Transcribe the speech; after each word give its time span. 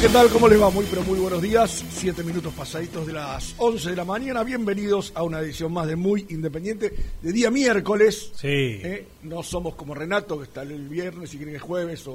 Hola, 0.00 0.08
¿qué 0.08 0.12
tal? 0.14 0.28
¿Cómo 0.30 0.48
les 0.48 0.60
va? 0.60 0.70
Muy, 0.70 0.86
pero 0.88 1.02
muy 1.02 1.18
buenos 1.18 1.42
días. 1.42 1.84
Siete 1.90 2.22
minutos 2.22 2.54
pasaditos 2.54 3.06
de 3.06 3.12
las 3.12 3.54
11 3.58 3.90
de 3.90 3.96
la 3.96 4.04
mañana. 4.06 4.42
Bienvenidos 4.42 5.12
a 5.14 5.22
una 5.22 5.40
edición 5.40 5.72
más 5.74 5.86
de 5.88 5.96
Muy 5.96 6.24
Independiente 6.30 6.92
de 7.20 7.32
día 7.32 7.50
miércoles. 7.50 8.32
Sí. 8.34 8.46
¿eh? 8.48 9.06
No 9.24 9.42
somos 9.42 9.74
como 9.74 9.94
Renato, 9.94 10.38
que 10.38 10.44
está 10.44 10.62
el 10.62 10.88
viernes 10.88 11.34
y 11.34 11.36
creen 11.36 11.50
que 11.50 11.56
es 11.56 11.62
jueves, 11.62 12.06
o, 12.06 12.12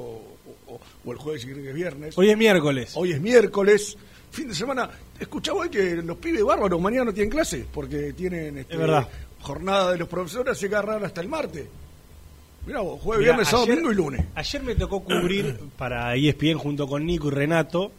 o- 0.68 0.80
o 1.06 1.12
el 1.12 1.18
jueves 1.20 1.44
y 1.44 1.48
creen 1.48 1.62
que 1.64 1.70
es 1.70 1.76
viernes. 1.76 2.18
Hoy 2.18 2.30
es 2.32 2.38
miércoles. 2.38 2.92
Hoy 2.96 3.12
es 3.12 3.22
miércoles. 3.22 3.96
Fin 4.32 4.48
de 4.48 4.56
semana. 4.56 4.90
Escuchaba 5.20 5.60
hoy 5.60 5.70
que 5.70 5.96
los 5.98 6.18
pibes 6.18 6.44
bárbaros 6.44 6.82
mañana 6.82 7.06
no 7.06 7.14
tienen 7.14 7.30
clase 7.30 7.66
porque 7.72 8.14
tienen 8.14 8.58
este, 8.58 8.74
Es 8.74 8.80
verdad. 8.80 9.08
jornada 9.42 9.92
de 9.92 10.00
los 10.00 10.08
profesores, 10.08 10.58
se 10.58 10.66
agarran 10.66 11.06
hasta 11.06 11.22
el 11.22 11.28
martes. 11.30 11.66
Vos, 12.66 13.02
jueves, 13.02 13.20
Mirá, 13.22 13.32
viernes, 13.34 13.48
sábado, 13.48 13.68
domingo 13.68 13.92
y 13.92 13.96
lunes. 13.96 14.26
Ayer 14.36 14.64
me 14.64 14.76
tocó 14.76 15.04
cubrir 15.04 15.58
para 15.78 16.16
ESPN 16.16 16.54
junto 16.58 16.88
con 16.88 17.06
Nico 17.06 17.28
y 17.28 17.32
Renato 17.32 17.92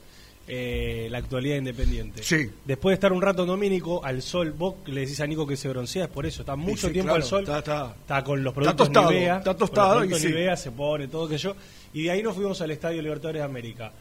eh, 0.48 1.08
la 1.10 1.18
actualidad 1.18 1.56
independiente. 1.56 2.22
Sí. 2.22 2.48
Después 2.64 2.92
de 2.92 2.94
estar 2.94 3.12
un 3.12 3.20
rato 3.22 3.42
en 3.42 3.48
Domínico, 3.48 4.04
al 4.04 4.22
sol, 4.22 4.52
vos 4.52 4.74
le 4.86 5.00
decís 5.02 5.20
a 5.20 5.26
Nico 5.26 5.46
que 5.46 5.56
se 5.56 5.68
broncea, 5.68 6.04
es 6.04 6.10
por 6.10 6.24
eso, 6.26 6.42
está 6.42 6.54
mucho 6.56 6.86
sí, 6.86 6.92
tiempo 6.92 7.08
claro, 7.14 7.22
al 7.24 7.28
sol. 7.28 7.42
está- 7.42 7.94
está- 8.00 8.22
con 8.24 8.42
los 8.44 8.52
está 8.52 8.60
productos 8.60 8.86
tostado, 8.88 9.10
Nivea. 9.10 9.36
está 9.38 9.50
con 9.50 9.58
tostado 9.58 9.88
los 9.88 9.96
productos 9.98 10.24
y. 10.24 10.26
Nivea 10.28 10.56
se 10.56 10.70
pone 10.70 11.08
todo 11.08 11.28
que 11.28 11.38
yo. 11.38 11.54
Y 11.94 12.04
de 12.04 12.10
ahí 12.12 12.22
nos 12.22 12.34
fuimos 12.36 12.60
al 12.60 12.70
Estadio 12.70 13.02
Libertadores 13.02 13.40
de 13.40 13.44
América. 13.44 13.92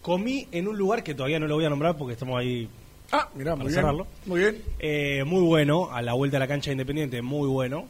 Comí 0.00 0.48
en 0.50 0.66
un 0.66 0.76
lugar 0.76 1.02
que 1.04 1.14
todavía 1.14 1.38
no 1.38 1.46
lo 1.46 1.54
voy 1.54 1.64
a 1.64 1.70
nombrar 1.70 1.96
porque 1.96 2.14
estamos 2.14 2.38
ahí 2.38 2.68
Ah, 3.14 3.28
mirá, 3.34 3.50
muy 3.54 3.64
Para 3.64 3.68
bien. 3.68 3.74
cerrarlo. 3.74 4.06
Muy 4.24 4.40
bien. 4.40 4.62
Eh, 4.78 5.22
muy 5.26 5.42
bueno, 5.42 5.90
a 5.92 6.00
la 6.00 6.14
vuelta 6.14 6.36
de 6.36 6.40
la 6.40 6.48
cancha 6.48 6.70
de 6.70 6.72
Independiente, 6.72 7.20
muy 7.22 7.46
bueno. 7.46 7.86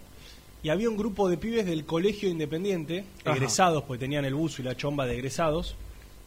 Y 0.62 0.68
había 0.68 0.88
un 0.88 0.96
grupo 0.96 1.28
de 1.28 1.36
pibes 1.38 1.66
del 1.66 1.84
colegio 1.84 2.28
Independiente, 2.28 3.04
Ajá. 3.24 3.36
egresados, 3.36 3.82
porque 3.84 4.00
tenían 4.00 4.24
el 4.24 4.34
buzo 4.34 4.62
y 4.62 4.64
la 4.64 4.76
chomba 4.76 5.06
de 5.06 5.14
egresados, 5.14 5.74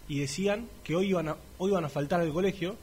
y 0.09 0.19
decían 0.19 0.67
que 0.83 0.95
hoy 0.95 1.09
iban 1.09 1.29
a, 1.29 1.35
hoy 1.57 1.71
iban 1.71 1.85
a 1.85 1.89
faltar 1.89 2.19
al 2.21 2.31
colegio 2.31 2.75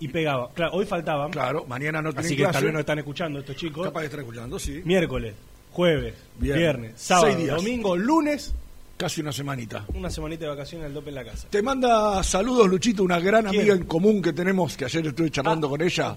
y 0.00 0.08
pegaban. 0.08 0.48
Claro, 0.54 0.72
hoy 0.74 0.84
faltaban. 0.84 1.30
Claro, 1.30 1.64
mañana 1.68 2.02
no 2.02 2.10
tienen 2.10 2.26
así 2.26 2.36
que 2.36 2.42
clase. 2.42 2.52
tal 2.54 2.64
vez 2.64 2.72
no 2.74 2.80
están 2.80 2.98
escuchando 2.98 3.38
estos 3.38 3.56
chicos. 3.56 3.86
Capaz 3.86 4.00
de 4.00 4.06
estar 4.06 4.20
escuchando, 4.20 4.58
sí. 4.58 4.82
Miércoles, 4.84 5.34
jueves, 5.70 6.14
Viernes. 6.38 6.60
viernes, 6.62 6.92
sábado, 6.96 7.46
domingo, 7.56 7.96
lunes, 7.96 8.52
Casi 8.96 9.20
una 9.20 9.32
semanita. 9.32 9.84
una 9.94 10.08
semanita 10.10 10.44
de 10.44 10.50
vacaciones 10.50 10.86
al 10.86 10.94
dope 10.94 11.08
en 11.08 11.14
la 11.16 11.24
casa. 11.24 11.48
Te 11.50 11.62
manda 11.62 12.22
saludos, 12.22 12.68
Luchito, 12.68 13.02
una 13.02 13.18
gran 13.20 13.44
¿Quién? 13.46 13.60
amiga 13.60 13.74
en 13.74 13.84
común 13.84 14.20
que 14.22 14.32
tenemos, 14.32 14.76
que 14.76 14.84
ayer 14.84 15.06
estuve 15.06 15.30
charlando 15.30 15.66
Ah, 15.66 15.70
con 15.70 15.82
ella. 15.82 16.16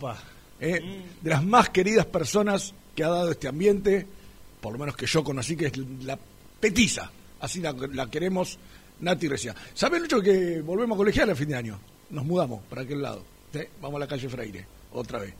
eh, 0.59 0.81
De 1.22 1.29
las 1.29 1.44
más 1.44 1.69
queridas 1.69 2.06
personas 2.06 2.74
que 2.95 3.03
ha 3.03 3.09
dado 3.09 3.31
este 3.31 3.47
ambiente, 3.47 4.06
por 4.68 4.74
lo 4.74 4.80
menos 4.80 4.96
que 4.98 5.06
yo 5.06 5.24
conocí, 5.24 5.56
que 5.56 5.68
es 5.68 5.78
la 6.04 6.18
petiza. 6.60 7.10
Así 7.40 7.62
la, 7.62 7.72
la 7.94 8.10
queremos, 8.10 8.58
Nati 9.00 9.28
Recia. 9.28 9.56
¿Sabes, 9.74 10.02
Lucho, 10.02 10.20
que 10.22 10.60
volvemos 10.62 10.96
a 10.96 10.98
colegial 10.98 11.30
a 11.30 11.36
fin 11.36 11.48
de 11.50 11.56
año? 11.56 11.80
Nos 12.10 12.26
mudamos 12.26 12.64
para 12.70 12.82
aquel 12.82 13.02
lado. 13.02 13.24
¿sí? 13.54 13.60
Vamos 13.82 13.98
a 13.98 14.00
la 14.00 14.08
calle 14.08 14.28
Freire, 14.28 14.66
otra 14.92 15.20
vez. 15.20 15.34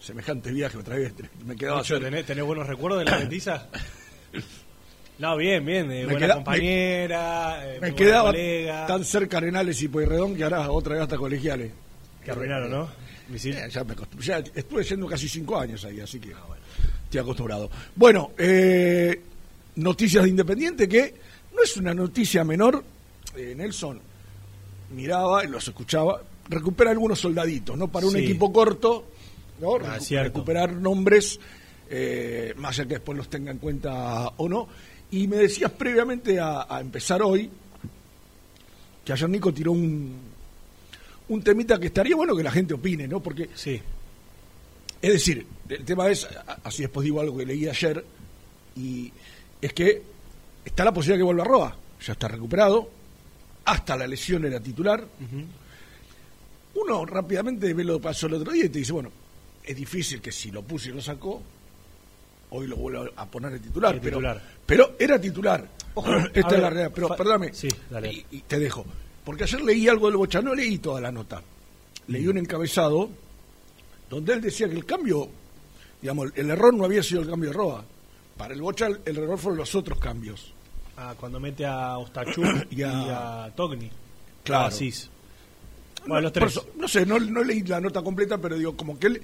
Semejante 0.00 0.52
viaje 0.52 0.76
otra 0.78 0.96
vez. 0.96 1.12
Me 1.44 1.56
quedaba. 1.56 1.82
¿tenés, 1.82 2.24
tenés 2.26 2.44
buenos 2.44 2.66
recuerdos 2.66 3.00
de 3.00 3.04
la 3.10 3.18
petiza? 3.18 3.66
No, 5.18 5.34
bien, 5.36 5.64
bien, 5.64 5.88
Me 5.88 6.04
buena 6.04 6.18
queda- 6.20 6.34
compañera, 6.34 7.62
eh, 7.64 7.72
Me 7.74 7.78
buena 7.80 7.96
quedaba 7.96 8.30
colega, 8.32 8.86
tan 8.86 9.02
cerca 9.02 9.38
Arenales 9.38 9.80
y 9.80 9.88
Pueyrredón 9.88 10.36
que 10.36 10.44
ahora 10.44 10.70
otra 10.70 10.92
vez 10.92 11.02
hasta 11.04 11.16
colegiales. 11.16 11.72
que 12.22 12.30
arruinaron, 12.30 12.70
¿no? 12.70 12.88
Misil. 13.28 13.56
Eh, 13.56 13.66
ya, 13.70 13.82
me 13.82 13.94
ya 14.20 14.38
estuve 14.54 14.84
yendo 14.84 15.06
casi 15.06 15.26
cinco 15.26 15.58
años 15.58 15.82
ahí, 15.86 16.00
así 16.00 16.20
que 16.20 16.34
estoy 17.06 17.20
acostumbrado. 17.20 17.70
Bueno, 17.94 18.30
eh, 18.38 19.20
noticias 19.76 20.22
de 20.24 20.30
Independiente 20.30 20.88
que 20.88 21.14
no 21.54 21.62
es 21.62 21.76
una 21.76 21.94
noticia 21.94 22.44
menor. 22.44 22.84
Eh, 23.36 23.54
Nelson 23.56 24.00
miraba, 24.94 25.44
y 25.44 25.48
los 25.48 25.66
escuchaba, 25.66 26.20
recupera 26.48 26.90
algunos 26.90 27.18
soldaditos, 27.20 27.76
¿no? 27.76 27.88
Para 27.88 28.06
un 28.06 28.12
Sí. 28.12 28.18
equipo 28.20 28.52
corto, 28.52 29.06
¿no? 29.60 29.74
Ah, 29.76 29.96
Recu- 29.96 30.00
cierto. 30.00 30.28
recuperar 30.28 30.72
nombres, 30.72 31.40
eh, 31.90 32.54
más 32.56 32.78
allá 32.78 32.88
que 32.88 32.94
después 32.94 33.16
los 33.18 33.28
tenga 33.28 33.50
en 33.50 33.58
cuenta 33.58 34.28
o 34.36 34.48
no. 34.48 34.68
Y 35.10 35.26
me 35.28 35.36
decías 35.36 35.70
previamente 35.72 36.38
a, 36.40 36.66
a 36.68 36.80
empezar 36.80 37.22
hoy, 37.22 37.48
que 39.04 39.12
ayer 39.12 39.28
Nico 39.28 39.52
tiró 39.54 39.72
un, 39.72 40.16
un 41.28 41.42
temita 41.42 41.78
que 41.78 41.86
estaría 41.86 42.16
bueno 42.16 42.34
que 42.36 42.42
la 42.42 42.50
gente 42.50 42.74
opine, 42.74 43.06
¿no? 43.06 43.20
Porque 43.22 43.48
Sí, 43.54 43.80
es 45.02 45.12
decir, 45.12 45.46
el 45.68 45.84
tema 45.84 46.08
es, 46.08 46.26
así 46.64 46.82
después 46.82 47.04
digo 47.04 47.20
algo 47.20 47.36
que 47.36 47.46
leí 47.46 47.68
ayer, 47.68 48.04
y 48.76 49.12
es 49.60 49.72
que 49.72 50.02
está 50.64 50.84
la 50.84 50.92
posibilidad 50.92 51.18
que 51.20 51.24
vuelva 51.24 51.42
a 51.42 51.46
Roa, 51.46 51.76
ya 52.00 52.12
está 52.12 52.28
recuperado, 52.28 52.90
hasta 53.64 53.96
la 53.96 54.06
lesión 54.06 54.44
era 54.44 54.60
titular. 54.60 55.06
Uno 56.74 57.06
rápidamente 57.06 57.72
ve 57.72 57.84
lo 57.84 57.98
que 57.98 58.04
pasó 58.04 58.26
el 58.26 58.34
otro 58.34 58.52
día 58.52 58.66
y 58.66 58.68
te 58.68 58.78
dice, 58.78 58.92
bueno, 58.92 59.10
es 59.64 59.76
difícil 59.76 60.20
que 60.20 60.30
si 60.30 60.50
lo 60.50 60.62
puso 60.62 60.90
y 60.90 60.92
lo 60.92 61.00
sacó, 61.00 61.42
hoy 62.50 62.66
lo 62.66 62.76
vuelva 62.76 63.10
a 63.16 63.26
poner 63.26 63.52
de 63.52 63.60
titular, 63.60 63.98
pero, 64.00 64.18
titular. 64.18 64.42
pero 64.64 64.96
era 64.98 65.20
titular. 65.20 65.68
Ojo, 65.94 66.16
Esta 66.34 66.54
es 66.54 66.62
la 66.62 66.70
realidad, 66.70 66.92
pero 66.94 67.08
perdóname, 67.16 67.52
sí, 67.54 67.68
y, 68.04 68.36
y 68.36 68.40
te 68.42 68.58
dejo, 68.58 68.84
porque 69.24 69.44
ayer 69.44 69.62
leí 69.62 69.88
algo 69.88 70.06
del 70.06 70.16
Bocha, 70.16 70.40
no 70.40 70.54
leí 70.54 70.78
toda 70.78 71.00
la 71.00 71.10
nota, 71.10 71.42
leí 72.08 72.26
un 72.28 72.38
encabezado 72.38 73.10
donde 74.10 74.32
él 74.34 74.40
decía 74.40 74.68
que 74.68 74.74
el 74.76 74.84
cambio, 74.84 75.28
digamos, 76.00 76.30
el 76.34 76.50
error 76.50 76.74
no 76.74 76.84
había 76.84 77.02
sido 77.02 77.22
el 77.22 77.28
cambio 77.28 77.50
de 77.50 77.56
Roa. 77.56 77.84
Para 78.36 78.54
el 78.54 78.60
Bocha 78.60 78.86
el, 78.86 79.00
el 79.04 79.16
error 79.18 79.38
fueron 79.38 79.58
los 79.58 79.74
otros 79.74 79.98
cambios. 79.98 80.52
Ah, 80.96 81.14
cuando 81.18 81.38
mete 81.40 81.64
a 81.66 81.98
Ostachú 81.98 82.42
Y 82.70 82.80
y 82.80 82.82
a- 82.82 83.50
Togni. 83.54 83.90
Claro. 84.44 84.64
A 84.64 84.68
Asís. 84.68 85.08
Bueno, 86.06 86.22
los 86.22 86.32
por 86.32 86.42
tres. 86.42 86.52
eso, 86.52 86.68
no 86.76 86.86
sé, 86.86 87.04
no, 87.04 87.18
no 87.18 87.42
leí 87.42 87.62
la 87.62 87.80
nota 87.80 88.00
completa, 88.02 88.38
pero 88.38 88.56
digo, 88.56 88.76
como 88.76 88.98
que 88.98 89.08
él 89.08 89.22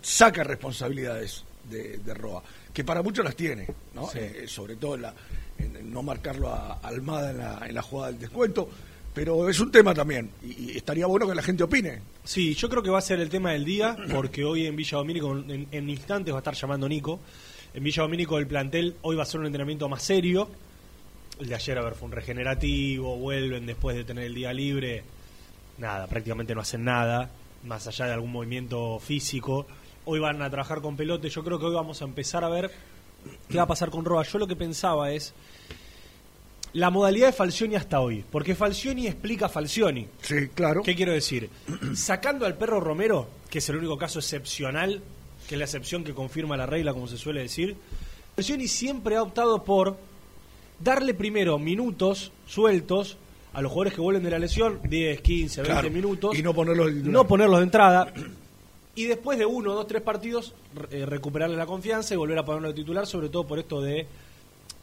saca 0.00 0.42
responsabilidades 0.42 1.44
de, 1.68 1.98
de 1.98 2.14
Roa, 2.14 2.42
que 2.72 2.82
para 2.84 3.02
muchos 3.02 3.24
las 3.24 3.36
tiene, 3.36 3.68
¿no? 3.94 4.08
Eh, 4.14 4.44
sobre 4.48 4.76
todo 4.76 4.94
en, 4.94 5.02
la- 5.02 5.14
en- 5.58 5.76
en 5.76 5.92
no 5.92 6.02
marcarlo 6.02 6.48
a 6.48 6.74
a 6.82 6.88
Almada 6.88 7.30
en 7.32 7.38
la, 7.38 7.66
en 7.68 7.74
la 7.74 7.82
jugada 7.82 8.10
del 8.12 8.20
descuento, 8.20 8.68
pero 9.14 9.48
es 9.48 9.60
un 9.60 9.70
tema 9.70 9.94
también, 9.94 10.30
y, 10.42 10.76
estaría 10.76 11.06
bueno 11.06 11.28
que 11.28 11.34
la 11.34 11.42
gente 11.42 11.62
opine. 11.62 12.00
Sí, 12.24 12.54
yo 12.54 12.68
creo 12.68 12.82
que 12.82 12.90
va 12.90 12.98
a 12.98 13.02
ser 13.02 13.20
el 13.20 13.28
tema 13.28 13.52
del 13.52 13.64
día, 13.64 13.96
porque 14.12 14.44
hoy 14.44 14.66
en 14.66 14.76
Villa 14.76 14.98
Domínico, 14.98 15.36
en, 15.36 15.68
en 15.70 15.90
instantes 15.90 16.32
va 16.32 16.38
a 16.38 16.40
estar 16.40 16.54
llamando 16.54 16.88
Nico. 16.88 17.20
En 17.74 17.82
Villa 17.82 18.02
Domínico 18.02 18.38
el 18.38 18.46
plantel 18.46 18.96
hoy 19.02 19.16
va 19.16 19.22
a 19.22 19.26
ser 19.26 19.40
un 19.40 19.46
entrenamiento 19.46 19.88
más 19.88 20.02
serio. 20.02 20.48
El 21.40 21.48
de 21.48 21.54
ayer, 21.54 21.78
a 21.78 21.82
ver, 21.82 21.94
fue 21.94 22.06
un 22.06 22.12
regenerativo, 22.12 23.16
vuelven 23.16 23.66
después 23.66 23.96
de 23.96 24.04
tener 24.04 24.24
el 24.24 24.34
día 24.34 24.52
libre. 24.52 25.02
Nada, 25.78 26.06
prácticamente 26.06 26.54
no 26.54 26.60
hacen 26.60 26.84
nada, 26.84 27.30
más 27.64 27.86
allá 27.86 28.06
de 28.06 28.12
algún 28.12 28.30
movimiento 28.30 28.98
físico. 28.98 29.66
Hoy 30.04 30.20
van 30.20 30.42
a 30.42 30.50
trabajar 30.50 30.80
con 30.80 30.96
pelote, 30.96 31.28
yo 31.30 31.42
creo 31.42 31.58
que 31.58 31.66
hoy 31.66 31.74
vamos 31.74 32.02
a 32.02 32.04
empezar 32.04 32.44
a 32.44 32.48
ver 32.48 32.70
qué 33.48 33.56
va 33.56 33.64
a 33.64 33.68
pasar 33.68 33.90
con 33.90 34.04
Roa. 34.04 34.24
Yo 34.24 34.38
lo 34.38 34.46
que 34.46 34.56
pensaba 34.56 35.12
es 35.12 35.32
la 36.74 36.90
modalidad 36.90 37.26
de 37.26 37.32
Falcioni 37.32 37.74
hasta 37.74 38.00
hoy, 38.00 38.24
porque 38.30 38.54
Falcioni 38.54 39.06
explica 39.06 39.48
Falcioni. 39.48 40.06
Sí, 40.22 40.48
claro. 40.54 40.82
¿Qué 40.82 40.94
quiero 40.94 41.12
decir? 41.12 41.50
Sacando 41.94 42.46
al 42.46 42.56
perro 42.56 42.80
Romero, 42.80 43.28
que 43.50 43.58
es 43.58 43.68
el 43.68 43.76
único 43.76 43.98
caso 43.98 44.18
excepcional, 44.18 45.02
que 45.48 45.54
es 45.54 45.58
la 45.58 45.64
excepción 45.64 46.04
que 46.04 46.14
confirma 46.14 46.56
la 46.56 46.66
regla, 46.66 46.92
como 46.94 47.06
se 47.08 47.18
suele 47.18 47.42
decir, 47.42 47.76
Falcioni 48.34 48.68
siempre 48.68 49.16
ha 49.16 49.22
optado 49.22 49.64
por 49.64 49.98
darle 50.80 51.14
primero 51.14 51.58
minutos 51.58 52.32
sueltos 52.46 53.18
a 53.52 53.60
los 53.60 53.70
jugadores 53.70 53.94
que 53.94 54.00
vuelven 54.00 54.22
de 54.22 54.30
la 54.30 54.38
lesión, 54.38 54.80
10, 54.82 55.20
15, 55.20 55.60
20 55.62 55.72
Claro, 55.72 55.90
minutos, 55.90 56.38
y 56.38 56.42
no 56.42 56.54
ponerlos 56.54 56.86
de 56.86 57.02
no 57.02 57.26
ponerlos 57.26 57.58
de 57.58 57.64
entrada, 57.64 58.12
y 58.94 59.04
después 59.04 59.38
de 59.38 59.44
uno, 59.44 59.74
dos, 59.74 59.86
tres 59.86 60.00
partidos, 60.00 60.54
eh, 60.90 61.04
recuperarle 61.04 61.56
la 61.56 61.66
confianza 61.66 62.14
y 62.14 62.16
volver 62.16 62.38
a 62.38 62.44
ponerlo 62.46 62.68
de 62.68 62.74
titular, 62.74 63.06
sobre 63.06 63.28
todo 63.28 63.46
por 63.46 63.58
esto 63.58 63.82
de, 63.82 64.06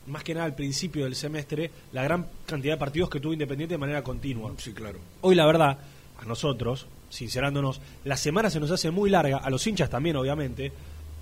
más 0.10 0.24
que 0.24 0.34
nada 0.34 0.46
al 0.46 0.56
principio 0.56 1.06
del 1.06 1.16
semestre, 1.16 1.72
la 1.94 2.04
gran 2.04 2.28
cantidad 2.46 2.74
de 2.74 2.80
partidos 2.80 3.10
que 3.10 3.20
tuvo 3.20 3.34
Independiente 3.34 3.76
de 3.76 3.80
manera 3.80 4.04
continua. 4.04 4.52
Sí, 4.58 4.74
claro. 4.74 5.00
Hoy 5.22 5.36
la 5.36 5.46
verdad, 5.46 5.78
a 6.20 6.26
nosotros, 6.26 6.88
sincerándonos, 7.10 7.80
la 8.04 8.18
semana 8.18 8.50
se 8.50 8.60
nos 8.60 8.72
hace 8.72 8.92
muy 8.92 9.10
larga, 9.10 9.38
a 9.38 9.50
los 9.50 9.66
hinchas 9.66 9.90
también 9.90 10.16
obviamente, 10.16 10.72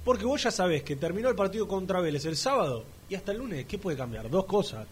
porque 0.03 0.25
vos 0.25 0.41
ya 0.41 0.51
sabés 0.51 0.83
que 0.83 0.95
terminó 0.95 1.29
el 1.29 1.35
partido 1.35 1.67
contra 1.67 1.99
Vélez 2.01 2.25
el 2.25 2.37
sábado 2.37 2.85
y 3.09 3.15
hasta 3.15 3.31
el 3.33 3.39
lunes, 3.39 3.65
¿qué 3.65 3.77
puede 3.77 3.97
cambiar? 3.97 4.29
Dos 4.29 4.45
cosas. 4.45 4.87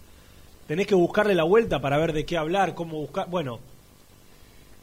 Tenés 0.67 0.87
que 0.87 0.95
buscarle 0.95 1.35
la 1.35 1.43
vuelta 1.43 1.79
para 1.79 1.97
ver 1.97 2.11
de 2.11 2.25
qué 2.25 2.37
hablar, 2.37 2.75
cómo 2.75 2.97
buscar... 2.99 3.29
Bueno, 3.29 3.59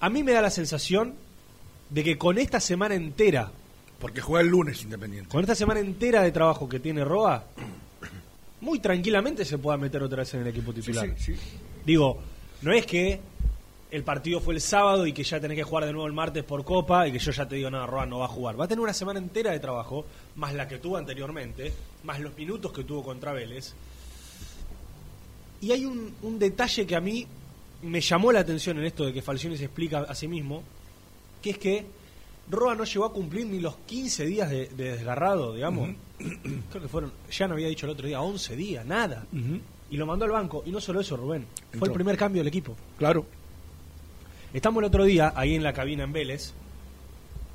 a 0.00 0.08
mí 0.08 0.22
me 0.22 0.32
da 0.32 0.40
la 0.40 0.50
sensación 0.50 1.14
de 1.90 2.02
que 2.04 2.16
con 2.18 2.38
esta 2.38 2.60
semana 2.60 2.94
entera, 2.94 3.50
Porque 4.00 4.20
juega 4.20 4.42
el 4.42 4.48
lunes 4.48 4.82
Independiente. 4.82 5.28
con 5.30 5.40
esta 5.40 5.54
semana 5.54 5.80
entera 5.80 6.22
de 6.22 6.32
trabajo 6.32 6.68
que 6.68 6.80
tiene 6.80 7.04
Roa, 7.04 7.44
muy 8.62 8.78
tranquilamente 8.78 9.44
se 9.44 9.58
pueda 9.58 9.76
meter 9.76 10.02
otra 10.02 10.18
vez 10.18 10.32
en 10.34 10.40
el 10.40 10.46
equipo 10.46 10.72
titular. 10.72 11.14
sí, 11.18 11.34
sí. 11.34 11.40
Digo, 11.84 12.22
no 12.62 12.72
es 12.72 12.86
que 12.86 13.20
el 13.90 14.04
partido 14.04 14.40
fue 14.40 14.54
el 14.54 14.60
sábado 14.60 15.04
y 15.06 15.12
que 15.12 15.24
ya 15.24 15.40
tenés 15.40 15.56
que 15.56 15.64
jugar 15.64 15.84
de 15.84 15.92
nuevo 15.92 16.06
el 16.06 16.12
martes 16.12 16.44
por 16.44 16.64
Copa 16.64 17.06
y 17.08 17.12
que 17.12 17.18
yo 17.18 17.32
ya 17.32 17.46
te 17.46 17.56
digo, 17.56 17.70
nada, 17.70 17.86
Roa 17.86 18.06
no 18.06 18.20
va 18.20 18.26
a 18.26 18.28
jugar. 18.28 18.58
Va 18.58 18.64
a 18.64 18.68
tener 18.68 18.80
una 18.80 18.94
semana 18.94 19.18
entera 19.18 19.50
de 19.50 19.58
trabajo, 19.58 20.06
más 20.36 20.54
la 20.54 20.68
que 20.68 20.78
tuvo 20.78 20.96
anteriormente, 20.96 21.72
más 22.04 22.20
los 22.20 22.36
minutos 22.36 22.72
que 22.72 22.84
tuvo 22.84 23.02
contra 23.02 23.32
Vélez. 23.32 23.74
Y 25.60 25.72
hay 25.72 25.84
un, 25.84 26.14
un 26.22 26.38
detalle 26.38 26.86
que 26.86 26.94
a 26.94 27.00
mí 27.00 27.26
me 27.82 28.00
llamó 28.00 28.30
la 28.30 28.40
atención 28.40 28.78
en 28.78 28.84
esto 28.84 29.04
de 29.04 29.12
que 29.12 29.22
Falcioni 29.22 29.56
se 29.56 29.64
explica 29.64 29.98
a 29.98 30.14
sí 30.14 30.28
mismo, 30.28 30.62
que 31.42 31.50
es 31.50 31.58
que 31.58 31.84
Roa 32.50 32.74
no 32.74 32.84
llegó 32.84 33.04
a 33.06 33.12
cumplir 33.12 33.46
ni 33.46 33.60
los 33.60 33.76
15 33.86 34.26
días 34.26 34.50
de, 34.50 34.66
de 34.68 34.92
desgarrado, 34.96 35.54
digamos. 35.54 35.90
Creo 36.18 36.82
que 36.82 36.88
fueron, 36.88 37.12
ya 37.30 37.48
no 37.48 37.54
había 37.54 37.68
dicho 37.68 37.86
el 37.86 37.92
otro 37.92 38.06
día, 38.06 38.20
11 38.20 38.56
días, 38.56 38.84
nada. 38.86 39.26
Y 39.90 39.96
lo 39.96 40.06
mandó 40.06 40.24
al 40.24 40.30
banco. 40.32 40.62
Y 40.66 40.70
no 40.70 40.80
solo 40.80 41.00
eso, 41.00 41.16
Rubén. 41.16 41.46
Fue 41.78 41.88
el 41.88 41.94
primer 41.94 42.16
cambio 42.16 42.40
del 42.40 42.48
equipo. 42.48 42.76
Claro. 42.98 43.24
Estamos 44.52 44.80
el 44.82 44.86
otro 44.86 45.04
día 45.04 45.32
ahí 45.34 45.54
en 45.54 45.62
la 45.62 45.72
cabina 45.72 46.04
en 46.04 46.12
Vélez. 46.12 46.52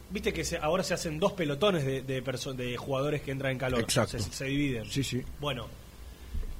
Viste 0.09 0.31
que 0.33 0.43
se- 0.45 0.57
ahora 0.57 0.83
se 0.83 0.93
hacen 0.93 1.19
dos 1.19 1.33
pelotones 1.33 1.85
de, 1.85 2.01
de, 2.01 2.77
jugadores 2.77 3.21
que 3.21 3.31
entran 3.31 3.51
en 3.51 3.57
calor. 3.57 3.81
Exacto. 3.81 4.17
Se, 4.19 4.31
se 4.31 4.45
dividen. 4.45 4.85
Sí, 4.85 5.03
sí. 5.03 5.21
Bueno, 5.39 5.67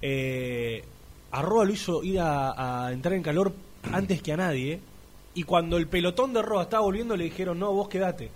eh, 0.02 0.84
a 1.32 1.42
Roa 1.42 1.66
lo 1.66 1.74
hizo 1.74 2.04
ir 2.04 2.20
a, 2.20 2.86
a 2.88 2.92
entrar 2.92 3.14
en 3.14 3.24
calor 3.24 3.54
antes 3.92 4.22
que 4.22 4.34
a 4.34 4.38
nadie. 4.38 4.80
Y 5.38 5.44
cuando 5.44 5.78
el 5.78 5.88
pelotón 5.88 6.34
de 6.34 6.42
Roa 6.42 6.64
estaba 6.64 6.84
volviendo, 6.84 7.16
le 7.16 7.26
dijeron: 7.26 7.60
No, 7.60 7.72
vos 7.72 7.88
quedate. 7.90 8.30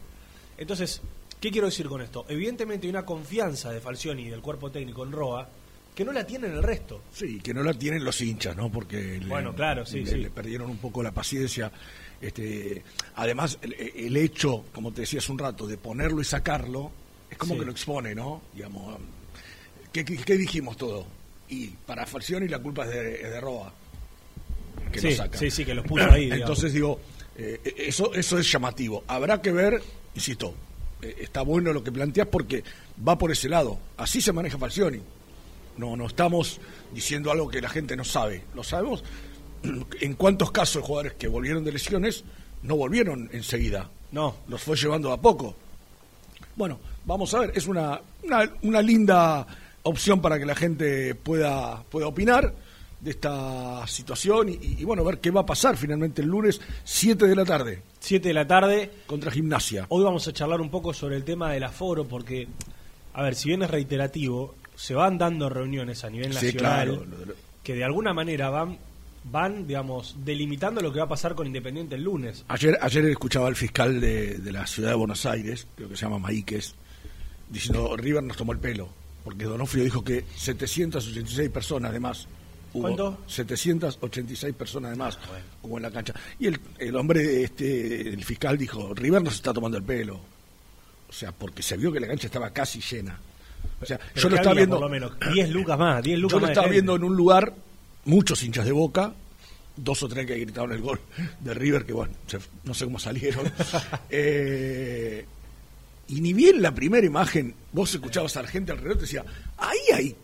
Entonces, 0.57 1.01
¿qué 1.39 1.50
quiero 1.51 1.68
decir 1.68 1.88
con 1.88 2.01
esto? 2.01 2.25
Evidentemente 2.30 2.86
hay 2.86 2.92
una 2.92 3.06
confianza 3.06 3.71
de 3.71 3.80
Falcioni 3.81 4.24
y 4.24 4.30
del 4.30 4.42
cuerpo 4.42 4.69
técnico 4.71 5.03
en 5.03 5.12
Roa 5.12 5.50
que 5.95 6.06
no 6.06 6.13
la 6.13 6.25
tienen 6.25 6.51
el 6.51 6.63
resto. 6.63 7.01
Sí, 7.13 7.39
que 7.42 7.53
no 7.53 7.63
la 7.63 7.74
tienen 7.74 8.03
los 8.06 8.21
hinchas, 8.21 8.56
¿no? 8.56 8.71
Porque 8.71 9.19
le- 9.19 9.25
Bueno, 9.27 9.53
claro, 9.56 9.86
sí, 9.86 10.01
le, 10.06 10.12
sí. 10.12 10.18
le 10.18 10.30
perdieron 10.30 10.69
un 10.69 10.77
poco 10.77 11.01
la 11.03 11.12
paciencia. 11.12 11.71
Este, 12.21 12.83
además, 13.15 13.57
el, 13.63 13.74
el 13.74 14.15
hecho, 14.18 14.65
como 14.71 14.94
te 14.94 15.01
decía 15.01 15.19
hace 15.19 15.31
un 15.31 15.39
rato, 15.39 15.65
de 15.68 15.77
ponerlo 15.77 16.21
y 16.21 16.25
sacarlo, 16.25 16.92
es 17.30 17.38
como 17.38 17.53
Sí. 17.56 17.59
que 17.59 17.65
lo 17.65 17.71
expone, 17.71 18.13
¿no? 18.15 18.42
Digamos, 18.53 18.95
¿qué, 19.92 20.06
qué, 20.06 20.18
qué 20.18 20.38
dijimos 20.38 20.77
todo? 20.77 21.06
Y 21.50 21.68
para 21.69 22.06
Falcioni 22.06 22.48
la 22.48 22.59
culpa 22.59 22.86
es 22.86 22.92
de, 22.92 23.15
es 23.15 23.30
de 23.31 23.42
Roa. 23.42 23.74
Que 24.92 25.00
Sí, 25.00 25.16
lo 25.16 25.38
sí, 25.38 25.52
sí, 25.52 25.66
que 25.66 25.74
los 25.74 25.86
puso 25.86 26.10
ahí, 26.12 26.26
digamos. 26.26 26.42
Entonces 26.42 26.74
digo, 26.74 27.00
eh, 27.38 27.60
eso, 27.78 28.14
eso 28.14 28.38
es 28.38 28.52
llamativo. 28.52 29.04
Habrá 29.08 29.42
que 29.42 29.52
ver, 29.52 29.82
insisto, 30.16 30.54
eh, 31.02 31.16
está 31.22 31.42
bueno 31.42 31.74
lo 31.74 31.84
que 31.84 31.92
planteas 31.92 32.28
porque 32.28 32.64
va 33.08 33.18
por 33.18 33.32
ese 33.32 33.50
lado. 33.50 33.80
Así 33.98 34.22
se 34.22 34.32
maneja 34.32 34.58
Falcioni. 34.58 35.02
No, 35.78 35.96
no 35.96 36.08
estamos 36.08 36.60
diciendo 36.94 37.32
algo 37.32 37.48
que 37.50 37.62
la 37.62 37.70
gente 37.70 37.96
no 37.96 38.04
sabe. 38.04 38.44
Lo 38.56 38.64
sabemos. 38.64 39.04
En 40.02 40.16
cuántos 40.16 40.52
casos 40.52 40.82
de 40.82 40.88
jugadores 40.88 41.14
que 41.14 41.28
volvieron 41.28 41.64
de 41.64 41.72
lesiones 41.72 42.24
no 42.64 42.76
volvieron 42.76 43.30
enseguida. 43.32 43.90
No. 44.12 44.36
Los 44.48 44.64
fue 44.64 44.76
llevando 44.76 45.12
a 45.12 45.22
poco. 45.22 45.56
Bueno, 46.56 46.80
vamos 47.06 47.34
a 47.34 47.40
ver. 47.42 47.54
Es 47.56 47.68
una, 47.68 48.02
una, 48.24 48.52
una 48.64 48.82
linda 48.82 49.46
opción 49.84 50.22
para 50.22 50.40
que 50.40 50.46
la 50.46 50.56
gente 50.56 51.16
pueda, 51.16 51.84
pueda 51.84 52.08
opinar 52.08 52.54
de 53.01 53.10
esta 53.12 53.86
situación 53.88 54.50
y, 54.50 54.60
y, 54.79 54.84
bueno, 54.86 55.03
ver 55.03 55.20
qué 55.20 55.31
va 55.31 55.41
a 55.41 55.46
pasar 55.46 55.75
finalmente 55.75 56.22
el 56.22 56.27
lunes 56.27 56.62
7 56.84 57.25
de 57.27 57.36
la 57.36 57.43
tarde 57.46 57.81
7 58.00 58.27
de 58.27 58.34
la 58.34 58.46
tarde. 58.48 58.91
contra 59.08 59.31
Gimnasia. 59.31 59.86
Hoy 59.89 60.03
vamos 60.03 60.27
a 60.27 60.34
charlar 60.34 60.62
un 60.62 60.70
poco 60.70 60.93
sobre 60.93 61.15
el 61.15 61.24
tema 61.24 61.51
del 61.51 61.63
aforo, 61.63 62.08
porque, 62.08 62.48
a 63.13 63.24
ver, 63.24 63.34
si 63.36 63.50
bien 63.50 63.63
es 63.63 63.70
reiterativo, 63.72 64.55
se 64.75 64.93
van 64.93 65.17
dando 65.17 65.50
reuniones 65.50 66.03
a 66.03 66.10
nivel 66.10 66.29
Sí, 66.34 66.46
nacional 66.46 66.58
claro, 66.88 67.05
lo- 67.05 67.25
lo- 67.25 67.34
que 67.63 67.75
de 67.75 67.84
alguna 67.84 68.13
manera 68.13 68.50
van, 68.50 68.77
van, 69.24 69.65
digamos, 69.67 70.15
delimitando 70.24 70.81
lo 70.81 70.91
que 70.91 71.00
va 71.00 71.05
a 71.05 71.10
pasar 71.10 71.34
con 71.36 71.46
Independiente 71.48 71.96
el 71.96 72.03
lunes. 72.03 72.43
Ayer, 72.48 72.77
ayer 72.81 73.05
escuchaba 73.05 73.48
al 73.48 73.55
fiscal 73.55 74.00
de, 74.01 74.38
de 74.39 74.51
la 74.51 74.65
ciudad 74.67 74.89
de 74.89 74.96
Buenos 74.96 75.25
Aires, 75.25 75.67
creo 75.75 75.89
que 75.89 75.96
se 75.96 76.03
llama 76.05 76.17
Maíquez, 76.20 76.74
diciendo 77.50 77.96
River 77.98 78.24
nos 78.24 78.38
tomó 78.38 78.51
el 78.51 78.60
pelo, 78.60 78.89
porque 79.24 79.46
Donofrio 79.46 79.84
dijo 79.84 80.03
que 80.03 80.24
786 80.36 81.50
personas 81.50 81.93
de 81.93 82.00
más. 82.00 82.27
Hubo 82.74 82.84
¿Cuánto? 82.84 83.18
786 83.28 84.56
personas 84.56 84.92
de 84.92 84.98
más 84.98 85.20
hubo 85.63 85.78
en 85.78 85.84
la 85.84 85.92
cancha. 85.92 86.13
Y 86.40 86.48
el, 86.48 86.60
el 86.80 86.96
hombre, 86.96 87.44
este, 87.44 88.01
el 88.10 88.24
fiscal 88.24 88.58
dijo, 88.58 88.94
River 88.94 89.22
nos 89.22 89.36
está 89.36 89.54
tomando 89.54 89.78
el 89.78 89.84
pelo. 89.84 90.20
O 91.10 91.13
sea, 91.13 91.32
porque 91.34 91.62
se 91.62 91.75
vio 91.75 91.92
que 91.92 92.00
la 92.00 92.08
cancha 92.08 92.28
estaba 92.28 92.50
casi 92.51 92.80
llena. 92.80 93.20
O 93.82 93.86
sea, 93.86 93.98
Pero 93.98 94.22
yo 94.22 94.30
lo 94.30 94.36
¿qué 94.36 94.40
estaba 94.42 94.51
había, 94.51 94.62
viendo... 94.62 94.75
Por 94.80 94.86
lo 94.86 94.90
menos 94.90 95.12
10 95.34 95.50
lucas 95.50 95.78
más, 95.78 96.04
10 96.04 96.20
lucas 96.20 96.32
Yo 96.34 96.40
lo 96.40 96.42
más 96.44 96.51
estaba 96.51 96.68
viendo 96.68 96.96
en 96.96 97.04
un 97.04 97.16
lugar, 97.18 97.54
muchos 98.06 98.42
hinchas 98.44 98.63
de 98.66 98.72
boca, 98.72 99.13
dos 99.75 100.01
o 100.04 100.08
tres 100.08 100.25
que 100.25 100.36
gritaron 100.38 100.72
el 100.72 100.82
gol 100.82 101.00
de 101.42 101.54
River, 101.54 101.86
que 101.86 101.94
bueno, 101.94 102.13
se- 102.28 102.40
no 102.63 102.74
sé 102.74 102.86
cómo 102.86 103.00
salieron. 103.00 103.51
Eh, 104.10 105.25
y 106.08 106.20
ni 106.22 106.34
bien 106.34 106.62
la 106.62 106.74
primera 106.75 107.06
imagen, 107.06 107.54
vos 107.72 107.94
escuchabas 107.94 108.36
a 108.38 108.42
la 108.44 108.48
gente 108.50 108.72
alrededor, 108.72 108.98
te 108.98 109.01
decía, 109.04 109.24
ahí 109.58 109.78
hay, 109.94 110.16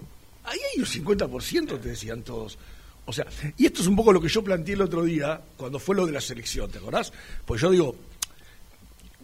ahí 0.47 0.57
hay 0.73 0.79
un 0.81 0.85
50%, 0.87 1.79
te 1.79 1.89
decían 1.89 2.23
todos. 2.23 2.57
O 3.05 3.13
sea, 3.13 3.25
y 3.57 3.65
esto 3.65 3.81
es 3.81 3.87
un 3.87 3.95
poco 3.95 4.11
lo 4.11 4.19
que 4.19 4.27
yo 4.27 4.43
planteé 4.43 4.73
el 4.73 4.81
otro 4.81 5.03
día, 5.03 5.39
cuando 5.55 5.79
fue 5.79 5.95
lo 5.95 6.05
de 6.05 6.11
la 6.11 6.19
selección, 6.21 6.69
¿te 6.69 6.77
acordás? 6.79 7.13
Pues 7.45 7.61
yo 7.61 7.69
digo, 7.71 7.95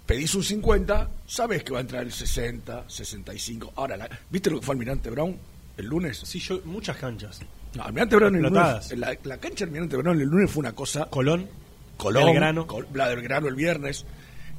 pedís 0.06 0.34
un 0.36 0.44
50, 0.44 1.10
sabes 1.28 1.64
que 1.64 1.72
va 1.74 1.80
a 1.80 1.82
entrar 1.82 2.04
el 2.04 2.12
60, 2.14 2.86
65. 2.90 3.74
Ahora, 3.76 3.98
la- 3.98 4.10
¿viste 4.30 4.50
lo 4.50 4.60
que 4.60 4.66
fue 4.66 4.74
Almirante 4.74 5.10
Brown 5.10 5.38
el 5.78 5.86
lunes? 5.86 6.20
Sí, 6.24 6.40
yo, 6.40 6.62
muchas 6.66 6.96
canchas. 6.98 7.40
No, 7.74 7.84
Almirante 7.84 8.16
Brown 8.16 8.36
el 8.36 8.42
lunes, 8.44 8.92
la, 8.98 9.18
la 9.24 9.38
cancha 9.38 9.66
Almirante 9.66 9.98
Brown 9.98 10.20
el 10.22 10.28
lunes 10.28 10.50
fue 10.52 10.62
una 10.62 10.74
cosa. 10.74 11.06
Colón, 11.10 11.50
Colón, 11.98 12.26
Belgrano. 12.26 12.66
Col- 12.68 12.88
la 12.94 13.10
de 13.10 13.16
Belgrano 13.16 13.48
el 13.48 13.56
viernes. 13.56 14.06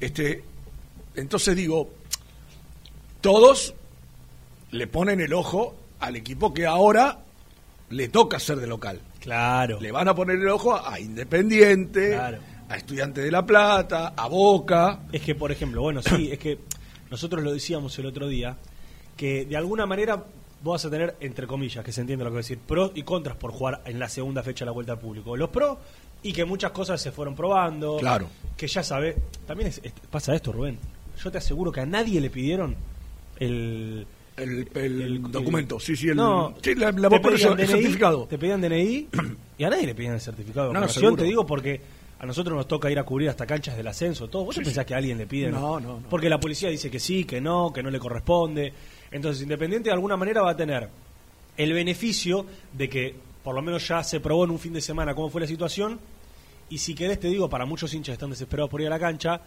Este, 0.01 0.45
entonces 1.15 1.57
digo, 1.57 1.91
todos 3.21 3.75
le 4.71 4.87
ponen 4.87 5.21
el 5.21 5.33
ojo 5.33 5.77
al 6.05 6.17
equipo 6.17 6.53
que 6.55 6.67
ahora 6.67 7.19
le 7.91 8.09
toca 8.09 8.39
ser 8.39 8.59
de 8.59 8.67
local. 8.67 9.01
claro. 9.21 9.81
Le 9.81 9.93
van 9.93 10.09
a 10.09 10.15
poner 10.15 10.37
el 10.37 10.49
ojo 10.49 10.75
a 10.75 10.99
Independiente, 11.01 12.13
Claro. 12.13 12.39
a 12.69 12.77
Estudiantes 12.77 13.25
de 13.25 13.31
La 13.31 13.45
Plata, 13.45 14.15
a 14.17 14.27
Boca. 14.29 15.01
Es 15.13 15.23
que, 15.23 15.35
por 15.35 15.51
ejemplo, 15.53 15.83
bueno, 15.83 16.01
sí, 16.03 16.31
es 16.33 16.39
que 16.39 16.59
nosotros 17.11 17.43
lo 17.43 17.53
decíamos 17.53 17.99
el 17.99 18.07
otro 18.07 18.27
día, 18.29 18.57
que 19.17 19.45
de 19.45 19.57
alguna 19.57 19.87
manera 19.87 20.17
vos 20.63 20.75
vas 20.83 20.85
a 20.87 20.91
tener, 20.91 21.15
entre 21.21 21.47
comillas, 21.47 21.85
que 21.85 21.93
se 21.93 22.01
entiende 22.01 22.25
lo 22.25 22.31
que 22.31 22.35
voy 22.35 22.39
a 22.39 22.43
decir, 22.43 22.59
pros 22.59 22.93
y 22.95 23.03
contras 23.03 23.37
por 23.37 23.53
jugar 23.53 23.83
en 23.85 23.99
la 23.99 24.09
segunda 24.09 24.43
fecha 24.43 24.65
de 24.65 24.67
la 24.67 24.73
vuelta 24.73 24.93
al 24.93 24.99
público. 24.99 25.37
Los 25.37 25.51
pros 25.51 25.77
y 26.23 26.33
que 26.33 26.45
muchas 26.47 26.71
cosas 26.73 27.01
se 27.01 27.13
fueron 27.13 27.35
probando. 27.37 27.99
Claro. 27.99 28.29
Que 28.57 28.67
ya 28.67 28.83
sabe. 28.83 29.15
También 29.47 29.69
es- 29.69 29.81
es- 29.85 29.93
pasa 30.11 30.35
esto, 30.35 30.53
Rubén. 30.53 30.79
Yo 31.23 31.31
te 31.31 31.39
aseguro 31.39 31.71
que 31.71 31.81
a 31.81 31.87
nadie 31.87 32.19
le 32.21 32.31
pidieron 32.31 32.75
el. 33.39 34.07
El, 34.37 34.69
el 34.75 35.01
el- 35.03 35.23
documento, 35.31 35.79
sí, 35.79 35.95
sí, 35.95 36.09
el, 36.09 36.17
no, 36.17 36.55
sí, 36.61 36.75
la, 36.75 36.91
la 36.93 37.09
te 37.09 37.21
por 37.21 37.35
eso, 37.35 37.51
pedían 37.55 37.61
el 37.61 37.67
DNI, 37.67 37.83
certificado. 37.83 38.27
Te 38.27 38.37
pedían 38.39 38.61
DNI 38.61 39.09
y 39.59 39.65
a 39.65 39.71
nadie 39.71 39.87
le 39.87 39.95
pedían 39.95 40.15
el 40.15 40.21
certificado 40.21 40.67
de 40.69 40.73
No, 40.75 40.81
vacunación, 40.81 41.03
seguro. 41.03 41.23
te 41.23 41.25
digo 41.29 41.47
porque 41.47 41.81
a 42.19 42.27
nosotros 42.27 42.57
nos 42.57 42.67
toca 42.67 42.91
ir 42.91 42.99
a 42.99 43.05
cubrir 43.05 43.29
hasta 43.29 43.47
canchas 43.47 43.77
del 43.77 43.87
ascenso, 43.87 44.29
todo. 44.29 44.45
¿Vos 44.47 44.55
Sí, 44.57 44.63
pensás 44.63 44.83
sí. 44.85 44.89
que 44.89 44.95
a 44.95 44.97
alguien 44.97 45.19
le 45.19 45.27
piden? 45.27 45.53
No, 45.53 45.79
no, 45.79 46.01
no. 46.01 46.09
Porque 46.11 46.29
la 46.29 46.41
policía 46.41 46.69
dice 46.69 46.91
que 46.91 46.99
sí, 46.99 47.25
que 47.25 47.41
no, 47.41 47.73
que 47.73 47.83
no 47.83 47.91
le 47.91 47.99
corresponde. 48.01 48.73
Entonces, 49.13 49.43
Independiente 49.43 49.91
de 49.91 49.95
alguna 49.95 50.17
manera 50.17 50.43
va 50.43 50.51
a 50.51 50.57
tener 50.57 50.89
el 51.57 51.73
beneficio 51.73 52.45
de 52.73 52.89
que 52.89 53.15
por 53.45 53.55
lo 53.55 53.63
menos 53.63 53.87
ya 53.87 54.03
se 54.03 54.19
probó 54.21 54.45
en 54.45 54.51
un 54.51 54.59
fin 54.59 54.73
de 54.73 54.81
semana 54.81 55.15
cómo 55.15 55.29
fue 55.31 55.43
la 55.43 55.47
situación. 55.47 56.01
Y 56.71 56.79
si 56.79 56.95
querés, 56.95 57.21
te 57.21 57.29
digo, 57.29 57.49
para 57.49 57.67
muchos 57.67 57.93
hinchas 57.95 58.13
que 58.13 58.15
están 58.15 58.31
desesperados 58.31 58.71
por 58.71 58.81
ir 58.81 58.87
a 58.89 58.91
la 58.91 58.99
cancha, 58.99 59.41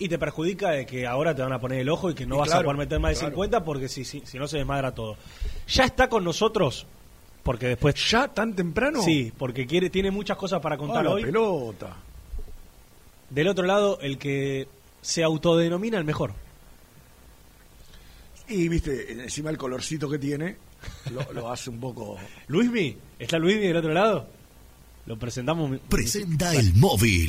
y 0.00 0.08
te 0.08 0.18
perjudica 0.18 0.70
de 0.70 0.86
que 0.86 1.06
ahora 1.06 1.34
te 1.34 1.42
van 1.42 1.52
a 1.52 1.60
poner 1.60 1.78
el 1.80 1.88
ojo 1.90 2.10
y 2.10 2.14
que 2.14 2.24
no 2.24 2.36
Y 2.36 2.38
vas 2.38 2.52
a 2.52 2.62
poder 2.62 2.78
meter 2.78 2.98
más 2.98 3.10
de 3.10 3.18
claro. 3.18 3.32
50 3.32 3.64
porque 3.64 3.86
si, 3.86 4.04
si, 4.06 4.22
si 4.24 4.38
no 4.38 4.48
se 4.48 4.56
desmadra 4.56 4.94
todo. 4.94 5.16
Ya 5.68 5.84
está 5.84 6.08
con 6.08 6.24
nosotros, 6.24 6.86
porque 7.42 7.66
después... 7.66 7.94
¿Ya 8.10 8.26
tan 8.28 8.56
temprano? 8.56 9.02
Sí, 9.02 9.30
porque 9.36 9.66
quiere 9.66 9.90
tiene 9.90 10.10
muchas 10.10 10.38
cosas 10.38 10.60
para 10.60 10.78
contar 10.78 11.04
la 11.04 11.10
hoy. 11.10 11.22
pelota. 11.22 11.96
Del 13.28 13.46
otro 13.46 13.66
lado, 13.66 13.98
el 14.00 14.16
que 14.16 14.68
se 15.02 15.22
autodenomina 15.22 15.98
el 15.98 16.04
mejor. 16.04 16.32
Y 18.48 18.68
viste, 18.68 19.12
encima 19.12 19.50
el 19.50 19.58
colorcito 19.58 20.08
que 20.08 20.18
tiene 20.18 20.56
lo, 21.12 21.30
lo 21.34 21.52
hace 21.52 21.68
un 21.68 21.78
poco. 21.78 22.16
Luismi, 22.48 22.96
¿está 23.18 23.38
Luismi 23.38 23.66
del 23.66 23.76
otro 23.76 23.92
lado? 23.92 24.26
Lo 25.04 25.18
presentamos. 25.18 25.78
Presenta 25.90 26.54
el 26.54 26.72
móvil. 26.74 27.28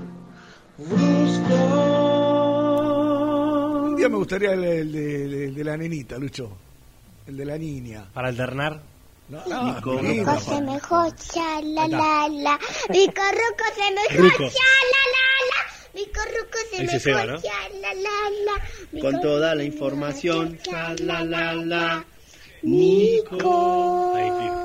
Brusco. 0.89 1.55
Un 3.89 3.95
día 3.95 4.09
me 4.09 4.15
gustaría 4.17 4.51
el, 4.53 4.63
el 4.63 4.91
de, 4.91 5.45
el 5.45 5.55
de 5.55 5.63
la 5.63 5.77
nenita, 5.77 6.17
Lucho. 6.17 6.49
El 7.27 7.37
de 7.37 7.45
la 7.45 7.57
niña. 7.57 8.05
Para 8.13 8.29
alternar. 8.29 8.81
No, 9.29 9.41
no, 9.47 10.01
nenita, 10.01 10.33
Ruco 10.33 10.39
se 10.41 10.51
pa. 10.51 10.61
mejor, 10.61 11.15
cha 11.15 11.61
la 11.61 11.87
la 11.87 12.27
la. 12.29 12.59
Mi 12.89 13.05
corruco 13.07 13.63
se 13.75 13.91
mejor, 13.93 14.31
Ruco. 14.31 14.49
cha 14.49 14.71
la 14.91 15.03
la 15.13 15.25
la. 15.51 15.61
Mi 15.93 16.05
corruco 16.07 16.57
se 16.71 16.83
Ese 16.83 16.99
Seba, 16.99 17.23
mejor, 17.25 17.33
¿no? 17.35 17.41
cha 17.41 17.69
la 17.81 17.93
la 17.93 18.17
la. 18.45 19.01
Con 19.01 19.21
toda 19.21 19.55
la 19.55 19.63
información, 19.63 20.59
la 20.99 21.23
la 21.23 21.53
la. 21.53 22.05
Nico. 22.63 24.13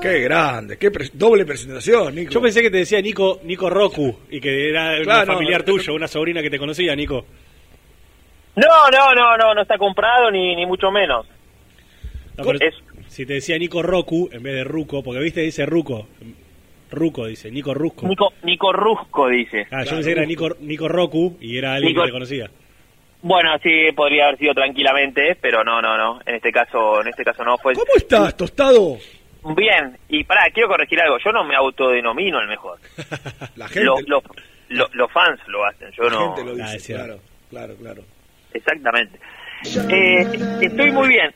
Qué 0.01 0.19
grande, 0.21 0.77
qué 0.77 0.91
pre- 0.91 1.09
doble 1.13 1.45
presentación, 1.45 2.13
Nico. 2.15 2.31
Yo 2.31 2.41
pensé 2.41 2.61
que 2.61 2.69
te 2.69 2.77
decía 2.77 3.01
Nico, 3.01 3.39
Nico 3.43 3.69
Roku 3.69 4.19
y 4.29 4.39
que 4.39 4.69
era 4.69 4.93
una 4.95 5.03
Claro, 5.03 5.33
familiar 5.33 5.61
no, 5.61 5.65
tuyo, 5.65 5.93
una 5.95 6.07
sobrina 6.07 6.41
que 6.41 6.49
te 6.51 6.59
conocía, 6.59 6.95
Nico. 6.95 7.25
No, 8.55 8.89
no, 8.91 9.13
no, 9.15 9.37
no, 9.37 9.53
no 9.55 9.61
está 9.61 9.77
comprado 9.77 10.29
ni, 10.31 10.55
ni 10.55 10.65
mucho 10.65 10.91
menos. 10.91 11.25
No, 12.37 12.43
pero 12.43 12.59
Es- 12.61 12.75
Si 13.07 13.25
te 13.25 13.33
decía 13.33 13.57
Nico 13.57 13.81
Roku 13.81 14.29
en 14.31 14.43
vez 14.43 14.53
de 14.53 14.63
Ruco, 14.63 15.01
porque 15.03 15.19
viste 15.21 15.41
dice 15.41 15.65
Ruco. 15.65 16.07
Ruco 16.91 17.25
dice, 17.25 17.49
Nico 17.51 17.73
Rusco. 17.73 18.07
Nico, 18.07 18.31
Nico 18.43 18.71
Rusco 18.71 19.27
dice. 19.27 19.65
Ah, 19.71 19.83
yo 19.83 19.91
pensé 19.91 20.13
que 20.13 20.19
era. 20.19 20.25
Nico, 20.25 20.49
Nico 20.61 20.87
Roku 20.87 21.37
y 21.41 21.57
era 21.57 21.73
alguien 21.73 21.93
Nico- 21.93 22.01
que 22.03 22.07
te 22.07 22.13
conocía. 22.13 22.51
Bueno, 23.27 23.57
sí, 23.61 23.91
podría 23.93 24.27
haber 24.27 24.37
sido 24.39 24.53
tranquilamente, 24.53 25.35
pero 25.41 25.63
no, 25.63 25.81
no, 25.81 25.97
no. 25.97 26.21
En 26.25 26.35
este 26.35 26.51
caso, 26.51 27.01
en 27.01 27.09
este 27.09 27.23
caso 27.25 27.43
no 27.43 27.57
fue. 27.57 27.73
¿Cómo 27.73 27.91
estás, 27.95 28.37
tostado? 28.37 28.97
Bien. 29.55 29.97
Y 30.07 30.23
pará, 30.23 30.43
quiero 30.53 30.69
corregir 30.69 31.01
algo. 31.01 31.17
Yo 31.23 31.31
no 31.33 31.43
me 31.43 31.55
autodenomino 31.55 32.39
el 32.39 32.47
mejor. 32.47 32.79
La 33.57 33.67
gente, 33.67 33.85
Los, 33.85 34.01
los, 34.07 34.23
los, 34.69 34.95
los 34.95 35.11
fans 35.11 35.39
lo 35.47 35.65
hacen. 35.65 35.91
Yo 35.91 36.03
la 36.03 36.09
no. 36.11 36.35
gente 36.35 36.43
lo 36.55 36.63
Ah, 36.63 36.71
dice, 36.71 36.79
cierto. 36.79 37.03
claro, 37.05 37.19
claro, 37.49 37.75
claro. 37.75 38.01
Exactamente. 38.53 39.19
Eh, 39.89 40.25
estoy 40.61 40.91
muy 40.91 41.09
bien. 41.09 41.33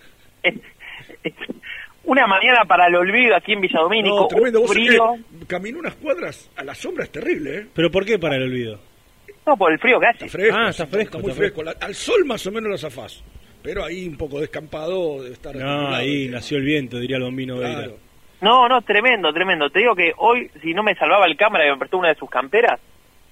Una 2.04 2.26
mañana 2.26 2.66
para 2.66 2.88
el 2.88 2.96
olvido 2.96 3.36
aquí 3.36 3.54
en 3.54 3.62
Villadomínico. 3.62 4.16
No, 4.22 4.28
tremendo. 4.28 4.62
un 4.62 4.66
Vos 4.68 4.74
sabés 4.76 4.88
frío. 4.90 5.16
que 5.40 5.46
caminé 5.46 5.78
unas 5.78 5.96
cuadras 5.96 6.50
a 6.56 6.64
la 6.64 6.74
sombra, 6.74 7.04
es 7.04 7.12
terrible, 7.12 7.58
¿eh? 7.58 7.66
¿Pero 7.76 7.92
por 7.92 8.06
qué 8.06 8.18
para 8.18 8.38
el 8.38 8.44
olvido? 8.44 8.80
No, 9.46 9.58
por 9.58 9.72
el 9.72 9.80
frío 9.80 10.00
que 10.00 10.06
hace. 10.08 10.26
Está 10.26 10.38
fresco. 10.38 10.58
Ah, 10.58 10.70
está 10.70 10.86
fresco, 10.88 11.20
muy 11.20 11.30
está 11.32 11.38
fresco. 11.40 11.64
La- 11.64 11.76
al 11.80 11.96
sol 11.96 12.26
más 12.26 12.46
o 12.46 12.52
menos 12.52 12.70
lo 12.72 12.78
zafás. 12.78 13.24
Pero 13.64 13.84
ahí 13.84 14.08
un 14.08 14.18
poco 14.18 14.40
descampado 14.40 15.22
debe 15.22 15.34
estar. 15.36 15.56
No, 15.56 15.90
ahí 15.94 16.28
nació 16.30 16.58
el 16.58 16.64
viento, 16.64 17.00
diría 17.00 17.18
el 17.18 17.24
bombino 17.24 17.58
Veira. 17.58 17.76
Claro. 17.78 17.98
No, 18.42 18.68
no, 18.68 18.82
tremendo, 18.82 19.32
tremendo. 19.32 19.70
Te 19.70 19.80
digo 19.80 19.96
que 19.96 20.14
hoy, 20.18 20.50
si 20.64 20.74
no 20.74 20.82
me 20.82 20.96
salvaba 20.96 21.26
el 21.28 21.38
cámara 21.38 21.68
y 21.68 21.72
me 21.72 21.78
prestó 21.78 21.98
una 22.00 22.10
de 22.10 22.16
sus 22.16 22.30
camperas, 22.30 22.80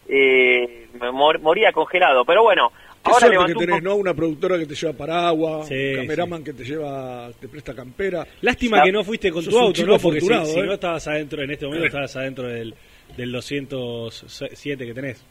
eh, 0.07 0.87
me 0.99 1.11
mor- 1.11 1.39
moría 1.39 1.71
congelado. 1.71 2.23
Pero 2.25 2.43
bueno, 2.43 2.71
Qué 3.03 3.11
ahora 3.11 3.27
suerte 3.27 3.53
que 3.53 3.59
tenés, 3.65 3.81
¿no? 3.81 3.95
Una 3.95 4.13
productora 4.13 4.57
que 4.59 4.65
te 4.67 4.75
lleva 4.75 4.93
paraguas, 4.93 5.67
Sí, 5.67 5.73
un 5.73 5.95
cameraman 6.01 6.43
que 6.43 6.53
te 6.53 6.63
lleva, 6.63 7.29
te 7.39 7.47
presta 7.47 7.73
campera. 7.73 8.27
Lástima 8.41 8.77
Ya. 8.77 8.83
que 8.83 8.91
no 8.91 9.03
fuiste 9.03 9.31
con 9.31 9.41
Sos 9.43 9.51
tu 9.53 9.59
auto, 9.59 9.85
¿no? 9.85 9.97
Porque 9.97 10.21
si 10.21 10.27
¿eh? 10.31 10.63
no 10.63 10.73
estabas 10.73 11.07
adentro, 11.07 11.41
en 11.41 11.51
este 11.51 11.65
momento 11.65 11.85
estabas 11.87 12.15
adentro 12.15 12.47
del, 12.47 12.75
del 13.17 13.31
207 13.31 14.85
que 14.85 14.93
tenés. 14.93 15.25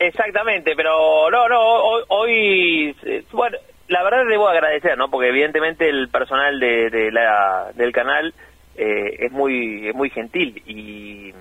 Exactamente, 0.00 0.72
pero 0.74 1.30
no, 1.30 1.46
no, 1.48 1.60
hoy, 1.60 2.02
hoy, 2.08 2.96
eh, 3.04 3.22
bueno, 3.32 3.58
la 3.88 4.02
verdad 4.02 4.24
debo 4.26 4.48
agradecer, 4.48 4.96
¿no? 4.96 5.10
Porque 5.10 5.28
evidentemente 5.28 5.88
el 5.88 6.08
personal 6.08 6.58
de, 6.58 6.88
de 6.88 7.12
la, 7.12 7.70
del 7.74 7.92
canal 7.92 8.32
eh, 8.76 9.16
es 9.26 9.30
muy 9.30 9.88
es 9.88 9.94
muy 9.94 10.08
gentil 10.08 10.62
y, 10.66 11.34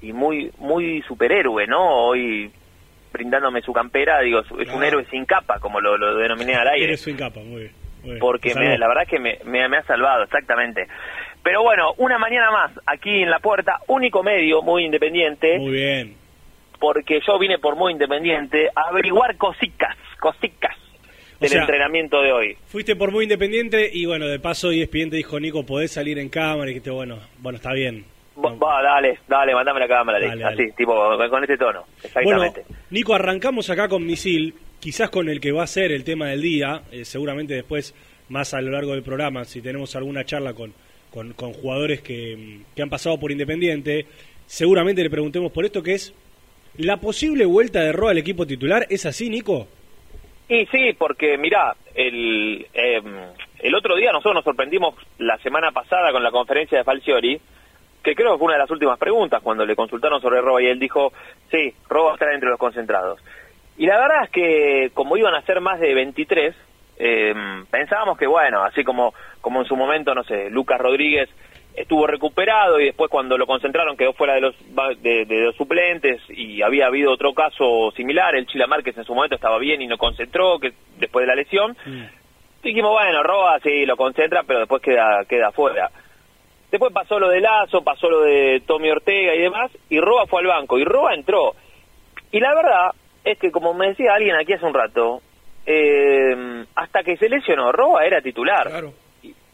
y 0.00 0.12
muy 0.14 0.50
muy 0.58 1.02
superhéroe, 1.02 1.66
¿no? 1.66 2.06
Hoy 2.06 2.50
brindándome 3.12 3.60
su 3.60 3.72
campera, 3.74 4.20
digo, 4.20 4.40
es 4.40 4.50
un 4.72 4.82
héroe 4.82 5.04
sin 5.10 5.26
capa, 5.26 5.58
como 5.58 5.78
lo, 5.80 5.98
lo 5.98 6.14
denominé 6.16 6.54
al 6.54 6.68
aire. 6.68 6.84
Eres 6.86 7.02
su 7.02 7.14
capa, 7.16 7.40
muy 7.40 7.60
bien. 7.64 7.72
muy 8.02 8.10
bien. 8.12 8.18
porque 8.18 8.54
me- 8.54 8.78
la 8.78 8.88
verdad 8.88 9.06
que 9.06 9.18
me, 9.18 9.38
me- 9.44 9.68
me 9.68 9.76
ha 9.76 9.82
salvado, 9.82 10.22
exactamente. 10.24 10.86
Pero 11.42 11.62
bueno, 11.62 11.92
una 11.98 12.16
mañana 12.18 12.50
más 12.50 12.70
aquí 12.86 13.22
en 13.22 13.28
la 13.30 13.40
puerta, 13.40 13.80
único 13.88 14.22
medio, 14.22 14.62
muy 14.62 14.84
independiente, 14.86 15.58
Muy 15.58 15.72
bien. 15.72 16.19
Porque 16.80 17.20
yo 17.24 17.38
vine 17.38 17.58
por 17.58 17.76
muy 17.76 17.92
independiente 17.92 18.68
a 18.74 18.88
averiguar 18.88 19.36
cositas, 19.36 19.96
cositas 20.18 20.74
O 21.36 21.40
del 21.40 21.50
sea- 21.50 21.60
entrenamiento 21.60 22.22
de 22.22 22.32
hoy. 22.32 22.56
Fuiste 22.66 22.96
por 22.96 23.12
muy 23.12 23.24
independiente 23.24 23.88
y 23.92 24.06
bueno, 24.06 24.26
de 24.26 24.40
paso 24.40 24.72
y 24.72 24.84
te 24.86 25.10
dijo, 25.10 25.38
Nico, 25.38 25.64
podés 25.64 25.92
salir 25.92 26.18
en 26.18 26.30
cámara 26.30 26.64
y 26.70 26.74
dijiste, 26.74 26.90
bueno, 26.90 27.18
bueno, 27.38 27.56
está 27.58 27.72
bien. 27.72 28.04
Va, 28.42 28.54
va, 28.54 28.82
dale, 28.82 29.18
dale, 29.28 29.54
mandame 29.54 29.80
la 29.80 29.88
cámara, 29.88 30.18
le 30.18 30.28
Dale, 30.28 30.44
así, 30.44 30.72
tipo, 30.72 30.94
con, 31.28 31.42
este 31.44 31.58
tono, 31.58 31.84
exactamente. 32.02 32.62
Bueno, 32.66 32.80
Nico, 32.88 33.14
arrancamos 33.14 33.68
acá 33.68 33.86
con 33.86 34.06
Misil, 34.06 34.54
quizás 34.80 35.10
con 35.10 35.28
el 35.28 35.40
que 35.40 35.52
va 35.52 35.64
a 35.64 35.66
ser 35.66 35.92
el 35.92 36.04
tema 36.04 36.28
del 36.28 36.40
día, 36.40 36.82
eh, 36.90 37.04
seguramente 37.04 37.52
después, 37.52 37.94
más 38.30 38.54
a 38.54 38.62
lo 38.62 38.70
largo 38.70 38.92
del 38.92 39.02
programa, 39.02 39.44
si 39.44 39.60
tenemos 39.60 39.94
alguna 39.94 40.24
charla 40.24 40.54
con, 40.54 40.72
con, 41.10 41.34
con 41.34 41.52
jugadores 41.52 42.00
que, 42.00 42.60
que 42.74 42.80
han 42.80 42.88
pasado 42.88 43.20
por 43.20 43.30
Independiente, 43.30 44.06
seguramente 44.46 45.02
le 45.02 45.10
preguntemos 45.10 45.52
por 45.52 45.66
esto 45.66 45.82
que 45.82 45.92
es 45.94 46.14
la 46.80 46.96
posible 46.98 47.44
vuelta 47.44 47.80
de 47.80 47.92
Roa 47.92 48.12
al 48.12 48.18
equipo 48.18 48.46
titular. 48.46 48.86
¿Es 48.88 49.06
así, 49.06 49.28
Nico? 49.28 49.68
Y 50.48 50.66
sí, 50.66 50.94
porque 50.98 51.38
mirá, 51.38 51.76
el, 51.94 52.66
eh, 52.74 53.00
el 53.60 53.74
otro 53.74 53.94
día 53.96 54.10
nosotros 54.12 54.34
nos 54.34 54.44
sorprendimos 54.44 54.94
la 55.18 55.38
semana 55.38 55.70
pasada 55.70 56.10
con 56.10 56.22
la 56.22 56.30
conferencia 56.30 56.78
de 56.78 56.84
Falciori, 56.84 57.40
que 58.02 58.14
creo 58.14 58.32
que 58.32 58.38
fue 58.38 58.46
una 58.46 58.54
de 58.54 58.62
las 58.62 58.70
últimas 58.70 58.98
preguntas 58.98 59.42
cuando 59.42 59.64
le 59.64 59.76
consultaron 59.76 60.20
sobre 60.20 60.40
Roba 60.40 60.62
y 60.62 60.66
él 60.66 60.78
dijo, 60.78 61.12
sí, 61.50 61.72
Roba 61.88 62.14
está 62.14 62.32
entre 62.32 62.48
los 62.48 62.58
concentrados. 62.58 63.20
Y 63.76 63.86
la 63.86 63.98
verdad 64.00 64.24
es 64.24 64.30
que 64.30 64.90
como 64.92 65.16
iban 65.16 65.34
a 65.34 65.42
ser 65.42 65.60
más 65.60 65.78
de 65.78 65.94
23, 65.94 66.54
eh, 66.98 67.34
pensábamos 67.70 68.18
que 68.18 68.26
bueno, 68.26 68.62
así 68.62 68.82
como, 68.84 69.14
como 69.40 69.60
en 69.60 69.66
su 69.66 69.76
momento, 69.76 70.14
no 70.14 70.24
sé, 70.24 70.50
Lucas 70.50 70.80
Rodríguez 70.80 71.28
estuvo 71.74 72.06
recuperado 72.06 72.80
y 72.80 72.86
después 72.86 73.10
cuando 73.10 73.38
lo 73.38 73.46
concentraron 73.46 73.96
quedó 73.96 74.12
fuera 74.12 74.34
de 74.34 74.40
los, 74.40 74.54
de, 75.02 75.26
los 75.28 75.56
suplentes 75.56 76.20
y 76.28 76.62
había 76.62 76.86
habido 76.86 77.12
otro 77.12 77.32
caso 77.32 77.90
similar, 77.96 78.34
el 78.34 78.46
Chila 78.46 78.66
Márquez 78.66 78.96
en 78.98 79.04
su 79.04 79.14
momento 79.14 79.36
estaba 79.36 79.58
bien 79.58 79.80
y 79.82 79.86
no 79.86 79.98
concentró 79.98 80.58
que 80.58 80.72
después 80.98 81.22
de 81.22 81.26
la 81.26 81.34
lesión. 81.34 81.76
Mm. 81.84 82.04
Dijimos, 82.62 82.92
bueno, 82.92 83.22
Roa 83.22 83.58
sí 83.60 83.86
lo 83.86 83.96
concentra, 83.96 84.42
pero 84.42 84.60
después 84.60 84.82
queda, 84.82 85.24
queda 85.26 85.50
fuera. 85.50 85.90
Después 86.70 86.92
pasó 86.92 87.18
lo 87.18 87.28
de 87.28 87.40
Lazo, 87.40 87.82
pasó 87.82 88.10
lo 88.10 88.20
de 88.20 88.62
Tommy 88.66 88.90
Ortega 88.90 89.34
y 89.34 89.40
demás, 89.40 89.70
y 89.88 89.98
Roa 89.98 90.26
fue 90.26 90.40
al 90.40 90.46
banco, 90.46 90.78
y 90.78 90.84
Roa 90.84 91.14
entró. 91.14 91.54
Y 92.30 92.38
la 92.38 92.54
verdad 92.54 92.90
es 93.24 93.38
que, 93.38 93.50
como 93.50 93.74
me 93.74 93.88
decía 93.88 94.14
alguien 94.14 94.36
aquí 94.36 94.52
hace 94.52 94.66
un 94.66 94.74
rato, 94.74 95.22
eh, 95.66 96.64
hasta 96.74 97.02
que 97.02 97.16
se 97.16 97.28
lesionó, 97.28 97.72
Roa 97.72 98.04
era 98.04 98.20
titular. 98.20 98.68
Claro. 98.68 98.92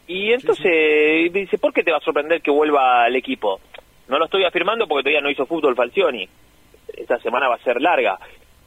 Y, 0.06 0.32
entonces 0.32 1.32
dice, 1.32 1.58
¿por 1.58 1.72
qué 1.72 1.82
te 1.82 1.90
va 1.90 1.98
a 1.98 2.00
sorprender 2.00 2.40
que 2.40 2.50
vuelva 2.50 3.04
al 3.04 3.16
equipo? 3.16 3.60
No 4.08 4.18
lo 4.18 4.26
estoy 4.26 4.44
afirmando 4.44 4.86
porque 4.86 5.02
todavía 5.02 5.20
no 5.20 5.30
hizo 5.30 5.46
fútbol 5.46 5.74
Falcioni. 5.74 6.28
Esta 6.96 7.18
semana 7.18 7.48
va 7.48 7.56
a 7.56 7.64
ser 7.64 7.80
larga. 7.80 8.18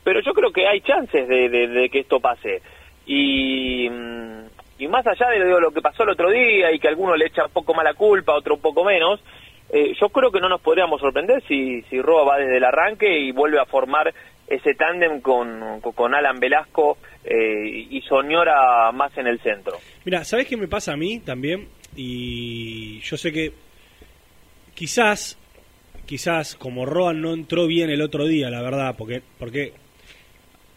Pero 0.04 0.22
yo 0.22 0.34
creo 0.34 0.52
que 0.52 0.68
hay 0.68 0.82
chances 0.82 1.28
de, 1.28 1.90
que 1.92 2.00
esto 2.00 2.20
pase. 2.20 2.62
Y, 3.06 3.90
mm, 3.90 4.46
y 4.80 4.88
más 4.88 5.06
allá 5.08 5.30
de 5.30 5.40
lo 5.40 5.72
que 5.72 5.82
pasó 5.82 6.04
el 6.04 6.10
otro 6.10 6.30
día 6.30 6.72
y 6.72 6.80
que 6.80 6.88
alguno 6.88 7.16
le 7.16 7.28
echa 7.28 7.46
un 7.46 7.52
poco 7.52 7.74
más 7.74 7.84
la 7.84 7.94
culpa, 7.94 8.34
otro 8.34 8.56
un 8.56 8.62
poco 8.62 8.84
menos, 8.84 9.22
eh, 9.72 9.94
yo 10.00 10.10
creo 10.10 10.32
que 10.32 10.40
no 10.40 10.50
nos 10.50 10.62
podríamos 10.62 11.00
sorprender 11.00 11.44
si, 11.48 11.82
si 11.84 12.02
Roa 12.02 12.24
va 12.24 12.38
desde 12.38 12.58
el 12.58 12.64
arranque 12.64 13.20
y 13.20 13.32
vuelve 13.32 13.60
a 13.60 13.66
formar 13.66 14.14
ese 14.48 14.74
tándem 14.74 15.22
con, 15.22 15.80
con 15.82 16.16
Alan 16.16 16.40
Velasco 16.40 16.98
eh, 17.24 17.88
y 17.90 18.02
Soñora 18.02 18.92
más 18.92 19.18
en 19.18 19.28
el 19.28 19.40
centro. 19.42 19.78
Mira, 20.06 20.24
¿sabes 20.24 20.48
qué 20.48 20.58
me 20.58 20.68
pasa 20.68 20.94
a 20.94 20.98
mí 20.98 21.20
también? 21.20 21.68
Y 21.96 23.00
yo 23.02 23.18
sé 23.18 23.32
que 23.32 23.52
quizás, 24.74 25.38
quizás 26.06 26.56
como 26.56 26.86
Roan 26.86 27.22
no 27.22 27.34
entró 27.34 27.68
bien 27.68 27.90
el 27.90 28.02
otro 28.02 28.26
día, 28.26 28.50
la 28.50 28.62
verdad, 28.62 28.96
porque, 28.98 29.22
porque 29.38 29.74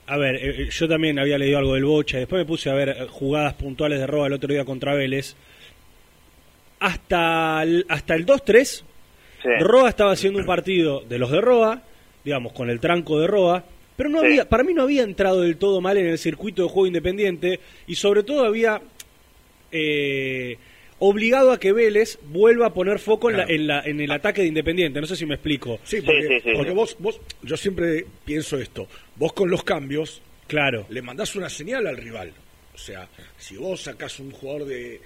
a 0.06 0.16
ver, 0.16 0.36
eh, 0.36 0.68
yo 0.70 0.88
también 0.88 1.18
había 1.18 1.38
leído 1.38 1.58
algo 1.58 1.74
del 1.74 1.84
Bocha, 1.84 2.18
después 2.18 2.40
me 2.40 2.46
puse 2.46 2.70
a 2.70 2.74
ver 2.74 3.06
jugadas 3.08 3.54
puntuales 3.54 4.00
de 4.00 4.06
Roa 4.06 4.26
el 4.26 4.32
otro 4.32 4.52
día 4.52 4.64
contra 4.64 4.94
Vélez. 4.94 5.36
Hasta 6.80 7.62
el, 7.62 7.86
hasta 7.88 8.14
el 8.14 8.26
2-3, 8.26 8.82
Roa 9.60 9.88
estaba 9.88 10.12
haciendo 10.12 10.40
un 10.40 10.46
partido 10.46 11.00
de 11.00 11.18
los 11.18 11.30
de 11.30 11.40
Roa, 11.40 11.82
digamos, 12.24 12.52
con 12.52 12.68
el 12.70 12.80
tranco 12.80 13.20
de 13.20 13.28
Roa, 13.28 13.64
pero 13.96 14.08
no 14.08 14.20
había, 14.20 14.48
para 14.48 14.64
mí 14.64 14.74
no 14.74 14.82
había 14.82 15.02
entrado 15.02 15.42
del 15.42 15.56
todo 15.56 15.80
mal 15.80 15.96
en 15.96 16.06
el 16.06 16.18
circuito 16.18 16.62
de 16.62 16.68
juego 16.68 16.86
independiente 16.86 17.60
y 17.86 17.94
sobre 17.94 18.22
todo 18.22 18.44
había 18.44 18.80
eh, 19.70 20.56
obligado 20.98 21.50
a 21.50 21.58
que 21.58 21.72
Vélez 21.72 22.18
vuelva 22.22 22.66
a 22.66 22.74
poner 22.74 23.00
foco 23.00 23.28
en, 23.30 23.36
la, 23.36 23.44
en, 23.44 23.66
la, 23.66 23.80
en, 23.80 24.00
el 24.00 24.10
ataque 24.12 24.42
de 24.42 24.48
Independiente. 24.48 25.00
No 25.00 25.06
sé 25.06 25.16
si 25.16 25.26
me 25.26 25.34
explico. 25.34 25.80
Sí, 25.82 26.00
porque, 26.00 26.42
porque 26.54 26.70
vos, 26.70 26.96
vos, 27.00 27.20
yo 27.42 27.56
siempre 27.56 28.06
pienso 28.24 28.56
esto, 28.58 28.86
vos 29.16 29.32
con 29.32 29.50
los 29.50 29.64
cambios, 29.64 30.22
claro, 30.46 30.86
le 30.90 31.02
mandás 31.02 31.34
una 31.34 31.48
señal 31.48 31.86
al 31.88 31.96
rival. 31.96 32.32
O 32.74 32.78
sea, 32.78 33.08
si 33.36 33.56
vos 33.56 33.82
sacás 33.82 34.20
un 34.20 34.30
jugador 34.30 34.64
de, 34.66 35.00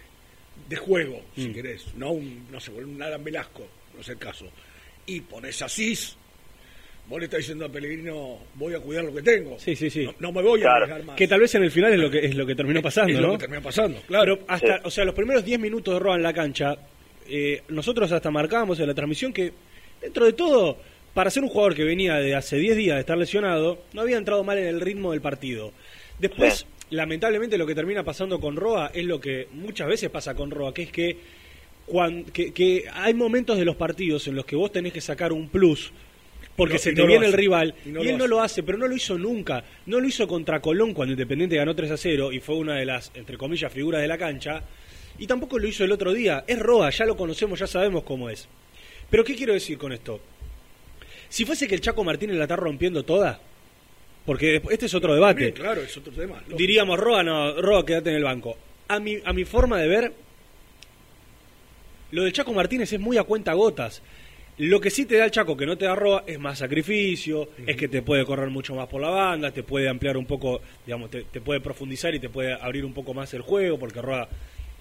de 0.69 0.77
juego, 0.77 1.23
si 1.35 1.49
mm. 1.49 1.55
querés, 1.55 1.95
no 1.97 2.13
un, 2.13 2.47
no 2.51 2.61
sé, 2.61 2.73
un 2.73 3.03
Alan 3.03 3.25
Velasco, 3.25 3.67
no 3.95 4.01
es 4.01 4.09
el 4.09 4.19
caso, 4.19 4.47
y 5.07 5.21
pones 5.23 5.63
a 5.63 5.69
Cis, 5.69 6.17
vos 7.09 7.19
le 7.21 7.27
estás 7.27 7.39
diciendo 7.39 7.65
a 7.65 7.69
Pellegrino, 7.69 8.39
voy 8.55 8.75
a 8.75 8.81
cuidar 8.81 9.05
lo 9.05 9.15
que 9.15 9.23
tengo. 9.23 9.59
Sí, 9.59 9.77
sí, 9.77 9.91
sí. 9.91 10.09
No, 10.19 10.33
me 10.33 10.43
voy 10.43 10.63
a 10.63 10.81
dejar 10.81 11.05
más. 11.05 11.17
Que 11.17 11.29
tal 11.29 11.41
vez 11.41 11.55
en 11.55 11.63
el 11.63 11.71
final 11.71 11.93
es 11.93 11.99
lo 11.99 12.11
que 12.11 12.19
es 12.25 12.35
lo 12.35 12.47
que 12.47 12.55
terminó 12.55 12.83
pasando, 12.83 13.13
es 13.13 13.21
¿no? 13.21 13.27
Lo 13.29 13.33
que 13.35 13.39
terminó 13.39 13.63
pasando, 13.63 14.01
claro. 14.07 14.37
Pero 14.37 14.47
hasta, 14.49 14.81
o 14.85 14.91
sea, 14.91 15.05
los 15.05 15.15
primeros 15.15 15.45
10 15.45 15.61
minutos 15.61 15.95
de 15.95 16.01
Roa 16.01 16.17
en 16.17 16.23
la 16.23 16.33
cancha, 16.33 16.77
eh, 17.29 17.63
nosotros 17.69 18.11
hasta 18.11 18.31
marcábamos 18.31 18.81
en 18.81 18.89
la 18.89 18.95
transmisión 18.95 19.33
que, 19.33 19.53
dentro 20.01 20.25
de 20.25 20.33
todo, 20.33 20.79
para 21.15 21.31
ser 21.31 21.43
un 21.45 21.49
jugador 21.49 21.75
que 21.75 21.85
venía 21.85 22.17
de 22.17 22.35
hace 22.35 22.57
10 22.57 22.77
días 22.77 22.97
de 22.97 23.01
estar 23.01 23.17
lesionado, 23.17 23.83
no 23.93 24.01
había 24.01 24.17
entrado 24.17 24.43
mal 24.43 24.59
en 24.59 24.67
el 24.67 24.81
ritmo 24.81 25.13
del 25.13 25.21
partido. 25.21 25.73
Después, 26.19 26.67
lamentablemente, 26.91 27.57
lo 27.57 27.67
que 27.67 27.75
termina 27.75 28.03
pasando 28.03 28.41
con 28.41 28.57
Roa 28.57 28.91
es 28.93 29.05
lo 29.05 29.21
que 29.21 29.49
muchas 29.53 29.87
veces 29.87 30.11
pasa 30.11 30.35
con 30.35 30.51
Roa, 30.51 30.75
que 30.75 30.83
es 30.83 30.91
que, 30.91 31.17
cuando, 31.87 32.33
que, 32.33 32.53
que 32.53 32.85
hay 32.93 33.15
momentos 33.15 33.59
de 33.59 33.65
los 33.65 33.77
partidos 33.77 34.27
en 34.27 34.35
los 34.35 34.45
que 34.45 34.57
vos 34.57 34.73
tenés 34.73 34.93
que 34.93 35.01
sacar 35.01 35.33
un 35.33 35.49
plus 35.49 35.93
porque 36.57 36.79
se 36.79 36.93
te 36.93 37.07
viene 37.07 37.27
el 37.27 37.33
rival 37.33 37.75
y, 37.85 38.09
él 38.09 38.17
no 38.17 38.27
lo 38.27 38.41
hace, 38.41 38.63
pero 38.63 38.79
no 38.79 38.89
lo 38.89 38.97
hizo 38.97 39.19
nunca. 39.19 39.63
No 39.87 40.01
lo 40.01 40.09
hizo 40.09 40.27
contra 40.27 40.61
Colón 40.61 40.95
cuando 40.95 41.13
Independiente 41.13 41.57
ganó 41.57 41.75
3 41.75 41.91
a 41.91 41.97
0 41.97 42.33
y 42.33 42.41
fue 42.41 42.57
una 42.57 42.77
de 42.77 42.87
las, 42.87 43.13
entre 43.15 43.37
comillas, 43.37 43.73
figuras 43.73 44.01
de 44.01 44.09
la 44.09 44.17
cancha. 44.17 44.63
Y 45.19 45.27
tampoco 45.27 45.59
lo 45.59 45.69
hizo 45.69 45.85
el 45.85 45.93
otro 45.93 46.13
día. 46.13 46.45
Es 46.47 46.59
Roa, 46.59 46.91
ya 46.91 47.05
lo 47.05 47.17
conocemos, 47.17 47.59
ya 47.59 47.67
sabemos 47.67 48.05
cómo 48.05 48.31
es. 48.31 48.49
Pero 49.11 49.25
¿qué 49.25 49.35
quiero 49.35 49.53
decir 49.53 49.79
con 49.79 49.93
esto? 49.93 50.21
Si 51.29 51.45
fuese 51.45 51.69
que 51.69 51.75
el 51.75 51.81
Chaco 51.81 52.05
Martínez 52.05 52.37
la 52.37 52.45
está 52.45 52.57
rompiendo 52.57 53.05
toda, 53.05 53.41
porque 54.25 54.63
este 54.71 54.87
es 54.87 54.95
otro 54.95 55.15
debate. 55.15 55.53
claro, 55.53 55.83
es 55.83 55.97
otro 55.97 56.13
tema. 56.13 56.43
Diríamos, 56.57 56.99
Roa, 56.99 57.23
no, 57.23 57.61
Roa, 57.61 57.85
quédate 57.85 58.11
en 58.11 58.17
el 58.17 58.25
banco. 58.25 58.57
A 58.89 58.99
mi, 58.99 59.19
a 59.25 59.33
mi 59.33 59.45
forma 59.45 59.79
de 59.79 59.89
ver, 59.89 60.13
lo 62.13 62.25
del 62.25 62.33
Chaco 62.33 62.53
Martínez 62.53 62.93
es 62.93 63.01
muy 63.01 63.19
a 63.19 63.25
cuenta 63.25 63.53
gotas. 63.53 64.03
Lo 64.59 64.81
que 64.81 64.89
sí 64.89 65.05
te 65.05 65.19
da 65.19 65.27
el 65.27 65.31
Chaco 65.31 65.55
que 65.55 65.67
no 65.67 65.77
te 65.77 65.85
da 65.85 65.95
Roa 65.95 66.25
es 66.27 66.39
más 66.39 66.59
sacrificio, 66.59 67.51
es 67.67 67.77
que 67.77 67.89
te 67.89 68.01
puede 68.01 68.25
correr 68.25 68.49
mucho 68.49 68.75
más 68.75 68.89
por 68.89 69.03
la 69.03 69.11
banda, 69.11 69.51
te 69.51 69.63
puede 69.63 69.87
ampliar 69.89 70.17
un 70.17 70.25
poco, 70.25 70.63
digamos, 70.87 71.11
te, 71.11 71.41
puede 71.43 71.61
profundizar 71.61 72.15
y 72.15 72.21
te 72.21 72.31
puede 72.31 72.55
abrir 72.55 72.85
un 72.87 72.95
poco 72.95 73.13
más 73.13 73.35
el 73.35 73.43
juego, 73.43 73.79
porque 73.79 74.01
Roa, 74.01 74.27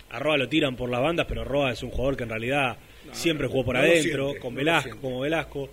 a 0.10 0.20
Roa 0.20 0.38
lo 0.38 0.48
tiran 0.48 0.78
por 0.78 0.90
las 0.90 1.02
bandas, 1.02 1.26
pero 1.28 1.44
Roa 1.44 1.74
es 1.74 1.84
un 1.84 1.90
jugador 1.90 2.16
que 2.16 2.24
en 2.24 2.30
realidad 2.30 2.78
siempre 3.12 3.48
jugó 3.48 3.66
por 3.66 3.76
adentro, 3.76 4.36
con 4.40 4.56
Velasco, 4.56 4.98
como 5.02 5.20
Velasco. 5.20 5.70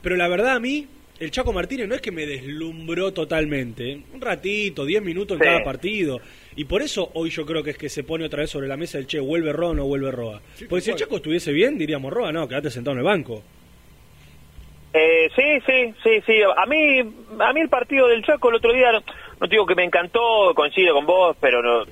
Pero 0.00 0.16
la 0.16 0.28
verdad 0.28 0.56
a 0.56 0.60
mí, 0.60 0.86
el 1.20 1.30
Chaco 1.30 1.52
Martínez 1.52 1.86
no 1.86 1.94
es 1.94 2.00
que 2.00 2.10
me 2.10 2.24
deslumbró 2.24 3.12
totalmente, 3.12 4.00
un 4.14 4.20
ratito, 4.20 4.86
10 4.86 5.02
minutos 5.02 5.38
en 5.38 5.44
cada 5.44 5.62
partido. 5.62 6.20
Y 6.56 6.64
por 6.64 6.82
eso 6.82 7.10
hoy 7.14 7.30
yo 7.30 7.46
creo 7.46 7.62
que 7.62 7.70
es 7.70 7.78
que 7.78 7.88
se 7.88 8.04
pone 8.04 8.24
otra 8.24 8.40
vez 8.40 8.50
sobre 8.50 8.68
la 8.68 8.76
mesa 8.76 8.98
el 8.98 9.06
che, 9.06 9.20
vuelve 9.20 9.52
Roa 9.52 9.70
o 9.70 9.74
no 9.74 9.84
vuelve 9.84 10.10
Roa. 10.10 10.40
Porque 10.68 10.82
si 10.82 10.90
el 10.90 10.96
Chaco 10.96 11.16
estuviese 11.16 11.52
bien, 11.52 11.78
diríamos 11.78 12.12
Roa, 12.12 12.32
no, 12.32 12.46
quédate 12.46 12.70
sentado 12.70 12.92
en 12.92 12.98
el 12.98 13.04
banco. 13.04 13.42
Eh, 14.92 15.30
sí, 15.34 15.60
sí, 15.66 15.94
sí, 16.02 16.22
sí. 16.26 16.42
A 16.42 16.66
mí, 16.66 16.98
a 17.38 17.52
mí 17.52 17.60
el 17.60 17.68
partido 17.68 18.08
del 18.08 18.22
Chaco 18.24 18.50
el 18.50 18.56
otro 18.56 18.72
día, 18.72 18.92
no, 18.92 19.46
digo 19.46 19.64
que 19.64 19.74
me 19.74 19.84
encantó, 19.84 20.52
coincido 20.54 20.94
con 20.94 21.06
vos, 21.06 21.36
pero 21.40 21.62
no, 21.62 21.84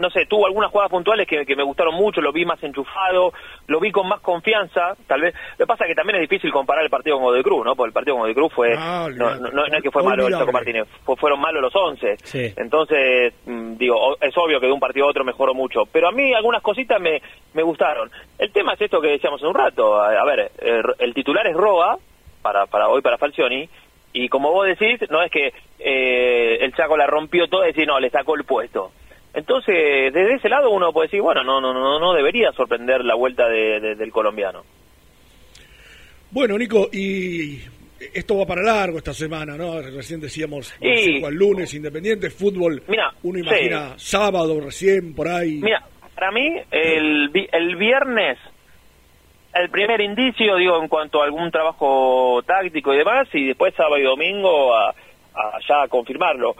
no 0.00 0.10
sé, 0.10 0.24
tuvo 0.26 0.46
algunas 0.46 0.70
jugadas 0.70 0.90
puntuales 0.90 1.28
que, 1.28 1.44
me 1.54 1.62
gustaron 1.62 1.94
mucho, 1.94 2.20
lo 2.22 2.32
vi 2.32 2.44
más 2.46 2.62
enchufado, 2.62 3.32
lo 3.66 3.80
vi 3.80 3.92
con 3.92 4.08
más 4.08 4.20
confianza, 4.20 4.94
tal 5.06 5.20
vez. 5.20 5.34
Lo 5.58 5.64
que 5.64 5.68
pasa 5.68 5.84
es 5.84 5.88
que 5.88 5.94
también 5.94 6.16
es 6.16 6.28
difícil 6.28 6.50
comparar 6.50 6.82
el 6.82 6.90
partido 6.90 7.16
con 7.16 7.26
Godoy 7.26 7.42
Cruz, 7.42 7.64
¿no? 7.64 7.76
Porque 7.76 7.88
el 7.88 7.92
partido 7.92 8.14
con 8.14 8.22
Godoy 8.22 8.34
Cruz 8.34 8.52
fue. 8.52 8.74
no, 8.76 9.34
no, 9.36 9.66
es 9.66 9.82
que 9.82 9.90
fue 9.90 10.02
malo 10.02 10.26
el 10.26 10.32
Chaco 10.32 10.52
Martínez, 10.52 10.88
fueron 11.18 11.38
malos 11.38 11.62
los 11.62 11.76
11. 11.76 12.54
Entonces, 12.56 13.34
mm, 13.44 13.76
digo, 13.76 14.16
es 14.20 14.36
obvio 14.38 14.58
que 14.58 14.66
de 14.66 14.72
un 14.72 14.80
partido 14.80 15.06
a 15.06 15.10
otro 15.10 15.22
mejoró 15.22 15.54
mucho. 15.54 15.82
Pero 15.92 16.08
a 16.08 16.12
mí 16.12 16.32
algunas 16.32 16.62
cositas 16.62 16.98
me, 16.98 17.20
me 17.52 17.62
gustaron. 17.62 18.10
El 18.38 18.50
tema 18.52 18.72
es 18.72 18.80
esto 18.80 19.00
que 19.00 19.08
decíamos 19.08 19.42
en 19.42 19.48
un 19.48 19.54
rato. 19.54 20.00
A, 20.00 20.24
ver, 20.24 20.50
el, 20.98 21.14
titular 21.14 21.46
es 21.46 21.54
Roa, 21.54 21.98
para, 22.40 22.66
para 22.66 22.88
hoy 22.88 23.02
para 23.02 23.18
Falcioni. 23.18 23.68
Y 24.12 24.28
como 24.28 24.50
vos 24.50 24.66
decís, 24.66 24.98
no 25.10 25.22
es 25.22 25.30
que 25.30 25.52
eh, 25.78 26.58
el 26.62 26.74
Chaco 26.74 26.96
la 26.96 27.06
rompió 27.06 27.48
todo 27.48 27.64
y 27.64 27.68
decir, 27.68 27.86
no, 27.86 28.00
le 28.00 28.08
sacó 28.08 28.34
el 28.34 28.44
puesto 28.44 28.92
entonces, 29.32 30.12
desde 30.12 30.34
ese 30.34 30.48
lado 30.48 30.70
uno 30.70 30.92
puede 30.92 31.06
decir, 31.06 31.22
bueno, 31.22 31.44
no, 31.44 31.60
no, 31.60 31.72
no, 31.72 32.00
no 32.00 32.12
debería 32.12 32.50
sorprender 32.52 33.04
la 33.04 33.14
vuelta 33.14 33.48
del 33.48 34.10
colombiano. 34.10 34.64
Bueno, 36.32 36.58
Nico, 36.58 36.88
y 36.92 37.60
esto 38.14 38.38
va 38.38 38.46
para 38.46 38.62
largo 38.62 38.98
esta 38.98 39.12
semana, 39.12 39.56
¿no? 39.56 39.80
Recién 39.80 40.20
decíamos 40.20 40.74
y, 40.80 41.24
al 41.24 41.34
lunes, 41.34 41.74
Independiente, 41.74 42.30
fútbol, 42.30 42.82
mira, 42.88 43.12
uno 43.22 43.38
imagina 43.38 43.94
sábado 43.96 44.60
recién, 44.60 45.14
por 45.14 45.28
ahí. 45.28 45.60
Mira, 45.62 45.84
para 46.14 46.32
mí 46.32 46.56
el, 46.70 47.30
el 47.52 47.76
viernes, 47.76 48.38
el 49.54 49.70
primer 49.70 50.00
indicio, 50.00 50.56
digo, 50.56 50.80
en 50.82 50.88
cuanto 50.88 51.20
a 51.20 51.24
algún 51.24 51.50
trabajo 51.50 52.42
táctico 52.44 52.94
y 52.94 52.98
demás, 52.98 53.28
y 53.32 53.46
después 53.46 53.74
sábado 53.74 53.98
y 53.98 54.04
domingo 54.04 54.74
a, 54.74 54.90
a 54.90 55.58
ya 55.68 55.88
confirmarlo 55.88 56.56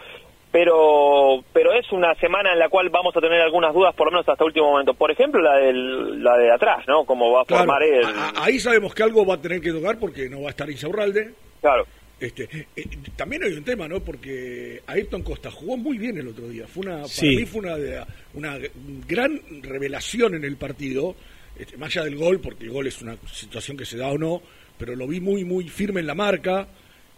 pero 0.52 1.44
pero 1.52 1.72
es 1.72 1.90
una 1.92 2.14
semana 2.16 2.52
en 2.52 2.58
la 2.58 2.68
cual 2.68 2.88
vamos 2.90 3.16
a 3.16 3.20
tener 3.20 3.40
algunas 3.40 3.72
dudas 3.72 3.94
por 3.94 4.08
lo 4.08 4.12
menos 4.12 4.28
hasta 4.28 4.42
el 4.44 4.48
último 4.48 4.72
momento. 4.72 4.94
Por 4.94 5.10
ejemplo 5.10 5.40
la 5.40 5.56
del 5.56 6.22
la 6.22 6.36
de 6.36 6.52
atrás 6.52 6.84
no 6.88 7.04
cómo 7.04 7.30
va 7.30 7.42
a 7.42 7.44
formar 7.44 7.82
él 7.82 8.04
ahí 8.36 8.58
sabemos 8.58 8.94
que 8.94 9.02
algo 9.02 9.24
va 9.24 9.34
a 9.34 9.40
tener 9.40 9.60
que 9.60 9.72
tocar 9.72 9.98
porque 9.98 10.28
no 10.28 10.42
va 10.42 10.48
a 10.48 10.50
estar 10.50 10.68
Insaurralde. 10.68 11.32
Claro. 11.60 11.84
Este 12.18 12.66
eh, 12.76 12.84
también 13.16 13.44
hay 13.44 13.52
un 13.52 13.64
tema 13.64 13.86
no 13.86 14.00
porque 14.00 14.82
Ayrton 14.86 15.22
Costa 15.22 15.50
jugó 15.50 15.76
muy 15.76 15.98
bien 15.98 16.18
el 16.18 16.28
otro 16.28 16.48
día. 16.48 16.66
Fue 16.66 16.84
una 16.84 17.02
para 17.02 17.28
mí 17.28 17.46
fue 17.46 17.60
una 17.60 18.06
una 18.34 18.58
gran 19.06 19.40
revelación 19.62 20.34
en 20.34 20.44
el 20.44 20.56
partido 20.56 21.14
este, 21.56 21.76
más 21.76 21.88
allá 21.96 22.04
del 22.04 22.16
gol 22.16 22.40
porque 22.40 22.64
el 22.64 22.70
gol 22.70 22.86
es 22.88 23.00
una 23.02 23.16
situación 23.32 23.76
que 23.76 23.84
se 23.84 23.96
da 23.96 24.08
o 24.08 24.18
no 24.18 24.42
pero 24.76 24.96
lo 24.96 25.06
vi 25.06 25.20
muy 25.20 25.44
muy 25.44 25.68
firme 25.68 26.00
en 26.00 26.06
la 26.06 26.14
marca 26.14 26.66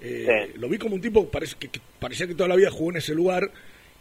eh, 0.04 0.52
lo 0.56 0.68
vi 0.68 0.78
como 0.78 0.94
un 0.96 1.00
tipo 1.00 1.28
parece 1.30 1.56
que, 1.58 1.70
parecía 2.00 2.26
que 2.26 2.34
toda 2.34 2.48
la 2.48 2.56
vida 2.56 2.70
jugó 2.70 2.90
en 2.90 2.96
ese 2.96 3.14
lugar 3.14 3.48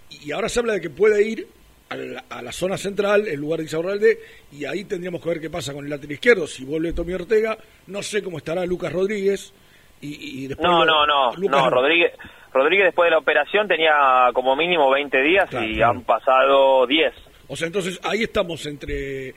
y 0.09 0.31
ahora 0.31 0.49
se 0.49 0.59
habla 0.59 0.73
de 0.73 0.81
que 0.81 0.89
puede 0.89 1.23
ir 1.27 1.47
a 1.89 1.95
la, 1.95 2.23
a 2.29 2.41
la 2.41 2.51
zona 2.51 2.77
central 2.77 3.27
en 3.27 3.39
lugar 3.39 3.59
de 3.59 3.65
Isaurralde 3.65 4.19
y 4.51 4.65
ahí 4.65 4.85
tendríamos 4.85 5.21
que 5.21 5.29
ver 5.29 5.41
qué 5.41 5.49
pasa 5.49 5.73
con 5.73 5.83
el 5.83 5.89
lateral 5.91 6.13
izquierdo. 6.13 6.47
Si 6.47 6.63
vuelve 6.65 6.93
Tommy 6.93 7.13
Ortega, 7.13 7.57
no 7.87 8.01
sé 8.01 8.23
cómo 8.23 8.37
estará 8.37 8.65
Lucas 8.65 8.91
Rodríguez. 8.91 9.53
Y, 10.01 10.43
y 10.45 10.47
después 10.47 10.67
No, 10.67 10.83
lo- 10.83 11.05
no, 11.05 11.31
no, 11.31 11.35
Lucas 11.35 11.61
no, 11.63 11.69
Rodríguez, 11.69 12.13
Rodríguez 12.53 12.85
después 12.85 13.05
de 13.07 13.11
la 13.11 13.17
operación 13.19 13.67
tenía 13.67 14.29
como 14.33 14.55
mínimo 14.55 14.89
20 14.89 15.21
días 15.21 15.49
Claro, 15.49 15.65
y 15.67 15.75
claro. 15.75 15.91
han 15.91 16.01
pasado 16.03 16.87
10. 16.87 17.13
O 17.49 17.55
sea, 17.55 17.67
entonces 17.67 17.99
ahí 18.03 18.23
estamos 18.23 18.65
entre 18.65 19.29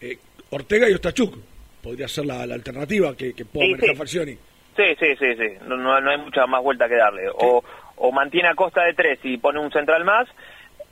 eh, 0.00 0.18
Ortega 0.50 0.88
y 0.90 0.94
Ostachuk. 0.94 1.36
Podría 1.82 2.08
ser 2.08 2.26
la, 2.26 2.44
la 2.46 2.54
alternativa 2.54 3.16
que, 3.16 3.32
que 3.34 3.44
pueda 3.44 3.66
Sí, 3.78 3.86
sí. 3.90 3.94
Falcioni. 3.94 4.36
Sí, 4.78 4.94
sí, 5.00 5.16
sí, 5.18 5.34
sí, 5.34 5.54
no, 5.66 5.76
no, 5.76 6.00
no 6.00 6.10
hay 6.10 6.18
mucha 6.18 6.46
más 6.46 6.62
vuelta 6.62 6.88
que 6.88 6.94
darle. 6.94 7.28
O, 7.34 7.64
o 7.96 8.12
mantiene 8.12 8.48
a 8.48 8.54
costa 8.54 8.84
de 8.84 8.94
tres 8.94 9.18
y 9.24 9.36
pone 9.38 9.58
un 9.58 9.72
central 9.72 10.04
más. 10.04 10.28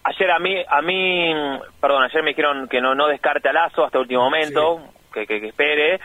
Ayer 0.03 0.29
a 0.31 0.39
mí, 0.41 0.57
a 0.69 0.83
mí, 0.83 1.33
perdón, 1.81 2.03
ayer 2.03 2.23
me 2.25 2.31
dijeron 2.31 2.67
que 2.69 2.81
no, 2.81 2.95
no 2.97 3.07
descarte 3.07 3.49
a 3.49 3.53
Lazo 3.53 3.85
hasta 3.85 4.01
último 4.01 4.23
momento, 4.25 4.81
que, 5.15 5.25
que, 5.27 5.41
que 5.41 5.49
espere. 5.49 6.01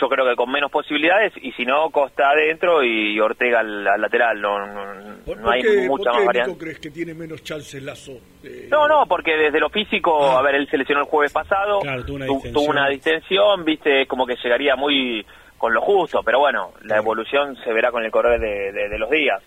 Yo 0.00 0.08
creo 0.08 0.26
que 0.28 0.34
con 0.36 0.50
menos 0.50 0.70
posibilidades 0.70 1.32
y 1.40 1.52
si 1.52 1.64
no, 1.64 1.88
Costa 1.90 2.28
adentro 2.30 2.82
y 2.84 3.18
Ortega 3.20 3.60
al, 3.60 3.86
al 3.86 4.00
lateral. 4.00 4.40
No, 4.40 4.66
no, 4.66 5.16
¿Por, 5.24 5.38
no 5.38 5.50
hay 5.50 5.62
qué, 5.62 5.86
mucha 5.88 6.10
por 6.10 6.12
más 6.12 6.20
qué, 6.20 6.26
variante. 6.26 6.50
Nico, 6.50 6.62
crees 6.64 6.78
que 6.80 6.90
tiene 6.90 7.14
menos 7.14 7.42
chances 7.44 7.82
Lazo? 7.82 8.12
Eh, 8.44 8.66
No, 8.70 8.86
no, 8.88 9.06
porque 9.06 9.34
desde 9.36 9.58
lo 9.60 9.70
físico, 9.70 10.36
a 10.36 10.42
ver, 10.42 10.56
él 10.56 10.68
se 10.68 10.76
lesionó 10.76 11.00
el 11.02 11.06
jueves 11.08 11.32
pasado, 11.32 11.80
Claro, 11.80 12.04
tuvo 12.04 12.16
una 12.16 12.26
tu- 12.26 12.42
tuvo 12.52 12.64
una 12.70 12.88
distensión, 12.88 13.64
viste, 13.64 14.06
como 14.06 14.26
que 14.26 14.36
llegaría 14.36 14.76
muy 14.76 15.24
con 15.58 15.72
lo 15.74 15.80
justo, 15.80 16.22
pero 16.22 16.38
bueno, 16.40 16.72
la 16.82 16.96
evolución 16.98 17.56
se 17.64 17.72
verá 17.72 17.90
con 17.90 18.04
el 18.04 18.10
correr 18.10 18.40
de, 18.40 18.72
de- 18.72 18.88
de 18.88 18.98
los 18.98 19.10
días. 19.10 19.42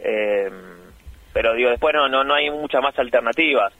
Eh, 0.00 0.48
pero 1.32 1.54
digo, 1.54 1.70
después 1.70 1.94
no, 1.94 2.08
no, 2.08 2.24
no 2.24 2.34
hay 2.34 2.50
muchas 2.50 2.82
más 2.82 2.98
alternativas. 2.98 3.72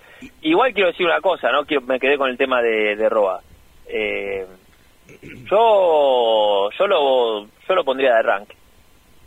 Igual 0.43 0.73
quiero 0.75 0.89
decir 0.91 1.07
una 1.07 1.21
cosa, 1.21 1.51
¿no? 1.53 1.65
Quiero- 1.65 1.83
me 1.87 1.99
quedé 2.01 2.17
con 2.19 2.29
el 2.31 2.37
tema 2.37 2.61
de, 2.63 2.97
de 2.97 3.09
Roa. 3.09 3.41
Eh, 3.87 4.45
yo, 5.51 6.71
yo 6.79 6.87
lo, 6.87 7.45
yo 7.47 7.75
lo 7.75 7.85
pondría 7.85 8.13
de 8.13 8.19
arranque. 8.19 8.55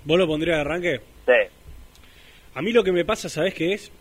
¿Vos 0.04 0.18
lo 0.18 0.28
pondrías 0.28 0.58
de 0.58 0.62
arranque? 0.62 1.00
Sí. 1.26 1.56
A 2.56 2.62
mí 2.62 2.72
lo 2.72 2.84
que 2.84 2.92
me 2.92 3.06
pasa, 3.06 3.30
¿sabes 3.30 3.54
qué 3.54 3.74
es? 3.74 3.92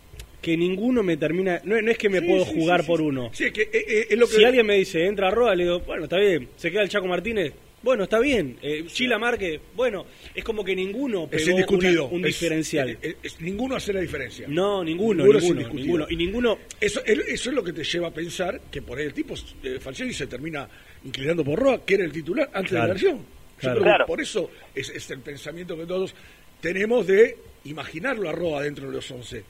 Que 0.41 0.57
ninguno 0.57 1.03
me 1.03 1.17
termina... 1.17 1.61
No, 1.63 1.79
no 1.81 1.91
es 1.91 1.97
que 1.97 2.09
me 2.09 2.19
Sí, 2.19 2.27
puedo 2.27 2.45
sí, 2.45 2.53
jugar 2.59 2.81
sí, 2.81 2.87
por 2.87 2.99
sí. 2.99 3.05
uno. 3.05 3.29
Sí, 3.33 3.45
es 3.45 3.53
que 3.53 3.61
eh, 3.61 3.69
eh, 3.73 4.07
es 4.09 4.17
lo 4.17 4.25
que... 4.25 4.33
Si 4.33 4.43
alguien 4.43 4.65
me 4.65 4.73
dice, 4.75 5.05
entra 5.05 5.27
a 5.27 5.31
Roa, 5.31 5.53
le 5.55 5.63
digo, 5.65 5.79
bueno, 5.81 6.03
está 6.05 6.17
bien. 6.17 6.49
Se 6.57 6.71
queda 6.71 6.81
el 6.81 6.89
Chaco 6.89 7.07
Martínez, 7.07 7.53
bueno, 7.83 8.03
está 8.03 8.19
bien. 8.19 8.57
Eh, 8.61 8.83
Chila 8.87 9.17
Márquez, 9.17 9.59
bueno. 9.75 10.05
Es 10.35 10.43
como 10.43 10.63
que 10.63 10.75
ninguno 10.75 11.23
es 11.31 11.43
pegó 11.43 11.51
indiscutido. 11.51 12.05
una- 12.05 12.15
un 12.15 12.21
Es- 12.25 12.39
diferencial. 12.39 12.97
es- 13.01 13.15
es- 13.23 13.41
ninguno 13.41 13.75
hace 13.75 13.91
la 13.93 14.01
diferencia. 14.01 14.45
no, 14.49 14.83
ninguno, 14.83 15.23
Ninguno 15.23 15.39
es 15.39 15.43
ninguno, 15.45 15.73
ninguno. 15.73 16.07
Y 16.09 16.15
ninguno... 16.15 16.57
Eso, 16.79 17.01
eso 17.05 17.49
es 17.49 17.55
lo 17.55 17.63
que 17.63 17.73
te 17.73 17.83
lleva 17.83 18.09
a 18.09 18.13
pensar 18.13 18.61
que 18.71 18.81
por 18.81 18.97
ahí 18.99 19.05
el 19.05 19.13
tipo, 19.13 19.33
eh, 19.63 19.79
Falcioni 19.79 20.13
se 20.13 20.27
termina 20.27 20.67
inclinando 21.03 21.43
por 21.43 21.57
Roa, 21.59 21.83
que 21.85 21.95
era 21.95 22.03
el 22.05 22.11
titular 22.11 22.49
antes 22.53 22.69
Claro. 22.71 22.83
de 22.83 22.87
la 22.87 22.93
versión. 22.93 23.17
Yo 23.17 23.23
Claro. 23.59 23.75
creo 23.79 23.83
que 23.83 23.89
Claro. 23.89 24.05
por 24.05 24.21
eso 24.21 24.51
es, 24.75 24.89
es 24.89 25.09
el 25.11 25.19
pensamiento 25.19 25.75
que 25.77 25.85
todos 25.85 26.13
tenemos 26.61 27.05
de 27.07 27.35
imaginarlo 27.65 28.29
a 28.29 28.31
Roa 28.31 28.63
dentro 28.63 28.87
de 28.87 28.93
los 28.93 29.09
11. 29.11 29.43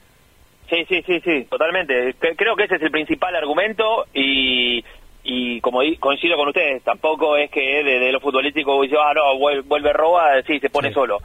Sí, 0.70 0.76
sí, 0.88 1.02
sí, 1.06 1.20
sí, 1.24 1.46
totalmente. 1.50 2.14
Cre- 2.18 2.34
Creo 2.36 2.56
que 2.56 2.64
ese 2.64 2.76
es 2.76 2.82
el 2.82 2.90
principal 2.90 3.34
argumento 3.36 4.06
y, 4.14 4.82
y 5.24 5.60
como 5.60 5.80
coincido 6.00 6.36
con 6.36 6.48
ustedes, 6.48 6.82
tampoco 6.82 7.36
es 7.36 7.50
que 7.50 7.60
de, 7.84 7.98
de 8.00 8.12
lo 8.12 8.20
futbolístico 8.20 8.80
dice, 8.82 8.96
ah, 8.98 9.12
no, 9.14 9.34
vuel- 9.38 9.62
vuelve 9.64 9.92
Roa, 9.92 10.42
sí, 10.46 10.58
se 10.58 10.70
pone 10.70 10.88
Sí. 10.88 10.94
solo. 10.94 11.18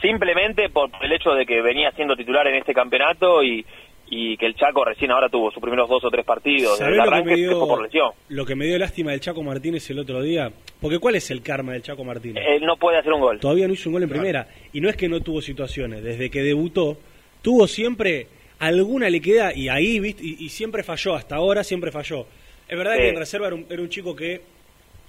Simplemente 0.00 0.68
por 0.70 0.88
el 1.02 1.12
hecho 1.12 1.32
de 1.34 1.44
que 1.44 1.60
venía 1.60 1.90
siendo 1.92 2.16
titular 2.16 2.46
en 2.46 2.54
este 2.54 2.72
campeonato 2.72 3.42
y, 3.42 3.66
y 4.08 4.36
que 4.38 4.46
el 4.46 4.54
Chaco 4.54 4.82
recién 4.84 5.10
ahora 5.10 5.28
tuvo 5.28 5.50
sus 5.50 5.60
primeros 5.60 5.88
dos 5.90 6.02
o 6.04 6.10
tres 6.10 6.24
partidos. 6.24 6.78
¿Sabés 6.78 6.92
El 6.98 7.04
lo 7.04 7.24
que, 7.24 7.46
fue 7.48 7.68
por 7.68 7.82
lesión. 7.82 8.10
lo 8.28 8.46
que 8.46 8.54
me 8.54 8.64
dio 8.66 8.78
lástima 8.78 9.10
del 9.10 9.20
Chaco 9.20 9.42
Martínez 9.42 9.88
el 9.90 9.98
otro 9.98 10.22
día? 10.22 10.50
Porque 10.80 10.98
¿cuál 10.98 11.16
es 11.16 11.30
el 11.30 11.42
karma 11.42 11.72
del 11.72 11.82
Chaco 11.82 12.02
Martínez? 12.02 12.42
Él 12.48 12.64
no 12.64 12.76
puede 12.76 12.96
hacer 12.98 13.12
un 13.12 13.20
gol. 13.20 13.40
Todavía 13.40 13.66
no 13.68 13.74
hizo 13.74 13.90
un 13.90 13.94
gol 13.94 14.02
en 14.04 14.08
primera. 14.08 14.48
Y 14.72 14.80
no 14.80 14.88
es 14.88 14.96
que 14.96 15.08
no 15.08 15.20
tuvo 15.20 15.42
situaciones. 15.42 16.02
Desde 16.02 16.30
que 16.30 16.42
debutó, 16.42 16.96
tuvo 17.42 17.66
siempre 17.66 18.26
alguna 18.58 19.10
le 19.10 19.20
queda 19.20 19.54
y 19.54 19.68
ahí, 19.68 20.00
¿viste? 20.00 20.22
Y, 20.24 20.36
y 20.44 20.48
siempre 20.48 20.82
falló. 20.82 21.14
Hasta 21.14 21.36
ahora 21.36 21.62
siempre 21.62 21.90
falló. 21.92 22.26
Es 22.70 22.78
verdad 22.78 22.94
Sí. 22.94 23.00
que 23.02 23.08
en 23.08 23.16
reserva 23.16 23.46
era 23.48 23.56
un, 23.56 23.66
era 23.68 23.82
un 23.82 23.88
chico 23.90 24.14
que 24.16 24.40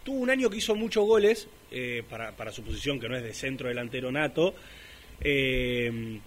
tuvo 0.04 0.17
un 0.19 0.30
año 0.32 0.50
que 0.50 0.58
hizo 0.58 0.76
muchos 0.76 1.06
goles, 1.06 1.47
eh, 1.71 2.04
para, 2.10 2.32
para 2.32 2.52
su 2.52 2.63
posición, 2.63 3.00
que 3.00 3.08
no 3.08 3.15
es 3.15 3.24
de 3.24 3.34
centro 3.34 3.69
delantero 3.69 4.12
nato. 4.12 4.54
eh, 5.24 6.19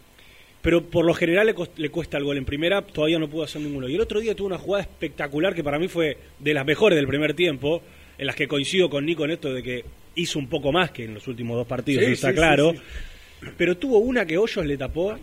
pero 0.63 0.83
por 0.83 1.05
lo 1.05 1.13
general 1.13 1.47
le, 1.47 1.55
cos- 1.55 1.69
le 1.77 1.91
cuesta 1.91 2.17
el 2.17 2.25
gol 2.25 2.39
en 2.39 2.47
primera, 2.47 2.81
todavía 2.81 3.19
no 3.19 3.29
pudo 3.29 3.43
hacer 3.45 3.61
ninguno. 3.61 3.87
Y 3.87 3.97
el 3.97 4.01
otro 4.01 4.19
día 4.21 4.35
tuvo 4.35 4.47
una 4.47 4.57
jugada 4.57 4.83
espectacular 4.85 5.55
que 5.55 5.63
para 5.63 5.79
mí 5.79 5.89
fue 5.89 6.17
de 6.39 6.55
las 6.55 6.65
mejores 6.65 6.97
del 6.97 7.07
primer 7.07 7.35
tiempo, 7.35 7.83
en 8.17 8.27
las 8.27 8.35
que 8.35 8.49
coincido 8.49 8.89
con 8.89 9.05
Nico 9.05 9.27
en 9.27 9.33
esto 9.33 9.53
de 9.53 9.63
que 9.63 9.85
hizo 10.15 10.39
un 10.39 10.49
poco 10.49 10.73
más 10.73 10.91
que 10.91 11.05
en 11.05 11.13
los 11.13 11.29
últimos 11.29 11.57
dos 11.59 11.67
partidos, 11.67 12.07
Sí, 12.07 12.13
está 12.13 12.29
sí, 12.31 12.35
claro. 12.37 12.73
sí, 12.73 13.49
Pero 13.59 13.77
tuvo 13.77 13.99
una 13.99 14.25
que 14.25 14.39
Hoyos 14.39 14.65
le 14.65 14.79
tapó, 14.79 15.19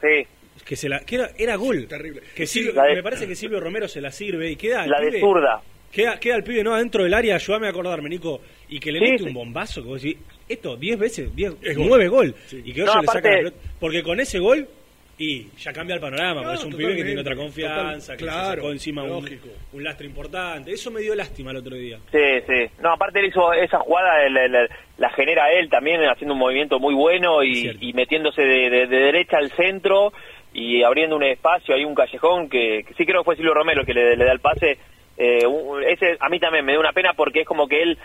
Sí, 0.00 0.26
que 0.68 0.76
se 0.76 0.86
la 0.86 1.00
que 1.00 1.14
era, 1.14 1.30
era 1.38 1.56
gol. 1.56 1.86
Terrible. 1.88 2.20
Que 2.36 2.46
Silvio- 2.46 2.74
de- 2.74 2.94
me 2.96 3.02
parece 3.02 3.26
que 3.26 3.34
Silvio 3.34 3.58
Romero 3.58 3.88
se 3.88 4.02
la 4.02 4.12
sirve 4.12 4.50
y 4.50 4.56
queda 4.56 4.86
la 4.86 5.00
de 5.00 5.08
pibe- 5.12 5.20
zurda. 5.20 5.62
Queda, 5.90 6.20
queda 6.20 6.36
el 6.36 6.44
pibe 6.44 6.62
no 6.62 6.74
adentro 6.74 7.02
del 7.04 7.14
área, 7.14 7.36
ayúdame 7.36 7.66
a 7.66 7.70
acordarme, 7.70 8.10
Nico, 8.10 8.42
y 8.68 8.78
que 8.78 8.92
le 8.92 9.00
mete 9.00 9.18
sí. 9.20 9.24
un 9.24 9.32
bombazo, 9.32 9.80
que 9.82 9.88
vos 9.88 10.02
decís, 10.02 10.18
esto 10.46 10.76
10 10.76 10.98
veces, 10.98 11.34
10, 11.34 11.54
Es 11.62 11.74
gol. 11.74 11.86
9 11.88 12.08
gol, 12.08 12.34
Sí. 12.46 12.60
y 12.62 12.72
que 12.74 12.80
No, 12.82 12.86
le 12.86 12.92
saca 13.06 13.10
aparte- 13.12 13.30
la 13.30 13.36
pelota. 13.38 13.56
Porque 13.80 14.02
con 14.02 14.20
ese 14.20 14.38
gol, 14.38 14.68
y 15.16 15.46
ya 15.58 15.72
cambia 15.72 15.94
el 15.94 16.00
panorama, 16.00 16.42
No, 16.42 16.48
porque 16.48 16.58
es 16.58 16.64
un 16.66 16.76
pibe 16.76 16.94
que 16.96 17.04
tiene 17.04 17.20
otra 17.22 17.34
confianza, 17.34 18.12
total- 18.12 18.16
que 18.18 18.24
claro, 18.24 18.50
se 18.50 18.56
sacó 18.56 18.70
encima 18.72 19.02
un, 19.04 19.40
un 19.72 19.82
lastre 19.82 20.06
importante. 20.06 20.70
Eso 20.70 20.90
me 20.90 21.00
dio 21.00 21.14
lástima 21.14 21.50
el 21.52 21.56
otro 21.56 21.74
día. 21.74 21.98
Sí, 22.12 22.18
sí. 22.46 22.70
No, 22.82 22.92
aparte 22.92 23.20
él 23.20 23.26
hizo 23.28 23.52
esa 23.54 23.78
jugada, 23.78 24.24
el- 24.26 24.36
el- 24.36 24.54
el- 24.54 24.68
la 24.98 25.10
genera 25.10 25.50
él 25.52 25.70
también 25.70 26.02
haciendo 26.04 26.34
un 26.34 26.40
movimiento 26.40 26.78
muy 26.78 26.94
bueno 26.94 27.42
y, 27.42 27.92
metiéndose 27.94 28.42
de, 28.42 28.68
de- 28.70 28.86
de 28.86 28.96
derecha 28.96 29.38
al 29.38 29.50
centro 29.52 30.12
y 30.52 30.82
abriendo 30.82 31.16
un 31.16 31.22
espacio, 31.24 31.74
hay 31.74 31.84
un 31.84 31.94
callejón 31.94 32.48
que, 32.48 32.84
que 32.86 32.94
sí 32.94 33.04
creo 33.06 33.20
que 33.20 33.26
fue 33.26 33.36
Silvio 33.36 33.54
Romero 33.54 33.84
que 33.84 33.94
le, 33.94 34.16
le 34.16 34.24
da 34.24 34.32
el 34.32 34.40
pase. 34.40 34.78
Eh, 35.16 35.46
un- 35.46 35.82
ese 35.82 36.16
a 36.20 36.28
mí 36.28 36.38
también 36.40 36.64
me 36.64 36.72
dio 36.72 36.80
una 36.80 36.92
pena 36.92 37.12
porque 37.14 37.40
es 37.40 37.46
como 37.46 37.66
que 37.68 37.82
él, 37.82 37.98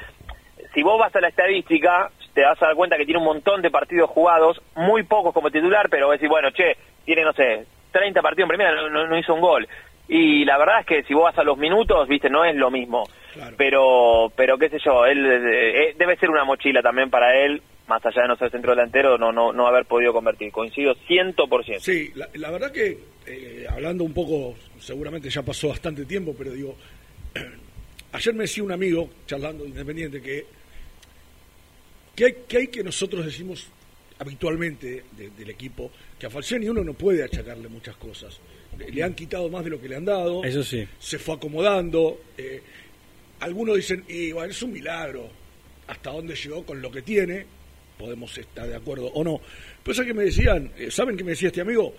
si 0.74 0.82
vos 0.84 1.00
vas 1.00 1.16
a 1.16 1.22
la 1.22 1.28
estadística, 1.30 2.10
te 2.34 2.44
vas 2.44 2.62
a 2.62 2.68
dar 2.68 2.76
cuenta 2.76 2.98
que 2.98 3.06
tiene 3.06 3.20
un 3.20 3.26
montón 3.26 3.62
de 3.62 3.70
partidos 3.72 4.10
jugados, 4.10 4.62
muy 4.76 5.04
pocos 5.04 5.34
como 5.34 5.52
titular, 5.52 5.88
pero 5.90 6.08
vos 6.08 6.14
decís, 6.16 6.30
bueno, 6.30 6.50
che, 6.52 6.76
tiene, 7.06 7.24
no 7.24 7.34
sé, 7.34 7.66
30 7.92 8.22
partidos 8.22 8.46
en 8.46 8.58
primera, 8.58 8.74
no, 8.76 8.90
no- 8.90 9.08
no 9.08 9.18
hizo 9.18 9.34
un 9.34 9.42
gol. 9.42 9.68
Y 10.08 10.44
la 10.44 10.58
verdad 10.58 10.82
es 10.82 10.86
que 10.86 11.04
si 11.04 11.14
vos 11.14 11.24
vas 11.26 11.38
a 11.38 11.44
los 11.44 11.58
minutos, 11.58 12.08
viste, 12.08 12.30
no 12.30 12.44
es 12.44 12.56
lo 12.56 12.70
mismo. 12.72 13.04
Claro. 13.34 13.56
Pero, 13.58 14.32
pero 14.36 14.58
qué 14.58 14.70
sé 14.70 14.78
yo, 14.80 15.06
él 15.06 15.26
eh, 15.26 15.90
eh, 15.90 15.94
debe 15.98 16.18
ser 16.18 16.30
una 16.30 16.44
mochila 16.44 16.82
también 16.82 17.10
para 17.10 17.36
él, 17.38 17.62
más 17.88 18.06
allá 18.06 18.22
de 18.24 18.28
no 18.30 18.38
ser 18.38 18.50
centro 18.52 18.72
delantero, 18.72 19.18
no, 19.18 19.32
no, 19.32 19.52
no 19.54 19.68
haber 19.68 19.86
podido 19.86 20.14
convertir. 20.14 20.52
Coincido 20.52 20.96
100%. 21.08 21.80
Sí, 21.80 22.12
la, 22.16 22.30
la 22.36 22.52
verdad 22.52 22.72
que, 22.72 22.98
eh, 23.26 23.66
hablando 23.70 24.04
un 24.04 24.14
poco, 24.14 24.56
seguramente 24.80 25.30
ya 25.30 25.42
pasó 25.44 25.70
bastante 25.70 26.06
tiempo, 26.06 26.34
pero 26.38 26.52
digo, 26.52 26.76
ayer 28.14 28.34
me 28.34 28.44
decía 28.44 28.64
un 28.64 28.72
amigo, 28.72 29.10
charlando 29.28 29.64
de 29.64 29.70
Independiente, 29.72 30.22
que, 30.22 30.46
que, 32.16 32.26
hay, 32.26 32.34
que 32.48 32.58
hay 32.58 32.68
que 32.68 32.84
nosotros 32.84 33.26
decimos 33.26 33.68
habitualmente 34.20 35.04
de- 35.12 35.30
del 35.32 35.50
equipo, 35.50 35.92
que 36.18 36.28
a 36.28 36.30
Falcioni 36.30 36.70
uno 36.70 36.84
no 36.84 36.94
puede 36.94 37.24
achacarle 37.24 37.68
muchas 37.68 37.96
cosas. 37.98 38.40
Le, 38.78 38.90
le 38.92 39.04
han 39.04 39.14
quitado 39.14 39.50
más 39.50 39.64
de 39.64 39.72
lo 39.72 39.82
que 39.82 39.90
le 39.90 39.96
han 39.98 40.06
dado, 40.06 40.44
Eso 40.44 40.64
sí. 40.64 40.88
se 41.00 41.20
fue 41.20 41.36
acomodando. 41.36 42.22
eh, 42.38 42.62
algunos 43.42 43.76
dicen, 43.76 44.06
y 44.08 44.32
bueno, 44.32 44.52
es 44.52 44.62
un 44.64 44.72
milagro 44.72 45.28
hasta 45.88 46.12
dónde 46.12 46.34
llegó 46.36 46.66
con 46.66 46.82
lo 46.82 46.90
que 46.90 47.02
tiene, 47.02 47.46
podemos 48.04 48.38
estar 48.38 48.68
de 48.68 48.76
acuerdo 48.76 49.08
o 49.14 49.24
no. 49.24 49.40
Pero 49.82 49.94
eso 49.94 50.04
que 50.04 50.14
me 50.14 50.24
decían, 50.26 50.72
eh, 50.78 50.92
¿saben 50.92 51.16
qué 51.16 51.24
me 51.24 51.32
decía 51.32 51.48
este 51.48 51.62
amigo? 51.62 51.94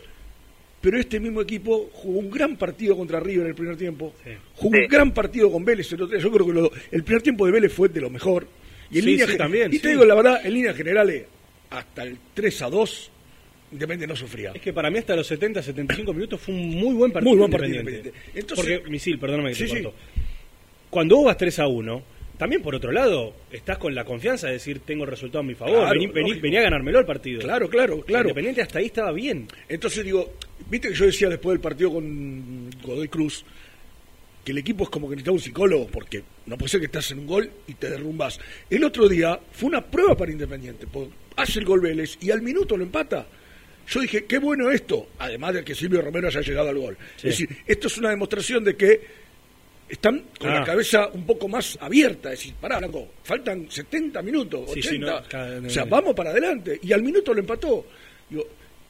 Pero 0.82 0.98
este 1.00 1.18
mismo 1.18 1.40
equipo 1.40 1.88
jugó 1.94 2.18
un 2.18 2.30
gran 2.30 2.56
partido 2.56 2.94
contra 2.94 3.18
River 3.20 3.42
en 3.44 3.46
el 3.48 3.54
primer 3.54 3.76
tiempo, 3.78 4.12
Sí. 4.22 4.30
jugó 4.56 4.76
Sí. 4.76 4.82
un 4.82 4.88
gran 4.88 5.14
partido 5.14 5.50
con 5.50 5.64
Vélez 5.64 5.90
el 5.92 6.02
otro 6.02 6.14
día. 6.14 6.22
Yo 6.22 6.30
creo 6.30 6.46
que 6.46 6.52
lo- 6.52 6.70
el 6.90 7.02
primer 7.04 7.22
tiempo 7.22 7.46
de 7.46 7.52
Vélez 7.52 7.72
fue 7.72 7.88
de 7.88 8.02
lo 8.02 8.10
mejor. 8.10 8.46
Y 8.90 8.98
en 8.98 9.04
Sí, 9.04 9.10
línea 9.12 9.24
sí, 9.24 9.30
gen- 9.32 9.38
también, 9.38 9.68
y 9.72 9.78
te 9.78 9.88
sí. 9.88 9.88
digo 9.88 10.04
la 10.04 10.14
verdad, 10.14 10.44
en 10.44 10.52
líneas 10.52 10.76
generales, 10.76 11.24
hasta 11.70 12.02
el 12.02 12.18
3 12.34 12.60
a 12.62 12.68
2, 12.68 13.10
Independiente 13.72 14.06
no 14.06 14.14
sufría. 14.14 14.52
Es 14.54 14.60
que 14.60 14.72
para 14.72 14.88
mí 14.90 14.98
hasta 14.98 15.16
los 15.16 15.26
70, 15.26 15.60
75 15.60 16.12
minutos 16.12 16.40
fue 16.40 16.54
un 16.54 16.68
muy 16.68 16.94
buen 16.94 17.10
partido. 17.10 17.30
Muy 17.30 17.38
buen 17.38 17.50
partido 17.50 17.80
Independiente. 17.80 18.08
Independiente. 18.10 18.38
Entonces- 18.40 18.76
Porque, 18.78 18.90
Misil, 18.90 19.18
perdóname 19.18 19.48
que 19.48 19.54
Sí, 19.56 19.64
te 19.64 19.68
sí. 19.78 19.82
corto. 19.82 19.98
Cuando 20.90 21.16
vos 21.16 21.24
vas 21.24 21.36
3 21.38 21.58
a 21.58 21.66
1, 21.66 22.02
también 22.38 22.62
por 22.62 22.74
otro 22.74 22.90
lado, 22.92 23.34
estás 23.52 23.78
con 23.78 23.94
la 23.94 24.04
confianza 24.04 24.46
de 24.48 24.54
decir, 24.54 24.80
tengo 24.80 25.04
el 25.04 25.10
resultado 25.10 25.40
a 25.40 25.42
mi 25.44 25.54
favor. 25.54 25.74
Claro, 25.74 25.90
vení, 25.92 26.40
vení- 26.40 26.58
a 26.58 26.62
ganármelo 26.62 26.98
el 27.00 27.06
partido. 27.06 27.40
Claro, 27.40 27.68
claro, 27.68 28.00
claro. 28.02 28.24
Independiente 28.28 28.62
hasta 28.62 28.78
ahí 28.80 28.86
estaba 28.86 29.12
bien. 29.12 29.46
Entonces 29.68 30.04
digo, 30.04 30.32
viste 30.68 30.88
que 30.88 30.94
yo 30.94 31.06
decía 31.06 31.28
después 31.28 31.54
del 31.54 31.60
partido 31.60 31.92
con 31.92 32.70
Godoy 32.82 33.08
Cruz 33.08 33.44
que 34.44 34.52
el 34.52 34.58
equipo 34.58 34.84
es 34.84 34.90
como 34.90 35.08
que 35.08 35.16
necesita 35.16 35.32
un 35.32 35.40
psicólogo 35.40 35.86
porque 35.86 36.22
no 36.46 36.58
puede 36.58 36.68
ser 36.68 36.80
que 36.80 36.86
estás 36.86 37.10
en 37.12 37.20
un 37.20 37.26
gol 37.26 37.50
y 37.66 37.74
te 37.74 37.88
derrumbas. 37.88 38.38
El 38.68 38.84
otro 38.84 39.08
día 39.08 39.38
fue 39.52 39.68
una 39.68 39.80
prueba 39.80 40.14
para 40.16 40.30
Independiente, 40.32 40.86
hace 41.36 41.60
el 41.60 41.64
gol 41.64 41.80
Vélez 41.80 42.18
y 42.20 42.30
al 42.30 42.42
minuto 42.42 42.76
lo 42.76 42.82
empata. 42.84 43.26
yo 43.88 44.00
dije, 44.00 44.24
qué 44.26 44.38
bueno 44.38 44.70
esto, 44.70 45.08
además 45.18 45.54
de 45.54 45.64
que 45.64 45.74
Silvio 45.74 46.02
Romero 46.02 46.28
haya 46.28 46.40
llegado 46.42 46.68
al 46.68 46.78
gol. 46.78 46.96
Sí. 47.16 47.28
Es 47.28 47.38
decir, 47.38 47.56
esto 47.66 47.86
es 47.86 47.96
una 47.98 48.10
demostración 48.10 48.64
de 48.64 48.76
que 48.76 49.23
están 49.88 50.24
con 50.38 50.50
Ah. 50.50 50.60
la 50.60 50.64
cabeza 50.64 51.08
un 51.12 51.24
poco 51.26 51.46
más 51.48 51.76
abierta. 51.80 52.32
Es 52.32 52.38
decir, 52.40 52.54
pará, 52.60 52.78
Blanco, 52.78 53.08
faltan 53.22 53.70
70 53.70 54.22
minutos, 54.22 54.62
80. 54.70 54.80
Sí, 54.82 54.88
sí, 54.94 54.98
no, 54.98 55.22
cada- 55.28 55.58
o 55.66 55.70
sea, 55.70 55.84
vamos 55.84 56.14
para 56.14 56.30
adelante. 56.30 56.78
Y 56.82 56.92
al 56.92 57.02
minuto 57.02 57.32
lo 57.34 57.40
empató. 57.40 57.86
Digo, 58.30 58.46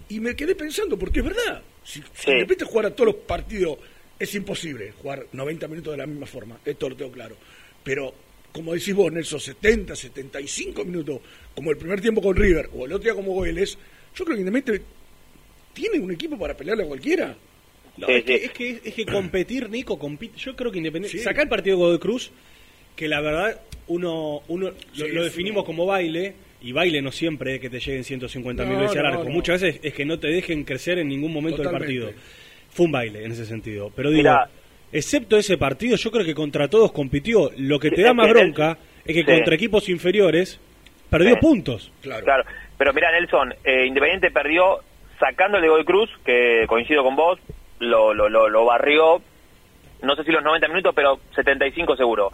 y 0.08 0.20
me 0.20 0.34
quedé 0.36 0.54
pensando, 0.54 0.98
porque 0.98 1.20
es 1.20 1.24
verdad. 1.26 1.62
Si, 1.82 2.00
si 2.00 2.04
Sí. 2.14 2.30
de 2.30 2.38
repente 2.40 2.64
jugar 2.64 2.86
a 2.86 2.90
todos 2.94 3.06
los 3.14 3.16
partidos 3.24 3.78
es 4.18 4.34
imposible 4.34 4.92
jugar 5.02 5.26
90 5.32 5.66
minutos 5.68 5.92
de 5.92 5.98
la 5.98 6.06
misma 6.06 6.26
forma, 6.26 6.58
esto 6.64 6.88
lo 6.88 6.96
tengo 6.96 7.10
claro. 7.12 7.36
Pero, 7.82 8.14
como 8.52 8.72
decís 8.72 8.94
vos, 8.94 9.10
en 9.12 9.18
esos 9.18 9.42
70, 9.42 9.94
75 9.96 10.84
minutos, 10.84 11.20
como 11.54 11.70
el 11.72 11.76
primer 11.76 12.00
tiempo 12.00 12.22
con 12.22 12.36
River 12.36 12.70
o 12.72 12.86
el 12.86 12.92
otro 12.92 13.04
día 13.04 13.14
como 13.14 13.38
Vélez, 13.40 13.76
yo 14.14 14.24
creo 14.24 14.36
que 14.36 14.42
Independiente 14.42 14.84
tiene 15.72 15.98
un 15.98 16.12
equipo 16.12 16.38
para 16.38 16.56
pelearle 16.56 16.84
a 16.84 16.86
cualquiera. 16.86 17.36
No, 17.96 18.06
Sí, 18.08 18.12
es, 18.14 18.24
que, 18.24 18.38
sí. 18.38 18.44
es, 18.44 18.50
que, 18.52 18.80
es 18.88 18.94
que 18.94 19.06
competir, 19.06 19.70
Nico, 19.70 19.98
compite. 19.98 20.36
Yo 20.38 20.56
creo 20.56 20.70
que 20.72 20.78
Independiente. 20.78 21.16
Sí. 21.18 21.22
Saca 21.24 21.42
el 21.42 21.48
partido 21.48 21.76
de 21.76 21.82
Godoy 21.84 21.98
Cruz, 21.98 22.32
que 22.96 23.06
la 23.08 23.20
verdad 23.20 23.60
uno, 23.86 24.42
uno 24.48 24.70
lo, 24.96 25.24
definimos 25.24 25.64
como 25.64 25.86
baile. 25.86 26.34
Y 26.60 26.72
baile 26.72 27.02
no 27.02 27.12
siempre 27.12 27.56
es 27.56 27.60
que 27.60 27.68
te 27.68 27.78
lleguen 27.78 28.04
150 28.04 28.64
mil 28.64 28.74
No, 28.76 28.80
veces 28.80 28.96
al 28.96 29.04
arco. 29.06 29.24
no. 29.24 29.30
Muchas 29.30 29.60
veces 29.60 29.80
es 29.84 29.92
que 29.92 30.06
no 30.06 30.18
te 30.18 30.28
dejen 30.28 30.64
crecer 30.64 30.98
en 30.98 31.08
ningún 31.08 31.30
momento 31.30 31.58
Totalmente. 31.62 31.92
del 31.92 32.02
partido. 32.04 32.22
Fue 32.70 32.86
un 32.86 32.92
baile 32.92 33.22
en 33.24 33.32
ese 33.32 33.44
sentido. 33.44 33.92
Pero 33.94 34.08
digo, 34.08 34.22
Mirá. 34.22 34.48
excepto 34.90 35.36
ese 35.36 35.58
partido, 35.58 35.96
yo 35.96 36.10
creo 36.10 36.24
que 36.24 36.34
contra 36.34 36.66
todos 36.68 36.90
compitió. 36.90 37.50
Lo 37.58 37.78
que 37.78 37.90
te 37.90 38.00
da 38.00 38.14
más 38.14 38.30
bronca 38.30 38.78
es 39.04 39.14
que 39.14 39.24
contra 39.26 39.54
equipos 39.54 39.90
inferiores 39.90 40.58
perdió 41.10 41.36
puntos. 41.36 41.92
Claro. 42.00 42.24
Claro, 42.24 42.44
pero 42.78 42.94
mira 42.94 43.12
Nelson, 43.12 43.54
eh, 43.62 43.84
Independiente 43.86 44.30
perdió 44.30 44.80
sacándole 45.20 45.68
Godoy 45.68 45.84
Cruz, 45.84 46.10
que 46.24 46.64
coincido 46.66 47.02
con 47.04 47.14
vos, 47.14 47.38
lo, 47.84 48.14
lo, 48.14 48.28
lo, 48.28 48.48
lo 48.48 48.64
barrió, 48.64 49.20
no 50.02 50.16
sé 50.16 50.24
si 50.24 50.32
los 50.32 50.42
90 50.42 50.68
minutos, 50.68 50.92
pero 50.94 51.18
75 51.34 51.96
seguro. 51.96 52.32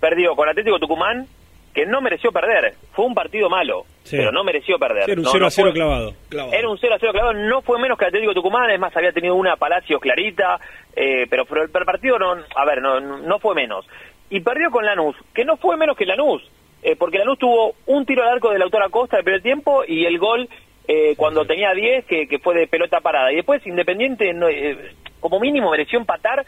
Perdió 0.00 0.34
con 0.36 0.48
Atlético 0.48 0.78
Tucumán, 0.78 1.26
que 1.74 1.86
no 1.86 2.00
mereció 2.00 2.32
perder, 2.32 2.74
fue 2.92 3.04
un 3.04 3.14
partido 3.14 3.48
malo, 3.50 3.84
Sí. 4.04 4.16
pero 4.16 4.32
no 4.32 4.42
mereció 4.42 4.78
perder. 4.78 5.04
Sí, 5.04 5.10
era 5.12 5.20
un 5.20 5.24
No, 5.24 5.30
0 5.30 5.40
no 5.42 5.46
a 5.46 5.50
0 5.50 5.66
fue- 5.68 5.74
clavado. 5.74 6.14
Clavado. 6.28 6.52
Era 6.54 6.68
un 6.68 6.78
0 6.78 6.94
a 6.94 6.98
0 6.98 7.12
clavado, 7.12 7.32
no 7.34 7.62
fue 7.62 7.78
menos 7.78 7.98
que 7.98 8.06
Atlético 8.06 8.34
Tucumán, 8.34 8.70
es 8.70 8.78
más, 8.80 8.96
había 8.96 9.12
tenido 9.12 9.34
una 9.34 9.56
Palacios 9.56 10.00
clarita, 10.00 10.58
eh, 10.96 11.26
pero, 11.28 11.44
pero 11.44 11.62
el, 11.62 11.70
partido 11.70 12.18
no, 12.18 12.32
a 12.54 12.64
ver, 12.64 12.80
no, 12.80 13.00
no 13.00 13.38
fue 13.38 13.54
menos. 13.54 13.86
Y 14.30 14.40
perdió 14.40 14.70
con 14.70 14.84
Lanús, 14.84 15.16
que 15.34 15.44
no 15.44 15.56
fue 15.56 15.76
menos 15.76 15.96
que 15.96 16.06
Lanús, 16.06 16.42
eh, 16.82 16.96
porque 16.96 17.18
Lanús 17.18 17.38
tuvo 17.38 17.74
un 17.86 18.04
tiro 18.06 18.22
al 18.22 18.30
arco 18.30 18.50
del 18.50 18.62
autor 18.62 18.82
Acosta 18.82 19.16
del 19.16 19.24
primer 19.24 19.42
tiempo 19.42 19.82
y 19.86 20.04
el 20.06 20.18
gol 20.18 20.48
eh, 20.88 21.14
cuando 21.16 21.44
tenía 21.44 21.72
10, 21.74 22.06
que, 22.06 22.26
que 22.26 22.38
fue 22.38 22.54
de 22.56 22.66
pelota 22.66 23.00
parada. 23.00 23.30
Y 23.32 23.36
después 23.36 23.64
Independiente, 23.66 24.32
no, 24.32 24.48
eh, 24.48 24.76
como 25.20 25.38
mínimo, 25.38 25.70
mereció 25.70 25.98
empatar. 25.98 26.44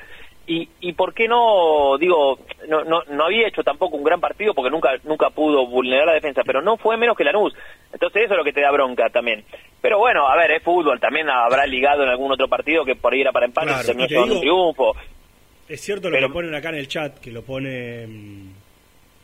Y, 0.46 0.68
y 0.80 0.94
por 0.94 1.14
qué 1.14 1.28
no, 1.28 1.96
digo, 1.98 2.40
no, 2.66 2.82
no, 2.82 3.02
no 3.04 3.24
había 3.26 3.46
hecho 3.46 3.62
tampoco 3.62 3.96
un 3.96 4.02
gran 4.02 4.18
partido 4.20 4.52
porque 4.52 4.70
nunca 4.70 4.90
nunca 5.04 5.30
pudo 5.30 5.64
vulnerar 5.66 6.06
la 6.08 6.14
defensa, 6.14 6.42
pero 6.44 6.60
no 6.60 6.76
fue 6.76 6.96
menos 6.96 7.16
que 7.16 7.22
Lanús. 7.22 7.54
Entonces 7.92 8.22
eso 8.24 8.32
es 8.32 8.38
lo 8.38 8.42
que 8.44 8.52
te 8.52 8.62
da 8.62 8.72
bronca 8.72 9.10
también. 9.10 9.44
Pero 9.80 9.98
bueno, 9.98 10.26
a 10.26 10.34
ver, 10.36 10.50
es 10.50 10.62
fútbol, 10.64 10.98
también 10.98 11.28
habrá 11.30 11.66
ligado 11.66 12.02
en 12.02 12.08
algún 12.08 12.32
otro 12.32 12.48
partido 12.48 12.84
que 12.84 12.96
por 12.96 13.12
ahí 13.12 13.20
era 13.20 13.30
para 13.30 13.46
empate 13.46 13.68
Claro, 13.68 13.82
y 13.82 13.86
terminó 13.86 14.08
llevando 14.08 14.34
un 14.34 14.40
triunfo. 14.40 14.96
Es 15.68 15.80
cierto 15.82 16.08
lo 16.10 16.16
Pero- 16.16 16.26
que 16.28 16.32
ponen 16.32 16.54
acá 16.54 16.70
en 16.70 16.76
el 16.76 16.88
chat, 16.88 17.18
que 17.20 17.30
lo 17.30 17.42
pone 17.42 18.06
mm, 18.08 18.50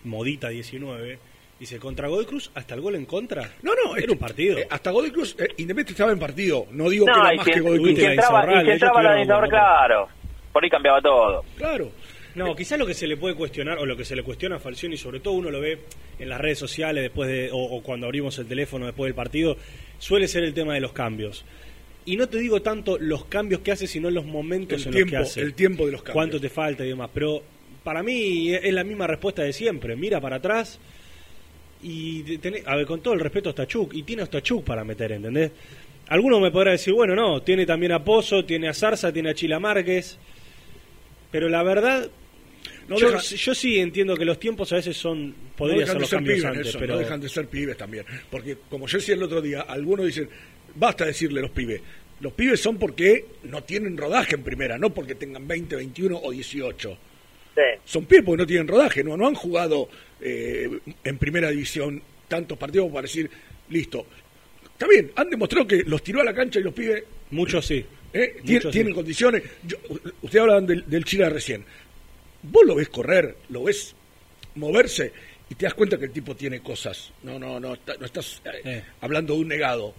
Modita19. 0.07 1.18
Dice, 1.59 1.79
contra 1.79 2.09
Godoy 2.09 2.27
Cruz, 2.27 2.51
hasta 2.55 2.75
el 2.75 2.83
gol 2.83 2.97
en 2.97 3.07
contra. 3.07 3.51
No, 3.62 3.73
no, 3.75 3.97
era 3.97 4.12
un 4.12 4.19
partido. 4.19 4.59
eh, 4.59 4.66
hasta 4.69 4.90
Godoy 4.90 5.11
Cruz, 5.11 5.35
eh, 5.38 5.45
Independiente 5.57 5.92
estaba 5.92 6.12
en 6.12 6.19
partido. 6.19 6.66
No 6.71 6.90
digo 6.90 7.07
que 7.07 7.12
No, 7.12 7.23
era 7.23 7.35
y 7.35 7.37
más 7.38 7.47
si, 7.47 7.53
que 7.53 7.61
Godoy 7.61 7.77
y 7.79 7.83
Cruz. 7.83 7.99
si 7.99 8.05
entraba, 8.05 8.12
y 8.12 8.14
si 8.14 8.73
Insaurralde, 8.73 8.73
entraba 8.73 9.03
la 9.42 9.49
claro, 9.49 10.09
por 10.53 10.62
ahí 10.64 10.71
cambiaba 10.71 11.01
todo. 11.01 11.45
Claro. 11.57 11.90
No, 12.35 12.55
quizás 12.55 12.79
lo 12.79 12.85
que 12.85 12.92
se 12.92 13.07
le 13.07 13.16
puede 13.16 13.35
cuestionar, 13.35 13.79
o 13.79 13.87
lo 13.87 13.97
que 13.97 14.05
se 14.05 14.14
le 14.14 14.23
cuestiona 14.23 14.57
a 14.57 14.59
Falcioni, 14.59 14.99
sobre 14.99 15.21
todo 15.21 15.33
uno 15.33 15.51
lo 15.51 15.59
ve 15.59 15.79
en 16.19 16.29
las 16.29 16.38
redes 16.38 16.59
sociales 16.59 17.03
después 17.03 17.31
de, 17.31 17.51
o, 17.51 17.57
o 17.57 17.83
cuando 17.83 18.05
abrimos 18.05 18.38
el 18.38 18.47
teléfono 18.47 18.85
después 18.85 19.09
del 19.09 19.14
partido, 19.14 19.57
suele 19.99 20.29
ser 20.29 20.45
el 20.45 20.53
tema 20.53 20.75
de 20.75 20.81
los 20.81 20.92
cambios. 20.92 21.47
Y 22.05 22.19
no 22.19 22.29
te 22.29 22.37
digo 22.37 22.61
tanto 22.61 22.99
los 23.01 23.25
cambios 23.25 23.62
que 23.62 23.73
hace, 23.73 23.87
sino 23.87 24.11
los 24.11 24.27
momentos 24.27 24.83
El 24.83 24.88
en 24.88 24.92
tiempo, 24.92 25.16
los 25.16 25.25
que 25.25 25.31
hace. 25.31 25.40
el 25.40 25.55
tiempo 25.55 25.87
de 25.87 25.92
los 25.92 26.03
cambios. 26.03 26.12
Cuánto 26.12 26.38
te 26.38 26.51
falta 26.51 26.85
y 26.85 26.88
demás. 26.88 27.09
Pero 27.14 27.42
para 27.83 28.03
mí 28.03 28.53
es 28.55 28.73
la 28.75 28.85
misma 28.85 29.07
respuesta 29.07 29.42
de 29.42 29.55
siempre. 29.55 29.97
Mira 29.97 30.21
para 30.21 30.37
atrás 30.37 30.79
y 31.83 32.23
tenés- 32.39 32.62
a 32.67 32.77
ver, 32.77 32.87
con 32.87 33.01
todo 33.01 33.15
el 33.15 33.21
respeto 33.21 33.49
a 33.51 33.53
Stachuk, 33.53 33.95
y 33.95 34.03
tiene 34.03 34.23
a 34.23 34.27
Stachuk 34.27 34.65
para 34.65 34.85
meter, 34.85 35.12
¿entendés? 35.12 35.51
Alguno 36.09 36.39
me 36.41 36.51
podrá 36.51 36.73
decir, 36.73 36.95
bueno, 36.95 37.15
no, 37.15 37.43
tiene 37.43 37.67
también 37.67 37.93
a 37.93 38.05
Pozo, 38.05 38.45
tiene 38.45 38.69
a 38.69 38.75
Zarza, 38.75 39.12
tiene 39.12 39.31
a 39.31 39.35
Chila 39.35 39.59
Márquez, 39.59 40.19
pero 41.31 41.49
la 41.49 41.62
verdad, 41.62 42.09
No 42.89 42.97
yo, 42.97 43.11
deja- 43.11 43.21
yo 43.21 43.55
sí 43.55 43.79
entiendo 43.79 44.17
que 44.17 44.25
los 44.25 44.39
tiempos 44.39 44.73
a 44.73 44.77
veces 44.77 44.97
son, 44.97 45.35
podría 45.57 45.87
ser 45.87 46.01
los 46.01 46.09
ser 46.09 46.19
cambios 46.19 46.37
pibes, 46.39 46.57
antes, 46.57 46.77
pero 46.77 46.95
no 46.95 46.99
dejan 47.01 47.21
de 47.21 47.29
ser 47.29 47.49
pibes 47.49 47.77
también. 47.77 48.05
Porque, 48.31 48.57
como 48.71 48.87
yo 48.87 48.99
decía 48.99 49.15
el 49.17 49.23
otro 49.25 49.43
día, 49.43 49.62
algunos 49.62 50.07
dicen, 50.07 50.29
basta 50.77 51.05
decirle 51.05 51.41
los 51.41 51.51
pibes. 51.51 51.81
Los 52.21 52.33
pibes 52.33 52.61
son 52.61 52.79
porque 52.79 53.27
no 53.45 53.62
tienen 53.65 53.97
rodaje 53.97 54.37
en 54.37 54.43
primera, 54.45 54.79
no 54.79 54.91
porque 54.95 55.17
tengan 55.17 55.47
20, 55.49 55.75
21 55.77 56.17
o 56.23 56.31
18. 56.31 56.97
Sí. 57.57 57.62
Son 57.87 58.05
pibes 58.05 58.25
porque 58.25 58.42
no 58.42 58.47
tienen 58.47 58.69
rodaje, 58.69 59.03
no, 59.03 59.16
no 59.16 59.27
han 59.27 59.35
jugado 59.35 59.88
eh, 60.21 60.69
en 61.03 61.19
primera 61.19 61.51
división 61.51 62.03
tantos 62.29 62.57
partidos 62.59 62.88
para 62.90 63.03
decir, 63.03 63.31
listo. 63.71 64.07
Está 64.73 64.87
bien, 64.87 65.11
han 65.16 65.31
demostrado 65.31 65.66
que 65.66 65.83
los 65.85 66.03
tiró 66.03 66.21
a 66.21 66.25
la 66.25 66.35
cancha 66.35 66.61
y 66.61 66.62
los 66.62 66.75
pibes 66.75 67.03
muchos 67.31 67.64
sí. 67.66 67.85
¿eh? 68.12 68.37
Tien- 68.45 68.57
Muchos 68.57 68.73
tienen 68.73 68.92
sí. 68.92 68.95
condiciones. 68.95 69.42
Yo- 69.66 69.79
usted 70.23 70.38
hablaban 70.38 70.66
del, 70.66 70.85
del 70.88 71.05
Chile 71.05 71.29
recién. 71.31 71.64
Vos 72.42 72.64
lo 72.66 72.75
ves 72.75 72.88
correr, 72.90 73.37
lo 73.49 73.64
ves 73.64 73.95
moverse 74.55 75.12
y 75.49 75.55
te 75.55 75.64
das 75.64 75.75
cuenta 75.75 75.97
que 75.99 76.05
el 76.07 76.11
tipo 76.12 76.35
tiene 76.37 76.61
cosas. 76.61 77.11
No, 77.23 77.38
no, 77.38 77.59
no, 77.59 77.75
está- 77.75 77.97
no 77.99 78.05
estás 78.07 78.42
eh, 78.45 78.61
Eh. 78.64 78.83
hablando 79.01 79.35
de 79.35 79.40
un 79.40 79.49
negado. 79.49 79.95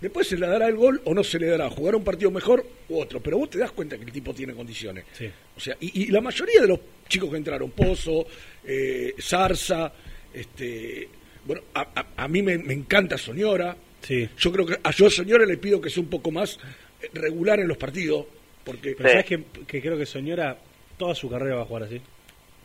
Después 0.00 0.26
se 0.28 0.36
le 0.38 0.46
dará 0.46 0.66
el 0.68 0.76
gol 0.76 1.00
o 1.04 1.12
no 1.14 1.22
se 1.22 1.38
le 1.38 1.46
dará. 1.46 1.68
Jugar 1.70 1.94
un 1.94 2.04
partido 2.04 2.30
mejor 2.30 2.64
u 2.88 2.98
otro. 3.00 3.20
Pero 3.20 3.38
vos 3.38 3.50
te 3.50 3.58
das 3.58 3.70
cuenta 3.72 3.96
que 3.98 4.04
el 4.04 4.12
tipo 4.12 4.32
tiene 4.32 4.54
condiciones. 4.54 5.04
Sí. 5.12 5.28
O 5.56 5.60
sea, 5.60 5.76
y, 5.80 6.04
y 6.04 6.06
la 6.06 6.20
mayoría 6.20 6.60
de 6.62 6.68
los 6.68 6.80
chicos 7.08 7.30
que 7.30 7.36
entraron, 7.36 7.70
Pozo, 7.70 8.26
eh, 8.64 9.14
Zarza, 9.20 9.92
este, 10.32 11.08
bueno, 11.44 11.62
a, 11.74 11.80
a- 11.94 12.06
a 12.24 12.28
mí 12.28 12.42
me, 12.42 12.56
me 12.58 12.74
encanta 12.74 13.18
Soñora. 13.18 13.76
Sí. 14.02 14.28
Yo 14.38 14.50
creo 14.52 14.64
que 14.66 14.78
a 14.82 14.90
yo 14.92 15.10
Soñora 15.10 15.44
le 15.44 15.58
pido 15.58 15.80
que 15.80 15.90
sea 15.90 16.02
un 16.02 16.08
poco 16.08 16.30
más 16.30 16.58
eh, 17.02 17.10
regular 17.12 17.60
en 17.60 17.68
los 17.68 17.76
partidos, 17.76 18.24
porque 18.64 18.94
Pero 18.96 19.08
Sí. 19.08 19.12
sabes 19.12 19.26
que, 19.26 19.44
que 19.66 19.80
creo 19.82 19.98
que 19.98 20.06
Soñora 20.06 20.56
toda 20.96 21.14
su 21.14 21.28
carrera 21.28 21.56
va 21.56 21.62
a 21.62 21.66
jugar 21.66 21.82
así. 21.84 22.00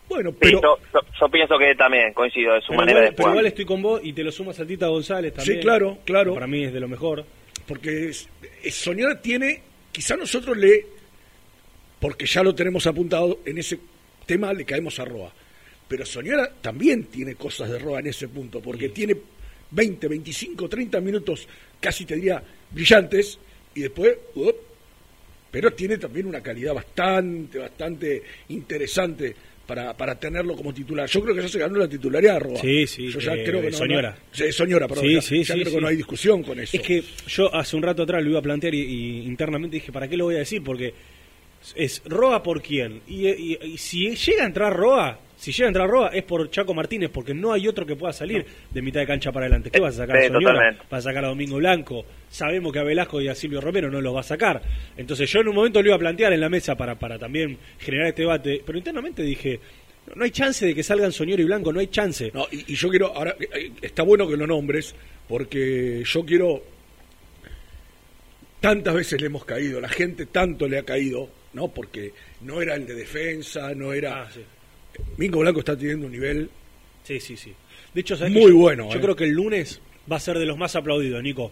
Bueno, 0.10 0.32
Sí, 0.32 0.38
pero 0.40 0.62
yo, 0.62 0.78
yo- 0.94 1.00
yo 1.20 1.30
pienso 1.30 1.58
que 1.58 1.76
también 1.76 2.14
coincido 2.14 2.54
de 2.54 2.62
su 2.62 2.68
Pero 2.68 2.80
manera 2.82 3.00
igual, 3.00 3.12
de 3.12 3.16
pero 3.16 3.24
jugar. 3.24 3.34
igual 3.36 3.46
estoy 3.48 3.66
con 3.66 3.82
vos 3.82 4.02
y 4.04 4.14
te 4.14 4.24
lo 4.24 4.32
sumas 4.32 4.60
a 4.60 4.66
Tita 4.66 4.88
González 4.88 5.34
también. 5.34 5.58
Sí, 5.58 5.62
claro, 5.64 5.98
claro. 6.06 6.34
Para 6.34 6.48
mí 6.48 6.64
es 6.64 6.74
de 6.74 6.80
lo 6.80 6.88
mejor. 6.88 7.26
porque 7.68 8.10
es- 8.10 8.30
es- 8.64 8.76
Soñora 8.76 9.20
tiene, 9.20 9.64
quizá 9.92 10.16
nosotros 10.16 10.56
le, 10.56 10.86
porque 12.00 12.26
ya 12.28 12.44
lo 12.44 12.54
tenemos 12.54 12.86
apuntado 12.86 13.40
en 13.46 13.58
ese 13.58 13.80
tema, 14.28 14.54
le 14.54 14.66
caemos 14.66 15.00
a 15.00 15.06
Roa. 15.06 15.32
Pero 15.88 16.06
Soñora 16.06 16.48
también 16.62 17.06
tiene 17.06 17.34
cosas 17.36 17.70
de 17.72 17.80
Roa 17.80 18.00
en 18.02 18.08
ese 18.08 18.28
punto, 18.28 18.60
porque 18.62 18.88
Sí. 18.90 18.94
tiene 18.94 19.16
20, 19.72 20.08
25, 20.08 20.70
30 20.70 21.02
minutos, 21.02 21.48
casi 21.80 22.06
te 22.06 22.16
diría, 22.16 22.44
brillantes, 22.70 23.40
y 23.74 23.82
después, 23.82 24.16
up, 24.36 24.56
pero 25.50 25.72
tiene 25.72 25.98
también 25.98 26.28
una 26.28 26.42
calidad 26.42 26.74
bastante, 26.76 27.58
bastante 27.58 28.22
interesante 28.50 29.36
para, 29.66 29.96
para 29.98 30.20
tenerlo 30.20 30.56
como 30.56 30.74
titular. 30.74 31.08
Yo 31.10 31.22
creo 31.22 31.36
que 31.36 31.42
ya 31.42 31.48
se 31.48 31.60
ganó 31.60 31.78
la 31.78 31.88
titularidad, 31.88 32.40
Roa. 32.40 32.60
Sí, 32.62 32.86
sí, 32.88 33.08
Yo 33.10 33.20
ya 33.20 33.34
eh, 33.36 33.44
creo 33.44 33.62
que 33.62 33.72
no, 33.72 33.78
Soñora. 33.78 34.18
no- 34.40 34.52
Soñora, 34.52 34.88
perdón. 34.88 35.06
Sí, 35.06 35.14
ya, 35.16 35.22
sí, 35.22 35.44
ya 35.44 35.54
sí, 35.56 35.62
creo 35.62 35.74
que 35.76 35.82
no 35.82 35.88
hay 35.88 35.96
discusión 35.96 36.44
con 36.44 36.60
eso. 36.60 36.76
Es 36.78 36.84
que 36.84 37.04
yo 37.28 37.54
hace 37.54 37.76
un 37.76 37.84
rato 37.84 38.04
atrás 38.04 38.24
lo 38.24 38.30
iba 38.30 38.40
a 38.40 38.44
plantear 38.44 38.74
y, 38.76 38.80
y 38.82 39.22
internamente 39.26 39.76
dije, 39.78 39.92
¿para 39.92 40.08
qué 40.08 40.18
lo 40.18 40.26
voy 40.26 40.36
a 40.36 40.40
decir? 40.40 40.62
Porque 40.64 40.94
es 41.76 42.02
Roa 42.06 42.44
por 42.44 42.62
quién. 42.62 43.02
Y, 43.08 43.28
y- 43.28 43.58
y 43.64 43.78
si 43.78 44.16
llega 44.16 44.44
a 44.44 44.48
entrar 44.48 44.74
Roa, 44.76 45.20
si 45.38 45.52
llega 45.52 45.66
a 45.66 45.70
entrar 45.70 45.90
Roa 45.90 46.10
es 46.14 46.24
por 46.24 46.50
Chaco 46.50 46.74
Martínez, 46.74 47.10
porque 47.14 47.34
no 47.34 47.52
hay 47.54 47.68
otro 47.68 47.86
que 47.86 47.96
pueda 47.96 48.14
salir 48.14 48.46
de 48.72 48.82
mitad 48.82 49.02
de 49.02 49.08
cancha 49.08 49.32
para 49.32 49.46
adelante. 49.48 49.70
¿Qué 49.72 49.80
vas 49.80 49.96
a 49.96 50.04
sacar 50.06 50.18
Sí, 50.20 50.26
a 50.26 50.28
Soñora? 50.30 50.54
totalmente. 50.54 50.84
Vas 50.90 51.06
a 51.06 51.10
sacar 51.10 51.26
a 51.26 51.28
Domingo 51.28 51.58
Blanco. 51.58 52.06
Sabemos 52.30 52.72
que 52.72 52.80
a 52.80 52.84
Velasco 52.84 53.22
y 53.22 53.28
a 53.28 53.36
Silvio 53.36 53.60
Romero 53.62 53.90
no 53.92 54.00
los 54.02 54.16
va 54.16 54.22
a 54.22 54.24
sacar. 54.24 54.62
Entonces 54.98 55.30
yo 55.30 55.42
en 55.42 55.50
un 55.50 55.56
momento 55.56 55.82
lo 55.82 55.88
iba 55.90 55.96
a 55.96 56.00
plantear 56.00 56.32
en 56.34 56.40
la 56.42 56.50
mesa 56.50 56.76
para, 56.76 56.96
para 56.98 57.20
también 57.20 57.58
generar 57.80 58.08
este 58.08 58.22
debate, 58.22 58.62
pero 58.66 58.78
internamente 58.78 59.24
dije, 59.24 59.60
no, 60.08 60.16
no 60.16 60.24
hay 60.24 60.32
chance 60.32 60.66
de 60.66 60.74
que 60.74 60.84
salgan 60.84 61.12
Soñora 61.12 61.42
y 61.42 61.46
Blanco, 61.46 61.74
no 61.74 61.80
hay 61.80 61.88
chance. 61.88 62.32
No, 62.34 62.48
y, 62.52 62.72
y 62.74 62.76
yo 62.76 62.90
quiero, 62.90 63.08
ahora, 63.16 63.36
eh, 63.40 63.72
está 63.82 64.04
bueno 64.04 64.28
que 64.28 64.38
lo 64.38 64.48
nombres, 64.48 64.96
porque 65.28 66.04
yo 66.06 66.24
quiero, 66.26 66.62
tantas 68.62 68.94
veces 68.96 69.20
le 69.20 69.28
hemos 69.28 69.46
caído, 69.46 69.80
la 69.80 69.90
gente 69.90 70.26
tanto 70.28 70.68
le 70.68 70.80
ha 70.80 70.84
caído, 70.84 71.30
¿no? 71.54 71.68
Porque 71.70 72.14
no 72.42 72.62
era 72.62 72.76
el 72.76 72.86
de 72.86 72.96
defensa, 72.96 73.74
no 73.76 73.94
era... 73.94 74.24
Ah, 74.24 74.30
sí. 74.34 74.42
Mingo 75.18 75.40
Blanco 75.40 75.60
está 75.60 75.78
teniendo 75.78 76.06
un 76.08 76.12
nivel 76.12 76.50
Sí, 77.04 77.20
sí, 77.20 77.38
sí. 77.38 77.54
De 77.94 78.02
hecho, 78.02 78.16
¿sabés 78.18 78.34
Muy 78.34 78.52
yo- 78.52 78.58
bueno, 78.58 78.90
Yo 78.92 78.98
eh. 78.98 79.02
creo 79.02 79.16
que 79.16 79.26
el 79.26 79.32
lunes 79.32 79.80
va 80.12 80.16
a 80.18 80.20
ser 80.20 80.40
de 80.40 80.46
los 80.46 80.58
más 80.58 80.76
aplaudidos, 80.76 81.22
Nico. 81.22 81.52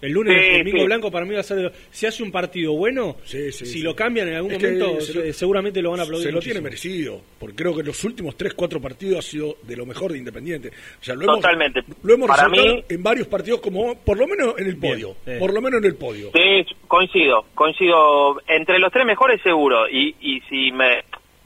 El 0.00 0.12
lunes 0.12 0.38
Sí, 0.38 0.48
el 0.50 0.58
domingo 0.58 0.78
sí. 0.80 0.84
blanco 0.84 1.10
para 1.10 1.24
mí 1.24 1.34
va 1.34 1.40
a 1.40 1.42
ser. 1.42 1.56
de 1.56 1.62
lo- 1.64 1.72
Si 1.90 2.04
hace 2.04 2.22
un 2.22 2.30
partido 2.30 2.74
bueno, 2.74 3.16
Sí, 3.24 3.50
sí, 3.52 3.64
si 3.64 3.72
sí. 3.78 3.82
lo 3.82 3.96
cambian 3.96 4.28
en 4.28 4.34
algún 4.34 4.52
Es 4.52 4.62
momento, 4.62 5.00
se 5.00 5.14
lo- 5.14 5.22
se- 5.22 5.32
seguramente 5.32 5.80
lo 5.80 5.90
van 5.92 6.00
a 6.00 6.02
aplaudir. 6.02 6.26
Se 6.28 6.32
lo 6.32 6.40
tiene 6.40 6.60
merecido, 6.60 7.22
porque 7.38 7.56
creo 7.56 7.74
que 7.74 7.82
los 7.82 8.04
últimos 8.04 8.36
3, 8.36 8.52
4 8.54 8.80
partidos 8.82 9.18
ha 9.20 9.22
sido 9.22 9.56
de 9.62 9.76
lo 9.76 9.86
mejor 9.86 10.12
de 10.12 10.18
Independiente. 10.18 10.68
O 10.68 11.04
sea, 11.04 11.14
lo 11.14 11.22
hemos, 11.24 11.36
Totalmente. 11.36 11.80
Lo 12.02 12.14
hemos 12.14 12.28
Para 12.28 12.48
resaltado 12.48 12.76
mí- 12.76 12.84
en 12.88 13.02
varios 13.02 13.26
partidos, 13.28 13.60
como 13.60 13.94
por 13.98 14.18
lo 14.18 14.26
menos 14.26 14.54
en 14.58 14.66
el 14.66 14.74
Bien, 14.74 14.92
podio. 14.92 15.16
sí. 15.24 15.32
Por 15.38 15.54
lo 15.54 15.62
menos 15.62 15.78
en 15.78 15.84
el 15.86 15.94
podio. 15.96 16.30
Sí, 16.34 16.74
coincido, 16.86 17.46
coincido. 17.54 18.42
Entre 18.46 18.78
los 18.78 18.92
tres 18.92 19.06
mejores 19.06 19.40
seguro. 19.42 19.88
Y, 19.88 20.14
y 20.20 20.40
si 20.50 20.70
me 20.72 21.02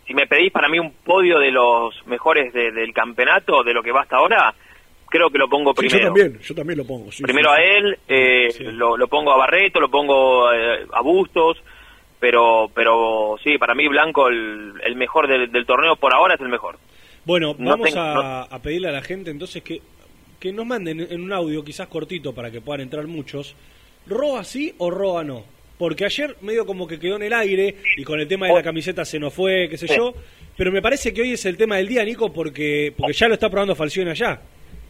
si 0.09 0.15
me 0.15 0.27
pedís 0.27 0.51
para 0.51 0.69
mí 0.69 0.81
un 0.81 0.91
podio 1.05 1.39
de 1.39 1.53
los 1.53 1.95
mejores 2.07 2.53
de- 2.53 2.73
del 2.73 2.93
campeonato, 2.93 3.63
de 3.63 3.73
lo 3.75 3.83
que 3.83 3.93
va 3.93 4.01
hasta 4.01 4.17
ahora, 4.17 4.53
creo 5.09 5.31
que 5.31 5.39
lo 5.39 5.49
pongo 5.49 5.73
Sí, 5.77 5.83
yo 5.85 5.89
primero. 5.91 6.07
también, 6.07 6.39
yo 6.41 6.55
también 6.55 6.79
lo 6.79 6.85
pongo. 6.87 7.13
sí, 7.13 7.23
primero 7.23 7.51
sí, 7.55 7.61
a 7.61 7.65
él, 7.65 7.99
eh, 8.09 8.49
lo, 8.73 8.97
lo 8.97 9.07
pongo 9.07 9.33
a 9.33 9.37
Barreto, 9.37 9.79
lo 9.81 9.89
pongo 9.91 10.53
eh, 10.53 10.85
a 10.93 11.01
Bustos, 11.03 11.59
pero 12.19 12.69
pero 12.75 13.37
sí, 13.45 13.59
para 13.59 13.75
mí 13.75 13.87
Blanco 13.87 14.29
el, 14.29 14.73
el 14.83 14.97
mejor 14.97 15.29
del, 15.29 15.53
del 15.53 15.65
torneo 15.67 15.95
por 15.97 16.13
ahora 16.15 16.35
es 16.35 16.41
el 16.41 16.49
mejor. 16.49 16.79
Bueno, 17.25 17.55
No 17.59 17.71
vamos 17.71 17.91
tengo- 17.91 18.01
a, 18.01 18.43
a 18.45 18.59
pedirle 18.63 18.89
a 18.89 18.93
la 18.93 19.03
gente 19.03 19.31
entonces 19.31 19.63
que, 19.63 19.81
que 20.41 20.53
nos 20.53 20.67
manden 20.67 21.01
en 21.01 21.23
un 21.23 21.33
audio, 21.33 21.63
quizás 21.63 21.87
cortito, 21.89 22.35
para 22.35 22.51
que 22.51 22.61
puedan 22.61 22.81
entrar 22.81 23.07
muchos. 23.07 23.55
¿Roa 24.07 24.43
sí 24.45 24.75
o 24.79 24.91
Roa 24.91 25.23
no? 25.23 25.45
Porque 25.79 26.05
ayer 26.05 26.37
medio 26.41 26.67
como 26.67 26.87
que 26.89 26.99
quedó 26.99 27.17
en 27.17 27.23
el 27.23 27.33
aire 27.33 27.77
y 27.97 28.03
con 28.05 28.19
el 28.21 28.27
tema 28.27 28.49
de 28.49 28.55
la 28.55 28.63
camiseta 28.63 29.05
se 29.05 29.19
nos 29.19 29.33
fue, 29.33 29.69
qué 29.69 29.79
sé 29.79 29.87
Sí. 29.89 29.97
yo. 29.97 30.13
Pero 30.57 30.73
me 30.73 30.83
parece 30.83 31.15
que 31.15 31.23
hoy 31.23 31.33
es 31.33 31.47
el 31.47 31.57
tema 31.57 31.77
del 31.77 31.87
día, 31.87 32.03
Nico, 32.05 32.33
porque, 32.33 32.93
porque 32.97 33.13
ya 33.13 33.29
lo 33.29 33.35
está 33.35 33.49
probando 33.49 33.77
Falcione 33.77 34.11
allá. 34.11 34.41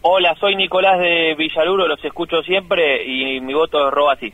Hola, 0.01 0.35
soy 0.41 0.57
Nicolás 0.57 0.99
de 0.99 1.35
Villaluro, 1.37 1.87
los 1.87 2.03
escucho 2.03 2.41
siempre 2.43 3.05
y 3.05 3.41
mi 3.41 3.53
voto 3.53 3.87
es 3.87 3.93
Roa 3.93 4.17
sí. 4.17 4.33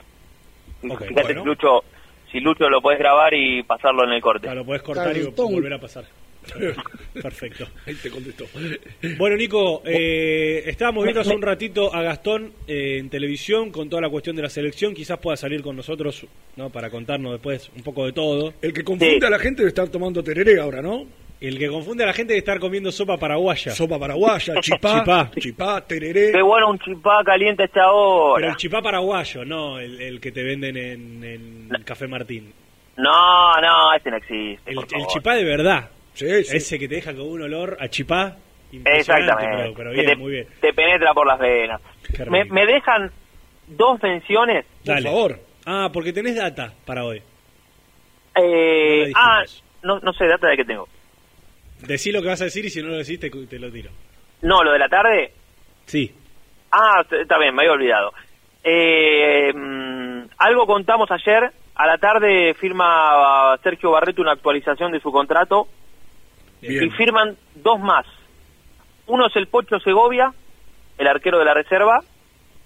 Ok, 0.89 1.07
Fíjate 1.09 1.23
bueno. 1.23 1.41
si 1.43 1.47
Lucho, 1.49 1.85
si 2.31 2.41
Lucho 2.41 2.69
lo 2.69 2.81
puedes 2.81 3.01
grabar 3.01 3.35
y 3.35 3.63
pasarlo 3.65 4.05
en 4.05 4.13
el 4.13 4.21
corte. 4.21 4.43
Claro, 4.43 4.61
lo 4.61 4.67
podés 4.67 4.83
cortar 4.83 5.17
y 5.17 5.23
volver 5.25 5.73
a 5.73 5.81
pasar. 5.81 6.05
Perfecto. 7.23 7.67
Ahí 7.87 7.95
te 7.95 8.11
contestó. 8.11 8.45
Bueno, 9.19 9.37
Nico, 9.37 9.83
eh, 9.85 10.63
estábamos 10.67 11.05
viendo 11.05 11.21
hace 11.21 11.35
un 11.35 11.43
ratito 11.43 11.95
a 11.95 12.03
Gastón 12.03 12.53
eh, 12.67 12.99
en 12.99 13.09
televisión 13.11 13.71
con 13.71 13.89
toda 13.89 14.03
la 14.03 14.09
cuestión 14.11 14.37
de 14.37 14.43
la 14.43 14.49
selección. 14.51 14.95
Quizás 14.95 15.19
pueda 15.19 15.37
salir 15.37 15.63
con 15.63 15.77
nosotros 15.77 16.27
¿no? 16.57 16.71
para 16.71 16.91
contarnos 16.91 17.33
después 17.33 17.71
un 17.77 17.83
poco 17.83 18.07
de 18.07 18.13
todo. 18.13 18.55
El 18.63 18.73
que 18.73 18.83
confunde 18.85 19.19
Sí. 19.21 19.27
a 19.27 19.31
la 19.31 19.39
gente 19.39 19.63
de 19.63 19.69
estar 19.69 19.89
tomando 19.89 20.23
tereré 20.23 20.61
ahora, 20.61 20.83
¿no? 20.83 21.05
El 21.41 21.59
que 21.59 21.69
confunde 21.69 22.05
a 22.05 22.07
la 22.07 22.13
gente 22.15 22.33
de 22.33 22.39
estar 22.39 22.59
comiendo 22.59 22.91
sopa 22.91 23.19
paraguaya. 23.19 23.73
Sopa 23.73 23.99
paraguaya, 23.99 24.55
chipá, 24.61 25.01
Chipá. 25.01 25.31
chipá, 25.39 25.81
tereré. 25.87 26.33
Qué 26.33 26.41
bueno 26.43 26.71
un 26.71 26.79
chipá 26.79 27.23
caliente 27.25 27.65
esta 27.65 27.83
Pero 28.37 28.49
el 28.49 28.57
chipá 28.57 28.81
paraguayo, 28.81 29.45
no 29.45 29.79
el, 29.79 30.01
el 30.01 30.21
que 30.21 30.33
te 30.33 30.43
venden 30.43 30.77
en, 30.77 31.25
en 31.25 31.69
Café 31.85 32.07
Martín. 32.07 32.53
No, 32.97 33.61
no, 33.61 33.93
ese 33.95 34.11
no 34.11 34.17
existe. 34.17 34.71
El, 34.71 34.79
el 34.79 35.07
chipá 35.09 35.35
de 35.35 35.45
verdad. 35.45 35.91
Sí, 36.15 36.45
sí. 36.45 36.57
Ese 36.57 36.79
que 36.79 36.89
te 36.89 36.97
deja 36.97 37.13
con 37.13 37.23
un 37.29 37.43
olor 37.43 37.77
a 37.81 37.89
chipá. 37.89 38.37
Exactamente. 38.73 39.57
Pero, 39.57 39.75
pero 39.75 39.91
bien, 39.93 40.07
te, 40.07 40.17
muy 40.17 40.33
bien. 40.33 40.47
te 40.61 40.73
penetra 40.73 41.13
por 41.15 41.27
las 41.27 41.39
venas. 41.39 41.81
Me, 42.29 42.45
me 42.45 42.67
dejan 42.67 43.11
dos 43.69 44.03
menciones. 44.03 44.65
Por 44.85 44.95
Dale. 44.95 45.09
favor. 45.09 45.41
Ah, 45.67 45.91
porque 45.93 46.13
tenés 46.13 46.37
data 46.37 46.73
para 46.85 47.05
hoy. 47.05 47.23
Eh, 48.37 49.11
No 49.13 49.13
ah, 49.17 49.43
no, 49.83 50.01
no 50.01 50.13
sé, 50.13 50.27
data 50.27 50.49
de 50.49 50.57
qué 50.57 50.65
tengo. 50.65 50.89
Decí 51.81 52.11
lo 52.13 52.23
que 52.23 52.29
vas 52.29 52.41
a 52.41 52.45
decir 52.45 52.65
y 52.65 52.71
si 52.71 52.83
no 52.83 52.89
lo 52.89 52.97
decís 52.97 53.21
te, 53.21 53.31
te 53.31 53.59
lo 53.59 53.71
tiro. 53.71 53.91
No, 54.43 54.63
lo 54.65 54.73
de 54.73 54.79
la 54.79 54.89
tarde. 54.89 55.33
Sí. 55.87 56.13
Ah, 56.73 57.05
está 57.11 57.39
bien, 57.39 57.55
me 57.55 57.63
había 57.63 57.73
olvidado. 57.73 58.13
Eh, 58.63 59.53
mm, 59.55 60.23
algo 60.39 60.67
contamos 60.67 61.11
ayer. 61.11 61.51
A 61.77 61.87
la 61.87 61.99
tarde 61.99 62.55
firma 62.55 63.57
Sergio 63.63 63.91
Barreto 63.91 64.23
una 64.23 64.33
actualización 64.33 64.93
de 64.93 65.01
su 65.01 65.11
contrato 65.11 65.67
Bien. 66.69 66.85
y 66.85 66.91
firman 66.91 67.37
dos 67.57 67.81
más. 67.81 68.07
Uno 69.07 69.27
es 69.27 69.37
el 69.37 69.47
Pocho 69.49 69.79
Segovia, 69.81 70.33
el 70.99 71.07
arquero 71.07 71.39
de 71.39 71.45
la 71.45 71.55
reserva, 71.55 72.03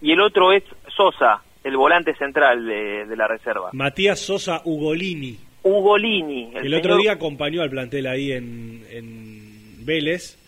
y 0.00 0.12
el 0.12 0.20
otro 0.20 0.52
es 0.52 0.62
Sosa, 0.96 1.42
el 1.64 1.76
volante 1.76 2.14
central 2.14 2.64
de, 2.66 3.06
de 3.06 3.16
la 3.16 3.26
reserva. 3.26 3.70
Matías 3.72 4.20
Sosa 4.20 4.62
Ugolini. 4.64 5.38
Ugolini. 5.62 6.52
El, 6.54 6.72
otro 6.74 6.92
señor- 6.94 7.02
día 7.02 7.12
acompañó 7.12 7.62
al 7.62 7.70
plantel 7.70 8.06
ahí 8.06 8.32
en, 8.32 8.86
en 8.90 9.84
Vélez. 9.84 10.38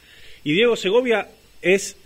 Y 0.45 0.53
Diego 0.53 0.77
Segovia 0.77 1.27
es, 1.61 1.97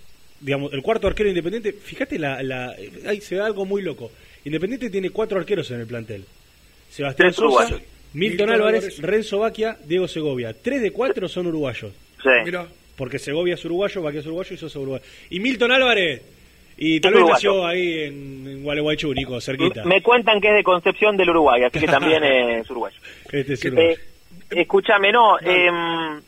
digamos, 0.40 0.72
el 0.72 0.82
cuarto 0.82 1.06
arquero 1.06 1.28
independiente. 1.28 1.72
Fíjate, 1.72 2.18
la, 2.18 2.42
la, 2.42 2.74
ahí 3.06 3.20
se 3.20 3.36
da 3.36 3.46
algo 3.46 3.64
muy 3.66 3.82
loco. 3.82 4.10
Independiente 4.44 4.90
tiene 4.90 5.10
cuatro 5.10 5.38
arqueros 5.38 5.70
en 5.70 5.80
el 5.80 5.86
plantel. 5.86 6.24
Sebastián 6.88 7.26
Tres 7.28 7.36
Sosa, 7.36 7.46
uruguayos. 7.46 7.82
Milton, 8.14 8.46
Milton 8.46 8.50
Álvarez, 8.50 8.84
Álvarez. 8.84 9.02
Renzo 9.02 9.38
Baquia, 9.40 9.76
Diego 9.84 10.08
Segovia. 10.08 10.54
Tres 10.54 10.80
de 10.82 10.90
cuatro 10.92 11.28
son 11.28 11.46
uruguayos. 11.48 11.92
Sí. 12.22 12.28
Mira, 12.44 12.66
Porque 12.96 13.18
Segovia 13.18 13.54
es 13.54 13.64
uruguayo, 13.64 14.02
Baquia 14.02 14.20
es 14.20 14.26
uruguayo 14.26 14.54
y 14.54 14.56
Sosa 14.58 14.78
uruguayo. 14.78 15.04
Y 15.30 15.40
Milton 15.40 15.72
Álvarez. 15.72 16.22
Y 16.76 16.98
tal 17.00 17.14
vez 17.14 17.24
nació 17.28 17.64
ahí 17.66 18.02
en, 18.04 18.46
en 18.48 18.62
Gualeguaychú, 18.64 19.12
Nico, 19.14 19.40
cerquita. 19.40 19.84
Me 19.84 20.02
cuentan 20.02 20.40
que 20.40 20.48
es 20.48 20.54
de 20.54 20.62
Concepción 20.64 21.16
del 21.16 21.30
Uruguay, 21.30 21.62
así 21.62 21.78
que 21.78 21.86
también 21.86 22.22
es 22.24 22.68
uruguayo. 22.70 22.96
Este 23.30 23.52
es 23.52 23.64
uruguayo. 23.64 23.90
Eh, 23.90 23.98
escúchame, 24.50 25.12
no, 25.12 25.38
em, 25.40 26.20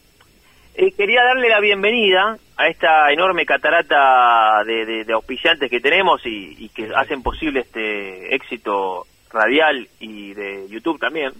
eh, 0.76 0.92
quería 0.96 1.24
darle 1.24 1.48
la 1.48 1.58
bienvenida 1.60 2.38
a 2.56 2.68
esta 2.68 3.10
enorme 3.12 3.44
catarata 3.44 4.62
de, 4.64 4.86
de- 4.86 5.04
de 5.04 5.12
auspiciantes 5.12 5.68
que 5.68 5.80
tenemos 5.80 6.24
y, 6.24 6.54
y 6.64 6.68
que 6.68 6.88
hacen 6.94 7.22
posible 7.24 7.60
este 7.60 8.34
éxito 8.34 9.04
radial 9.32 9.88
y 9.98 10.32
de 10.34 10.66
YouTube 10.68 11.00
también, 11.00 11.32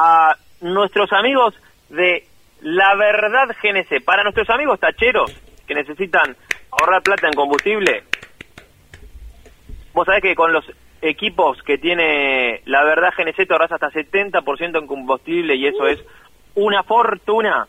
a 0.00 0.36
nuestros 0.60 1.12
amigos 1.12 1.54
de 1.88 2.24
La 2.60 2.94
Verdad 2.94 3.48
GNC. 3.60 4.04
Para 4.04 4.22
nuestros 4.22 4.48
amigos 4.48 4.78
tacheros 4.78 5.32
que 5.66 5.74
necesitan 5.74 6.36
ahorrar 6.70 7.02
plata 7.02 7.28
en 7.28 7.34
combustible, 7.34 8.04
vos 9.92 10.06
sabés 10.06 10.22
que 10.22 10.36
con 10.36 10.52
los 10.52 10.64
equipos 11.02 11.60
que 11.62 11.78
tiene 11.78 12.60
la 12.66 12.82
verdad 12.84 13.12
GNC 13.16 13.46
te 13.46 13.52
ahorras 13.52 13.72
hasta 13.72 13.90
70% 13.90 14.78
en 14.78 14.86
combustible 14.86 15.56
y 15.56 15.66
eso 15.66 15.86
es 15.88 15.98
una 16.54 16.84
fortuna. 16.84 17.66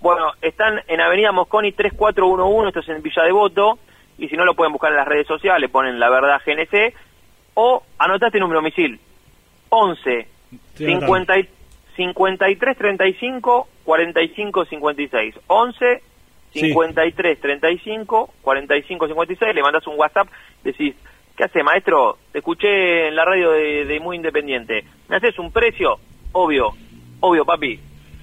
Bueno, 0.00 0.32
están 0.40 0.80
en 0.88 1.00
Avenida 1.00 1.30
Mosconi 1.30 1.72
3411, 1.72 2.68
esto 2.68 2.80
es 2.80 2.88
en 2.96 3.02
Villa 3.02 3.22
Devoto, 3.22 3.78
y 4.18 4.28
si 4.28 4.36
no 4.36 4.44
lo 4.44 4.54
pueden 4.54 4.72
buscar 4.72 4.90
en 4.90 4.96
las 4.96 5.06
redes 5.06 5.26
sociales, 5.26 5.70
ponen 5.70 6.00
la 6.00 6.08
verdad 6.10 6.40
GNC, 6.44 6.94
o 7.54 7.84
anotate 7.98 8.40
número 8.40 8.60
misil, 8.62 8.98
11 9.68 10.26
Estoy 10.52 10.86
anotando. 10.86 11.06
50, 11.06 11.38
y- 11.38 11.48
53 12.04 12.76
35 12.78 13.68
45 13.84 14.64
56, 14.64 15.34
11 15.46 16.02
Sí. 16.52 16.60
53 16.60 17.40
35 17.40 18.34
45 18.42 19.06
56, 19.06 19.54
le 19.54 19.62
mandas 19.62 19.86
un 19.86 19.96
WhatsApp, 19.96 20.26
decís, 20.64 20.94
¿qué 21.36 21.44
hace 21.44 21.62
maestro? 21.62 22.18
Te 22.32 22.38
escuché 22.38 23.06
en 23.08 23.14
la 23.14 23.24
radio 23.24 23.52
de, 23.52 23.84
de 23.84 24.00
Muy 24.00 24.16
Independiente, 24.16 24.84
¿me 25.08 25.16
haces 25.16 25.38
un 25.38 25.52
precio? 25.52 26.00
Obvio, 26.32 26.70
obvio 27.20 27.44
papi. 27.44 27.78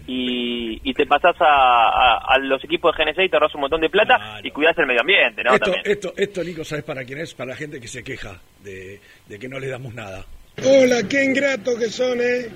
Y, 0.10 0.80
y 0.90 0.94
te 0.94 1.06
pasás 1.06 1.36
a, 1.40 1.46
a- 1.90 2.34
a 2.34 2.38
los 2.40 2.62
equipos 2.63 2.96
de 2.98 3.04
GNC 3.06 3.20
y 3.26 3.30
te 3.30 3.36
ahorras 3.38 3.54
un 3.56 3.62
montón 3.62 3.82
de 3.82 3.90
plata 3.90 4.16
Claro. 4.18 4.48
y 4.48 4.52
cuidás 4.52 4.78
el 4.78 4.88
medio 4.88 5.02
ambiente, 5.02 5.44
¿no? 5.44 5.54
esto, 5.54 5.66
También. 5.72 5.84
esto, 5.86 6.13
esto, 6.18 6.44
Nico, 6.44 6.63
¿sabes 6.66 6.84
para 6.86 7.04
quién 7.06 7.20
es? 7.20 7.34
Para 7.34 7.52
la 7.52 7.56
gente 7.56 7.80
que 7.80 7.88
se 7.88 8.04
queja 8.04 8.42
de, 8.63 9.00
de 9.28 9.40
que 9.40 9.48
no 9.50 9.60
le 9.60 9.68
damos 9.68 9.94
nada. 9.94 10.26
Hola, 10.66 11.04
qué 11.10 11.24
ingratos 11.24 11.78
que 11.78 11.86
son, 11.90 12.20
¿eh? 12.20 12.50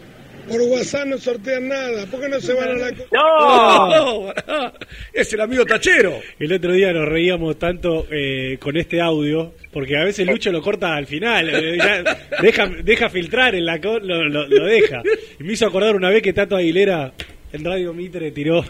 Por 0.52 0.62
WhatsApp 0.62 1.08
no 1.08 1.18
sortean 1.18 1.68
nada. 1.68 2.06
¿Por 2.08 2.20
qué 2.22 2.30
no 2.30 2.40
se 2.40 2.54
van 2.54 2.70
a 2.70 2.74
la... 2.74 2.92
¡No! 3.12 4.34
Es 5.14 5.32
el 5.34 5.42
amigo 5.42 5.66
tachero. 5.66 6.20
El 6.40 6.54
otro 6.54 6.72
día 6.74 6.92
nos 6.94 7.08
reíamos 7.08 7.58
tanto 7.58 8.08
eh, 8.12 8.58
con 8.60 8.78
este 8.78 9.00
audio, 9.02 9.54
porque 9.72 9.98
a 9.98 10.04
veces 10.04 10.28
Lucho 10.28 10.52
lo 10.52 10.62
corta 10.62 10.96
al 10.96 11.06
final, 11.08 11.50
eh, 11.50 11.78
ya 11.78 12.04
deja, 12.42 12.68
deja 12.84 13.10
filtrar 13.10 13.56
en 13.56 13.66
la 13.66 13.80
co- 13.80 14.00
lo, 14.00 14.24
lo- 14.28 14.48
lo 14.48 14.66
deja. 14.66 15.02
Y 15.40 15.44
me 15.44 15.54
hizo 15.54 15.66
acordar 15.68 15.96
una 15.96 16.10
vez 16.10 16.22
que 16.22 16.34
Tato 16.34 16.56
Aguilera 16.56 17.14
en 17.54 17.64
Radio 17.66 17.94
Mitre 17.94 18.32
tiró 18.32 18.64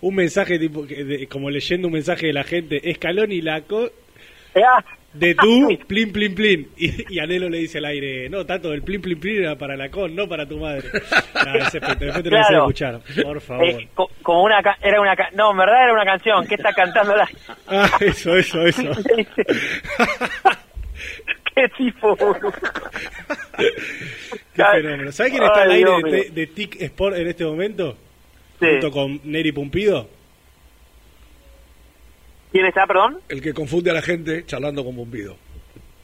un 0.00 0.14
mensaje 0.14 0.58
tipo 0.58 0.86
como 1.28 1.50
leyendo 1.50 1.88
un 1.88 1.94
mensaje 1.94 2.26
de 2.28 2.32
la 2.32 2.44
gente, 2.44 2.90
Escalón 2.90 3.30
y 3.32 3.40
la 3.40 3.60
co 3.62 3.90
Ah, 4.56 4.84
de 5.12 5.34
tú, 5.34 5.68
plin 5.88 6.12
plin 6.12 6.34
plin. 6.34 6.68
Y, 6.76 7.14
y 7.14 7.18
Anelo 7.18 7.48
le 7.48 7.58
dice 7.58 7.78
al 7.78 7.86
aire, 7.86 8.28
no, 8.28 8.46
Tato, 8.46 8.72
el 8.72 8.82
plin 8.82 9.00
plin 9.02 9.18
plin 9.18 9.42
era 9.42 9.56
para 9.56 9.76
la 9.76 9.90
con, 9.90 10.14
no 10.14 10.28
para 10.28 10.46
tu 10.46 10.58
madre. 10.58 10.84
Ah, 11.42 11.56
ese 11.56 11.80
después 11.80 11.98
te 11.98 12.04
lo 12.04 12.36
vas 12.36 12.46
a 12.46 12.48
Claro. 12.48 12.58
escuchar, 12.64 13.00
por 13.24 13.40
favor. 13.40 13.64
eh, 13.64 13.88
co- 13.94 14.10
como 14.22 14.42
una 14.44 14.60
era 14.82 15.00
una 15.00 15.14
no 15.34 15.50
en 15.52 15.56
verdad 15.56 15.84
era 15.84 15.92
una 15.94 16.04
canción 16.04 16.46
que 16.46 16.54
está 16.56 16.72
cantando 16.74 17.16
la 17.16 17.28
Ah, 17.66 17.90
eso, 18.00 18.36
eso, 18.36 18.62
eso. 18.66 18.82
qué 21.54 21.68
tipo. 21.76 22.16
Qué 24.54 24.64
fenómeno. 24.64 25.12
¿Sabes 25.12 25.32
quién 25.32 25.42
está 25.44 25.56
Ay, 25.60 25.62
al 25.64 25.70
aire 25.70 25.90
Dios 25.90 26.02
de, 26.12 26.30
de 26.30 26.46
TIC 26.46 26.82
Sport 26.82 27.16
en 27.16 27.26
este 27.28 27.44
momento? 27.44 27.96
Sí. 28.60 28.66
Junto 28.66 28.90
con 28.90 29.20
Neri 29.24 29.52
Pumpido. 29.52 30.08
Quién 32.52 32.66
está 32.66 32.86
perdón 32.86 33.18
El 33.28 33.40
que 33.42 33.52
confunde 33.54 33.90
a 33.90 33.94
la 33.94 34.02
gente 34.02 34.44
charlando 34.46 34.84
con 34.84 34.96
Bombido. 34.96 35.36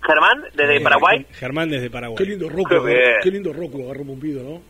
Germán, 0.02 0.42
desde 0.54 0.76
Eh, 0.76 0.80
Paraguay. 0.80 1.26
Germán 1.32 1.68
desde 1.70 1.90
Paraguay. 1.90 2.16
Qué 2.16 2.24
lindo 2.30 2.48
Qué 2.48 2.78
bien. 2.78 3.00
qué 3.22 3.30
lindo 3.30 3.52
Rocco 3.52 3.82
agarró 3.84 4.04
Pumpido, 4.04 4.42
¿no? 4.42 4.62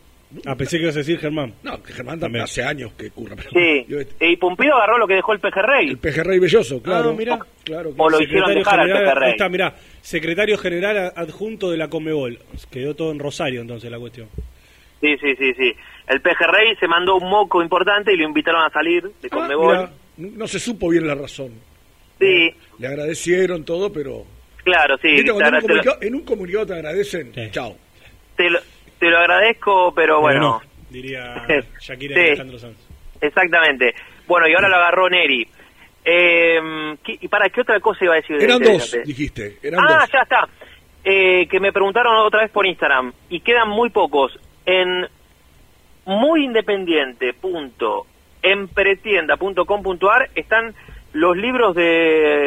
Ah, 0.45 0.55
pensé 0.55 0.77
que 0.77 0.83
ibas 0.83 0.95
a 0.95 0.99
decir 0.99 1.19
Germán. 1.19 1.53
No, 1.63 1.81
que 1.81 1.93
Germán 1.93 2.19
También. 2.19 2.43
hace 2.43 2.61
años 2.63 2.91
que 2.93 3.11
curra. 3.11 3.35
pero 3.37 3.49
Sí. 3.51 3.85
yo- 3.87 3.99
Y 4.19 4.35
Pumpido 4.37 4.75
agarró 4.75 4.97
lo 4.97 5.07
que 5.07 5.13
dejó 5.13 5.31
el 5.33 5.39
Pejerrey. 5.39 5.89
el 5.89 5.99
pejerrey 5.99 6.39
belloso, 6.39 6.81
claro. 6.81 7.11
Ah, 7.11 7.13
mirá. 7.13 7.39
claro 7.63 7.93
que 7.95 8.01
O 8.01 8.09
lo 8.09 8.19
hicieron 8.21 8.47
Secretario 8.49 8.59
dejar 8.59 8.79
al 8.79 8.87
general, 8.87 9.03
Pejerrey. 9.05 9.25
ahí 9.27 9.31
está, 9.31 9.49
mirá, 9.49 9.75
secretario 10.01 10.57
general 10.57 11.13
adjunto 11.15 11.69
de 11.71 11.77
la 11.77 11.87
Comebol. 11.89 12.39
Quedó 12.71 12.95
todo 12.95 13.11
en 13.11 13.19
Rosario 13.19 13.61
entonces 13.61 13.89
la 13.91 13.99
cuestión. 13.99 14.27
Sí, 14.99 15.15
sí, 15.21 15.35
sí, 15.37 15.53
sí. 15.53 15.73
El 16.07 16.19
Pejerrey 16.21 16.75
se 16.77 16.87
mandó 16.87 17.15
un 17.17 17.29
moco 17.29 17.61
importante 17.61 18.11
y 18.13 18.17
lo 18.17 18.23
invitaron 18.25 18.63
a 18.63 18.69
salir 18.71 19.03
de 19.03 19.27
Ah, 19.27 19.29
Conmebol. 19.29 19.77
mirá, 19.77 19.91
no 20.17 20.47
se 20.47 20.59
supo 20.59 20.89
bien 20.89 21.07
la 21.07 21.15
razón. 21.15 21.51
sí, 22.19 22.49
Le 22.79 22.87
agradecieron 22.87 23.63
todo, 23.63 23.91
pero... 23.91 24.25
claro, 24.63 24.97
sí. 25.01 25.09
¿Viste 25.09 25.25
te, 25.25 25.31
cuando 25.31 25.47
en, 25.49 25.53
un 25.55 25.61
lo, 25.61 25.67
comunicado, 25.67 25.97
en 26.01 26.15
un 26.15 26.21
comunicado 26.23 26.65
te 26.67 26.73
agradecen? 26.73 27.33
Sí. 27.33 27.41
Chao. 27.51 27.77
te 28.35 28.49
lo- 28.49 28.59
te 28.99 29.09
lo 29.11 29.17
agradezco, 29.19 29.93
pero 29.93 30.21
bueno. 30.21 30.39
no, 30.39 30.61
diría 30.89 31.45
Shakira 31.79 32.15
Sí. 32.15 32.21
y 32.21 32.25
Alejandro 32.29 32.57
Sanz. 32.59 32.77
Exactamente. 33.21 33.93
Bueno, 34.27 34.47
y 34.47 34.53
ahora 34.55 34.69
lo 34.69 34.75
agarró 34.77 35.07
Neri. 35.09 35.47
Eh, 36.03 36.59
¿qué- 37.03 37.17
¿Y 37.21 37.27
para 37.27 37.49
qué 37.49 37.61
otra 37.61 37.79
cosa 37.79 38.05
iba 38.05 38.13
a 38.13 38.17
decir? 38.17 38.37
de 38.37 38.43
Eran 38.45 38.59
dos, 38.61 38.97
dijiste. 39.05 39.57
Eran 39.61 39.81
Ah, 39.87 39.99
dos. 40.01 40.09
ya 40.11 40.19
está. 40.21 40.47
Eh, 41.03 41.47
que 41.47 41.59
me 41.59 41.71
preguntaron 41.71 42.15
otra 42.17 42.41
vez 42.41 42.49
por 42.51 42.65
Instagram 42.65 43.13
y 43.29 43.39
quedan 43.41 43.69
muy 43.69 43.89
pocos. 43.91 44.37
En 44.65 45.07
muyindependiente.empretienda.com.ar 48.55 50.29
están 50.35 50.73
los 51.13 51.35
libros 51.37 51.75
de, 51.75 51.83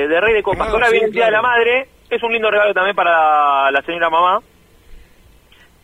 de 0.08 0.20
Rey 0.20 0.34
de 0.34 0.42
Copas. 0.42 0.68
Ah, 0.68 0.72
Ahora 0.72 0.86
sí, 0.86 0.92
viene 0.92 1.06
el 1.08 1.12
Día 1.12 1.26
de 1.26 1.32
la. 1.32 1.42
Madre. 1.42 1.88
Es 2.08 2.22
un 2.22 2.32
lindo 2.32 2.50
regalo 2.50 2.74
también 2.74 2.96
para 2.96 3.70
la 3.70 3.82
señora 3.82 4.10
mamá. 4.10 4.40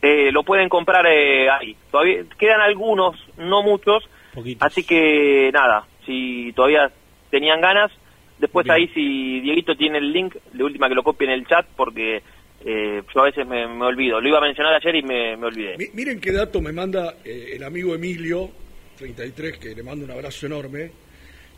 Eh, 0.03 0.31
lo 0.33 0.43
pueden 0.43 0.69
comprar 0.69 1.07
eh, 1.07 1.49
ahí. 1.51 1.77
Todavía 1.91 2.25
quedan 2.39 2.61
algunos, 2.61 3.17
no 3.39 3.63
muchos. 3.63 4.03
Poquitos. 4.35 4.67
Así 4.67 4.85
que 4.85 5.51
nada, 5.53 5.87
si 6.05 6.53
todavía 6.55 6.91
tenían 7.31 7.61
ganas, 7.61 7.91
después 8.39 8.65
Bien. 8.65 8.75
ahí 8.77 8.89
si 8.89 9.41
Dieguito 9.41 9.77
tiene 9.77 9.99
el 9.99 10.13
link, 10.13 10.35
de 10.53 10.65
última 10.65 10.89
que 10.89 10.95
lo 10.95 11.03
copie 11.03 11.27
en 11.29 11.33
el 11.33 11.47
chat 11.47 11.67
porque 11.77 12.23
eh, 12.65 13.03
yo 13.15 13.21
a 13.21 13.25
veces 13.25 13.47
me, 13.47 13.67
me 13.69 13.87
olvido. 13.87 14.21
Lo 14.21 14.29
iba 14.29 14.39
a 14.39 14.43
mencionar 14.43 14.75
ayer 14.75 14.97
y 14.97 15.03
me, 15.03 15.37
me 15.37 15.47
olvidé. 15.47 15.77
Mi- 15.79 15.89
Miren 15.95 16.21
qué 16.21 16.33
dato 16.33 16.61
me 16.61 16.73
manda 16.73 17.15
eh, 17.25 17.53
el 17.55 17.65
amigo 17.65 17.95
Emilio, 17.95 18.51
33, 18.97 19.59
que 19.59 19.75
le 19.75 19.83
mando 19.83 20.05
un 20.05 20.11
abrazo 20.11 20.47
enorme. 20.47 20.91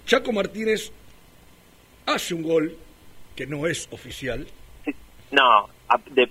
Chaco 0.06 0.32
Martínez 0.32 0.90
hace 2.06 2.34
un 2.34 2.42
gol 2.42 2.76
que 3.36 3.46
no 3.46 3.66
es 3.66 3.86
oficial 3.90 4.46
No, 5.30 5.68
de- 6.10 6.28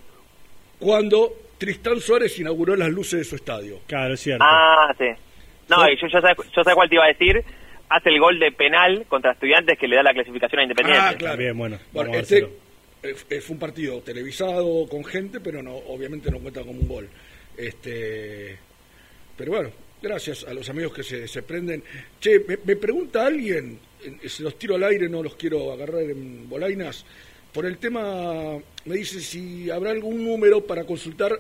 cuando 0.80 1.34
Tristán 1.58 2.00
Suárez 2.00 2.38
inauguró 2.40 2.76
las 2.76 2.90
luces 2.90 3.20
de 3.20 3.24
su 3.26 3.36
estadio. 3.36 3.80
Claro, 3.88 4.14
es 4.14 4.20
cierto. 4.20 4.44
ah, 4.48 4.94
sí. 4.98 5.06
No, 5.70 5.90
y 5.90 5.98
yo 6.00 6.08
ya 6.08 6.22
sé, 6.22 6.28
yo 6.56 6.64
sé 6.64 6.74
cuál 6.74 6.88
te 6.90 6.96
iba 6.96 7.04
a 7.06 7.08
decir. 7.08 7.44
Hace 7.90 8.10
el 8.10 8.20
gol 8.20 8.38
de 8.40 8.52
penal 8.52 9.06
contra 9.08 9.32
estudiantes 9.32 9.78
que 9.80 9.88
le 9.88 9.96
da 9.96 10.04
la 10.04 10.14
clasificación 10.14 10.60
a 10.60 10.64
Independiente. 10.64 11.02
Ah, 11.04 11.16
claro. 11.18 11.38
Bien, 11.38 11.58
bueno, 11.58 11.80
Bueno, 11.94 12.14
este 12.16 12.40
eh, 12.40 13.16
eh, 13.30 13.42
fue 13.42 13.54
un 13.54 13.60
partido 13.60 14.02
televisado 14.02 14.88
con 14.90 15.04
gente, 15.06 15.40
pero 15.40 15.64
no, 15.64 15.74
obviamente 15.76 16.30
no 16.30 16.40
cuenta 16.40 16.62
como 16.62 16.80
un 16.80 16.88
gol. 16.88 17.10
Este, 17.56 18.58
pero 19.38 19.52
bueno, 19.54 19.70
gracias 20.08 20.44
a 20.46 20.54
los 20.54 20.70
amigos 20.70 20.94
que 20.94 21.04
se, 21.04 21.28
se 21.28 21.44
prenden. 21.44 21.84
Che, 22.20 22.40
me, 22.48 22.58
me 22.66 22.76
pregunta 22.76 23.26
alguien, 23.26 23.80
se 24.26 24.44
los 24.44 24.58
tiro 24.58 24.76
al 24.76 24.84
aire, 24.84 25.10
no 25.10 25.22
los 25.24 25.36
quiero 25.36 25.72
agarrar 25.72 26.02
en 26.04 26.50
bolainas, 26.50 27.06
por 27.54 27.66
el 27.66 27.78
tema, 27.78 28.58
me 28.86 28.96
dice 28.96 29.20
si 29.20 29.70
habrá 29.72 29.92
algún 29.92 30.24
número 30.24 30.62
para 30.66 30.84
consultar 30.86 31.32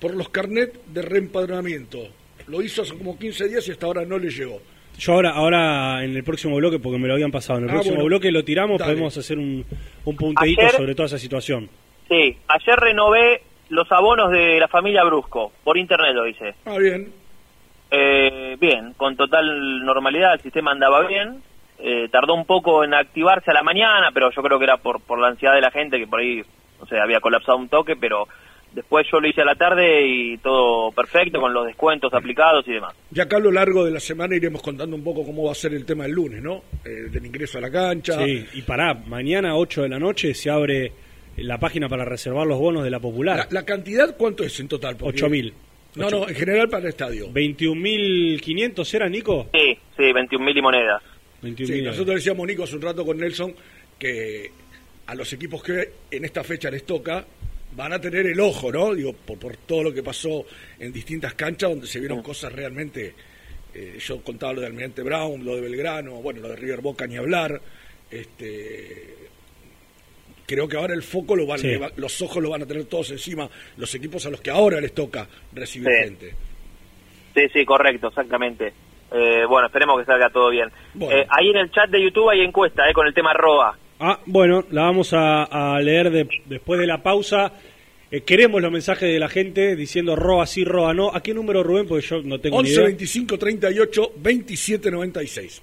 por 0.00 0.14
los 0.14 0.28
carnet 0.28 0.72
de 0.86 1.02
reempadronamiento. 1.02 1.98
Lo 2.46 2.62
hizo 2.62 2.82
hace 2.82 2.96
como 2.96 3.18
15 3.18 3.48
días 3.48 3.66
y 3.68 3.72
hasta 3.72 3.86
ahora 3.86 4.04
no 4.04 4.18
le 4.18 4.30
llegó. 4.30 4.60
Yo 4.98 5.12
ahora, 5.12 5.30
ahora 5.30 6.04
en 6.04 6.16
el 6.16 6.24
próximo 6.24 6.56
bloque, 6.56 6.78
porque 6.78 6.98
me 6.98 7.06
lo 7.08 7.14
habían 7.14 7.30
pasado, 7.30 7.58
en 7.58 7.64
el 7.64 7.70
Ah, 7.70 7.74
próximo 7.74 7.96
bueno. 7.96 8.06
bloque 8.08 8.30
lo 8.32 8.44
tiramos, 8.44 8.78
Dale. 8.78 8.92
podemos 8.92 9.16
hacer 9.16 9.38
un, 9.38 9.64
un 10.04 10.16
punteíto 10.16 10.60
Ayer- 10.62 10.72
sobre 10.76 10.94
toda 10.94 11.06
esa 11.06 11.18
situación. 11.18 11.68
Sí, 12.08 12.36
ayer 12.48 12.76
renové 12.78 13.42
los 13.68 13.86
abonos 13.92 14.30
de 14.32 14.58
la 14.58 14.66
familia 14.68 15.04
Brusco. 15.04 15.52
Por 15.62 15.76
internet 15.76 16.14
lo 16.14 16.26
hice. 16.26 16.54
Ah, 16.64 16.78
bien. 16.78 17.12
Eh, 17.90 18.56
bien, 18.60 18.92
con 18.96 19.16
total 19.16 19.84
normalidad, 19.84 20.34
el 20.34 20.40
sistema 20.42 20.72
andaba 20.72 21.06
bien. 21.06 21.42
Eh, 21.78 22.08
tardó 22.10 22.34
un 22.34 22.44
poco 22.44 22.82
en 22.84 22.92
activarse 22.92 23.50
a 23.50 23.54
la 23.54 23.62
mañana, 23.62 24.10
pero 24.12 24.30
yo 24.30 24.42
creo 24.42 24.58
que 24.58 24.64
era 24.64 24.78
por, 24.78 25.00
por 25.00 25.18
la 25.20 25.28
ansiedad 25.28 25.54
de 25.54 25.60
la 25.60 25.70
gente 25.70 25.98
que 25.98 26.06
por 26.08 26.20
ahí, 26.20 26.42
no 26.80 26.86
sé, 26.86 26.98
había 26.98 27.20
colapsado 27.20 27.56
un 27.56 27.68
toque, 27.68 27.94
pero 27.94 28.26
después 28.72 29.06
yo 29.10 29.20
lo 29.20 29.28
hice 29.28 29.42
a 29.42 29.44
la 29.44 29.54
tarde 29.54 30.04
y 30.06 30.36
todo 30.38 30.90
perfecto, 30.92 31.40
con 31.40 31.54
los 31.54 31.66
descuentos 31.66 32.12
aplicados 32.12 32.66
y 32.66 32.72
demás. 32.72 32.94
Ya 33.10 33.22
acá 33.22 33.36
a 33.36 33.40
lo 33.40 33.52
largo 33.52 33.84
de 33.84 33.92
la 33.92 34.00
semana 34.00 34.34
iremos 34.34 34.60
contando 34.60 34.96
un 34.96 35.04
poco 35.04 35.24
cómo 35.24 35.44
va 35.44 35.52
a 35.52 35.54
ser 35.54 35.72
el 35.72 35.86
tema 35.86 36.04
el 36.04 36.12
lunes, 36.12 36.42
¿no? 36.42 36.62
Eh, 36.84 37.08
del 37.10 37.24
ingreso 37.24 37.58
a 37.58 37.60
la 37.60 37.70
cancha. 37.70 38.24
Sí, 38.24 38.44
y 38.54 38.62
pará, 38.62 38.94
mañana 38.94 39.56
8 39.56 39.82
de 39.82 39.88
la 39.88 39.98
noche 40.00 40.34
se 40.34 40.50
abre 40.50 40.92
la 41.36 41.58
página 41.58 41.88
para 41.88 42.04
reservar 42.04 42.44
los 42.46 42.58
bonos 42.58 42.82
de 42.82 42.90
la 42.90 42.98
Popular. 42.98 43.36
La, 43.38 43.46
la 43.60 43.64
cantidad, 43.64 44.16
¿cuánto 44.16 44.42
es 44.42 44.58
en 44.58 44.66
total? 44.66 44.96
Porque- 44.96 45.22
8.000. 45.22 45.52
No, 45.94 46.10
no, 46.10 46.28
en 46.28 46.34
general 46.34 46.68
para 46.68 46.84
el 46.84 46.88
estadio. 46.90 47.30
21.500 47.32 48.94
era, 48.94 49.08
Nico. 49.08 49.48
Sí, 49.52 49.78
sí, 49.96 50.02
21.000 50.02 50.58
y 50.58 50.62
monedas. 50.62 51.02
21.000. 51.42 51.66
Sí, 51.66 51.82
nosotros 51.82 52.16
decíamos, 52.16 52.46
Nico, 52.46 52.64
hace 52.64 52.76
un 52.76 52.82
rato 52.82 53.04
con 53.04 53.18
Nelson, 53.18 53.54
que 53.98 54.50
a 55.06 55.14
los 55.14 55.32
equipos 55.32 55.62
que 55.62 55.90
en 56.10 56.24
esta 56.24 56.44
fecha 56.44 56.70
les 56.70 56.84
toca 56.84 57.24
van 57.74 57.92
a 57.92 58.00
tener 58.00 58.26
el 58.26 58.40
ojo, 58.40 58.70
¿no? 58.72 58.94
Digo, 58.94 59.12
por, 59.12 59.38
por 59.38 59.56
todo 59.56 59.84
lo 59.84 59.92
que 59.94 60.02
pasó 60.02 60.44
en 60.78 60.92
distintas 60.92 61.34
canchas 61.34 61.70
donde 61.70 61.86
se 61.86 62.00
vieron 62.00 62.22
cosas 62.22 62.52
realmente... 62.52 63.14
eh, 63.74 63.98
yo 64.00 64.22
contaba 64.22 64.52
lo 64.54 64.60
de 64.60 64.66
Almirante 64.66 65.02
Brown, 65.02 65.44
lo 65.44 65.54
de 65.54 65.60
Belgrano, 65.62 66.14
bueno, 66.22 66.40
lo 66.40 66.48
de 66.48 66.56
River 66.56 66.80
Boca 66.80 67.06
ni 67.06 67.16
hablar. 67.16 67.60
Este, 68.10 69.27
creo 70.48 70.66
que 70.66 70.76
ahora 70.78 70.94
el 70.94 71.02
foco 71.02 71.36
lo 71.36 71.46
van, 71.46 71.58
Sí. 71.60 71.76
va- 71.76 71.92
los 71.96 72.20
ojos 72.22 72.42
lo 72.42 72.48
van 72.50 72.62
a 72.62 72.66
tener 72.66 72.86
todos 72.86 73.10
encima 73.10 73.48
los 73.76 73.94
equipos 73.94 74.24
a 74.26 74.30
los 74.30 74.40
que 74.40 74.50
ahora 74.50 74.80
les 74.80 74.92
toca 74.94 75.28
recibir 75.52 75.88
Sí. 75.88 76.04
gente. 76.04 76.34
Sí, 77.34 77.42
sí, 77.52 77.64
correcto, 77.64 78.08
exactamente. 78.08 78.72
Eh, 79.12 79.44
bueno, 79.48 79.66
esperemos 79.68 79.98
que 80.00 80.06
salga 80.06 80.30
todo 80.30 80.50
bien. 80.50 80.68
Bueno. 80.94 81.14
Eh, 81.16 81.26
ahí 81.30 81.50
en 81.50 81.58
el 81.58 81.70
chat 81.70 81.88
de 81.90 82.02
YouTube 82.02 82.30
hay 82.30 82.40
encuesta 82.40 82.88
eh, 82.88 82.92
con 82.92 83.06
el 83.06 83.14
tema 83.14 83.32
ROA. 83.34 83.76
Ah, 84.00 84.18
bueno, 84.26 84.64
la 84.70 84.82
vamos 84.82 85.12
a, 85.12 85.44
a 85.74 85.80
leer 85.80 86.10
de- 86.10 86.28
después 86.46 86.80
de 86.80 86.86
la 86.86 87.02
pausa. 87.02 87.52
Eh, 88.10 88.22
queremos 88.22 88.62
los 88.62 88.72
mensajes 88.72 89.12
de 89.12 89.18
la 89.18 89.28
gente 89.28 89.76
diciendo 89.76 90.16
roba 90.16 90.46
sí, 90.46 90.64
roba 90.64 90.94
no. 90.94 91.14
¿A 91.14 91.22
qué 91.22 91.34
número, 91.34 91.62
Rubén? 91.62 91.86
Porque 91.86 92.06
yo 92.06 92.22
no 92.22 92.38
tengo 92.40 92.56
ni 92.62 92.68
11 92.68 92.72
idea. 92.72 92.84
25 92.86 93.38
38 93.38 94.12
27 94.16 94.90
96. 94.90 95.62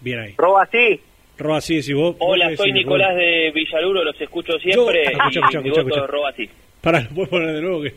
Bien 0.00 0.18
ahí. 0.20 0.34
ROA 0.36 0.66
sí. 0.70 1.00
Roba 1.38 1.60
sí, 1.60 1.76
decís 1.76 1.94
vos. 1.94 2.16
Hola, 2.18 2.46
¿Vos 2.46 2.50
qué 2.52 2.56
soy 2.56 2.72
decís, 2.72 2.84
Nicolás 2.84 3.14
de 3.16 3.50
Villaluro, 3.54 4.04
los 4.04 4.20
escucho 4.20 4.58
siempre 4.58 5.04
Yo- 5.04 5.10
Escucha, 5.10 5.24
y 5.24 5.38
escucha, 5.38 5.60
mi 5.60 5.68
escucha, 5.68 5.82
voto 5.82 5.94
escucha. 5.94 6.04
es 6.04 6.10
ROA 6.10 6.32
sí. 6.32 6.50
Pará, 6.80 7.00
¿lo 7.08 7.08
puedes 7.10 7.28
poner 7.30 7.52
de 7.54 7.60
nuevo? 7.62 7.82
que 7.82 7.94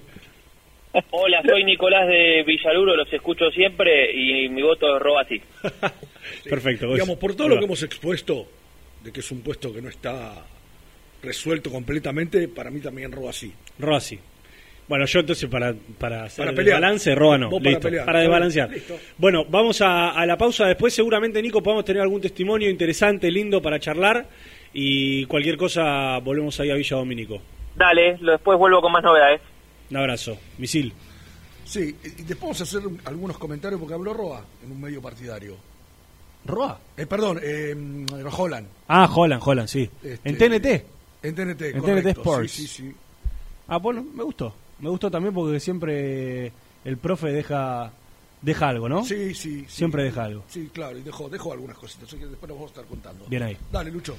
Hola, 1.12 1.42
soy 1.48 1.64
Nicolás 1.64 2.08
de 2.08 2.44
Villaluro, 2.46 2.96
los 2.98 3.12
escucho 3.14 3.50
siempre 3.52 4.12
y 4.14 4.50
mi 4.50 4.62
voto 4.62 4.96
es 4.96 5.02
ROA 5.02 5.24
sí. 5.26 5.42
Perfecto. 6.50 6.88
vos- 6.88 6.96
Digamos, 6.96 7.18
por 7.18 7.36
todo 7.36 7.48
lo 7.50 7.58
que 7.60 7.66
hemos 7.66 7.82
expuesto, 7.84 8.46
de 9.04 9.12
que 9.12 9.22
es 9.22 9.32
un 9.32 9.42
puesto 9.42 9.74
que 9.74 9.82
no 9.82 9.90
está 9.90 10.46
resuelto 11.24 11.72
completamente, 11.72 12.48
para 12.48 12.70
mí 12.70 12.80
también 12.82 13.12
roba 13.12 13.30
así. 13.30 13.52
Roba 13.80 14.00
sí. 14.02 14.20
Bueno, 14.92 15.06
yo 15.06 15.22
entonces 15.22 15.50
para, 15.50 15.74
para 15.98 16.26
hacer 16.26 16.46
Para 16.54 16.62
el 16.62 16.70
balance, 16.74 17.16
roba 17.16 17.38
no. 17.38 17.50
Para 17.50 17.64
Listo, 17.64 17.80
pelear. 17.88 18.06
para 18.06 18.20
desbalancear. 18.20 18.70
listo. 18.70 19.00
Bueno, 19.18 19.46
vamos 19.50 19.80
a, 19.80 20.10
a 20.10 20.26
la 20.26 20.38
pausa. 20.38 20.66
Después 20.66 20.94
seguramente, 20.94 21.42
Nico, 21.42 21.64
podamos 21.64 21.86
tener 21.86 22.02
algún 22.02 22.20
testimonio 22.20 22.70
interesante, 22.70 23.32
lindo 23.32 23.62
para 23.62 23.80
charlar. 23.80 24.28
Y 24.74 25.24
cualquier 25.28 25.56
cosa, 25.56 26.18
volvemos 26.20 26.60
ahí 26.60 26.72
a 26.72 26.76
Villa 26.76 26.98
Domínico. 26.98 27.42
Dale, 27.74 28.18
lo- 28.18 28.34
después 28.34 28.60
vuelvo 28.60 28.82
con 28.82 28.92
más 28.92 29.02
novedades. 29.02 29.40
Un 29.92 29.96
abrazo. 29.96 30.38
Misil. 30.58 30.92
Sí, 31.64 31.96
y 32.04 32.10
después 32.24 32.42
vamos 32.42 32.60
a 32.60 32.64
hacer 32.66 32.86
un- 32.86 33.00
algunos 33.06 33.38
comentarios 33.38 33.80
porque 33.80 33.94
habló 33.94 34.14
Roa 34.14 34.44
en 34.62 34.74
un 34.74 34.82
medio 34.82 35.02
partidario. 35.02 35.56
¿Roa? 36.44 36.78
Eh, 36.98 37.06
perdón, 37.06 37.40
eh, 37.42 37.74
Holland. 38.38 38.68
Ah, 38.90 39.10
Holland, 39.10 39.42
Holland, 39.46 39.70
sí. 39.70 39.90
Este, 40.04 40.28
¿En 40.30 40.38
TNT? 40.38 40.86
En 41.24 41.34
TNT, 41.34 41.62
En 41.70 41.80
correcto, 41.80 42.02
TNT 42.02 42.08
Sports. 42.18 42.52
Sí, 42.52 42.68
sí, 42.68 42.84
sí. 42.90 42.94
Ah, 43.70 43.78
bueno, 43.78 44.04
me 44.14 44.24
gustó. 44.24 44.54
Me 44.82 44.90
gustó 44.90 45.12
también 45.12 45.34
porque 45.34 45.60
siempre 45.60 46.52
el 46.84 46.98
profe 46.98 47.28
deja 47.32 47.92
deja 48.42 48.70
algo, 48.70 48.90
¿no? 48.90 49.06
Sí, 49.06 49.36
sí, 49.36 49.62
sí. 49.62 49.66
Siempre 49.68 50.04
deja 50.04 50.24
algo. 50.24 50.44
Sí, 50.48 50.70
claro, 50.74 50.98
y 50.98 51.04
dejó, 51.04 51.30
dejó 51.30 51.54
algunas 51.54 51.78
cositas, 51.78 52.08
así 52.08 52.18
que 52.18 52.26
después 52.26 52.50
nos 52.50 52.58
vamos 52.58 52.72
a 52.72 52.74
estar 52.74 52.86
contando. 52.86 53.26
Bien 53.28 53.44
ahí. 53.44 53.58
Dale, 53.72 53.92
Lucho. 53.92 54.18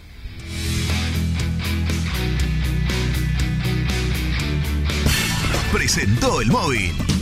Presentó 5.72 6.40
el 6.40 6.48
móvil. 6.48 7.21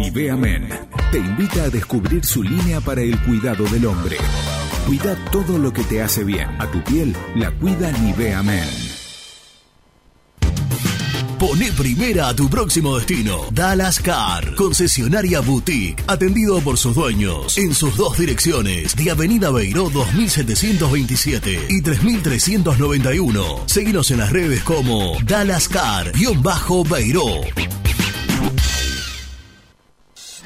Nivea 0.00 0.34
Men 0.34 0.66
te 1.12 1.18
invita 1.18 1.64
a 1.64 1.68
descubrir 1.68 2.24
su 2.24 2.42
línea 2.42 2.80
para 2.80 3.02
el 3.02 3.20
cuidado 3.20 3.64
del 3.64 3.84
hombre. 3.84 4.16
Cuida 4.86 5.14
todo 5.30 5.58
lo 5.58 5.74
que 5.74 5.84
te 5.84 6.00
hace 6.00 6.24
bien. 6.24 6.48
A 6.58 6.66
tu 6.70 6.82
piel 6.82 7.14
la 7.34 7.50
cuida 7.50 7.92
Nivea 7.92 8.42
Men. 8.42 8.66
Pone 11.38 11.70
primera 11.72 12.28
a 12.28 12.34
tu 12.34 12.48
próximo 12.48 12.96
destino. 12.96 13.42
Dallas 13.52 14.00
Car, 14.00 14.54
concesionaria 14.54 15.40
boutique, 15.40 16.02
atendido 16.06 16.60
por 16.60 16.78
sus 16.78 16.94
dueños 16.94 17.58
en 17.58 17.74
sus 17.74 17.94
dos 17.98 18.16
direcciones, 18.16 18.96
de 18.96 19.10
Avenida 19.10 19.50
Beiró 19.50 19.90
2727 19.90 21.66
y 21.68 21.82
3391. 21.82 23.64
Seguinos 23.66 24.10
en 24.10 24.18
las 24.18 24.32
redes 24.32 24.62
como 24.62 25.18
Dallas 25.26 25.68
Car-Beiró. 25.68 27.42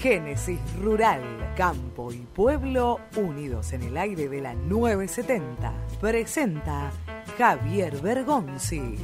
Génesis 0.00 0.60
Rural, 0.80 1.54
Campo 1.56 2.12
y 2.12 2.18
Pueblo 2.18 3.00
unidos 3.16 3.72
en 3.72 3.82
el 3.82 3.96
aire 3.96 4.28
de 4.28 4.40
la 4.40 4.54
970. 4.54 5.72
Presenta 6.00 6.92
Javier 7.36 8.00
Bergonzi. 8.00 8.94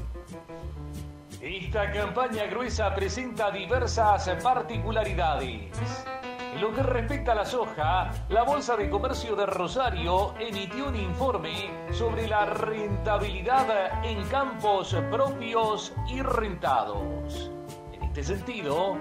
Esta 1.41 1.91
campaña 1.91 2.47
gruesa 2.47 2.95
presenta 2.95 3.51
diversas 3.51 4.29
particularidades. 4.41 5.73
En 6.55 6.61
lo 6.61 6.73
que 6.73 6.85
respecta 6.85 7.33
a 7.33 7.35
la 7.35 7.45
soja, 7.45 8.13
la 8.29 8.45
Bolsa 8.45 8.77
de 8.77 8.89
Comercio 8.89 9.35
de 9.35 9.47
Rosario 9.47 10.35
emitió 10.39 10.91
un 10.91 10.95
informe 10.95 11.71
sobre 11.91 12.29
la 12.29 12.47
rentabilidad 12.47 14.05
en 14.05 14.23
campos 14.29 14.97
propios 15.11 15.93
y 16.09 16.23
rentados. 16.23 17.51
En 17.93 18.05
este 18.05 18.23
sentido, 18.23 18.97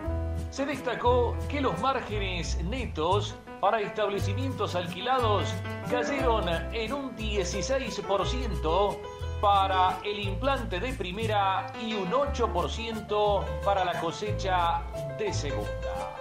se 0.53 0.67
destacó 0.67 1.35
que 1.49 1.59
los 1.59 1.79
márgenes 1.81 2.63
netos 2.63 3.33
para 3.59 3.81
establecimientos 3.81 4.75
alquilados 4.75 5.51
cayeron 5.89 6.47
en 6.71 6.93
un 6.93 7.15
16% 7.17 8.97
para 9.41 9.97
el 10.05 10.19
implante 10.19 10.79
de 10.79 10.93
primera 10.93 11.73
y 11.81 11.95
un 11.95 12.11
8% 12.11 13.43
para 13.65 13.83
la 13.83 13.99
cosecha 13.99 14.83
de 15.17 15.33
segunda. 15.33 16.15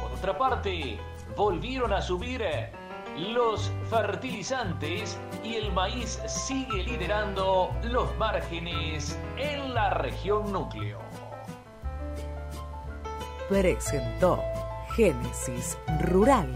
Por 0.00 0.12
otra 0.12 0.38
parte, 0.38 0.98
volvieron 1.36 1.92
a 1.92 2.00
subir 2.00 2.42
los 3.18 3.70
fertilizantes 3.90 5.20
y 5.44 5.56
el 5.56 5.70
maíz 5.72 6.18
sigue 6.26 6.84
liderando 6.84 7.70
los 7.82 8.16
márgenes 8.16 9.18
en 9.36 9.74
la 9.74 9.90
región 9.90 10.50
núcleo. 10.50 11.07
Presentó 13.48 14.44
Génesis 14.94 15.78
Rural, 16.02 16.52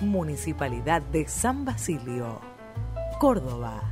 Municipalidad 0.00 1.02
de 1.02 1.26
San 1.26 1.64
Basilio, 1.64 2.40
Córdoba. 3.18 3.82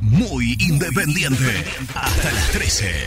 Muy 0.00 0.56
independiente. 0.58 1.64
Hasta 1.94 2.32
las 2.32 2.50
13. 2.50 3.04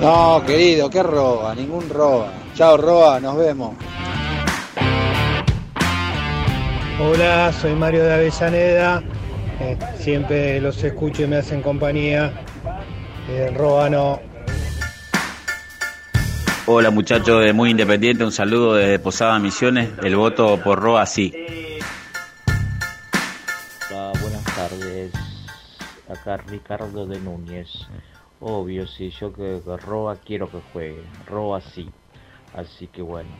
No, 0.00 0.40
querido, 0.46 0.88
¿qué 0.88 1.02
roba? 1.02 1.52
Ningún 1.56 1.88
roba. 1.88 2.32
Chao, 2.54 2.76
roba, 2.76 3.18
nos 3.18 3.36
vemos. 3.36 3.74
Hola, 7.00 7.52
soy 7.52 7.74
Mario 7.74 8.04
de 8.04 8.14
Avellaneda. 8.14 9.02
Eh, 9.60 9.76
siempre 9.98 10.60
los 10.60 10.82
escucho 10.84 11.24
y 11.24 11.26
me 11.26 11.38
hacen 11.38 11.62
compañía. 11.62 12.32
Eh, 13.32 13.48
Roa 13.54 13.88
no. 13.88 14.18
Hola 16.66 16.90
muchachos 16.90 17.44
de 17.44 17.52
Muy 17.52 17.70
Independiente, 17.70 18.24
un 18.24 18.32
saludo 18.32 18.74
desde 18.74 18.98
Posada 18.98 19.38
Misiones, 19.38 19.88
el 20.02 20.16
voto 20.16 20.60
por 20.60 20.80
Roa 20.80 21.06
sí. 21.06 21.32
Hola, 23.88 24.12
buenas 24.20 24.44
tardes. 24.44 25.12
Acá 26.08 26.38
Ricardo 26.38 27.06
de 27.06 27.20
Núñez. 27.20 27.68
Obvio, 28.40 28.88
sí, 28.88 29.10
yo 29.10 29.32
que, 29.32 29.60
que 29.64 29.76
Roa 29.76 30.16
quiero 30.16 30.50
que 30.50 30.58
juegue. 30.72 31.04
Roa 31.24 31.60
sí. 31.60 31.88
Así 32.52 32.88
que 32.88 33.00
bueno. 33.00 33.30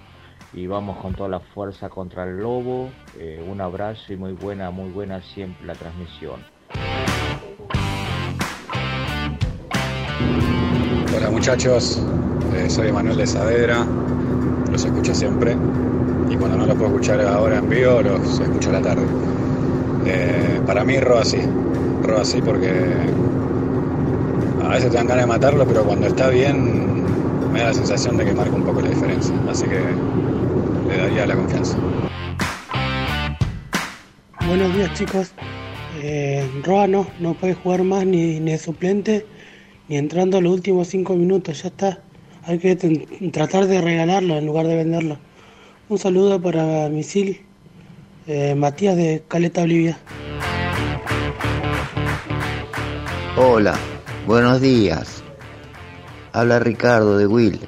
Y 0.53 0.69
vamos 0.69 0.99
con 0.99 1.15
toda 1.17 1.29
la 1.29 1.41
fuerza 1.41 1.89
contra 1.89 2.23
el 2.23 2.39
Lobo. 2.39 2.91
Eh, 3.19 3.45
un 3.45 3.61
abrazo 3.61 4.13
y 4.13 4.17
muy 4.17 4.35
buena, 4.35 4.71
muy 4.71 4.91
buena 4.91 5.21
siempre 5.21 5.67
la 5.67 5.75
transmisión. 5.75 6.45
Muchachos, 11.41 11.99
Eh, 12.55 12.69
soy 12.69 12.93
Manuel 12.93 13.17
de 13.17 13.27
Saavedra, 13.27 13.87
los 14.71 14.85
escucho 14.85 15.15
siempre 15.15 15.57
y 16.29 16.37
cuando 16.37 16.59
no 16.59 16.67
los 16.67 16.77
puedo 16.77 16.89
escuchar 16.89 17.19
ahora 17.23 17.57
en 17.57 17.69
vivo 17.71 18.03
los 18.03 18.41
escucho 18.41 18.69
a 18.69 18.73
la 18.75 18.83
tarde. 18.83 19.07
Eh, 20.05 20.61
para 20.67 20.85
mí 20.85 21.01
Roa 21.01 21.25
sí, 21.25 21.39
Roa 22.03 22.27
sí 22.27 22.43
porque 22.45 22.71
a 24.63 24.69
veces 24.69 24.91
te 24.91 24.97
dan 24.99 25.07
ganas 25.07 25.25
de 25.25 25.29
matarlo, 25.29 25.65
pero 25.65 25.83
cuando 25.85 26.09
está 26.09 26.29
bien 26.29 27.05
me 27.51 27.61
da 27.61 27.69
la 27.69 27.75
sensación 27.75 28.19
de 28.19 28.27
que 28.27 28.35
marca 28.35 28.55
un 28.55 28.65
poco 28.65 28.83
la 28.83 28.91
diferencia, 28.91 29.35
así 29.49 29.65
que 29.65 29.81
le 30.91 30.97
daría 30.99 31.27
la 31.27 31.37
confianza. 31.37 31.79
Buenos 34.47 34.75
días 34.75 34.93
chicos. 34.93 35.33
Eh, 36.03 36.47
Roa 36.67 36.87
no, 36.87 37.07
no 37.19 37.33
puede 37.33 37.55
jugar 37.55 37.83
más 37.83 38.05
ni, 38.05 38.41
ni 38.41 38.53
de 38.53 38.59
suplente 38.59 39.27
ni 39.91 39.97
entrando 39.97 40.39
a 40.39 40.41
los 40.41 40.53
últimos 40.53 40.87
cinco 40.87 41.17
minutos, 41.17 41.65
ya 41.65 41.69
está. 41.69 41.99
Hay 42.45 42.61
que 42.61 42.77
tratar 43.33 43.67
de 43.67 43.81
regalarlo 43.81 44.39
en 44.39 44.47
lugar 44.47 44.69
de 44.69 44.77
venderlo. 44.77 45.19
Un 45.89 45.99
saludo 45.99 46.41
para 46.41 46.89
Misil 46.89 47.41
eh, 48.29 48.55
Matías 48.55 48.95
de 48.97 49.25
Caleta 49.27 49.63
Olivia. 49.63 49.99
Hola, 53.37 53.77
buenos 54.29 54.61
días. 54.61 55.25
Habla 56.33 56.61
Ricardo 56.61 57.19
de 57.19 57.27
Will. 57.27 57.59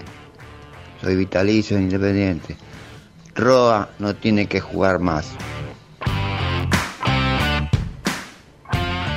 Soy 1.01 1.17
vitalicio 1.17 1.77
e 1.77 1.81
independiente. 1.81 2.57
Roa 3.35 3.91
no 3.99 4.15
tiene 4.15 4.47
que 4.47 4.61
jugar 4.61 5.01
más. 5.01 5.33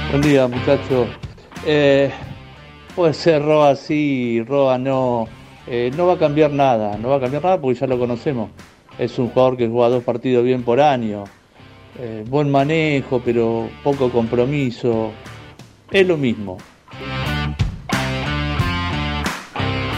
Buen 0.09 0.23
día, 0.23 0.47
muchachos. 0.47 1.07
Eh, 1.67 2.11
puede 2.95 3.13
ser 3.13 3.43
Roa 3.43 3.75
sí, 3.75 4.43
Roa 4.47 4.77
no. 4.77 5.27
Eh, 5.67 5.91
no 5.97 6.07
va 6.07 6.13
a 6.13 6.17
cambiar 6.17 6.51
nada, 6.51 6.97
no 6.97 7.09
va 7.09 7.17
a 7.17 7.19
cambiar 7.19 7.43
nada 7.43 7.59
porque 7.59 7.79
ya 7.79 7.87
lo 7.87 7.99
conocemos. 7.99 8.49
Es 8.97 9.19
un 9.19 9.29
jugador 9.29 9.57
que 9.57 9.67
juega 9.67 9.89
dos 9.89 10.03
partidos 10.03 10.43
bien 10.43 10.63
por 10.63 10.79
año. 10.79 11.25
Eh, 11.99 12.23
buen 12.27 12.49
manejo, 12.49 13.21
pero 13.23 13.69
poco 13.83 14.09
compromiso. 14.09 15.11
Es 15.91 16.07
lo 16.07 16.17
mismo. 16.17 16.57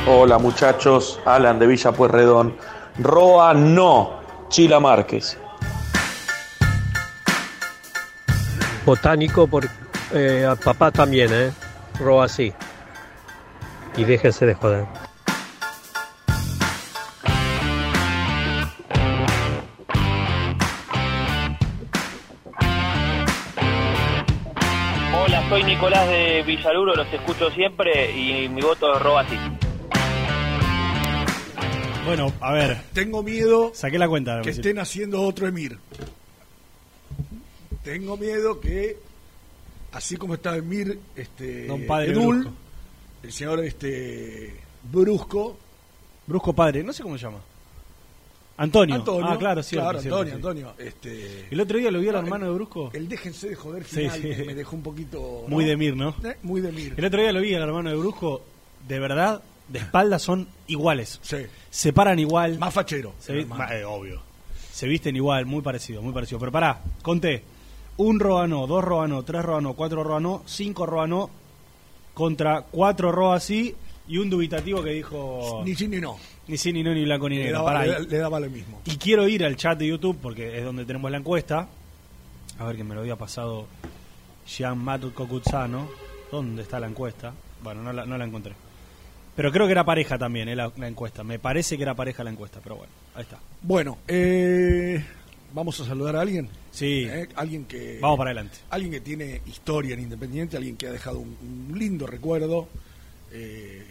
Hola 0.10 0.40
muchachos, 0.40 1.20
Alan 1.26 1.60
de 1.60 1.68
Villa 1.68 1.92
Pueyrredón. 1.92 2.56
Roa 2.98 3.54
no, 3.54 4.20
Chila 4.48 4.80
Márquez. 4.80 5.38
Botánico, 8.86 9.48
por, 9.48 9.68
eh, 10.14 10.48
a 10.50 10.56
papá 10.56 10.92
también, 10.92 11.30
¿eh? 11.34 11.52
Roa 12.00 12.30
sí. 12.30 12.54
Y 13.98 14.04
déjense 14.06 14.46
de 14.46 14.54
joder. 14.54 14.86
Hola, 25.14 25.50
soy 25.50 25.64
Nicolás 25.64 26.08
de 26.08 26.44
Villaluro, 26.44 26.96
los 26.96 27.12
escucho 27.14 27.50
siempre 27.52 28.12
y 28.16 28.48
mi 28.50 28.62
voto 28.62 28.96
es 28.96 29.02
Roba 29.02 29.26
sí. 29.28 29.36
Bueno, 32.06 32.32
a 32.40 32.54
ver. 32.54 32.78
Tengo 32.94 33.22
miedo 33.22 33.72
Saqué 33.74 34.00
la 34.00 34.08
cuenta. 34.08 34.42
que 34.42 34.52
estén 34.52 34.80
haciendo 34.80 35.22
otro 35.22 35.48
Emir. 35.48 35.78
Tengo 37.84 38.16
miedo 38.16 38.60
que, 38.62 38.98
así 39.92 40.16
como 40.16 40.36
está 40.36 40.56
Emir, 40.56 41.00
este, 41.16 41.68
Don 41.68 41.86
Padre 41.86 42.12
Edul, 42.12 42.40
Brusco. 42.44 42.67
El 43.24 43.32
señor 43.32 43.64
este, 43.64 44.56
Brusco, 44.92 45.58
Brusco 46.26 46.54
padre, 46.54 46.84
no 46.84 46.94
sé 46.94 47.04
cómo 47.04 47.18
se 47.18 47.24
llama. 47.26 47.40
Antonio. 48.60 48.96
Antonio, 48.96 49.28
Ah, 49.30 49.38
claro, 49.38 49.62
cierto, 49.62 49.84
claro, 49.86 50.02
cierto, 50.02 50.18
Antonio, 50.20 50.34
sí. 50.34 50.36
Antonio, 50.36 50.74
este, 50.80 51.48
El 51.52 51.62
otro 51.62 51.78
día 51.78 51.92
lo 51.92 52.00
vi 52.00 52.08
al 52.08 52.14
no, 52.16 52.20
hermano 52.22 52.46
el- 52.46 52.52
de 52.52 52.56
Brusco. 52.56 52.90
El 52.94 53.08
déjense 53.08 53.50
de 53.50 53.56
joder 53.56 53.84
final 53.84 54.16
sí. 54.16 54.22
que 54.22 54.44
me 54.46 54.56
dejó 54.56 54.76
un 54.76 54.82
poquito... 54.82 55.46
Muy 55.48 55.64
de 55.66 55.78
Mir, 55.78 55.96
¿no? 55.96 56.16
Eh, 56.24 56.38
Muy 56.42 56.62
de 56.62 56.72
Mir. 56.72 56.96
El 56.98 57.06
otro 57.06 57.22
día 57.22 57.32
lo 57.32 57.40
vi 57.42 57.54
al 57.54 57.62
hermano 57.62 57.90
de 57.92 57.96
Brusco. 57.96 58.42
De 58.88 58.98
verdad, 59.00 59.44
de 59.68 59.80
espalda 59.80 60.18
son 60.18 60.48
iguales. 60.66 61.20
Sí. 61.22 61.38
Se 61.70 61.94
paran 61.94 62.18
igual. 62.18 62.58
Más 62.58 62.74
fachero. 62.74 63.14
Se 63.20 63.46
ma- 63.46 63.68
eh, 63.76 63.86
obvio. 63.86 64.22
Se 64.72 64.88
visten 64.88 65.16
igual, 65.16 65.46
muy 65.46 65.62
parecido, 65.62 66.02
muy 66.02 66.14
parecido. 66.14 66.40
Pero 66.40 66.52
pará, 66.52 66.82
conté. 67.04 67.44
Un 67.98 68.20
Roano, 68.20 68.66
dos 68.66 68.84
Roano, 68.84 69.24
tres 69.24 69.44
Roano, 69.46 69.74
cuatro 69.74 70.04
Roano, 70.04 70.42
cinco 70.48 70.86
Roano 70.88 71.30
contra 72.18 72.62
cuatro 72.64 73.12
Roa 73.12 73.40
sí 73.40 73.76
y 74.08 74.18
un 74.18 74.28
dubitativo 74.28 74.82
que 74.82 74.90
dijo... 74.90 75.62
Ni 75.64 75.76
sí 75.76 75.88
ni 75.88 76.00
no. 76.00 76.18
Ni 76.48 76.58
sí, 76.58 76.74
ni 76.74 76.82
no, 76.82 76.92
ni 76.94 77.04
blanco, 77.04 77.30
ni 77.30 77.36
Le 77.38 77.44
negro. 77.44 77.60
daba, 77.64 77.82
le 77.84 77.88
y- 77.88 77.92
da- 77.92 78.00
le 78.00 78.18
daba 78.18 78.40
lo 78.40 78.50
mismo. 78.50 78.82
y 78.86 78.96
quiero 78.98 79.28
ir 79.28 79.46
al 79.46 79.56
chat 79.56 79.78
de 79.78 79.86
YouTube 79.86 80.18
porque 80.20 80.58
es 80.58 80.64
donde 80.66 80.84
tenemos 80.86 81.12
la 81.12 81.18
encuesta. 81.18 81.68
A 82.58 82.64
ver 82.66 82.76
que 82.76 82.84
me 82.84 82.96
lo 82.96 83.02
había 83.02 83.16
pasado 83.18 83.68
Jean 84.48 84.80
Matt 84.80 85.14
Cocuzzano. 85.14 85.88
¿Dónde 86.32 86.64
está 86.64 86.80
la 86.80 86.88
encuesta? 86.88 87.34
Bueno, 87.62 87.84
no 87.84 87.94
la, 87.94 88.06
no 88.06 88.18
la 88.18 88.26
encontré. 88.26 88.54
Pero 89.36 89.52
creo 89.52 89.68
que 89.68 89.74
era 89.74 89.84
pareja 89.84 90.18
también, 90.18 90.50
eh, 90.50 90.56
la, 90.56 90.72
la 90.78 90.88
encuesta. 90.88 91.24
Me 91.24 91.38
parece 91.38 91.78
que 91.78 91.84
era 91.84 91.94
pareja 91.94 92.24
la 92.24 92.32
encuesta, 92.32 92.60
pero 92.64 92.78
bueno, 92.78 92.92
ahí 93.14 93.22
está. 93.22 93.38
Bueno, 93.62 94.00
eh, 94.08 95.06
vamos 95.58 95.80
a 95.82 95.86
saludar 95.86 96.16
a 96.16 96.22
alguien. 96.22 96.48
Sí. 96.72 97.06
Eh, 97.10 97.28
alguien 97.36 97.66
que 97.66 98.00
Vamos 98.00 98.18
para 98.18 98.30
adelante. 98.30 98.58
Alguien 98.70 98.92
que 98.94 99.02
tiene 99.02 99.42
historia 99.48 99.94
en 99.96 100.02
Independiente, 100.02 100.56
alguien 100.56 100.78
que 100.78 100.88
ha 100.88 100.92
dejado 100.92 101.20
un, 101.20 101.36
un 101.72 101.78
lindo 101.78 102.06
recuerdo. 102.08 102.68
eh, 103.34 103.84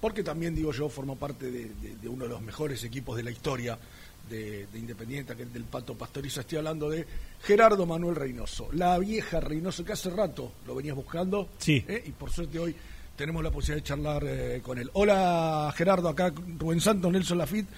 porque 0.00 0.22
también, 0.22 0.54
digo 0.54 0.70
yo, 0.72 0.90
formó 0.90 1.16
parte 1.16 1.50
de, 1.50 1.64
de- 1.80 1.96
de 2.02 2.08
uno 2.08 2.24
de 2.24 2.30
los 2.30 2.42
mejores 2.42 2.84
equipos 2.84 3.16
de 3.16 3.22
la 3.22 3.30
historia 3.30 3.78
de, 4.28 4.66
de 4.66 4.78
Independiente, 4.78 5.34
que 5.34 5.44
es 5.44 5.52
del 5.52 5.64
Pato 5.64 5.94
Pastoriza. 5.94 6.40
Estoy 6.42 6.58
hablando 6.58 6.90
de 6.90 7.06
Gerardo 7.42 7.86
Manuel 7.86 8.14
Reynoso, 8.16 8.68
la 8.72 8.98
vieja 8.98 9.40
Reynoso, 9.40 9.82
que 9.82 9.92
hace 9.94 10.10
rato 10.10 10.52
lo 10.66 10.74
venías 10.74 10.94
buscando. 10.96 11.48
Sí. 11.58 11.82
eh, 11.88 12.02
y 12.06 12.10
por 12.10 12.30
suerte 12.30 12.58
hoy 12.58 12.74
tenemos 13.16 13.42
la 13.42 13.50
posibilidad 13.50 13.82
de 13.82 13.88
charlar 13.88 14.24
eh, 14.26 14.60
con 14.62 14.76
él. 14.78 14.90
Hola 14.92 15.72
Gerardo, 15.74 16.08
acá 16.10 16.30
Rubén 16.58 16.80
Santos, 16.82 17.10
Nelson 17.10 17.38
Lafitte. 17.38 17.68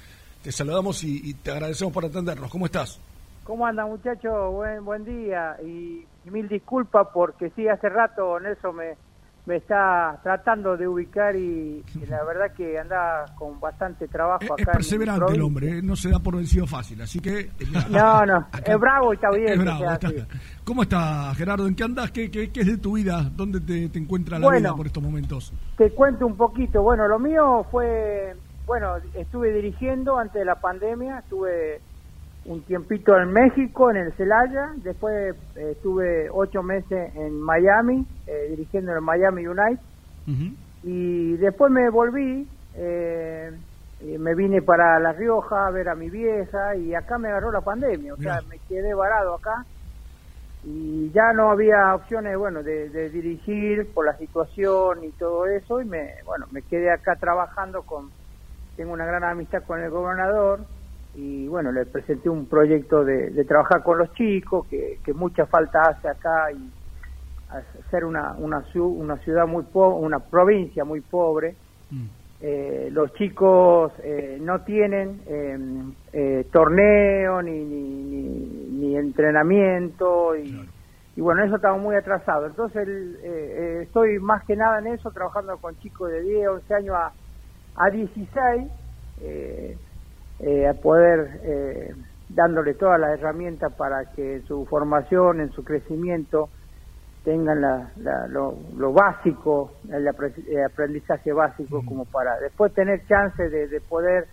Te 0.43 0.51
saludamos 0.51 1.05
y, 1.05 1.29
y 1.31 1.35
te 1.35 1.51
agradecemos 1.53 1.93
por 1.93 2.05
atendernos. 2.05 2.51
¿Cómo 2.51 2.67
estás? 2.67 2.99
¿Cómo 3.47 3.67
andan 3.67 3.89
muchachos? 3.89 4.53
Buen, 4.53 4.85
buen 4.85 5.05
día 5.05 5.57
y, 5.65 6.05
mil 6.31 6.49
disculpas 6.49 7.07
porque 7.15 7.51
sí, 7.51 7.69
hace 7.69 7.89
rato 7.89 8.41
Nelson 8.41 8.75
me, 8.75 8.95
me 9.47 9.57
está 9.57 10.19
tratando 10.25 10.77
de 10.77 10.89
ubicar 10.89 11.37
y, 11.37 11.85
y 11.95 12.07
la 12.07 12.25
verdad 12.25 12.53
que 12.57 12.77
anda 12.81 13.25
con 13.39 13.61
bastante 13.61 14.09
trabajo 14.09 14.43
Es, 14.43 14.51
acá. 14.63 14.73
es 14.73 14.77
perseverante 14.79 15.35
el 15.35 15.43
hombre, 15.43 15.79
eh, 15.79 15.83
no 15.83 15.95
se 15.95 16.11
da 16.11 16.19
por 16.19 16.35
vencido 16.35 16.67
fácil, 16.67 17.01
así 17.03 17.21
que... 17.21 17.39
eh, 17.43 17.51
No, 17.91 18.27
no, 18.27 18.45
es 18.65 18.79
bravo 18.81 19.13
y 19.13 19.15
está 19.15 19.31
bien. 19.31 19.53
Es 19.53 19.59
bravo, 19.61 19.85
está-. 19.93 20.11
¿Cómo 20.65 20.83
está 20.83 21.33
Gerardo? 21.37 21.69
¿En 21.69 21.77
qué 21.77 21.85
andas? 21.85 22.11
¿Qué, 22.11 22.29
qué, 22.29 22.51
qué 22.51 22.61
es 22.63 22.67
de 22.67 22.79
tu 22.79 22.97
vida? 22.97 23.31
¿Dónde 23.37 23.61
te, 23.61 23.89
te 23.89 23.99
encuentra 24.01 24.41
la 24.41 24.47
Bueno. 24.47 24.59
vida 24.59 24.75
por 24.77 24.87
estos 24.87 25.03
momentos? 25.05 25.53
Te 25.77 25.93
cuento 25.93 26.27
un 26.27 26.37
poquito. 26.37 26.83
Bueno, 26.83 27.07
lo 27.07 27.21
mío 27.21 27.65
fue, 27.71 28.35
bueno, 28.67 28.97
estuve 29.15 29.53
dirigiendo 29.53 30.19
antes 30.19 30.41
de 30.41 30.45
la 30.45 30.57
pandemia, 30.61 31.21
estuve 31.21 31.81
un 32.47 32.63
tiempito 32.63 33.19
en 33.19 33.33
México, 33.33 33.91
en 33.91 33.97
el 33.97 34.13
Celaya, 34.13 34.71
después 34.77 35.35
eh, 35.57 35.73
estuve 35.73 36.29
ocho 36.31 36.63
meses 36.63 37.15
en 37.17 37.41
Miami, 37.41 38.07
eh, 38.27 38.47
dirigiendo 38.51 38.93
en 38.93 38.99
el 38.99 39.03
Miami 39.03 39.47
United, 39.47 39.81
y 40.83 41.37
después 41.37 41.71
me 41.71 41.89
volví, 41.91 42.49
eh, 42.75 43.53
y 44.01 44.19
me 44.19 44.35
vine 44.35 44.63
para 44.63 44.99
La 45.01 45.13
Rioja 45.13 45.67
a 45.67 45.71
ver 45.71 45.89
a 45.89 45.95
mi 45.95 46.11
vieja, 46.11 46.77
y 46.77 46.95
acá 46.95 47.19
me 47.19 47.29
agarró 47.29 47.51
la 47.51 47.61
pandemia, 47.61 48.15
o 48.15 48.17
sea, 48.17 48.41
me 48.49 48.59
quedé 48.69 48.95
varado 48.95 49.35
acá, 49.35 49.65
y 50.65 51.11
ya 51.13 51.33
no 51.33 51.51
había 51.51 51.95
opciones 51.95 52.37
bueno 52.37 52.63
de, 52.63 52.89
de 52.89 53.09
dirigir 53.11 53.93
por 53.95 54.05
la 54.05 54.17
situación 54.17 55.05
y 55.05 55.11
todo 55.11 55.47
eso. 55.47 55.81
Y 55.81 55.85
me 55.85 56.15
bueno 56.25 56.47
me 56.51 56.63
quedé 56.63 56.91
acá 56.91 57.15
trabajando 57.15 57.83
con 57.83 58.11
tengo 58.77 58.93
una 58.93 59.07
gran 59.07 59.23
amistad 59.23 59.63
con 59.63 59.81
el 59.81 59.91
gobernador 59.91 60.61
y 61.17 61.49
bueno 61.49 61.73
le 61.73 61.87
presenté 61.87 62.29
un 62.29 62.47
proyecto 62.47 63.05
de, 63.05 63.31
de 63.31 63.45
trabajar 63.45 63.83
con 63.83 63.99
los 63.99 64.13
chicos 64.15 64.67
que, 64.69 64.99
que 65.05 65.13
mucha 65.13 65.47
falta 65.47 65.83
hace 65.83 66.09
acá 66.09 66.53
y, 66.53 66.71
a 67.51 67.63
ser 67.91 68.05
una, 68.05 68.35
una, 68.39 68.65
una 68.75 69.17
ciudad 69.19 69.47
muy 69.47 69.65
pobre, 69.65 70.05
una 70.05 70.19
provincia 70.19 70.85
muy 70.85 71.01
pobre. 71.01 71.55
Eh, 72.41 72.91
los 72.93 73.15
chicos 73.15 73.93
eh, 74.03 74.39
no 74.41 74.61
tienen 74.63 75.23
eh, 75.27 75.59
eh, 76.13 76.47
torneo 76.53 77.41
ni, 77.41 77.65
ni, 77.65 77.83
ni, 77.83 78.29
ni 78.79 78.97
entrenamiento 78.97 80.37
y, 80.37 80.69
y 81.17 81.21
bueno, 81.21 81.45
eso 81.45 81.57
estamos 81.57 81.81
muy 81.81 81.97
atrasado. 81.97 82.47
Entonces 82.47 82.87
el, 82.87 83.17
eh, 83.23 83.23
eh, 83.25 83.81
estoy 83.85 84.19
más 84.19 84.45
que 84.45 84.57
nada 84.57 84.81
en 84.81 84.89
eso, 84.89 85.11
trabajando 85.13 85.57
con 85.59 85.79
chicos 85.79 86.11
de 86.11 86.21
10, 86.23 86.49
11 86.49 86.75
años 86.75 86.97
a, 86.97 87.13
a 87.77 87.91
16, 87.91 88.69
eh, 89.23 89.79
eh, 90.41 90.67
a 90.69 90.75
poder 90.75 91.41
eh, 91.45 91.95
dándole 92.29 92.75
todas 92.75 93.01
las 93.01 93.19
herramientas 93.19 93.73
para 93.77 94.13
que 94.15 94.37
en 94.37 94.45
su 94.47 94.67
formación, 94.67 95.41
en 95.41 95.51
su 95.53 95.63
crecimiento, 95.65 96.51
tengan 97.23 97.61
la, 97.61 97.93
la- 97.97 98.27
lo, 98.29 98.55
lo 98.77 98.93
básico, 98.93 99.81
el, 99.89 100.07
apre- 100.07 100.45
el 100.49 100.65
aprendizaje 100.65 101.33
básico, 101.33 101.83
como 101.85 102.05
para 102.05 102.39
después 102.39 102.73
tener 102.75 103.05
chance 103.07 103.49
de, 103.49 103.67
de 103.69 103.81
poder, 103.81 104.29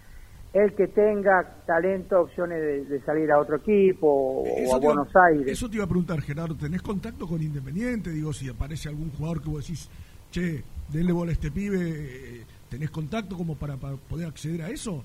el 0.53 0.75
que 0.75 0.87
tenga 0.89 1.63
talento, 1.65 2.21
opciones 2.21 2.59
de, 2.61 2.85
de 2.85 3.01
salir 3.03 3.31
a 3.31 3.39
otro 3.39 3.57
equipo 3.57 4.07
o, 4.07 4.43
o 4.43 4.75
a 4.75 4.77
iba- 4.77 4.79
Buenos 4.79 5.15
Aires. 5.15 5.47
Eso 5.47 5.67
te 5.69 5.77
iba 5.77 5.85
a 5.85 5.87
preguntar, 5.87 6.21
Gerardo, 6.21 6.55
¿tenés 6.55 6.81
contacto 6.83 7.25
con 7.25 7.41
Independiente? 7.41 8.11
Digo, 8.11 8.31
si 8.33 8.49
aparece 8.49 8.89
algún 8.89 9.09
jugador 9.09 9.41
que 9.41 9.49
vos 9.49 9.61
decís, 9.65 9.89
che, 10.29 10.63
denle 10.91 11.11
bola 11.13 11.31
a 11.31 11.33
este 11.33 11.49
pibe, 11.49 11.79
eh, 11.79 12.45
¿tenés 12.69 12.91
contacto 12.91 13.35
como 13.35 13.55
para, 13.57 13.77
para 13.77 13.95
poder 13.97 14.27
acceder 14.27 14.61
a 14.61 14.69
eso? 14.69 15.03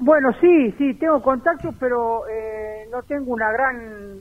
Bueno, 0.00 0.32
sí, 0.40 0.72
sí, 0.78 0.94
tengo 0.98 1.22
contactos, 1.22 1.74
pero 1.78 2.26
eh, 2.28 2.86
no 2.90 3.02
tengo 3.02 3.32
una 3.32 3.52
gran, 3.52 4.20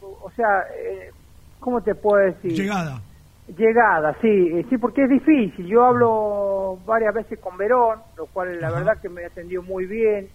o 0.00 0.30
sea, 0.34 0.62
eh, 0.74 1.10
¿cómo 1.58 1.82
te 1.82 1.94
puedo 1.94 2.24
decir? 2.24 2.52
Llegada. 2.56 3.02
Llegada, 3.46 4.16
sí, 4.22 4.28
eh, 4.28 4.66
sí, 4.70 4.78
porque 4.78 5.04
es 5.04 5.10
difícil. 5.10 5.66
Yo 5.66 5.84
hablo 5.84 6.78
varias 6.86 7.12
veces 7.12 7.38
con 7.38 7.58
Verón, 7.58 8.00
lo 8.16 8.28
cual 8.28 8.58
la 8.60 8.70
verdad 8.70 8.98
que 9.02 9.10
me 9.10 9.24
atendió 9.26 9.62
muy 9.62 9.86
bien, 9.86 10.30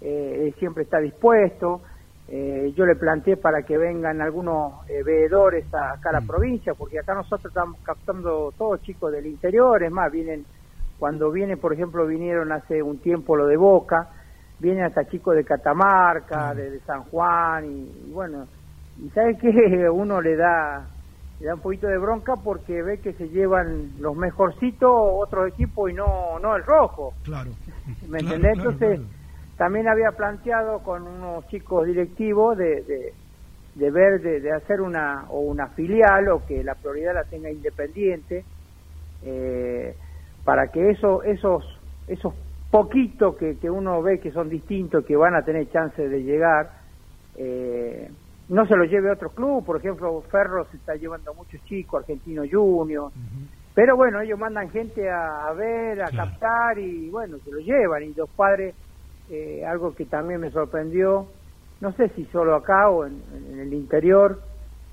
eh, 0.00 0.42
él 0.46 0.54
siempre 0.60 0.84
está 0.84 0.98
dispuesto. 1.00 1.82
Eh, 2.28 2.72
yo 2.76 2.86
le 2.86 2.94
planteé 2.94 3.38
para 3.38 3.62
que 3.64 3.76
vengan 3.78 4.20
algunos 4.20 4.82
eh, 4.88 5.02
veedores 5.02 5.72
a- 5.74 5.94
acá 5.94 6.10
a 6.10 6.12
la 6.12 6.20
provincia, 6.20 6.74
porque 6.74 6.98
acá 7.00 7.14
nosotros 7.14 7.50
estamos 7.50 7.80
captando 7.82 8.52
todos 8.52 8.82
chicos 8.82 9.10
del 9.12 9.26
interior, 9.26 9.82
es 9.82 9.90
más, 9.90 10.12
vienen, 10.12 10.46
cuando 10.96 11.30
vienen, 11.32 11.58
por 11.58 11.72
ejemplo, 11.72 12.06
vinieron 12.06 12.52
hace 12.52 12.82
un 12.82 13.00
tiempo 13.00 13.34
lo 13.34 13.46
de 13.46 13.56
Boca, 13.56 14.10
vienen 14.60 14.84
hasta 14.84 15.06
chicos 15.08 15.36
de 15.36 15.44
Catamarca, 15.44 16.54
de, 16.54 16.70
de 16.70 16.80
San 16.80 17.04
Juan, 17.04 17.64
y, 17.64 18.08
y 18.08 18.12
bueno, 18.12 18.46
y 18.96 19.08
sabes 19.10 19.38
que 19.40 19.48
uno 19.92 20.20
le 20.20 20.36
da 20.36 20.86
le 21.40 21.46
da 21.46 21.54
un 21.54 21.60
poquito 21.60 21.86
de 21.86 21.98
bronca 21.98 22.34
porque 22.42 22.82
ve 22.82 22.98
que 23.00 23.12
se 23.12 23.28
llevan 23.28 23.92
los 24.00 24.16
mejorcitos 24.16 24.90
otros 24.92 25.48
equipos 25.48 25.90
y 25.90 25.94
no 25.94 26.38
no 26.40 26.56
el 26.56 26.64
rojo. 26.64 27.12
Claro. 27.24 27.50
¿Me 28.08 28.18
Claro, 28.18 28.34
entendés? 28.34 28.54
claro, 28.54 28.70
Entonces, 28.72 29.00
también 29.56 29.88
había 29.88 30.10
planteado 30.12 30.82
con 30.82 31.02
unos 31.02 31.46
chicos 31.48 31.86
directivos 31.86 32.56
de, 32.56 32.82
de, 32.82 33.12
de 33.74 33.90
ver, 33.90 34.20
de, 34.20 34.40
de 34.40 34.52
hacer 34.52 34.80
una, 34.80 35.26
o 35.30 35.40
una 35.40 35.68
filial 35.68 36.28
o 36.28 36.44
que 36.46 36.64
la 36.64 36.74
prioridad 36.74 37.14
la 37.14 37.24
tenga 37.24 37.50
independiente, 37.50 38.44
eh, 39.22 39.94
para 40.44 40.68
que 40.68 40.90
eso, 40.90 41.22
esos, 41.22 41.64
esos 42.08 42.34
poquitos 42.70 43.36
que, 43.36 43.56
que 43.58 43.70
uno 43.70 44.02
ve 44.02 44.20
que 44.20 44.30
son 44.30 44.48
distintos, 44.48 45.04
que 45.04 45.16
van 45.16 45.34
a 45.34 45.42
tener 45.42 45.70
chance 45.70 46.08
de 46.08 46.22
llegar, 46.22 46.70
eh, 47.36 48.10
no 48.48 48.66
se 48.66 48.76
lo 48.76 48.84
lleve 48.84 49.10
a 49.10 49.14
otro 49.14 49.30
club, 49.30 49.64
por 49.64 49.76
ejemplo, 49.76 50.22
Ferro 50.30 50.66
se 50.70 50.76
está 50.76 50.94
llevando 50.94 51.30
a 51.30 51.34
muchos 51.34 51.62
chicos, 51.64 52.00
Argentino 52.00 52.42
Junior, 52.50 53.10
pero 53.74 53.96
bueno, 53.96 54.20
ellos 54.20 54.38
mandan 54.38 54.70
gente 54.70 55.08
a, 55.08 55.46
a 55.46 55.52
ver, 55.52 56.02
a 56.02 56.10
captar 56.10 56.78
y 56.78 57.08
bueno, 57.10 57.38
se 57.44 57.52
lo 57.52 57.58
llevan. 57.60 58.02
Y 58.02 58.14
los 58.14 58.28
padres, 58.30 58.74
eh, 59.30 59.64
algo 59.64 59.94
que 59.94 60.04
también 60.06 60.40
me 60.40 60.50
sorprendió, 60.50 61.28
no 61.80 61.92
sé 61.92 62.08
si 62.16 62.24
solo 62.26 62.56
acá 62.56 62.88
o 62.90 63.06
en, 63.06 63.22
en 63.52 63.60
el 63.60 63.72
interior, 63.72 64.40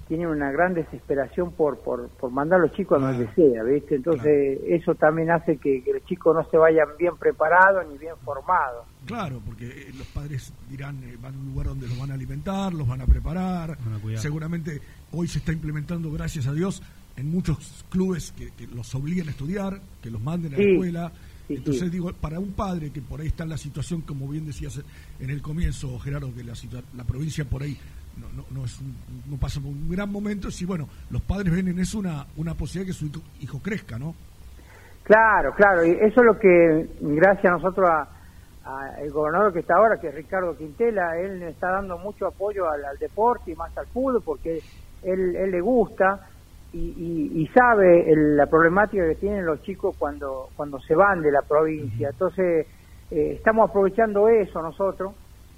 tienen 0.07 0.27
una 0.27 0.51
gran 0.51 0.73
desesperación 0.73 1.51
por, 1.53 1.79
por, 1.79 2.09
por 2.09 2.31
mandar 2.31 2.59
a 2.59 2.63
los 2.63 2.71
chicos 2.73 3.01
a 3.01 3.07
donde 3.11 3.27
sea, 3.33 3.63
¿viste? 3.63 3.95
Entonces, 3.95 4.59
eso 4.67 4.93
también 4.95 5.31
hace 5.31 5.57
que, 5.57 5.83
que 5.83 5.93
los 5.93 6.05
chicos 6.05 6.35
no 6.35 6.47
se 6.49 6.57
vayan 6.57 6.87
bien 6.99 7.17
preparados 7.17 7.85
ni 7.91 7.97
bien 7.97 8.13
formados. 8.23 8.85
Claro, 9.05 9.41
porque 9.45 9.65
eh, 9.67 9.91
los 9.97 10.05
padres 10.07 10.53
dirán, 10.69 11.03
eh, 11.03 11.17
van 11.21 11.33
a 11.33 11.37
un 11.37 11.45
lugar 11.47 11.67
donde 11.67 11.87
los 11.87 11.97
van 11.97 12.11
a 12.11 12.13
alimentar, 12.13 12.73
los 12.73 12.87
van 12.87 13.01
a 13.01 13.05
preparar. 13.05 13.77
Seguramente 14.17 14.79
hoy 15.11 15.27
se 15.27 15.39
está 15.39 15.51
implementando, 15.51 16.11
gracias 16.11 16.45
a 16.47 16.53
Dios, 16.53 16.83
en 17.17 17.31
muchos 17.31 17.85
clubes 17.89 18.31
que, 18.31 18.51
que 18.51 18.67
los 18.67 18.93
obliguen 18.93 19.27
a 19.27 19.31
estudiar, 19.31 19.81
que 20.01 20.11
los 20.11 20.21
manden 20.21 20.53
a 20.53 20.57
la 20.57 20.63
escuela. 20.63 21.11
sí, 21.47 21.55
Entonces 21.55 21.83
sí. 21.83 21.89
digo, 21.89 22.11
para 22.13 22.39
un 22.39 22.51
padre 22.51 22.91
que 22.91 23.01
por 23.01 23.21
ahí 23.21 23.27
está 23.27 23.43
en 23.43 23.49
la 23.49 23.57
situación, 23.57 24.01
como 24.01 24.27
bien 24.27 24.45
decías 24.45 24.81
en 25.19 25.29
el 25.29 25.41
comienzo, 25.41 25.97
Gerardo, 25.99 26.33
que 26.35 26.43
la, 26.43 26.53
situa- 26.53 26.83
la 26.95 27.03
provincia 27.05 27.45
por 27.45 27.63
ahí 27.63 27.77
no, 28.17 28.27
no, 28.35 28.45
no, 28.51 28.65
es 28.65 28.79
un- 28.79 28.95
no 29.29 29.37
pasa 29.37 29.59
por 29.59 29.69
un 29.69 29.89
gran 29.89 30.11
momento, 30.11 30.49
si 30.51 30.65
bueno, 30.65 30.87
los 31.09 31.21
padres 31.21 31.53
ven 31.53 31.67
en 31.67 31.79
eso 31.79 31.99
una, 31.99 32.25
una 32.37 32.53
posibilidad 32.53 32.87
que 32.87 32.97
su 32.97 33.09
hijo, 33.41 33.59
crezca, 33.61 33.97
¿no? 33.99 34.15
Claro, 35.03 35.53
claro, 35.53 35.85
y 35.85 35.91
eso 35.91 36.21
es 36.21 36.25
lo 36.25 36.39
que, 36.39 36.87
gracias 36.99 37.45
a 37.45 37.57
nosotros, 37.57 37.87
a, 37.87 38.07
a 38.65 39.01
el 39.01 39.11
gobernador 39.11 39.53
que 39.53 39.59
está 39.59 39.75
ahora, 39.75 39.99
que 39.99 40.07
es 40.07 40.15
Ricardo 40.15 40.57
Quintela, 40.57 41.17
él 41.19 41.43
está 41.43 41.69
dando 41.71 41.97
mucho 41.99 42.25
apoyo 42.27 42.69
al, 42.69 42.83
al 42.85 42.97
deporte 42.97 43.51
y 43.51 43.55
más 43.55 43.77
al 43.77 43.85
fútbol, 43.87 44.23
porque 44.25 44.61
él, 45.03 45.35
él 45.35 45.51
le 45.51 45.61
gusta 45.61 46.27
y, 46.73 46.79
y- 46.79 47.41
y 47.43 47.47
sabe 47.49 48.11
el- 48.11 48.35
la 48.35 48.47
problemática 48.47 49.07
que 49.07 49.15
tienen 49.15 49.45
los 49.45 49.61
chicos 49.61 49.95
cuando, 49.99 50.49
cuando 50.55 50.79
se 50.79 50.95
van 50.95 51.21
de 51.21 51.31
la 51.31 51.43
provincia. 51.43 52.09
Entonces, 52.09 52.65
eh, 53.11 53.33
estamos 53.35 53.69
aprovechando 53.69 54.27
eso 54.27 54.59
nosotros. 54.61 55.13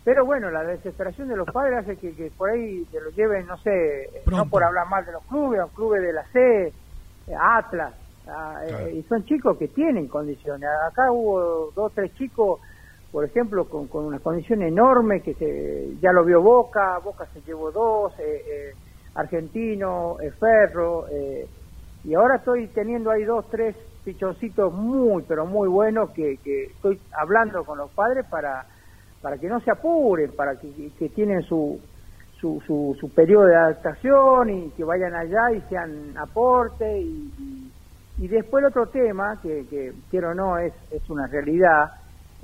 Pero 0.07 0.25
bueno, 0.25 0.49
la 0.49 0.63
desesperación 0.63 1.27
de 1.27 1.35
los 1.35 1.51
padres 1.51 1.79
hace 1.79 1.97
que, 1.97 2.15
que 2.15 2.31
por 2.31 2.49
ahí 2.49 2.85
se 2.85 3.01
lo 3.01 3.09
lleven, 3.09 3.45
no 3.45 3.57
sé, 3.57 4.09
no 4.31 4.45
por 4.45 4.63
hablar 4.63 4.87
mal 4.87 5.05
de 5.05 5.11
los 5.11 5.21
clubes, 5.25 5.59
a 5.59 5.65
un 5.65 5.71
clubes 5.71 6.01
de 6.01 6.13
la 6.13 6.23
C, 6.27 6.67
eh, 6.67 6.73
Atlas, 7.37 7.93
eh, 8.25 8.93
y 8.95 9.03
son 9.03 9.25
chicos 9.25 9.57
que 9.57 9.67
tienen 9.67 10.07
condiciones. 10.07 10.69
Acá 10.89 11.11
hubo 11.11 11.71
dos, 11.75 11.91
tres 11.93 12.13
chicos, 12.13 12.61
por 13.11 13.25
ejemplo, 13.25 13.65
con, 13.65 13.89
con 13.89 14.05
una 14.05 14.19
condición 14.19 14.61
enorme 14.61 15.19
que 15.21 15.33
se, 15.33 15.97
ya 15.99 16.13
lo 16.13 16.23
vio 16.23 16.41
Boca, 16.41 16.99
Boca 16.99 17.25
se 17.33 17.41
llevó 17.41 17.69
dos, 17.73 18.17
eh, 18.17 18.45
eh, 18.49 18.75
Argentino, 19.15 20.21
eh, 20.21 20.31
Ferro, 20.31 21.05
eh, 21.11 21.49
y 22.05 22.13
ahora 22.13 22.37
estoy 22.37 22.67
teniendo 22.67 23.11
ahí 23.11 23.25
dos, 23.25 23.45
tres 23.49 23.75
pichoncitos 24.05 24.71
muy, 24.71 25.23
pero 25.23 25.45
muy 25.45 25.67
buenos 25.67 26.11
que, 26.11 26.37
que 26.37 26.67
estoy 26.67 26.97
hablando 27.11 27.65
con 27.65 27.77
los 27.77 27.91
padres 27.91 28.25
para, 28.29 28.65
para 29.21 29.37
que 29.37 29.47
no 29.47 29.59
se 29.61 29.71
apuren, 29.71 30.31
para 30.35 30.55
que, 30.55 30.91
que 30.97 31.09
tienen 31.09 31.41
su, 31.43 31.79
su, 32.39 32.61
su, 32.65 32.95
su 32.99 33.09
periodo 33.09 33.45
de 33.45 33.55
adaptación 33.55 34.49
y 34.49 34.69
que 34.71 34.83
vayan 34.83 35.15
allá 35.15 35.51
y 35.51 35.61
sean 35.69 36.17
aporte 36.17 36.99
y, 36.99 37.31
y, 37.39 37.71
y 38.19 38.27
después 38.27 38.61
el 38.63 38.69
otro 38.69 38.87
tema 38.87 39.39
que, 39.41 39.65
que 39.67 39.93
quiero 40.09 40.31
o 40.31 40.33
no 40.33 40.57
es, 40.57 40.73
es 40.91 41.09
una 41.09 41.27
realidad 41.27 41.91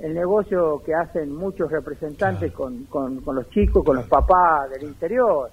el 0.00 0.12
negocio 0.12 0.82
que 0.84 0.92
hacen 0.92 1.32
muchos 1.32 1.70
representantes 1.70 2.52
con, 2.52 2.84
con, 2.84 3.20
con 3.20 3.36
los 3.36 3.48
chicos 3.50 3.84
con 3.84 3.96
los 3.96 4.08
papás 4.08 4.70
del 4.70 4.82
interior 4.82 5.50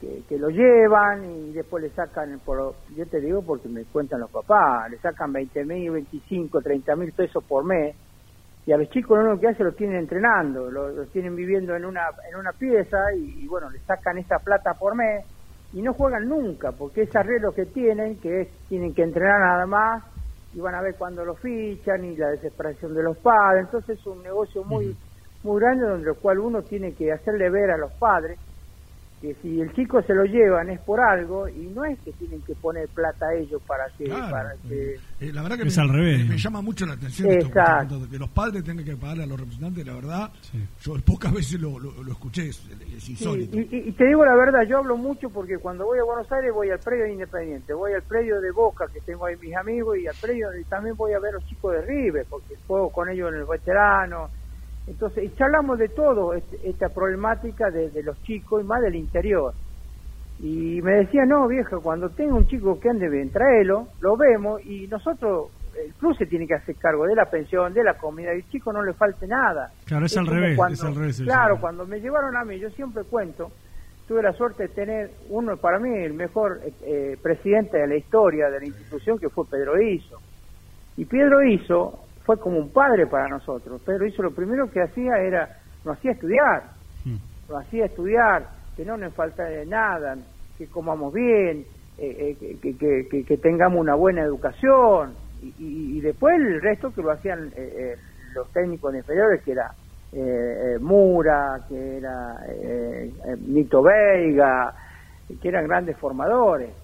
que, 0.00 0.22
que 0.28 0.38
lo 0.38 0.50
llevan 0.50 1.24
y 1.24 1.52
después 1.52 1.82
le 1.82 1.90
sacan 1.90 2.38
por, 2.44 2.74
yo 2.94 3.06
te 3.06 3.20
digo 3.20 3.42
porque 3.42 3.68
me 3.68 3.84
cuentan 3.84 4.20
los 4.20 4.30
papás 4.30 4.88
le 4.90 4.98
sacan 4.98 5.32
20 5.32 5.64
mil 5.64 5.90
25 5.90 6.60
30 6.60 6.96
mil 6.96 7.12
pesos 7.12 7.42
por 7.42 7.64
mes 7.64 7.96
y 8.66 8.72
a 8.72 8.76
los 8.76 8.90
chicos 8.90 9.16
lo 9.16 9.24
único 9.26 9.40
que 9.40 9.48
hacen 9.48 9.66
los 9.66 9.76
tienen 9.76 9.98
entrenando, 9.98 10.68
los, 10.70 10.94
los 10.94 11.08
tienen 11.12 11.36
viviendo 11.36 11.76
en 11.76 11.84
una, 11.84 12.08
en 12.28 12.36
una 12.36 12.50
pieza 12.50 12.98
y, 13.16 13.44
y, 13.44 13.46
bueno, 13.46 13.70
le 13.70 13.78
sacan 13.80 14.18
esa 14.18 14.38
plata 14.40 14.74
por 14.74 14.96
mes 14.96 15.24
y 15.72 15.82
no 15.82 15.94
juegan 15.94 16.28
nunca, 16.28 16.72
porque 16.72 17.02
ese 17.02 17.16
arreglo 17.16 17.52
que 17.52 17.66
tienen, 17.66 18.18
que 18.18 18.42
es, 18.42 18.48
tienen 18.68 18.92
que 18.92 19.04
entrenar 19.04 19.40
nada 19.40 19.66
más 19.66 20.02
y 20.52 20.58
van 20.60 20.74
a 20.74 20.82
ver 20.82 20.96
cuando 20.96 21.24
lo 21.24 21.34
fichan 21.36 22.04
y 22.04 22.16
la 22.16 22.30
desesperación 22.30 22.92
de 22.92 23.04
los 23.04 23.16
padres, 23.18 23.66
entonces 23.66 24.00
es 24.00 24.06
un 24.06 24.22
negocio 24.22 24.64
muy, 24.64 24.96
muy 25.44 25.60
grande 25.60 25.86
donde 25.86 26.06
lo 26.06 26.16
cual 26.16 26.40
uno 26.40 26.62
tiene 26.62 26.92
que 26.92 27.12
hacerle 27.12 27.48
ver 27.50 27.70
a 27.70 27.76
los 27.76 27.92
padres 27.92 28.36
que 29.20 29.34
si 29.42 29.60
el 29.62 29.72
chico 29.72 30.02
se 30.02 30.14
lo 30.14 30.24
llevan 30.24 30.68
es 30.68 30.78
por 30.80 31.00
algo 31.00 31.48
y 31.48 31.66
no 31.74 31.84
es 31.86 31.98
que 32.00 32.12
tienen 32.12 32.42
que 32.42 32.54
poner 32.54 32.86
plata 32.88 33.28
a 33.28 33.34
ellos 33.34 33.62
para 33.66 33.86
que, 33.96 34.04
Claro. 34.04 34.30
para 34.30 34.54
que 34.68 34.96
Eh, 35.20 35.32
la 35.32 35.42
verdad 35.42 35.56
que 35.56 35.66
Es 35.68 35.76
me, 35.78 35.82
al 35.82 35.88
revés. 35.88 36.28
me- 36.28 36.36
llama 36.36 36.60
mucho 36.60 36.84
la 36.84 36.92
atención 36.92 37.30
esto, 37.30 37.46
Exacto. 37.46 37.94
esto 37.96 38.10
que 38.10 38.18
los 38.18 38.28
padres 38.28 38.62
tengan 38.62 38.84
que 38.84 38.94
pagarle 38.96 39.22
a 39.24 39.26
los 39.26 39.40
representantes, 39.40 39.86
la 39.86 39.94
verdad, 39.94 40.30
yo 40.82 40.94
pocas 41.04 41.32
veces 41.32 41.58
lo, 41.58 41.78
lo, 41.78 42.02
lo 42.02 42.12
escuché, 42.12 42.48
es, 42.50 42.62
es 42.94 43.02
Sí, 43.04 43.12
insólito. 43.12 43.56
y, 43.56 43.60
y- 43.70 43.88
y 43.88 43.92
te 43.92 44.04
digo 44.06 44.22
la 44.24 44.34
verdad, 44.36 44.62
yo 44.68 44.78
hablo 44.78 44.96
mucho 44.98 45.30
porque 45.30 45.56
cuando 45.56 45.86
voy 45.86 45.98
a 45.98 46.04
Buenos 46.04 46.30
Aires 46.30 46.52
voy 46.52 46.68
al 46.70 46.78
predio 46.80 47.04
de 47.04 47.12
Independiente, 47.14 47.72
voy 47.72 47.94
al 47.94 48.02
predio 48.02 48.38
de 48.40 48.50
Boca, 48.50 48.84
que 48.92 49.00
tengo 49.00 49.24
ahí 49.24 49.36
mis 49.40 49.56
amigos, 49.56 49.96
y 49.98 50.06
al 50.06 50.14
predio 50.20 50.48
y 50.58 50.64
también 50.64 50.94
voy 50.94 51.14
a 51.14 51.18
ver 51.18 51.30
a 51.30 51.38
los 51.38 51.46
chicos 51.46 51.72
de 51.72 51.80
River, 51.82 52.26
porque 52.28 52.54
juego 52.66 52.90
con 52.90 53.08
ellos 53.08 53.32
en 53.32 53.38
el 53.40 53.46
veterano. 53.46 54.28
Entonces, 54.86 55.24
y 55.24 55.34
charlamos 55.34 55.78
de 55.78 55.88
todo, 55.88 56.34
este- 56.34 56.58
esta 56.68 56.88
problemática 56.88 57.70
de, 57.70 57.90
de 57.90 58.02
los 58.02 58.22
chicos 58.22 58.62
y 58.62 58.66
más 58.66 58.80
del 58.82 58.94
interior. 58.94 59.52
Y 60.38 60.80
me 60.82 60.92
decía, 60.96 61.24
no, 61.24 61.48
vieja, 61.48 61.78
cuando 61.78 62.10
tenga 62.10 62.34
un 62.34 62.46
chico 62.46 62.78
que 62.78 62.90
ande 62.90 63.08
bien, 63.08 63.30
tráelo, 63.30 63.88
lo 64.00 64.16
vemos 64.16 64.64
y 64.64 64.86
nosotros, 64.86 65.48
el 65.84 65.92
club 65.94 66.16
se 66.16 66.26
tiene 66.26 66.46
que 66.46 66.54
hacer 66.54 66.76
cargo 66.76 67.04
de 67.06 67.14
la 67.14 67.24
pensión, 67.30 67.72
de 67.72 67.82
la 67.82 67.94
comida, 67.94 68.32
y 68.34 68.36
al 68.42 68.48
chico 68.48 68.72
no 68.72 68.82
le 68.82 68.92
falte 68.92 69.26
nada. 69.26 69.70
Claro, 69.86 70.06
es, 70.06 70.16
al 70.16 70.26
como 70.26 70.38
revés, 70.40 70.56
cuando- 70.56 70.74
es 70.74 70.84
al 70.84 70.94
revés. 70.94 71.18
el 71.20 71.26
Claro, 71.26 71.60
cuando 71.60 71.86
me 71.86 72.00
llevaron 72.00 72.36
a 72.36 72.44
mí, 72.44 72.58
yo 72.58 72.70
siempre 72.70 73.02
cuento, 73.04 73.50
tuve 74.06 74.22
la 74.22 74.32
suerte 74.34 74.64
de 74.64 74.68
tener 74.68 75.10
uno, 75.30 75.56
para 75.56 75.78
mí, 75.80 75.90
el 75.98 76.12
mejor 76.12 76.60
eh, 76.64 76.72
eh, 76.84 77.16
presidente 77.20 77.78
de 77.78 77.86
la 77.88 77.96
historia 77.96 78.48
de 78.50 78.60
la 78.60 78.66
institución, 78.66 79.18
que 79.18 79.30
fue 79.30 79.44
Pedro 79.50 79.80
Iso. 79.80 80.20
Y 80.98 81.06
Pedro 81.06 81.42
Iso 81.42 82.05
fue 82.26 82.38
como 82.38 82.58
un 82.58 82.72
padre 82.72 83.06
para 83.06 83.28
nosotros. 83.28 83.80
Pedro 83.86 84.04
Iso 84.06 84.22
lo 84.22 84.34
primero 84.34 84.68
que 84.70 84.82
hacía 84.82 85.18
era, 85.18 85.48
nos 85.84 85.96
hacía 85.96 86.10
estudiar, 86.12 86.64
nos 87.48 87.64
hacía 87.64 87.86
estudiar, 87.86 88.48
que 88.76 88.84
no 88.84 88.96
nos 88.96 89.14
falta 89.14 89.44
de 89.44 89.64
nada, 89.64 90.16
que 90.58 90.68
comamos 90.68 91.12
bien, 91.14 91.64
eh, 91.96 92.36
eh, 92.40 92.58
que, 92.60 92.76
que- 92.76 93.08
que- 93.08 93.24
que 93.24 93.38
tengamos 93.38 93.78
una 93.80 93.94
buena 93.94 94.22
educación. 94.22 95.16
Y, 95.40 95.48
y- 95.56 95.98
y 95.98 96.00
después 96.00 96.34
el 96.36 96.60
resto 96.60 96.92
que 96.92 97.02
lo 97.02 97.10
hacían 97.12 97.52
eh, 97.56 97.72
eh, 97.78 97.96
los 98.34 98.50
técnicos 98.52 98.94
inferiores, 98.94 99.42
que 99.42 99.52
era 99.52 99.70
eh, 100.12 100.18
eh, 100.74 100.78
Mura, 100.80 101.60
que 101.68 101.98
era 101.98 102.36
Nito 103.38 103.82
Veiga, 103.82 104.74
que 105.40 105.48
eran 105.48 105.66
grandes 105.66 105.96
formadores. 105.98 106.74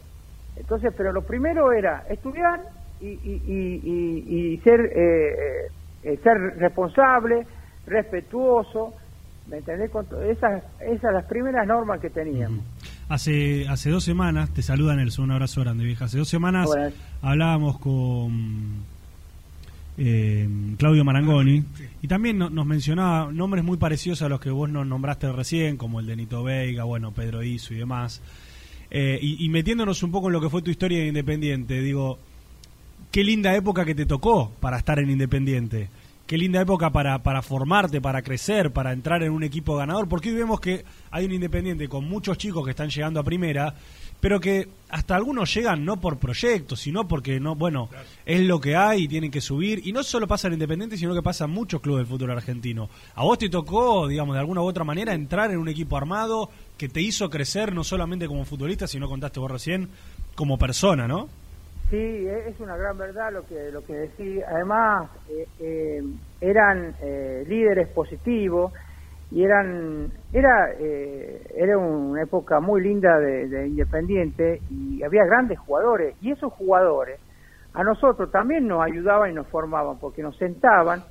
Entonces, 0.56 0.92
pero 0.96 1.12
lo 1.12 1.22
primero 1.22 1.72
era 1.72 2.04
estudiar 2.08 2.60
y, 3.02 3.06
y- 3.08 3.42
y- 3.46 3.80
y- 3.84 4.52
y 4.54 4.56
ser, 4.58 4.80
eh, 4.94 5.66
eh, 6.04 6.18
ser 6.22 6.38
responsable, 6.58 7.46
respetuoso, 7.86 8.94
¿me 9.48 9.58
entendés? 9.58 9.90
Esas, 10.30 10.62
esas 10.80 11.12
las 11.12 11.24
primeras 11.24 11.66
normas 11.66 12.00
que 12.00 12.10
teníamos. 12.10 12.64
Hace, 13.08 13.66
hace 13.68 13.90
dos 13.90 14.04
semanas, 14.04 14.50
te 14.54 14.62
saluda 14.62 14.94
Nelson, 14.96 15.24
un 15.26 15.32
abrazo 15.32 15.60
grande, 15.60 15.84
vieja. 15.84 16.06
Hace 16.06 16.18
dos 16.18 16.28
semanas 16.28 16.66
Buenas. 16.66 16.94
hablábamos 17.20 17.78
con 17.78 18.84
eh, 19.98 20.48
Claudio 20.78 21.04
Marangoni 21.04 21.64
y 22.00 22.08
también 22.08 22.38
no- 22.38 22.48
nos 22.48 22.64
mencionaba 22.64 23.30
nombres 23.30 23.62
muy 23.64 23.76
parecidos 23.76 24.22
a 24.22 24.28
los 24.28 24.40
que 24.40 24.50
vos 24.50 24.70
nos 24.70 24.86
nombraste 24.86 25.30
recién, 25.32 25.76
como 25.76 26.00
el 26.00 26.06
de 26.06 26.16
Nito 26.16 26.42
Veiga, 26.42 26.84
bueno, 26.84 27.12
Pedro 27.12 27.42
Iso 27.42 27.74
y 27.74 27.78
demás. 27.78 28.22
Eh, 28.90 29.18
y, 29.20 29.44
y 29.44 29.48
metiéndonos 29.48 30.02
un 30.02 30.10
poco 30.12 30.28
en 30.28 30.34
lo 30.34 30.40
que 30.40 30.48
fue 30.50 30.62
tu 30.62 30.70
historia 30.70 30.98
de 31.00 31.08
Independiente, 31.08 31.80
digo, 31.80 32.18
qué 33.12 33.22
linda 33.22 33.54
época 33.54 33.84
que 33.84 33.94
te 33.94 34.06
tocó 34.06 34.50
para 34.58 34.78
estar 34.78 34.98
en 34.98 35.10
Independiente. 35.10 35.90
Qué 36.26 36.38
linda 36.38 36.62
época 36.62 36.90
para, 36.90 37.22
para 37.22 37.42
formarte, 37.42 38.00
para 38.00 38.22
crecer, 38.22 38.72
para 38.72 38.92
entrar 38.92 39.22
en 39.22 39.32
un 39.32 39.42
equipo 39.42 39.76
ganador. 39.76 40.08
Porque 40.08 40.30
hoy 40.30 40.36
vemos 40.36 40.60
que 40.60 40.84
hay 41.10 41.26
un 41.26 41.32
Independiente 41.32 41.88
con 41.88 42.08
muchos 42.08 42.38
chicos 42.38 42.64
que 42.64 42.70
están 42.70 42.88
llegando 42.88 43.20
a 43.20 43.22
primera, 43.22 43.74
pero 44.18 44.40
que 44.40 44.66
hasta 44.88 45.14
algunos 45.14 45.52
llegan 45.52 45.84
no 45.84 46.00
por 46.00 46.18
proyectos, 46.18 46.80
sino 46.80 47.06
porque 47.06 47.38
no, 47.38 47.54
bueno, 47.54 47.90
es 48.24 48.40
lo 48.40 48.58
que 48.58 48.76
hay 48.76 49.02
y 49.02 49.08
tienen 49.08 49.30
que 49.30 49.42
subir. 49.42 49.86
Y 49.86 49.92
no 49.92 50.02
solo 50.02 50.26
pasa 50.26 50.48
en 50.48 50.54
Independiente, 50.54 50.96
sino 50.96 51.14
que 51.14 51.22
pasa 51.22 51.44
en 51.44 51.50
muchos 51.50 51.82
clubes 51.82 52.06
del 52.08 52.18
fútbol 52.18 52.30
argentino. 52.30 52.88
A 53.14 53.24
vos 53.24 53.36
te 53.36 53.50
tocó, 53.50 54.08
digamos, 54.08 54.34
de 54.34 54.40
alguna 54.40 54.62
u 54.62 54.64
otra 54.64 54.84
manera 54.84 55.12
entrar 55.12 55.50
en 55.50 55.58
un 55.58 55.68
equipo 55.68 55.98
armado 55.98 56.48
que 56.78 56.88
te 56.88 57.02
hizo 57.02 57.28
crecer 57.28 57.74
no 57.74 57.84
solamente 57.84 58.26
como 58.26 58.46
futbolista, 58.46 58.86
sino 58.86 59.06
contaste 59.06 59.38
vos 59.38 59.50
recién, 59.50 59.90
como 60.34 60.56
persona, 60.56 61.06
¿no? 61.06 61.28
Sí, 61.92 61.98
e- 61.98 62.48
es 62.48 62.58
una 62.60 62.76
gran 62.78 62.96
verdad 62.96 63.32
lo 63.32 63.46
que 63.46 63.70
lo 63.70 63.84
que 63.84 63.92
decís. 63.94 64.42
Además, 64.48 65.10
eh, 65.28 65.48
eh, 65.58 66.02
eran 66.40 66.96
eh, 67.02 67.44
líderes 67.46 67.90
positivos 67.90 68.72
y 69.30 69.44
eran 69.44 70.12
era 70.32 70.72
eh, 70.80 71.42
era 71.54 71.76
una 71.78 72.22
época 72.22 72.60
muy 72.60 72.82
linda 72.82 73.18
de, 73.20 73.48
de 73.48 73.68
Independiente 73.68 74.62
y 74.70 75.02
había 75.04 75.26
grandes 75.26 75.58
jugadores 75.60 76.16
y 76.20 76.32
esos 76.32 76.52
jugadores 76.54 77.20
a 77.74 77.84
nosotros 77.84 78.30
también 78.30 78.68
nos 78.68 78.82
ayudaban 78.84 79.30
y 79.32 79.34
nos 79.34 79.48
formaban 79.48 79.98
porque 80.00 80.22
nos 80.22 80.36
sentaban 80.38 81.04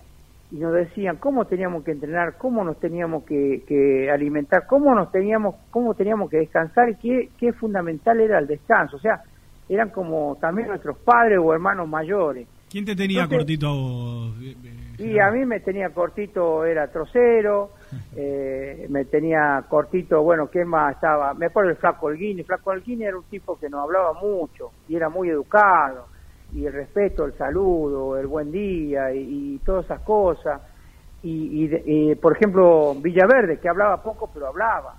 y 0.51 0.59
nos 0.59 0.73
decían 0.73 1.17
cómo 1.17 1.45
teníamos 1.47 1.84
que 1.84 1.91
entrenar, 1.91 2.38
cómo 2.39 2.63
nos 2.63 2.79
teníamos 2.79 3.25
que, 3.25 3.63
que 3.67 4.09
alimentar, 4.11 4.65
cómo 4.67 4.95
nos 4.95 5.11
teníamos 5.11 5.55
cómo 5.71 5.95
teníamos 5.95 6.29
que 6.29 6.38
descansar 6.39 6.89
y 6.89 6.97
qué, 6.97 7.29
qué 7.38 7.53
fundamental 7.53 8.19
era 8.21 8.39
el 8.39 8.47
descanso. 8.47 8.97
O 8.97 8.99
sea, 8.99 9.21
eran 9.74 9.89
como 9.89 10.38
también 10.39 10.67
nuestros 10.69 10.97
padres 10.97 11.39
o 11.41 11.53
hermanos 11.53 11.88
mayores. 11.88 12.47
¿Quién 12.69 12.86
te 12.86 12.95
tenía 12.95 13.24
Entonces- 13.24 13.38
cortito 13.39 13.67
a 13.67 13.74
vos? 13.74 14.34
Y 14.97 15.17
a 15.19 15.32
mí 15.32 15.45
me 15.45 15.59
tenía 15.61 15.89
cortito, 15.89 16.63
era 16.63 16.88
trocero, 16.91 17.72
eh, 18.15 18.86
me 18.89 19.05
tenía 19.05 19.63
cortito, 19.67 20.22
bueno, 20.22 20.49
¿qué 20.49 20.63
más 20.63 20.95
estaba? 20.95 21.34
Me 21.34 21.47
acuerdo 21.47 21.72
el 21.72 21.78
Flaco 21.78 22.05
Holguín, 22.07 22.39
el 22.39 22.45
Flaco 22.45 22.69
Holguín 22.69 23.01
era 23.01 23.17
un 23.17 23.24
tipo 23.24 23.57
que 23.59 23.69
nos 23.69 23.82
hablaba 23.84 24.13
mucho 24.13 24.72
y 24.88 24.95
era 24.95 25.09
muy 25.09 25.30
educado, 25.30 26.05
y 26.53 26.65
el 26.65 26.74
respeto, 26.74 27.26
el 27.26 27.34
saludo, 27.34 28.17
el 28.17 28.28
buen 28.28 28.51
día 28.51 29.13
y, 29.13 29.55
y 29.55 29.57
todas 29.65 29.86
esas 29.86 30.01
cosas. 30.01 30.61
Y, 31.24 31.63
y 31.63 31.67
de- 31.67 31.84
y, 31.86 32.15
por 32.15 32.36
ejemplo, 32.36 32.95
Villaverde, 32.95 33.59
que 33.59 33.69
hablaba 33.69 34.01
poco, 34.03 34.30
pero 34.34 34.47
hablaba, 34.47 34.95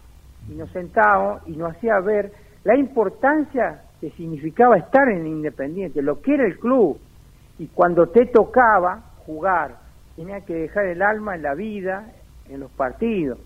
y 0.49 0.55
nos 0.55 0.71
sentábamos 0.71 1.43
y 1.47 1.53
nos 1.53 1.73
hacía 1.77 1.99
ver 2.01 2.33
la 2.65 2.77
importancia 2.77 3.83
que 4.03 4.11
significaba 4.17 4.77
estar 4.77 5.09
en 5.09 5.29
Independiente, 5.29 6.03
lo 6.03 6.21
que 6.21 6.35
era 6.35 6.45
el 6.45 6.59
club, 6.59 7.01
y 7.57 7.69
cuando 7.69 8.09
te 8.09 8.27
tocaba 8.27 9.13
jugar, 9.19 9.79
tenía 10.17 10.45
que 10.45 10.55
dejar 10.55 10.87
el 10.87 11.03
alma 11.03 11.37
en 11.37 11.43
la 11.43 11.55
vida, 11.55 12.13
en 12.47 12.59
los 12.59 12.73
partidos. 12.73 13.39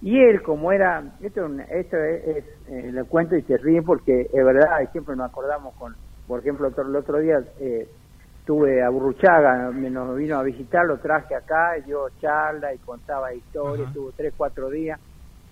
Y 0.00 0.20
él, 0.20 0.42
como 0.42 0.72
era, 0.72 1.16
esto, 1.20 1.46
esto 1.70 1.96
es, 1.98 2.36
es, 2.36 2.44
eh, 2.66 2.90
lo 2.90 3.06
cuento 3.06 3.36
y 3.36 3.42
se 3.42 3.56
ríen 3.58 3.84
porque 3.84 4.22
es 4.32 4.44
verdad, 4.44 4.80
y 4.82 4.88
siempre 4.88 5.14
nos 5.14 5.28
acordamos 5.28 5.72
con, 5.76 5.94
por 6.26 6.40
ejemplo, 6.40 6.66
otro- 6.66 6.88
el 6.88 6.96
otro 6.96 7.18
día 7.18 7.38
eh, 7.60 7.86
tuve 8.44 8.82
a 8.82 8.88
Burruchaga, 8.88 9.70
me 9.70 9.88
nos 9.88 10.16
vino 10.16 10.36
a 10.36 10.42
visitar, 10.42 10.84
lo 10.84 10.98
traje 10.98 11.36
acá, 11.36 11.78
y 11.78 11.82
dio 11.82 12.08
charla 12.20 12.74
y 12.74 12.80
contaba 12.80 13.32
historias, 13.32 13.92
tuvo 13.92 14.10
tres, 14.10 14.34
cuatro 14.36 14.68
días. 14.68 14.98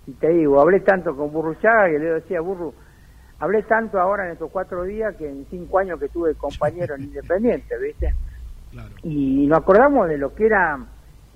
Y 0.07 0.15
te 0.15 0.31
digo, 0.31 0.61
hablé 0.61 0.81
tanto 0.81 1.15
con 1.17 1.31
Burruchaga 1.31 1.89
que 1.89 2.01
le 2.01 2.15
decía, 2.15 2.41
Burru, 2.41 2.75
hablé 3.41 3.63
tanto 3.65 3.99
ahora 3.99 4.27
en 4.27 4.33
estos 4.33 4.51
cuatro 4.51 4.85
días 4.85 5.17
que 5.17 5.29
en 5.29 5.47
cinco 5.51 5.79
años 5.79 5.99
que 5.99 6.09
tuve 6.09 6.35
compañero 6.35 6.95
en 6.95 7.03
Independiente, 7.11 7.77
¿viste? 7.79 8.15
Y 9.03 9.47
nos 9.47 9.59
acordamos 9.59 10.09
de 10.09 10.17
lo 10.17 10.33
que 10.33 10.47
era 10.47 10.79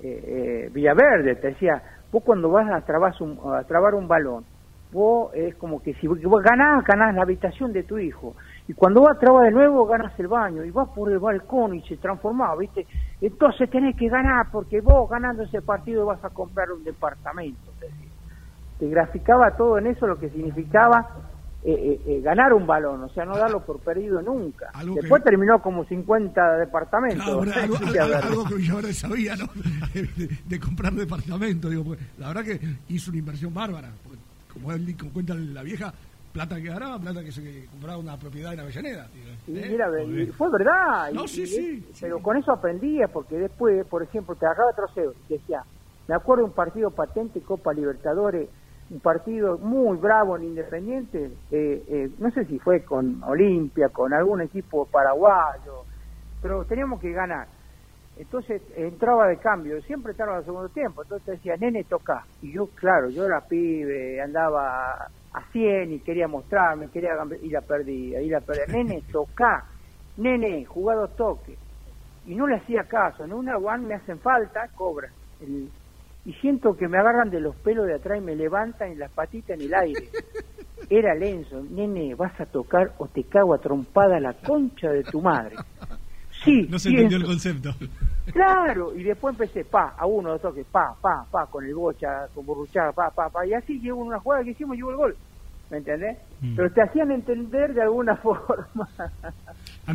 eh, 0.00 0.24
eh, 0.26 0.70
Villaverde, 0.72 1.34
te 1.36 1.48
decía, 1.48 1.82
vos 2.12 2.22
cuando 2.22 2.48
vas 2.50 2.70
a 2.70 3.24
un, 3.24 3.40
a 3.52 3.64
trabar 3.64 3.94
un 3.94 4.06
balón, 4.06 4.44
vos 4.92 5.34
es 5.34 5.56
como 5.56 5.82
que 5.82 5.94
si 5.94 6.06
vos 6.06 6.42
ganás, 6.42 6.84
ganás 6.84 7.14
la 7.14 7.22
habitación 7.22 7.72
de 7.72 7.82
tu 7.82 7.98
hijo. 7.98 8.36
Y 8.68 8.74
cuando 8.74 9.02
vas 9.02 9.16
a 9.16 9.18
trabar 9.18 9.46
de 9.46 9.50
nuevo, 9.50 9.84
ganas 9.86 10.18
el 10.20 10.28
baño. 10.28 10.64
Y 10.64 10.70
vas 10.70 10.88
por 10.90 11.10
el 11.10 11.18
balcón 11.18 11.74
y 11.74 11.82
se 11.82 11.96
transformaba, 11.96 12.56
¿viste? 12.56 12.86
Entonces 13.20 13.68
tenés 13.68 13.96
que 13.96 14.08
ganar, 14.08 14.46
porque 14.52 14.80
vos 14.80 15.10
ganando 15.10 15.42
ese 15.42 15.60
partido 15.60 16.06
vas 16.06 16.24
a 16.24 16.30
comprar 16.30 16.70
un 16.70 16.84
departamento. 16.84 17.72
Te. 17.80 17.88
Te 18.78 18.88
graficaba 18.88 19.52
todo 19.52 19.78
en 19.78 19.86
eso 19.86 20.06
lo 20.06 20.18
que 20.18 20.30
significaba 20.30 21.08
eh, 21.66 21.72
eh, 21.72 22.00
eh, 22.06 22.20
ganar 22.20 22.52
un 22.52 22.66
balón, 22.66 23.02
o 23.04 23.08
sea, 23.08 23.24
no 23.24 23.36
darlo 23.38 23.60
por 23.64 23.78
perdido 23.80 24.20
nunca. 24.20 24.70
Que- 24.78 25.00
Después 25.00 25.24
terminó 25.24 25.62
como 25.62 25.84
50 25.84 26.58
departamentos. 26.58 27.24
Claro, 27.24 27.40
algo, 27.62 27.76
algo- 27.76 28.16
algo 28.26 28.44
que 28.44 28.54
Villaverde 28.56 28.92
sabía, 28.92 29.34
¿no? 29.36 29.46
De, 29.94 30.28
de 30.44 30.60
comprar 30.60 30.92
departamento, 30.92 31.70
digo, 31.70 31.84
porque 31.84 32.02
la 32.18 32.28
verdad 32.28 32.44
que 32.44 32.60
hizo 32.88 33.10
una 33.10 33.18
inversión 33.20 33.54
bárbara. 33.54 33.88
porque 34.02 34.18
como, 34.52 34.72
él, 34.72 34.94
como 34.98 35.12
cuenta 35.12 35.34
la 35.34 35.62
vieja, 35.62 35.92
plata 36.32 36.56
que 36.56 36.68
ganaba, 36.68 36.98
plata 36.98 37.22
que 37.24 37.32
se 37.32 37.64
compraba 37.70 37.96
una 37.98 38.18
propiedad 38.18 38.52
en 38.52 38.60
Avellaneda. 38.60 39.08
Y 39.46 39.56
¿eh? 39.58 39.66
mira, 39.70 39.88
y 40.02 40.26
fue 40.26 40.50
verdad. 40.50 41.10
No, 41.12 41.24
y- 41.24 41.28
sí, 41.28 41.42
y- 41.42 41.46
sí, 41.46 41.86
Pero 42.00 42.18
con 42.20 42.36
eso 42.36 42.52
aprendías, 42.52 43.10
porque 43.10 43.36
después, 43.38 43.86
por 43.86 44.02
ejemplo, 44.02 44.34
te 44.34 44.44
agarraba 44.44 44.72
troceo 44.74 45.14
y 45.28 45.34
decía, 45.34 45.62
me 46.08 46.14
acuerdo 46.14 46.44
un 46.44 46.52
partido 46.52 46.90
patente 46.90 47.40
Copa 47.40 47.72
Libertadores, 47.72 48.48
un 48.94 49.00
partido 49.00 49.58
muy 49.58 49.98
bravo 49.98 50.36
en 50.36 50.44
Independiente, 50.44 51.38
eh, 51.50 51.84
eh, 51.88 52.10
no 52.18 52.30
sé 52.30 52.44
si 52.46 52.60
fue 52.60 52.84
con 52.84 53.22
Olimpia, 53.24 53.88
con 53.88 54.14
algún 54.14 54.40
equipo 54.42 54.88
paraguayo, 54.88 55.86
pero 56.40 56.64
teníamos 56.64 57.00
que 57.00 57.10
ganar. 57.10 57.48
Entonces 58.14 58.62
entraba 58.76 59.26
de 59.26 59.38
cambio, 59.38 59.82
siempre 59.82 60.12
estaba 60.12 60.34
en 60.34 60.38
el 60.38 60.44
segundo 60.44 60.68
tiempo, 60.68 61.02
entonces 61.02 61.26
decía, 61.34 61.56
nene, 61.56 61.82
toca. 61.84 62.24
Y 62.40 62.54
yo, 62.54 62.68
claro, 62.68 63.10
yo 63.10 63.24
era 63.24 63.40
pibe, 63.48 64.20
andaba 64.20 64.92
a 64.94 65.44
100 65.50 65.92
y 65.92 66.00
quería 66.04 66.28
mostrarme, 66.28 66.88
quería 66.92 67.14
y 67.42 67.50
la 67.50 67.62
perdía, 67.62 68.20
y 68.22 68.28
la 68.28 68.42
perdía. 68.42 68.66
Nene, 68.72 69.04
toca, 69.10 69.64
nene, 70.18 70.64
jugado 70.66 71.08
toque. 71.08 71.58
Y 72.22 72.36
no 72.36 72.46
le 72.46 72.56
hacía 72.56 72.84
caso, 72.84 73.24
en 73.24 73.32
una 73.32 73.56
one 73.58 73.88
me 73.88 73.94
hacen 73.94 74.20
falta, 74.20 74.68
cobra. 74.76 75.08
El- 75.40 75.72
y 76.24 76.32
siento 76.34 76.76
que 76.76 76.88
me 76.88 76.98
agarran 76.98 77.30
de 77.30 77.40
los 77.40 77.54
pelos 77.56 77.86
de 77.86 77.94
atrás 77.94 78.18
y 78.18 78.24
me 78.24 78.34
levantan 78.34 78.92
y 78.92 78.94
las 78.96 79.10
patitas 79.10 79.58
en 79.58 79.62
el 79.62 79.74
aire. 79.74 80.08
Era 80.90 81.14
Lenzo, 81.14 81.62
nene, 81.62 82.14
vas 82.14 82.38
a 82.40 82.46
tocar 82.46 82.92
o 82.98 83.08
te 83.08 83.24
cago 83.24 83.54
a 83.54 83.58
trompada 83.58 84.20
la 84.20 84.34
concha 84.34 84.90
de 84.90 85.02
tu 85.02 85.20
madre. 85.20 85.56
Sí, 86.44 86.66
No 86.70 86.78
se 86.78 86.90
entendió 86.90 87.18
el 87.18 87.24
concepto. 87.24 87.70
Claro, 88.32 88.94
y 88.94 89.02
después 89.02 89.34
empecé, 89.34 89.64
pa, 89.64 89.94
a 89.98 90.06
uno, 90.06 90.30
dos 90.30 90.42
toques, 90.42 90.66
pa, 90.70 90.94
pa, 91.00 91.26
pa, 91.30 91.46
con 91.46 91.64
el 91.64 91.74
bocha, 91.74 92.26
con 92.34 92.44
Burruchaga, 92.44 92.92
pa, 92.92 93.10
pa, 93.10 93.28
pa, 93.28 93.46
y 93.46 93.52
así 93.52 93.80
llegó 93.80 93.98
una 93.98 94.18
jugada 94.18 94.44
que 94.44 94.50
hicimos 94.50 94.74
y 94.74 94.78
llegó 94.78 94.90
el 94.90 94.96
gol. 94.96 95.16
¿me 95.70 95.78
entendés? 95.78 96.18
Mm. 96.40 96.56
Pero 96.56 96.70
te 96.70 96.82
hacían 96.82 97.10
entender 97.10 97.74
de 97.74 97.82
alguna 97.82 98.16
forma. 98.22 98.88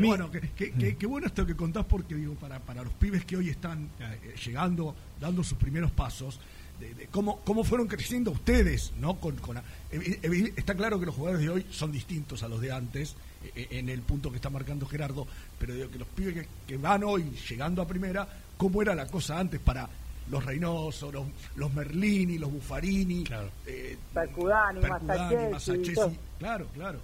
Bueno, 0.09 0.29
que, 0.31 0.41
que- 0.41 0.71
que- 0.73 0.95
que 0.97 1.05
bueno 1.07 1.27
esto 1.27 1.45
que 1.45 1.55
contás 1.55 1.85
porque 1.85 2.15
digo, 2.15 2.35
para, 2.35 2.59
para 2.59 2.83
los 2.83 2.93
pibes 2.93 3.25
que 3.25 3.37
hoy 3.37 3.49
están 3.49 3.89
eh, 3.99 4.35
llegando, 4.45 4.95
dando 5.19 5.43
sus 5.43 5.57
primeros 5.57 5.91
pasos, 5.91 6.39
de, 6.79 6.93
de 6.93 7.07
cómo, 7.07 7.41
cómo 7.41 7.63
fueron 7.63 7.87
creciendo 7.87 8.31
ustedes, 8.31 8.93
¿no? 8.99 9.19
Con, 9.19 9.35
con, 9.37 9.57
evi- 9.91 10.19
evi- 10.21 10.53
está 10.55 10.75
claro 10.75 10.99
que 10.99 11.05
los 11.07 11.15
jugadores 11.15 11.41
de 11.43 11.49
hoy 11.49 11.65
son 11.71 11.91
distintos 11.91 12.41
a 12.43 12.47
los 12.47 12.61
de 12.61 12.71
antes, 12.71 13.15
eh, 13.55 13.67
en 13.71 13.89
el 13.89 14.01
punto 14.01 14.29
que 14.29 14.37
está 14.37 14.49
marcando 14.49 14.85
Gerardo, 14.85 15.27
pero 15.57 15.73
digo 15.73 15.89
que 15.89 15.99
los 15.99 16.07
pibes 16.07 16.33
que, 16.35 16.47
que 16.67 16.77
van 16.77 17.03
hoy 17.03 17.23
llegando 17.49 17.81
a 17.81 17.87
primera, 17.87 18.27
¿cómo 18.57 18.81
era 18.81 18.95
la 18.95 19.07
cosa 19.07 19.39
antes 19.39 19.59
para 19.59 19.89
los 20.31 20.45
Reynoso, 20.45 21.11
los, 21.11 21.25
los 21.55 21.73
Merlini, 21.73 22.37
los 22.37 22.51
Buffarini, 22.51 23.23
eh, 23.65 23.97
Percudani, 24.13 24.79
Percudani, 24.79 25.35
Masachesi, 25.35 25.51
Masachesi? 25.51 25.93
todo. 25.95 26.13
Claro, 26.37 26.67
claro. 26.73 27.01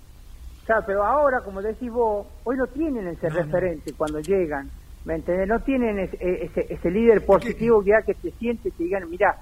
Claro, 0.65 0.83
pero 0.87 1.03
ahora, 1.03 1.41
como 1.41 1.61
decís 1.61 1.91
vos, 1.91 2.25
hoy 2.43 2.57
no 2.57 2.65
tienen 2.67 3.07
ese 3.07 3.29
referente 3.29 3.93
cuando 3.93 4.19
llegan, 4.19 4.69
¿me 5.05 5.15
entendés? 5.15 5.47
No 5.47 5.59
tienen 5.59 5.99
ese, 5.99 6.17
ese, 6.21 6.65
ese 6.73 6.91
líder 6.91 7.23
positivo 7.25 7.83
que, 7.83 7.91
que 8.05 8.13
te 8.15 8.31
siente 8.31 8.69
y 8.69 8.71
te 8.71 8.83
digan, 8.85 9.09
mira, 9.09 9.37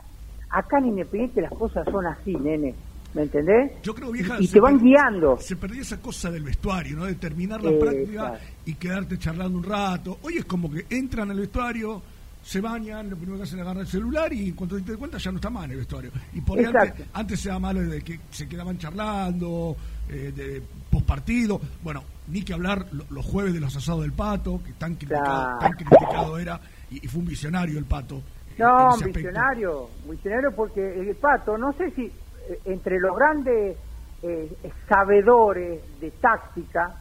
acá 0.49 0.79
en 0.79 0.87
Independiente 0.87 1.41
las 1.41 1.53
cosas 1.53 1.85
son 1.89 2.05
así, 2.07 2.35
nene, 2.35 2.75
¿me 3.13 3.21
entendés? 3.23 3.71
Yo 3.83 3.95
creo, 3.95 4.11
vieja, 4.11 4.35
y, 4.39 4.43
y 4.43 4.47
se 4.47 4.53
te 4.53 4.59
van 4.59 4.77
guiando. 4.79 5.37
Se 5.39 5.55
perdió 5.55 5.81
esa 5.81 6.01
cosa 6.01 6.29
del 6.29 6.43
vestuario, 6.43 6.97
¿no? 6.97 7.05
De 7.05 7.15
terminar 7.15 7.63
la 7.63 7.71
Eh, 7.71 7.79
práctica 7.79 8.11
claro. 8.11 8.37
y 8.65 8.73
quedarte 8.75 9.17
charlando 9.17 9.57
un 9.59 9.63
rato. 9.63 10.17
Hoy 10.23 10.39
es 10.39 10.45
como 10.45 10.69
que 10.69 10.85
entran 10.89 11.31
al 11.31 11.39
vestuario, 11.39 12.01
se 12.43 12.59
bañan, 12.59 13.09
lo 13.09 13.15
primero 13.15 13.37
que 13.37 13.43
hacen 13.43 13.59
es 13.59 13.61
agarrar 13.63 13.83
el 13.83 13.87
celular 13.87 14.33
y 14.33 14.51
cuando 14.51 14.75
te 14.81 14.91
das 14.91 14.97
cuenta 14.97 15.17
ya 15.17 15.31
no 15.31 15.37
está 15.37 15.49
mal 15.49 15.71
el 15.71 15.77
vestuario. 15.77 16.11
Y 16.33 16.41
por 16.41 16.59
ahí 16.59 16.65
antes, 16.65 17.07
antes 17.13 17.39
se 17.39 17.47
da 17.47 17.57
malo 17.59 17.79
de 17.81 18.01
que 18.01 18.19
se 18.29 18.49
quedaban 18.49 18.77
charlando, 18.77 19.77
eh, 20.09 20.31
de 20.35 20.61
postpartido. 20.91 21.59
Bueno, 21.81 22.03
ni 22.27 22.43
que 22.43 22.53
hablar 22.53 22.85
lo- 22.91 23.05
los 23.09 23.25
jueves 23.25 23.53
de 23.53 23.59
los 23.59 23.75
asados 23.75 24.01
del 24.01 24.13
pato, 24.13 24.61
que 24.65 24.73
tan 24.73 24.95
criticado, 24.95 25.23
Claro. 25.25 25.59
tan 25.59 25.71
criticado 25.73 26.37
era, 26.39 26.59
y, 26.89 27.03
y 27.05 27.07
fue 27.07 27.19
un 27.21 27.27
visionario 27.27 27.77
el 27.79 27.85
pato. 27.85 28.15
en 28.57 28.65
No, 28.65 28.93
un 28.93 28.99
visionario, 29.11 29.89
visionario 30.09 30.51
porque 30.55 30.81
el 30.99 31.15
Pato, 31.15 31.57
no 31.57 31.73
sé 31.73 31.89
si 31.91 32.05
eh, 32.05 32.59
entre 32.65 32.99
los 32.99 33.15
grandes 33.15 33.75
eh, 34.21 34.55
sabedores 34.87 35.81
de 35.99 36.11
táctica, 36.11 36.95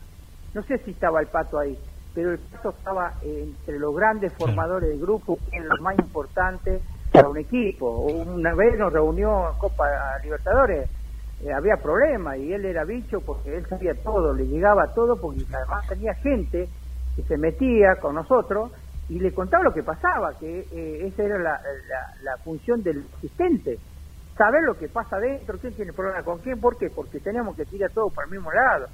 no 0.55 0.62
sé 0.62 0.78
si 0.78 0.92
estaba 0.92 1.20
el 1.20 1.26
Pato 1.26 1.59
ahí, 1.59 1.76
pero 2.14 2.32
el 2.32 2.38
Pato 2.38 2.70
estaba 2.70 3.14
eh, 3.22 3.44
entre 3.46 3.78
los 3.78 3.94
grandes 3.94 4.32
formadores 4.32 4.88
de 4.90 4.98
grupo, 4.98 5.38
que 5.50 5.59
es 5.59 5.64
lo 5.64 5.76
más 5.82 5.98
importante 5.98 6.80
para 7.12 7.28
un 7.28 7.36
equipo. 7.38 8.00
Una 8.07 8.55
vez 8.55 8.78
nos 8.78 8.92
reunió 8.92 9.50
en 9.53 9.59
Copa 9.59 9.84
Libertadores, 10.24 10.88
eh, 11.43 11.53
había 11.53 11.76
problemas 11.82 12.38
y 12.38 12.53
él 12.53 12.64
era 12.64 12.84
bicho 12.84 13.20
porque 13.24 13.57
él 13.57 13.66
sabía 13.68 13.95
todo, 14.03 14.32
le 14.34 14.47
llegaba 14.47 14.93
todo 14.95 15.20
porque 15.20 15.40
además 15.53 15.86
tenía 15.88 16.14
gente 16.14 16.70
que 17.14 17.22
se 17.24 17.36
metía 17.36 17.97
con 18.01 18.14
nosotros 18.14 18.72
y 19.09 19.18
le 19.18 19.34
contaba 19.34 19.64
lo 19.64 19.72
que 19.74 19.82
pasaba, 19.82 20.38
que 20.38 20.61
eh, 20.61 21.07
esa 21.09 21.22
era 21.24 21.38
la, 21.38 21.51
la- 21.53 22.22
la 22.22 22.38
función 22.45 22.82
del 22.82 23.05
asistente, 23.16 23.80
saber 24.36 24.62
lo 24.62 24.76
que 24.78 24.88
pasa 24.88 25.16
adentro, 25.16 25.59
quién 25.59 25.74
tiene 25.74 25.93
problema 25.93 26.22
con 26.24 26.38
quién, 26.40 26.61
¿por 26.61 26.78
qué? 26.78 26.88
Porque 26.90 27.20
teníamos 27.20 27.55
que 27.57 27.66
tirar 27.66 27.90
todo 27.93 28.11
para 28.14 28.26
el 28.26 28.30
mismo 28.32 28.51
lado. 28.53 28.86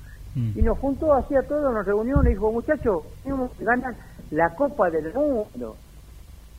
Y 0.56 0.62
nos 0.62 0.78
juntó, 0.78 1.14
hacía 1.14 1.42
todo, 1.46 1.70
nos 1.72 1.86
reunió, 1.86 2.22
y 2.24 2.28
dijo, 2.30 2.50
muchachos, 2.50 3.02
tenemos 3.22 3.54
que 3.56 3.64
ganar 3.64 3.94
la 4.30 4.54
Copa 4.56 4.90
del 4.90 5.12
Mundo, 5.14 5.78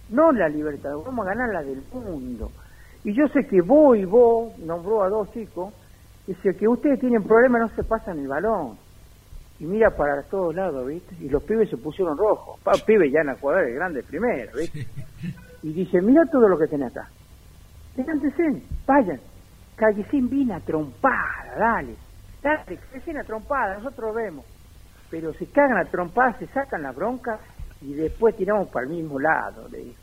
no 0.10 0.32
la 0.32 0.48
Libertad, 0.50 0.92
vamos 1.06 1.26
a 1.26 1.30
ganar 1.30 1.50
la 1.54 1.64
del 1.64 1.84
mundo. 1.92 2.54
Y 3.04 3.14
yo 3.16 3.28
sé 3.30 3.48
que 3.48 3.62
vos 3.62 3.98
y 3.98 4.06
vos, 4.06 4.58
nombró 4.60 5.04
a 5.04 5.10
dos 5.10 5.32
chicos, 5.32 5.74
dice 6.30 6.56
que 6.56 6.68
ustedes 6.68 7.00
tienen 7.00 7.24
problemas, 7.24 7.62
no 7.62 7.70
se 7.76 7.84
pasan 7.84 8.20
el 8.20 8.28
balón. 8.28 8.78
Y 9.60 9.66
mira 9.66 9.90
para 9.90 10.22
todos 10.24 10.54
lados, 10.54 10.88
¿viste? 10.88 11.16
Y 11.20 11.28
los 11.28 11.42
pibes 11.44 11.70
se 11.70 11.78
pusieron 11.78 12.16
rojos. 12.18 12.60
Pa, 12.62 12.74
pibes 12.86 13.12
ya 13.12 13.22
en 13.22 13.36
jugadores 13.36 13.74
grandes 13.74 14.06
primero, 14.06 14.52
¿viste? 14.56 14.88
Y 15.64 15.74
dice, 15.74 16.02
mira 16.02 16.24
todo 16.32 16.48
lo 16.48 16.58
que 16.58 16.68
tenés 16.68 16.96
acá. 16.96 17.10
Levántense, 17.98 18.64
vayan. 18.86 19.20
Callecín 19.76 20.30
vino 20.30 20.56
a 20.56 20.60
trompada, 20.60 21.56
dale. 21.58 21.96
Dale, 22.44 22.78
Callecín 22.78 23.18
a 23.18 23.24
trompada, 23.24 23.78
nosotros 23.78 24.16
vemos. 24.16 24.46
Pero 25.10 25.34
se 25.34 25.48
cagan 25.48 25.78
a 25.80 25.86
trompada, 25.86 26.38
se 26.38 26.48
sacan 26.48 26.84
la 26.84 26.92
bronca 26.92 27.40
y 27.82 27.94
después 27.94 28.38
tiramos 28.38 28.70
para 28.70 28.86
el 28.86 28.94
mismo 28.94 29.20
lado, 29.20 29.68
le 29.70 29.80
dijo. 29.80 30.02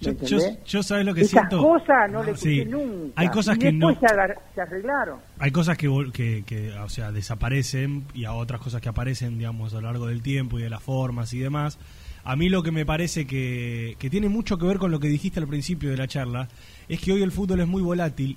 Yo, 0.00 0.82
sabes 0.82 1.04
lo 1.04 1.12
que 1.14 1.22
Esas 1.22 1.30
siento. 1.48 1.60
cosas 1.62 2.10
no 2.10 2.22
le 2.22 2.36
Sí. 2.36 2.60
escuché 2.60 2.64
nunca. 2.70 3.12
Hay 3.20 3.28
cosas 3.28 3.56
Y 3.56 3.58
que 3.58 3.72
no. 3.72 3.88
después 3.88 4.12
se, 4.54 4.60
arreglaron. 4.60 5.18
Hay 5.38 5.50
cosas 5.50 5.76
que, 5.76 5.88
vol- 5.88 6.12
que, 6.12 6.44
que, 6.46 6.72
o 6.74 6.88
sea, 6.88 7.10
desaparecen 7.10 8.04
y 8.14 8.24
a 8.24 8.32
otras 8.32 8.60
cosas 8.60 8.80
que 8.80 8.88
aparecen, 8.88 9.38
digamos, 9.38 9.72
a 9.74 9.76
lo 9.76 9.82
largo 9.82 10.06
del 10.06 10.22
tiempo 10.22 10.58
y 10.58 10.62
de 10.62 10.70
las 10.70 10.82
formas 10.82 11.32
y 11.34 11.38
demás. 11.40 11.78
A 12.24 12.36
mí 12.36 12.48
lo 12.48 12.62
que 12.62 12.70
me 12.70 12.84
parece 12.86 13.26
que, 13.26 13.96
que 13.98 14.10
tiene 14.10 14.28
mucho 14.28 14.56
que 14.58 14.66
ver 14.66 14.78
con 14.78 14.90
lo 14.90 15.00
que 15.00 15.08
dijiste 15.08 15.40
al 15.40 15.48
principio 15.48 15.90
de 15.90 15.96
la 15.96 16.06
charla 16.06 16.48
es 16.88 17.00
que 17.00 17.12
hoy 17.12 17.22
el 17.22 17.32
fútbol 17.32 17.60
es 17.60 17.66
muy 17.66 17.82
volátil 17.82 18.36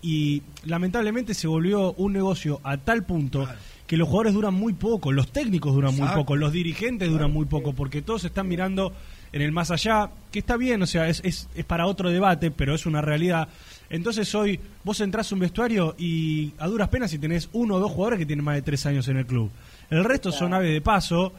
y 0.00 0.42
lamentablemente 0.64 1.34
se 1.34 1.46
volvió 1.46 1.92
un 1.94 2.12
negocio 2.12 2.60
a 2.64 2.76
tal 2.76 3.04
punto 3.04 3.46
que 3.86 3.96
los 3.96 4.08
jugadores 4.08 4.32
duran 4.34 4.54
muy 4.54 4.72
poco, 4.72 5.12
los 5.12 5.30
técnicos 5.30 5.74
duran 5.74 5.94
muy 5.96 6.08
poco, 6.08 6.36
los 6.36 6.52
dirigentes 6.52 7.10
duran 7.10 7.32
muy 7.32 7.44
poco, 7.46 7.72
porque 7.74 8.00
todos 8.00 8.24
están 8.24 8.48
mirando 8.48 8.92
en 9.32 9.42
el 9.42 9.52
más 9.52 9.70
allá, 9.70 10.10
que 10.30 10.38
está 10.40 10.56
bien, 10.56 10.82
o 10.82 10.86
sea, 10.86 11.08
es, 11.08 11.20
es, 11.24 11.48
es 11.54 11.64
para 11.64 11.86
otro 11.86 12.10
debate, 12.10 12.50
pero 12.50 12.74
es 12.74 12.84
una 12.86 13.00
realidad. 13.00 13.48
Entonces 13.90 14.34
hoy 14.34 14.58
vos 14.84 15.00
entrás 15.00 15.30
a 15.30 15.34
un 15.34 15.40
vestuario 15.40 15.94
y 15.98 16.52
a 16.58 16.66
duras 16.66 16.88
penas 16.88 17.10
si 17.10 17.18
tenés 17.18 17.48
uno 17.52 17.74
o 17.76 17.80
dos 17.80 17.90
jugadores 17.92 18.18
que 18.18 18.26
tienen 18.26 18.44
más 18.44 18.54
de 18.56 18.62
tres 18.62 18.84
años 18.86 19.08
en 19.08 19.16
el 19.18 19.26
club. 19.26 19.50
El 19.90 20.04
resto 20.04 20.32
son 20.32 20.54
ave 20.54 20.70
de 20.70 20.80
paso 20.80 21.32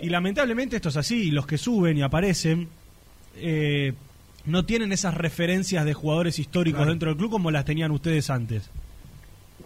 y 0.00 0.08
lamentablemente 0.08 0.76
esto 0.76 0.90
es 0.90 0.96
así, 0.96 1.30
los 1.30 1.46
que 1.46 1.58
suben 1.58 1.96
y 1.96 2.02
aparecen 2.02 2.68
eh, 3.36 3.94
no 4.44 4.64
tienen 4.64 4.92
esas 4.92 5.14
referencias 5.14 5.84
de 5.84 5.94
jugadores 5.94 6.38
históricos 6.38 6.78
Claro. 6.78 6.90
dentro 6.90 7.08
del 7.10 7.16
club 7.18 7.30
como 7.30 7.50
las 7.50 7.64
tenían 7.64 7.90
ustedes 7.92 8.30
antes. 8.30 8.70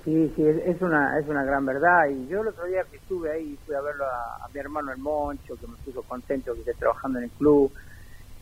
Sí, 0.06 0.32
sí, 0.36 0.46
es, 0.46 0.80
una 0.80 1.18
es 1.18 1.26
una 1.26 1.42
gran 1.42 1.66
verdad. 1.66 2.06
Y 2.08 2.28
yo 2.28 2.42
el 2.42 2.46
otro 2.46 2.64
día 2.66 2.84
que 2.88 2.96
estuve 2.96 3.28
ahí, 3.28 3.58
fui 3.66 3.74
a 3.74 3.80
verlo 3.80 4.04
a, 4.04 4.46
mi 4.54 4.60
hermano 4.60 4.92
el 4.92 4.98
Moncho, 4.98 5.56
que 5.56 5.66
me 5.66 5.74
puso 5.84 6.00
contento 6.04 6.54
que 6.54 6.60
esté 6.60 6.74
trabajando 6.74 7.18
en 7.18 7.24
el 7.24 7.30
club, 7.32 7.72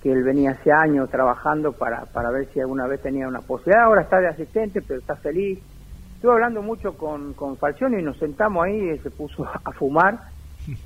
que 0.02 0.12
él 0.12 0.22
venía 0.22 0.50
hace 0.50 0.70
años 0.70 1.08
trabajando 1.08 1.72
para, 1.72 2.04
para 2.04 2.30
ver 2.30 2.52
si 2.52 2.60
alguna 2.60 2.86
vez 2.86 3.00
tenía 3.00 3.26
una 3.26 3.40
posibilidad. 3.40 3.84
Ahora 3.84 4.02
está 4.02 4.20
de 4.20 4.28
asistente, 4.28 4.82
pero 4.82 5.00
está 5.00 5.16
feliz. 5.16 5.58
Estuve 6.16 6.32
hablando 6.32 6.60
mucho 6.60 6.98
con, 6.98 7.32
con 7.32 7.56
Falcioni 7.56 7.98
y 7.98 8.02
nos 8.02 8.18
sentamos 8.18 8.62
ahí, 8.62 8.90
él 8.90 9.02
se 9.02 9.10
puso 9.10 9.46
a 9.46 9.72
fumar 9.72 10.20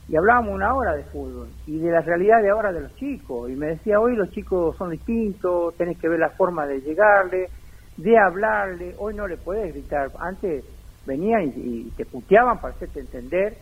y 0.08 0.16
hablábamos 0.16 0.54
una 0.54 0.74
hora 0.74 0.94
de 0.94 1.02
fútbol 1.04 1.48
y 1.66 1.78
de 1.78 1.90
la 1.90 2.02
realidad 2.02 2.40
de 2.40 2.50
ahora 2.50 2.72
de 2.72 2.82
los 2.82 2.94
chicos. 2.94 3.50
Y 3.50 3.56
me 3.56 3.66
decía, 3.66 3.98
hoy 3.98 4.14
los 4.14 4.30
chicos 4.30 4.76
son 4.76 4.90
distintos, 4.90 5.74
tenés 5.76 5.98
que 5.98 6.08
ver 6.08 6.20
la 6.20 6.30
forma 6.30 6.66
de 6.66 6.80
llegarle, 6.80 7.48
de 7.98 8.18
hablarle. 8.18 8.94
Hoy 8.98 9.14
no 9.14 9.26
le 9.26 9.36
puedes 9.36 9.74
gritar. 9.74 10.10
Antes 10.18 10.64
venían 11.04 11.42
y, 11.42 11.52
y 11.56 11.90
te 11.96 12.06
puteaban 12.06 12.60
para 12.60 12.74
hacerte 12.74 13.00
entender 13.00 13.58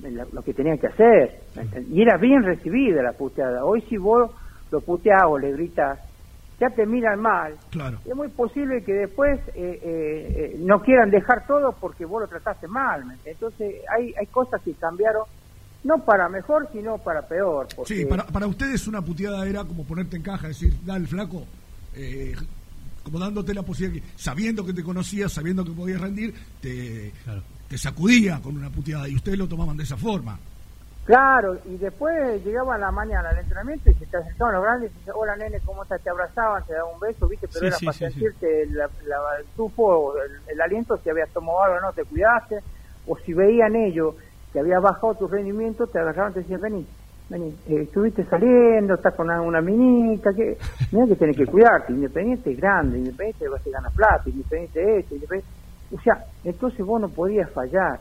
lo, 0.00 0.26
lo 0.32 0.42
que 0.42 0.52
tenían 0.52 0.78
que 0.78 0.88
hacer. 0.88 1.40
¿me 1.54 1.62
entendés? 1.62 1.92
Y 1.92 2.02
era 2.02 2.18
bien 2.18 2.42
recibida 2.42 3.02
la 3.02 3.12
puteada. 3.12 3.64
Hoy 3.64 3.80
si 3.82 3.96
vos 3.96 4.30
lo 4.70 4.80
puteás 4.80 5.22
o 5.26 5.38
le 5.38 5.52
gritas, 5.52 5.98
ya 6.60 6.68
te 6.70 6.86
miran 6.86 7.20
mal. 7.20 7.54
Claro. 7.70 7.98
Es 8.04 8.14
muy 8.14 8.28
posible 8.28 8.82
que 8.82 8.92
después 8.92 9.38
eh, 9.48 9.52
eh, 9.54 10.52
eh, 10.54 10.56
no 10.58 10.80
quieran 10.80 11.10
dejar 11.10 11.46
todo 11.46 11.72
porque 11.72 12.04
vos 12.04 12.22
lo 12.22 12.28
trataste 12.28 12.66
mal. 12.66 13.02
Entonces 13.24 13.76
hay, 13.94 14.14
hay 14.18 14.26
cosas 14.26 14.60
que 14.62 14.72
cambiaron, 14.74 15.22
no 15.84 15.98
para 16.04 16.28
mejor, 16.28 16.68
sino 16.72 16.98
para 16.98 17.22
peor. 17.22 17.68
Porque 17.76 17.94
Sí, 17.94 18.04
para, 18.06 18.24
para 18.26 18.46
ustedes 18.46 18.86
una 18.88 19.02
puteada 19.02 19.46
era 19.46 19.64
como 19.64 19.84
ponerte 19.84 20.16
en 20.16 20.22
caja, 20.22 20.48
decir, 20.48 20.72
dale 20.84 21.06
flaco, 21.06 21.44
eh, 21.94 22.34
como 23.06 23.20
dándote 23.20 23.54
la 23.54 23.62
posibilidad, 23.62 24.04
que, 24.04 24.12
sabiendo 24.20 24.66
que 24.66 24.72
te 24.74 24.82
conocías, 24.82 25.32
sabiendo 25.32 25.64
que 25.64 25.70
podías 25.70 26.00
rendir, 26.00 26.34
te, 26.60 27.12
te 27.68 27.78
sacudía 27.78 28.40
con 28.42 28.56
una 28.56 28.68
puteada 28.68 29.08
y 29.08 29.14
ustedes 29.14 29.38
lo 29.38 29.46
tomaban 29.46 29.76
de 29.76 29.84
esa 29.84 29.96
forma. 29.96 30.36
Claro, 31.04 31.56
y 31.66 31.76
después 31.76 32.44
llegaba 32.44 32.74
a 32.74 32.78
la 32.78 32.90
mañana 32.90 33.28
al 33.28 33.38
entrenamiento 33.38 33.88
y 33.92 33.94
se 33.94 34.06
te 34.06 34.16
acercaban 34.16 34.54
los 34.54 34.64
grandes 34.64 34.90
y 34.90 34.94
decían, 34.98 35.14
hola 35.16 35.36
nene, 35.36 35.60
¿cómo 35.64 35.84
estás? 35.84 36.02
Te 36.02 36.10
abrazaban, 36.10 36.64
te 36.64 36.72
daban 36.72 36.94
un 36.94 36.98
beso, 37.00 37.28
¿viste? 37.28 37.46
Pero 37.46 37.60
Sí, 37.60 37.66
era 37.66 37.76
sí, 37.78 37.86
para 37.86 37.96
sí, 37.98 38.04
sí. 38.06 38.12
sentirte 38.14 38.66
la- 38.72 38.90
la- 39.06 39.38
el 39.38 39.46
tufo, 39.56 40.14
el, 40.20 40.32
el 40.52 40.60
aliento, 40.60 40.96
si 40.96 41.08
habías 41.08 41.28
tomado 41.30 41.62
algo 41.62 41.76
o 41.76 41.80
no, 41.80 41.92
te 41.92 42.02
cuidaste, 42.04 42.58
o 43.06 43.16
si 43.18 43.32
veían 43.34 43.76
ellos 43.76 44.16
que 44.52 44.58
había 44.58 44.80
bajado 44.80 45.14
tu 45.14 45.28
rendimiento, 45.28 45.86
te 45.86 46.00
agarraban 46.00 46.32
y 46.32 46.34
te 46.34 46.40
decían, 46.40 46.60
vení, 46.60 46.84
vení, 47.28 47.48
eh, 47.68 47.82
estuviste 47.82 48.24
saliendo, 48.24 48.94
estás 48.94 49.14
con 49.14 49.26
una, 49.26 49.40
una 49.42 49.60
minita, 49.60 50.30
que 50.34 50.56
mira 50.92 51.06
que 51.06 51.16
tenés 51.16 51.36
que 51.36 51.46
cuidarte, 51.46 51.92
Independiente 51.92 52.50
es 52.52 52.56
grande, 52.56 52.98
Independiente 52.98 53.48
vas 53.48 53.66
a 53.66 53.70
ganar 53.70 53.92
plata, 53.92 54.22
Independiente 54.30 54.80
es 54.82 55.04
esto, 55.04 55.14
Independiente... 55.14 55.50
O 55.94 56.00
sea, 56.00 56.24
entonces 56.44 56.84
vos 56.84 57.00
no 57.00 57.08
podías 57.08 57.50
fallar. 57.52 58.00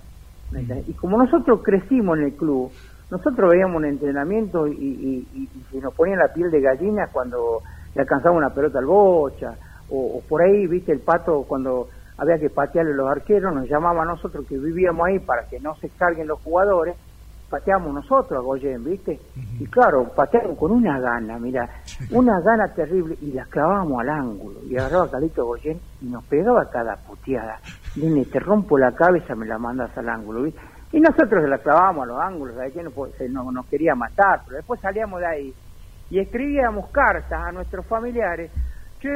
¿me 0.52 0.60
entendés? 0.62 0.90
Y 0.90 0.94
como 0.94 1.18
nosotros 1.18 1.62
crecimos 1.64 2.18
en 2.20 2.26
el 2.26 2.36
club, 2.36 2.72
nosotros 3.10 3.50
veíamos 3.52 3.78
un 3.78 3.86
entrenamiento 3.86 4.68
y, 4.68 4.74
y, 4.74 5.28
y- 5.34 5.50
y 5.56 5.64
se 5.72 5.80
nos 5.80 5.94
ponía 5.94 6.16
la 6.16 6.32
piel 6.34 6.50
de 6.52 6.62
gallina 6.62 7.10
cuando 7.12 7.62
le 7.96 8.02
alcanzaba 8.02 8.36
una 8.36 8.50
pelota 8.54 8.80
al 8.80 8.86
bocha, 8.86 9.54
o, 9.90 10.18
o 10.18 10.22
por 10.28 10.42
ahí, 10.44 10.66
viste, 10.68 10.92
el 10.92 11.00
pato 11.00 11.44
cuando 11.48 11.88
había 12.18 12.38
que 12.40 12.50
patearle 12.50 12.94
los 12.94 13.10
arqueros, 13.10 13.54
nos 13.54 13.68
llamaba 13.68 14.04
a 14.04 14.06
nosotros 14.06 14.46
que 14.48 14.58
vivíamos 14.58 15.06
ahí 15.08 15.20
para 15.20 15.48
que 15.48 15.60
no 15.60 15.76
se 15.76 15.90
carguen 15.90 16.28
los 16.28 16.42
jugadores, 16.42 16.96
pateamos 17.50 17.94
nosotros 17.94 18.38
a 18.40 18.42
Goyen, 18.42 18.84
¿viste? 18.84 19.20
Y 19.60 19.66
claro, 19.68 20.12
pateamos 20.16 20.58
con 20.58 20.72
una 20.72 21.00
gana, 21.00 21.38
mira, 21.40 21.70
una 22.12 22.40
gana 22.42 22.74
terrible, 22.74 23.16
y 23.22 23.32
la 23.32 23.46
clavábamos 23.46 24.02
al 24.02 24.10
ángulo, 24.10 24.60
y 24.64 24.76
agarraba 24.78 25.06
a 25.06 25.12
Calito 25.12 25.46
Goyen 25.46 25.80
y 26.02 26.10
nos 26.10 26.26
pegaba 26.26 26.70
cada 26.72 26.98
puteada. 27.08 27.60
Nene, 27.96 28.26
te 28.26 28.40
rompo 28.40 28.78
la 28.78 28.92
cabeza, 28.94 29.36
me 29.36 29.46
la 29.46 29.58
mandas 29.58 29.98
al 29.98 30.10
ángulo, 30.10 30.44
¿viste? 30.44 30.60
Y 30.92 31.00
nosotros 31.00 31.48
la 31.50 31.58
clavábamos 31.60 32.04
a 32.04 32.08
los 32.08 32.20
ángulos, 32.22 32.56
¿sabes 32.56 32.74
qué? 32.74 32.84
No, 32.84 32.92
se- 33.18 33.30
no- 33.30 33.52
nos 33.52 33.68
quería 33.68 33.96
matar, 33.96 34.42
pero 34.46 34.58
después 34.58 34.80
salíamos 34.82 35.20
de 35.22 35.26
ahí 35.28 35.56
y 36.10 36.20
escribíamos 36.20 36.90
cartas 36.92 37.42
a 37.48 37.52
nuestros 37.52 37.86
familiares. 37.88 38.52
Che, 39.00 39.10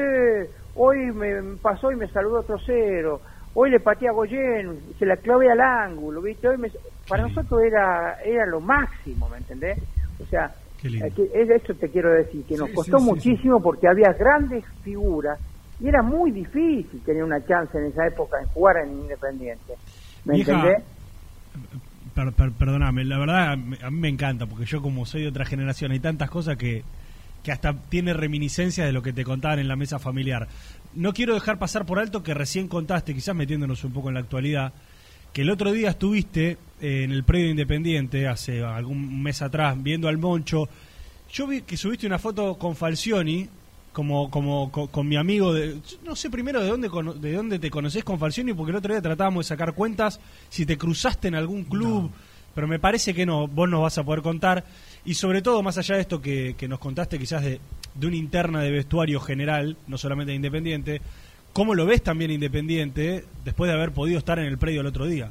hoy 0.76 1.12
me 1.14 1.58
pasó 1.62 1.92
y 1.92 1.96
me 1.96 2.08
saludó 2.10 2.40
otro 2.42 2.58
cero. 2.66 3.22
Hoy 3.54 3.70
le 3.72 3.80
pateé 3.80 4.10
a 4.10 4.14
Goyen, 4.14 4.94
se 4.98 5.06
la 5.06 5.18
clavé 5.18 5.52
al 5.52 5.60
ángulo, 5.62 6.22
¿viste? 6.22 6.48
Hoy 6.48 6.58
me- 6.58 6.72
para 7.10 7.24
nosotros 7.24 7.62
era 7.64 8.18
era 8.24 8.46
lo 8.46 8.62
máximo, 8.62 9.28
¿me 9.30 9.38
entendés? 9.38 9.78
O 10.22 10.26
sea, 10.28 10.54
eh, 10.84 11.12
eso 11.34 11.74
te 11.76 11.90
quiero 11.90 12.14
decir, 12.14 12.46
que 12.46 12.56
nos 12.56 12.70
Sí, 12.70 12.76
costó 12.76 12.98
sí, 13.00 13.04
sí, 13.04 13.06
muchísimo 13.06 13.62
porque 13.62 13.88
había 13.88 14.14
grandes 14.14 14.64
figuras 14.84 15.40
y 15.80 15.88
era 15.88 16.02
muy 16.04 16.32
difícil 16.32 17.02
tener 17.06 17.24
una 17.24 17.44
chance 17.46 17.78
en 17.78 17.86
esa 17.86 18.08
época 18.08 18.38
en 18.40 18.48
jugar 18.48 18.78
en 18.86 18.92
Independiente. 19.00 19.74
¿Me 20.26 20.36
Vieja, 20.36 20.52
entendés? 20.54 20.84
Per- 22.14 22.34
per- 22.34 22.52
perdóname, 22.52 23.06
la 23.06 23.18
verdad 23.18 23.52
a 23.54 23.56
mí 23.56 24.00
me 24.00 24.10
encanta, 24.10 24.46
porque 24.46 24.66
yo 24.66 24.82
como 24.82 25.06
soy 25.06 25.22
de 25.24 25.30
otra 25.30 25.46
generación, 25.46 25.92
hay 25.92 26.00
tantas 26.00 26.30
cosas 26.30 26.58
que, 26.58 26.84
que 27.44 27.52
hasta 27.52 27.74
tiene 27.74 28.14
reminiscencias 28.14 28.86
de 28.86 28.92
lo 28.94 29.02
que 29.02 29.14
te 29.14 29.24
contaban 29.24 29.60
en 29.60 29.68
la 29.68 29.76
mesa 29.76 30.00
familiar. 30.00 30.48
No 30.96 31.14
quiero 31.14 31.34
dejar 31.34 31.60
pasar 31.60 31.86
por 31.86 32.00
alto 32.00 32.24
que 32.24 32.34
recién 32.34 32.68
contaste, 32.68 33.14
quizás 33.14 33.36
metiéndonos 33.36 33.84
un 33.84 33.94
poco 33.94 34.10
en 34.10 34.16
la 34.16 34.20
actualidad, 34.22 34.74
que 35.34 35.42
el 35.42 35.50
otro 35.50 35.72
día 35.72 35.90
estuviste 35.92 36.58
eh, 36.82 37.04
en 37.04 37.12
el 37.12 37.24
predio 37.24 37.50
Independiente, 37.50 38.28
hace 38.28 38.64
algún 38.64 39.22
mes 39.22 39.42
atrás, 39.42 39.76
viendo 39.82 40.08
al 40.08 40.18
Moncho. 40.18 40.68
Yo 41.32 41.48
vi 41.48 41.62
que 41.62 41.78
subiste 41.78 42.08
una 42.08 42.18
foto 42.20 42.58
con 42.58 42.76
Falcioni, 42.76 43.48
como, 43.94 44.30
como 44.32 44.72
co- 44.72 44.88
con, 44.88 45.08
mi 45.08 45.16
amigo, 45.18 45.54
de, 45.54 45.78
no 46.04 46.16
sé 46.16 46.30
primero 46.30 46.62
de 46.62 46.70
dónde, 46.70 46.90
de 47.20 47.34
dónde 47.34 47.60
te 47.60 47.70
conoces 47.70 48.04
con 48.04 48.18
Falcioni, 48.20 48.54
porque 48.54 48.72
el 48.72 48.78
otro 48.78 48.94
día 48.94 49.02
tratábamos 49.02 49.46
de 49.46 49.50
sacar 49.50 49.74
cuentas 49.74 50.20
si 50.50 50.66
te 50.66 50.78
cruzaste 50.78 51.28
en 51.28 51.36
algún 51.36 51.64
club, 51.66 52.10
pero 52.56 52.68
me 52.68 52.80
parece 52.80 53.14
que 53.14 53.26
no, 53.26 53.48
vos 53.48 53.70
nos 53.70 53.82
vas 53.82 53.98
a 53.98 54.04
poder 54.04 54.22
contar. 54.22 54.66
Y 55.06 55.14
sobre 55.14 55.42
todo, 55.42 55.62
más 55.62 55.78
allá 55.78 55.96
de 55.96 56.02
esto 56.02 56.22
que, 56.22 56.56
que 56.58 56.68
nos 56.68 56.80
contaste 56.80 57.20
quizás 57.20 57.44
de, 57.44 57.60
de 57.96 58.08
una 58.08 58.16
interna 58.16 58.62
de 58.62 58.72
vestuario 58.72 59.20
general, 59.20 59.78
no 59.88 59.98
solamente 59.98 60.32
de 60.32 60.36
Independiente, 60.38 61.02
¿cómo 61.54 61.76
lo 61.76 61.86
ves 61.86 62.04
también 62.04 62.32
Independiente 62.32 63.24
después 63.44 63.70
de 63.70 63.76
haber 63.78 63.92
podido 63.94 64.18
estar 64.20 64.40
en 64.40 64.46
el 64.46 64.58
predio 64.58 64.82
el 64.82 64.88
otro 64.88 65.06
día? 65.06 65.30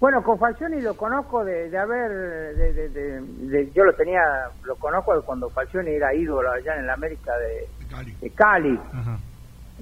Bueno, 0.00 0.22
con 0.22 0.38
Falcioni 0.38 0.80
lo 0.80 0.94
conozco 0.96 1.44
de, 1.44 1.70
de 1.70 1.76
haber, 1.78 2.10
de, 2.56 2.72
de- 2.72 2.88
de- 2.88 3.20
de- 3.20 3.72
yo 3.72 3.82
lo 3.84 3.92
tenía, 3.94 4.20
lo 4.62 4.76
conozco 4.76 5.14
de 5.16 5.22
cuando 5.22 5.50
Falcioni 5.50 5.90
era 5.90 6.14
ídolo 6.14 6.52
allá 6.52 6.76
en 6.76 6.86
la 6.86 6.94
América 6.94 7.32
de, 7.36 7.84
de 8.20 8.30
Cali. 8.30 8.78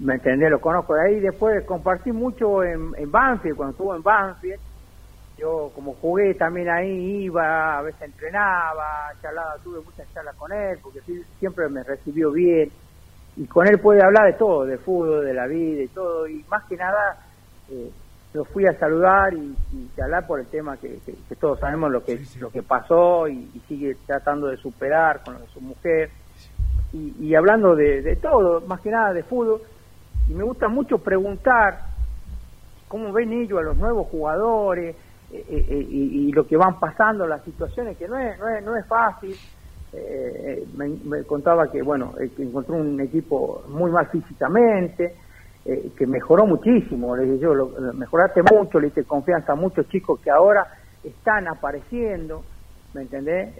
¿Me 0.01 0.15
entendés? 0.15 0.51
Lo 0.51 0.61
conozco 0.61 0.95
de 0.95 1.03
ahí. 1.07 1.21
Después 1.21 1.65
compartí 1.65 2.13
mucho 2.13 2.63
en, 2.65 2.93
en 2.97 3.11
Banfield, 3.11 3.57
cuando 3.57 3.73
estuvo 3.73 3.95
en 3.95 4.03
Banfield. 4.03 4.61
Yo, 5.39 5.71
como 5.75 5.93
jugué 5.95 6.33
también 6.35 6.71
ahí, 6.71 7.25
iba, 7.25 7.79
a 7.79 7.83
veces 7.83 8.01
entrenaba, 8.01 8.85
charlaba, 9.21 9.55
tuve 9.63 9.81
muchas 9.83 10.11
charlas 10.15 10.35
con 10.37 10.51
él, 10.51 10.79
porque 10.83 11.01
siempre 11.39 11.69
me 11.69 11.83
recibió 11.83 12.33
bien. 12.33 12.71
Y 13.37 13.47
con 13.47 13.67
él 13.67 13.79
puede 13.81 14.03
hablar 14.03 14.27
de 14.33 14.39
todo, 14.39 14.65
de 14.65 14.79
fútbol, 14.79 15.25
de 15.25 15.35
la 15.35 15.47
vida 15.47 15.83
y 15.83 15.89
todo. 15.89 16.27
Y 16.27 16.43
más 16.49 16.65
que 16.65 16.77
nada, 16.77 17.19
eh, 17.71 17.91
lo 18.33 18.45
fui 18.45 18.67
a 18.67 18.79
saludar 18.79 19.35
y, 19.35 19.55
y 19.73 19.91
charlar 19.97 20.27
por 20.27 20.41
el 20.41 20.47
tema 20.47 20.77
que, 20.79 20.89
que- 21.05 21.15
que 21.29 21.37
todos 21.37 21.59
sabemos 21.61 21.91
lo 21.91 22.03
que, 22.05 22.19
lo 22.41 22.51
que 22.51 22.63
pasó 22.63 23.29
y, 23.29 23.51
y 23.55 23.61
sigue 23.69 23.95
tratando 24.07 24.47
de 24.49 24.57
superar 24.57 25.23
con 25.25 25.35
lo 25.35 25.41
de 25.41 25.47
su 25.49 25.61
mujer. 25.61 26.11
Y, 26.93 27.27
y 27.27 27.35
hablando 27.35 27.75
de, 27.75 28.01
de 28.03 28.17
todo, 28.17 28.61
más 28.63 28.81
que 28.81 28.91
nada 28.91 29.13
de 29.13 29.23
fútbol. 29.23 29.61
Y 30.29 30.35
me 30.35 30.45
gusta 30.45 30.69
mucho 30.69 30.99
preguntar 30.99 31.79
cómo 32.89 33.13
ven 33.13 33.33
ellos 33.33 33.59
a 33.59 33.63
los 33.63 33.77
nuevos 33.77 34.07
jugadores 34.09 34.97
eh, 35.33 35.45
eh, 35.49 35.67
eh, 35.69 35.87
y, 35.89 36.29
y 36.29 36.33
lo 36.33 36.47
que 36.47 36.57
van 36.57 36.79
pasando, 36.79 37.27
las 37.27 37.43
situaciones, 37.45 37.97
que 37.99 38.07
no 38.09 38.17
es, 38.19 38.39
no 38.39 38.49
es, 38.49 38.65
no 38.65 38.77
es 38.77 38.87
fácil. 38.87 39.37
Eh, 39.97 40.63
eh, 40.63 40.67
me, 40.77 40.89
me 41.05 41.25
contaba 41.25 41.71
que, 41.71 41.83
bueno, 41.83 42.13
eh, 42.21 42.31
que 42.37 42.43
encontró 42.43 42.77
un 42.77 43.01
equipo 43.01 43.65
muy 43.69 43.91
mal 43.91 44.07
físicamente, 44.09 45.15
eh, 45.65 45.91
que 45.97 46.07
mejoró 46.07 46.47
muchísimo. 46.47 47.17
Le 47.17 47.25
dije 47.25 47.39
yo, 47.39 47.55
lo, 47.55 47.79
lo 47.81 47.93
mejoraste 47.95 48.43
mucho, 48.43 48.79
le 48.79 48.89
hice 48.89 49.05
confianza 49.05 49.53
a 49.53 49.57
muchos 49.57 49.89
chicos 49.89 50.21
que 50.21 50.31
ahora 50.31 50.67
están 51.03 51.49
apareciendo, 51.49 52.43
¿me 52.95 53.03
entendés? 53.03 53.55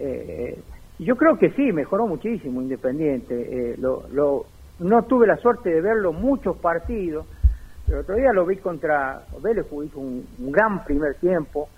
Yo 0.99 1.15
creo 1.15 1.37
que 1.37 1.51
sí, 1.51 1.71
mejoró 1.71 2.07
muchísimo 2.07 2.61
Independiente. 2.61 3.35
Eh, 3.71 3.75
lo, 3.77 4.03
lo, 4.11 4.45
no 4.79 5.03
tuve 5.03 5.27
la 5.27 5.37
suerte 5.37 5.69
de 5.69 5.81
verlo 5.81 6.11
muchos 6.11 6.57
partidos, 6.57 7.25
pero 7.85 8.01
otro 8.01 8.15
día 8.15 8.33
lo 8.33 8.45
vi 8.45 8.57
contra 8.57 9.21
Vélez, 9.41 9.67
hizo 9.67 9.99
un, 9.99 10.25
un 10.39 10.51
gran 10.51 10.83
primer 10.83 11.15
tiempo, 11.15 11.69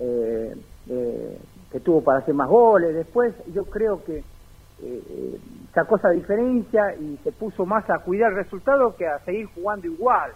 eh, 0.00 0.54
eh, 0.88 1.38
que 1.72 1.80
tuvo 1.80 2.04
para 2.04 2.18
hacer 2.20 2.34
más 2.34 2.48
goles. 2.48 2.94
Después 2.94 3.34
yo 3.48 3.64
creo 3.64 4.04
que 4.04 4.18
eh, 4.18 5.38
sacó 5.74 5.96
esa 5.96 6.10
diferencia 6.10 6.94
y 7.00 7.16
se 7.18 7.32
puso 7.32 7.64
más 7.66 7.88
a 7.90 8.00
cuidar 8.04 8.30
el 8.32 8.36
resultado 8.44 8.94
que 8.96 9.06
a 9.06 9.18
seguir 9.24 9.46
jugando 9.54 9.86
igual. 9.86 10.30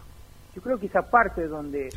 Yo 0.54 0.62
creo 0.62 0.78
que 0.78 0.86
esa 0.86 1.02
parte 1.10 1.46
donde 1.46 1.90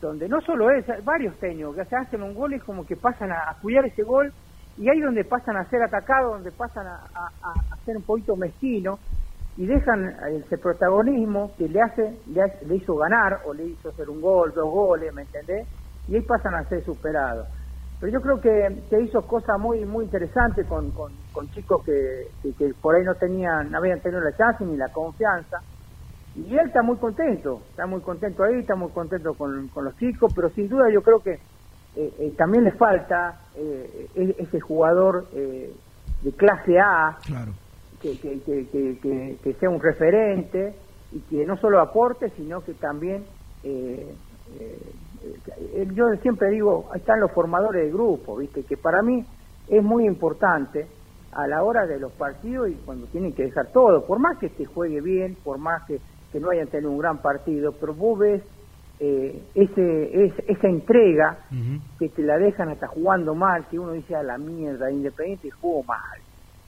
donde 0.00 0.28
no 0.28 0.40
solo 0.42 0.70
es, 0.70 0.84
varios 1.04 1.38
técnicos 1.38 1.74
que 1.74 1.84
se 1.86 1.96
hacen 1.96 2.22
un 2.22 2.34
gol 2.34 2.52
y 2.54 2.60
como 2.60 2.84
que 2.84 2.96
pasan 2.96 3.32
a, 3.32 3.50
a 3.50 3.58
cuidar 3.62 3.86
ese 3.86 4.02
gol 4.02 4.30
y 4.76 4.90
ahí 4.90 5.00
donde 5.00 5.24
pasan 5.24 5.56
a 5.56 5.68
ser 5.70 5.82
atacados, 5.82 6.32
donde 6.34 6.52
pasan 6.52 6.86
a, 6.86 6.96
a- 7.14 7.76
ser 7.86 7.96
un 7.96 8.04
poquito 8.04 8.36
mezquino 8.36 8.98
y 9.56 9.66
dejan 9.66 10.04
ese 10.44 10.58
protagonismo 10.58 11.54
que 11.56 11.66
le 11.68 11.80
hace, 11.80 12.20
le 12.26 12.42
hace- 12.42 12.66
le 12.66 12.76
hizo 12.76 12.94
ganar 12.96 13.40
o 13.46 13.54
le 13.54 13.64
hizo 13.68 13.88
hacer 13.88 14.10
un 14.10 14.20
gol, 14.20 14.52
dos 14.54 14.70
goles, 14.70 15.14
¿me 15.14 15.22
entendés? 15.22 15.66
Y 16.08 16.14
ahí 16.16 16.22
pasan 16.22 16.54
a 16.56 16.68
ser 16.68 16.84
superados. 16.84 17.48
Pero 17.98 18.12
yo 18.12 18.20
creo 18.20 18.40
que, 18.40 18.86
que 18.90 19.00
hizo 19.02 19.26
cosas 19.26 19.58
muy 19.58 19.84
muy 19.86 20.04
interesantes 20.04 20.66
con, 20.66 20.90
con, 20.92 21.12
con 21.32 21.48
chicos 21.48 21.82
que, 21.84 22.32
que, 22.42 22.54
que 22.54 22.74
por 22.74 22.94
ahí 22.94 23.04
no 23.04 23.14
tenían, 23.14 23.70
no 23.70 23.78
habían 23.78 24.00
tenido 24.02 24.20
la 24.20 24.36
chance 24.36 24.64
ni 24.64 24.76
la 24.76 24.90
confianza. 24.92 25.62
Y 26.34 26.52
él 26.54 26.66
está 26.66 26.82
muy 26.82 26.98
contento, 26.98 27.68
está 27.70 27.86
muy 27.86 28.02
contento 28.02 28.42
ahí, 28.44 28.60
está 28.60 28.76
muy 28.76 28.90
contento 28.92 29.34
con, 29.34 29.68
con 29.70 29.84
los 29.86 29.96
chicos, 29.96 30.32
pero 30.36 30.50
sin 30.50 30.68
duda 30.68 30.90
yo 30.92 31.02
creo 31.02 31.22
que 31.22 31.32
eh, 31.94 32.14
eh, 32.18 32.34
también 32.36 32.64
le 32.64 32.72
falta 32.72 33.40
eh, 33.54 34.10
e- 34.14 34.36
ese 34.38 34.60
jugador 34.60 35.30
de 35.30 36.34
clase 36.36 36.78
A 36.78 37.16
que, 38.02 38.18
que, 38.18 38.42
que, 38.42 38.68
que- 38.70 39.00
que- 39.00 39.40
que 39.42 39.54
sea 39.54 39.70
un 39.70 39.80
referente 39.80 40.82
y 41.10 41.24
que 41.24 41.46
no 41.46 41.56
solo 41.56 41.80
aporte, 41.80 42.28
sino 42.36 42.62
que 42.62 42.74
también, 42.74 43.26
yo 45.94 46.04
siempre 46.22 46.50
digo, 46.50 46.88
están 46.94 47.20
los 47.20 47.30
formadores 47.32 47.84
de 47.84 47.90
grupo, 47.92 48.36
¿viste? 48.36 48.62
que 48.64 48.76
para 48.76 49.02
mí 49.02 49.24
es 49.68 49.82
muy 49.82 50.06
importante 50.06 50.86
a 51.32 51.46
la 51.46 51.62
hora 51.62 51.86
de 51.86 51.98
los 52.00 52.12
partidos 52.12 52.70
y 52.70 52.74
cuando 52.84 53.06
tienen 53.06 53.32
que 53.32 53.44
dejar 53.44 53.66
todo, 53.72 54.04
por 54.06 54.18
más 54.18 54.38
que 54.38 54.48
se 54.50 54.64
juegue 54.64 55.00
bien, 55.00 55.36
por 55.44 55.58
más 55.58 55.82
que, 55.84 55.98
que 56.32 56.40
no 56.40 56.50
hayan 56.50 56.68
tenido 56.68 56.90
un 56.90 56.98
gran 56.98 57.18
partido, 57.18 57.72
pero 57.72 57.92
vos 57.94 58.18
ves 58.18 58.42
eh, 58.98 59.42
ese, 59.54 60.24
es- 60.24 60.44
esa 60.48 60.68
entrega 60.68 61.38
que 61.98 62.08
te 62.08 62.22
la 62.22 62.38
dejan 62.38 62.70
hasta 62.70 62.86
jugando 62.86 63.34
mal, 63.34 63.66
que 63.68 63.78
uno 63.78 63.92
dice 63.92 64.14
a 64.14 64.22
la 64.22 64.38
mierda, 64.38 64.90
Independiente 64.90 65.50
jugó 65.50 65.82
mal, 65.82 66.18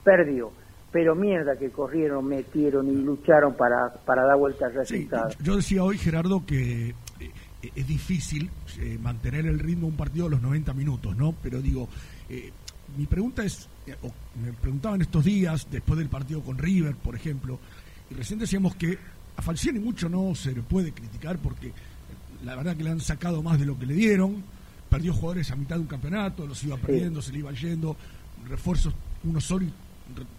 perdió, 0.03 0.51
pero 0.91 1.15
mierda 1.15 1.55
que 1.57 1.71
corrieron, 1.71 2.25
metieron 2.27 2.87
y 2.87 2.95
lucharon 2.95 3.55
para, 3.55 3.89
para 4.05 4.23
dar 4.25 4.37
vuelta 4.37 4.67
al 4.67 4.73
resultado. 4.75 5.29
Yo 5.41 5.55
decía 5.55 5.83
hoy, 5.83 5.97
Gerardo, 5.97 6.43
que 6.45 6.89
eh, 6.89 6.95
es 7.61 7.87
difícil 7.87 8.49
eh, 8.79 8.97
mantener 9.01 9.45
el 9.45 9.59
ritmo 9.59 9.87
de 9.87 9.91
un 9.91 9.97
partido 9.97 10.27
a 10.27 10.29
los 10.29 10.41
90 10.41 10.73
minutos, 10.73 11.15
¿no? 11.15 11.33
Pero 11.41 11.61
digo, 11.61 11.89
eh, 12.29 12.51
mi 12.97 13.05
pregunta 13.05 13.43
es, 13.43 13.67
eh, 13.87 13.95
o 14.01 14.11
me 14.41 14.53
preguntaban 14.53 15.01
estos 15.01 15.25
días, 15.25 15.67
después 15.69 15.97
del 15.99 16.09
partido 16.09 16.41
con 16.41 16.57
River, 16.57 16.95
por 16.95 17.15
ejemplo, 17.15 17.59
y 18.09 18.13
recién 18.13 18.39
decíamos 18.39 18.75
que 18.75 18.97
a 19.35 19.41
Falciani 19.41 19.79
mucho 19.79 20.09
no 20.09 20.33
se 20.35 20.51
le 20.51 20.61
puede 20.61 20.91
criticar 20.91 21.37
porque 21.39 21.67
eh, 21.67 21.73
la 22.43 22.55
verdad 22.55 22.75
que 22.75 22.83
le 22.83 22.91
han 22.91 23.01
sacado 23.01 23.41
más 23.41 23.59
de 23.59 23.65
lo 23.65 23.77
que 23.77 23.85
le 23.85 23.93
dieron, 23.93 24.43
perdió 24.89 25.13
jugadores 25.13 25.51
a 25.51 25.55
mitad 25.55 25.75
de 25.75 25.81
un 25.81 25.87
campeonato, 25.87 26.47
los 26.47 26.63
iba 26.63 26.77
perdiendo, 26.77 27.21
se 27.21 27.31
le 27.31 27.39
iba 27.39 27.51
yendo, 27.51 27.95
refuerzos 28.47 28.93
uno 29.23 29.39
solo 29.39 29.65
y 29.65 29.73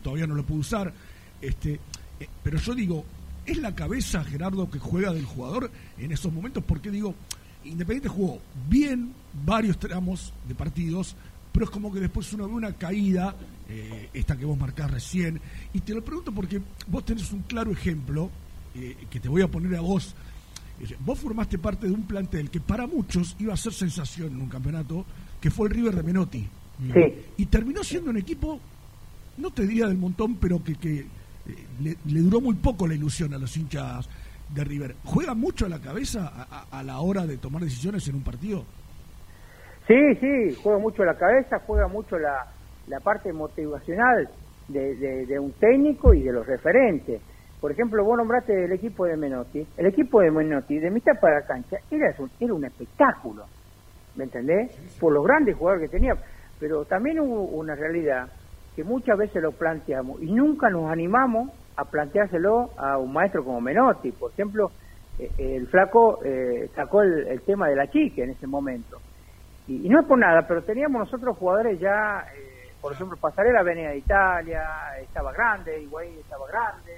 todavía 0.02 0.26
no 0.26 0.34
lo 0.34 0.44
pudo 0.44 0.60
usar. 0.60 0.92
Este, 1.40 1.80
eh, 2.18 2.28
pero 2.42 2.58
yo 2.58 2.74
digo, 2.74 3.04
¿es 3.50 3.58
la 3.58 3.74
cabeza, 3.74 4.24
Gerardo, 4.24 4.70
que 4.70 4.78
juega 4.78 5.12
del 5.12 5.24
jugador 5.24 5.70
en 5.98 6.12
esos 6.12 6.32
momentos? 6.32 6.62
Porque 6.64 6.90
digo, 6.90 7.14
Independiente 7.64 8.08
jugó 8.08 8.40
bien 8.68 9.12
varios 9.44 9.78
tramos 9.78 10.32
de 10.48 10.54
partidos, 10.54 11.14
pero 11.52 11.66
es 11.66 11.70
como 11.70 11.92
que 11.92 12.00
después 12.00 12.32
uno 12.32 12.46
ve 12.46 12.54
una 12.54 12.72
caída, 12.72 13.34
eh, 13.68 14.08
esta 14.14 14.36
que 14.36 14.44
vos 14.44 14.58
marcás 14.58 14.90
recién, 14.90 15.40
y 15.74 15.80
te 15.80 15.92
lo 15.92 16.02
pregunto 16.02 16.32
porque 16.32 16.62
vos 16.86 17.04
tenés 17.04 17.30
un 17.32 17.42
claro 17.42 17.70
ejemplo, 17.70 18.30
eh, 18.74 18.96
que 19.10 19.20
te 19.20 19.28
voy 19.28 19.42
a 19.42 19.48
poner 19.48 19.76
a 19.76 19.80
vos, 19.80 20.14
Dice, 20.78 20.96
Vos 21.00 21.18
formaste 21.18 21.58
parte 21.58 21.86
de 21.86 21.92
un 21.92 22.04
plantel 22.04 22.48
que 22.48 22.58
para 22.58 22.86
muchos 22.86 23.36
iba 23.38 23.52
a 23.52 23.56
ser 23.58 23.74
sensación 23.74 24.28
en 24.32 24.40
un 24.40 24.48
campeonato, 24.48 25.04
que 25.38 25.50
fue 25.50 25.68
el 25.68 25.74
River 25.74 25.94
de 25.94 26.02
Menotti. 26.02 26.38
Sí. 26.38 27.14
Y 27.36 27.46
terminó 27.46 27.84
siendo 27.84 28.08
un 28.08 28.16
equipo, 28.16 28.58
no 29.36 29.50
te 29.50 29.66
diría 29.66 29.88
del 29.88 29.98
montón, 29.98 30.36
pero 30.36 30.64
que, 30.64 30.76
que 30.76 31.00
eh, 31.00 31.06
le, 31.82 31.96
le 32.06 32.20
duró 32.20 32.40
muy 32.40 32.54
poco 32.56 32.86
la 32.86 32.94
ilusión 32.94 33.32
a 33.34 33.38
los 33.38 33.56
hinchas 33.56 34.08
de 34.54 34.64
River. 34.64 34.96
¿Juega 35.04 35.34
mucho 35.34 35.66
a 35.66 35.68
la 35.68 35.78
cabeza 35.80 36.26
a, 36.26 36.66
a- 36.72 36.78
a 36.80 36.82
la 36.82 37.00
hora 37.00 37.26
de 37.26 37.36
tomar 37.38 37.62
decisiones 37.62 38.06
en 38.08 38.16
un 38.16 38.22
partido? 38.22 38.64
Sí, 39.86 40.14
sí, 40.20 40.54
juega 40.62 40.78
mucho 40.78 41.04
la 41.04 41.14
cabeza, 41.16 41.60
juega 41.66 41.88
mucho 41.88 42.18
la, 42.18 42.46
la 42.86 43.00
parte 43.00 43.32
motivacional 43.32 44.28
de, 44.68 44.94
de- 44.96 45.26
de 45.26 45.38
un 45.38 45.52
técnico 45.52 46.14
y 46.14 46.22
de 46.22 46.32
los 46.32 46.46
referentes. 46.46 47.20
Por 47.60 47.72
ejemplo, 47.72 48.04
vos 48.04 48.16
nombraste 48.16 48.64
el 48.64 48.72
equipo 48.72 49.04
de 49.04 49.16
Menotti. 49.16 49.66
El 49.76 49.86
equipo 49.86 50.20
de 50.20 50.30
Menotti, 50.30 50.78
de 50.78 50.90
mitad 50.90 51.12
para 51.20 51.40
la 51.40 51.46
cancha, 51.46 51.76
era 51.90 52.14
un, 52.18 52.30
era 52.40 52.54
un 52.54 52.64
espectáculo. 52.64 53.44
¿Me 54.16 54.24
entendés? 54.24 54.72
Por 54.98 55.12
los 55.12 55.24
grandes 55.24 55.56
jugadores 55.56 55.90
que 55.90 55.96
tenía. 55.98 56.14
Pero 56.58 56.84
también 56.84 57.20
hubo 57.20 57.42
una 57.44 57.74
realidad 57.74 58.28
que 58.80 58.84
muchas 58.84 59.18
veces 59.18 59.42
lo 59.42 59.52
planteamos 59.52 60.22
y 60.22 60.32
nunca 60.32 60.70
nos 60.70 60.90
animamos 60.90 61.50
a 61.76 61.84
planteárselo 61.84 62.70
a 62.78 62.96
un 62.96 63.12
maestro 63.12 63.44
como 63.44 63.60
Menotti. 63.60 64.10
Por 64.12 64.32
ejemplo, 64.32 64.72
eh, 65.18 65.30
el 65.38 65.66
flaco 65.68 66.24
eh, 66.24 66.70
sacó 66.74 67.02
el, 67.02 67.26
el 67.28 67.42
tema 67.42 67.68
de 67.68 67.76
la 67.76 67.88
chica 67.90 68.22
en 68.22 68.30
ese 68.30 68.46
momento. 68.46 68.96
Y, 69.66 69.86
y 69.86 69.88
no 69.90 70.00
es 70.00 70.06
por 70.06 70.18
nada, 70.18 70.46
pero 70.48 70.62
teníamos 70.64 70.98
nosotros 71.00 71.36
jugadores 71.36 71.78
ya, 71.78 72.24
eh, 72.34 72.72
por 72.80 72.94
ejemplo, 72.94 73.18
Pasarela 73.20 73.62
venía 73.62 73.90
de 73.90 73.98
Italia, 73.98 74.62
estaba 75.02 75.30
grande, 75.32 75.82
Higuaín 75.82 76.18
estaba 76.18 76.46
grande. 76.48 76.92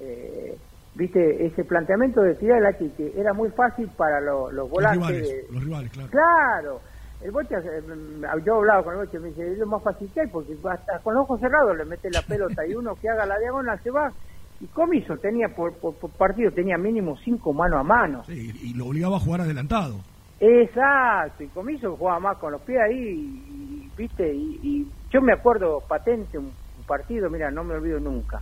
eh, 0.00 0.56
Viste, 0.94 1.44
ese 1.44 1.64
planteamiento 1.64 2.22
de 2.22 2.36
tirar 2.36 2.62
la 2.62 2.78
chique 2.78 3.12
era 3.16 3.34
muy 3.34 3.50
fácil 3.50 3.90
para 3.98 4.18
lo- 4.20 4.46
los 4.50 4.54
Los 4.64 4.70
volantes. 4.70 4.98
rivales, 5.10 5.28
de- 5.28 5.52
los 5.52 5.64
rivales, 5.64 5.90
claro. 5.92 6.10
Claro, 6.10 6.80
el 7.22 7.30
Bocha, 7.30 7.58
mm, 7.58 8.44
yo 8.44 8.56
hablaba 8.56 8.82
con 8.82 8.94
el 8.94 9.06
Bocha, 9.06 9.18
me 9.18 9.28
dice, 9.28 9.52
es 9.52 9.58
lo 9.58 9.66
más 9.66 9.82
fácil 9.82 10.10
que 10.12 10.20
hay, 10.20 10.26
porque 10.28 10.56
hasta 10.70 10.98
con 11.00 11.14
los 11.14 11.22
ojos 11.24 11.40
cerrados 11.40 11.76
le 11.76 11.84
mete 11.84 12.10
la 12.10 12.22
pelota 12.22 12.66
y 12.66 12.74
uno 12.74 12.94
que 12.94 13.08
haga 13.08 13.26
la 13.26 13.38
diagonal 13.38 13.80
se 13.82 13.90
va. 13.90 14.12
Y 14.60 14.66
Comiso 14.66 15.16
tenía 15.18 15.48
por, 15.48 15.74
por, 15.74 15.94
por 15.96 16.10
partido, 16.10 16.50
tenía 16.50 16.78
mínimo 16.78 17.16
cinco 17.18 17.52
mano 17.52 17.78
a 17.78 17.82
mano. 17.82 18.24
Sí, 18.24 18.50
y 18.62 18.74
lo 18.74 18.86
obligaba 18.86 19.16
a 19.16 19.20
jugar 19.20 19.42
adelantado. 19.42 19.96
Exacto, 20.40 21.42
y 21.42 21.48
Comiso 21.48 21.96
jugaba 21.96 22.20
más 22.20 22.38
con 22.38 22.52
los 22.52 22.60
pies 22.62 22.78
ahí, 22.80 22.98
y, 22.98 23.84
y, 23.84 23.90
viste, 23.96 24.32
y, 24.32 24.60
y 24.62 24.92
yo 25.10 25.20
me 25.22 25.32
acuerdo 25.32 25.80
patente 25.86 26.38
un, 26.38 26.46
un 26.46 26.84
partido, 26.86 27.30
mira, 27.30 27.50
no 27.50 27.64
me 27.64 27.74
olvido 27.74 27.98
nunca. 27.98 28.40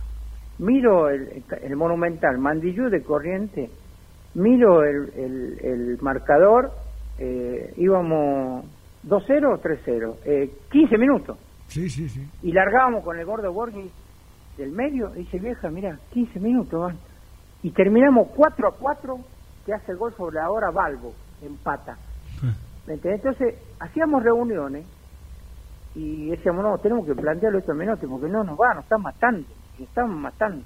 Miro 0.57 1.09
el, 1.09 1.43
el 1.61 1.75
Monumental, 1.75 2.37
Mandillú 2.37 2.89
de 2.89 3.03
Corriente, 3.03 3.69
miro 4.35 4.83
el, 4.83 5.11
el, 5.15 5.59
el 5.61 5.97
marcador, 6.01 6.71
eh, 7.19 7.73
íbamos 7.77 8.65
2-0 9.07 9.53
o 9.53 9.61
3-0, 9.61 10.15
eh, 10.25 10.51
15 10.71 10.97
minutos, 10.97 11.37
Sí, 11.67 11.89
sí, 11.89 12.09
sí. 12.09 12.27
y 12.43 12.51
largábamos 12.51 13.03
con 13.03 13.17
el 13.17 13.25
gordo 13.25 13.51
Borghi 13.51 13.89
del 14.57 14.71
medio, 14.71 15.11
y 15.15 15.19
dice 15.19 15.39
vieja, 15.39 15.69
mira, 15.69 15.97
15 16.11 16.39
minutos 16.39 16.79
van, 16.81 16.97
y 17.63 17.71
terminamos 17.71 18.29
4 18.35 18.67
a 18.67 18.71
4, 18.75 19.19
que 19.65 19.73
hace 19.73 19.91
el 19.91 19.97
gol 19.97 20.13
sobre 20.15 20.35
la 20.35 20.49
hora 20.51 20.69
Balbo, 20.71 21.13
empata. 21.41 21.97
¿Me 22.87 22.93
entendés? 22.93 23.23
Entonces, 23.25 23.55
hacíamos 23.79 24.21
reuniones 24.23 24.85
y 25.95 26.29
decíamos, 26.29 26.63
no, 26.63 26.77
tenemos 26.77 27.05
que 27.07 27.15
plantearlo 27.15 27.57
esto 27.59 27.73
Menotti, 27.73 28.05
porque 28.05 28.27
no 28.27 28.43
nos 28.43 28.59
va, 28.59 28.73
nos 28.75 28.83
están 28.83 29.01
matando, 29.01 29.47
nos 29.79 29.87
están 29.89 30.09
matando. 30.19 30.63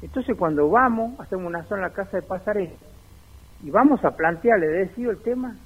Entonces, 0.00 0.36
cuando 0.38 0.68
vamos, 0.70 1.18
hacemos 1.20 1.46
una 1.46 1.62
zona 1.64 1.82
en 1.82 1.88
la 1.88 1.94
casa 1.94 2.16
de 2.16 2.22
Pasarela, 2.22 2.72
y 3.62 3.70
vamos 3.70 4.02
a 4.04 4.12
plantearle, 4.12 4.66
decido 4.68 5.10
el 5.10 5.18
tema, 5.18 5.56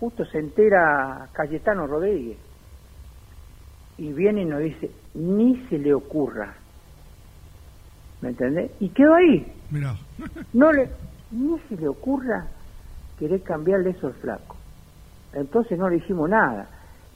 justo 0.00 0.24
se 0.24 0.38
entera 0.38 1.28
Cayetano 1.32 1.86
Rodríguez, 1.86 2.38
y 3.98 4.12
viene 4.12 4.42
y 4.42 4.44
nos 4.44 4.60
dice, 4.60 4.90
ni 5.14 5.56
se 5.68 5.78
le 5.78 5.94
ocurra. 5.94 6.54
¿Me 8.20 8.30
entendés? 8.30 8.70
Y 8.80 8.90
quedó 8.90 9.14
ahí. 9.14 9.52
Mirá. 9.70 9.94
No 10.52 10.72
le, 10.72 10.90
ni 11.30 11.58
se 11.68 11.76
le 11.76 11.88
ocurra 11.88 12.46
querer 13.18 13.42
cambiarle 13.42 13.90
eso 13.90 14.08
al 14.08 14.14
flaco. 14.14 14.56
Entonces 15.32 15.78
no 15.78 15.88
le 15.88 15.96
hicimos 15.96 16.28
nada. 16.28 16.68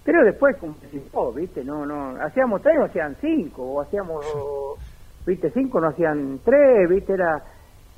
Pero 0.04 0.24
después, 0.24 0.56
como 0.56 0.74
dijo, 0.90 1.32
¿viste? 1.32 1.62
No, 1.64 1.84
no, 1.84 2.20
hacíamos 2.22 2.62
tres, 2.62 2.76
no 2.78 2.86
hacían 2.86 3.16
cinco, 3.20 3.62
o 3.62 3.80
hacíamos, 3.82 4.24
¿viste? 5.26 5.50
Cinco, 5.50 5.80
no 5.80 5.88
hacían 5.88 6.40
tres, 6.42 6.88
¿viste? 6.88 7.12
Era, 7.12 7.42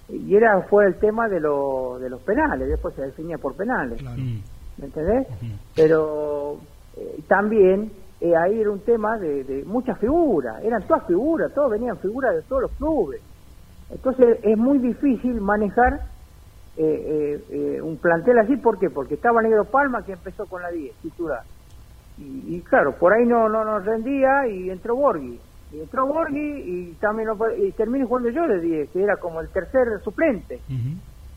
y 0.08 0.34
era, 0.34 0.60
fue 0.62 0.86
el 0.86 0.96
tema 0.96 1.28
de, 1.28 1.40
lo, 1.40 1.98
de 2.00 2.10
los 2.10 2.20
penales, 2.22 2.68
después 2.68 2.94
se 2.94 3.02
definía 3.02 3.38
por 3.38 3.54
penales. 3.54 4.02
¿Me 4.82 4.86
entendés? 4.88 5.28
Pero 5.76 6.58
eh, 6.96 7.20
también 7.28 7.92
eh, 8.20 8.36
ahí 8.36 8.60
era 8.60 8.70
un 8.70 8.80
tema 8.80 9.16
de, 9.16 9.44
de 9.44 9.64
muchas 9.64 9.98
figuras, 9.98 10.62
eran 10.62 10.82
todas 10.82 11.06
figuras, 11.06 11.54
todos 11.54 11.70
venían 11.70 11.96
figuras 11.98 12.34
de 12.34 12.42
todos 12.42 12.62
los 12.62 12.72
clubes. 12.72 13.22
Entonces 13.90 14.38
es 14.42 14.58
muy 14.58 14.78
difícil 14.78 15.40
manejar 15.40 16.00
eh, 16.76 17.44
eh, 17.50 17.80
un 17.80 17.96
plantel 17.98 18.38
así, 18.38 18.56
¿por 18.56 18.78
qué? 18.78 18.90
Porque 18.90 19.14
estaba 19.14 19.40
Negro 19.40 19.64
Palma 19.66 20.04
que 20.04 20.12
empezó 20.12 20.46
con 20.46 20.62
la 20.62 20.70
10, 20.70 20.94
titular. 20.96 21.42
Y, 22.18 22.56
y 22.56 22.60
claro, 22.62 22.96
por 22.96 23.12
ahí 23.12 23.24
no, 23.24 23.48
no 23.48 23.64
nos 23.64 23.84
rendía 23.84 24.48
y 24.48 24.68
entró 24.68 24.96
Borghi. 24.96 25.38
Y 25.72 25.80
entró 25.80 26.06
Borghi 26.06 26.40
y 26.40 26.96
también 27.00 27.28
no 27.28 27.38
y 27.56 27.70
terminé 27.72 28.04
jugando 28.04 28.30
yo 28.30 28.48
de 28.48 28.60
10, 28.60 28.90
que 28.90 29.02
era 29.02 29.16
como 29.16 29.40
el 29.40 29.48
tercer 29.48 30.00
suplente. 30.02 30.60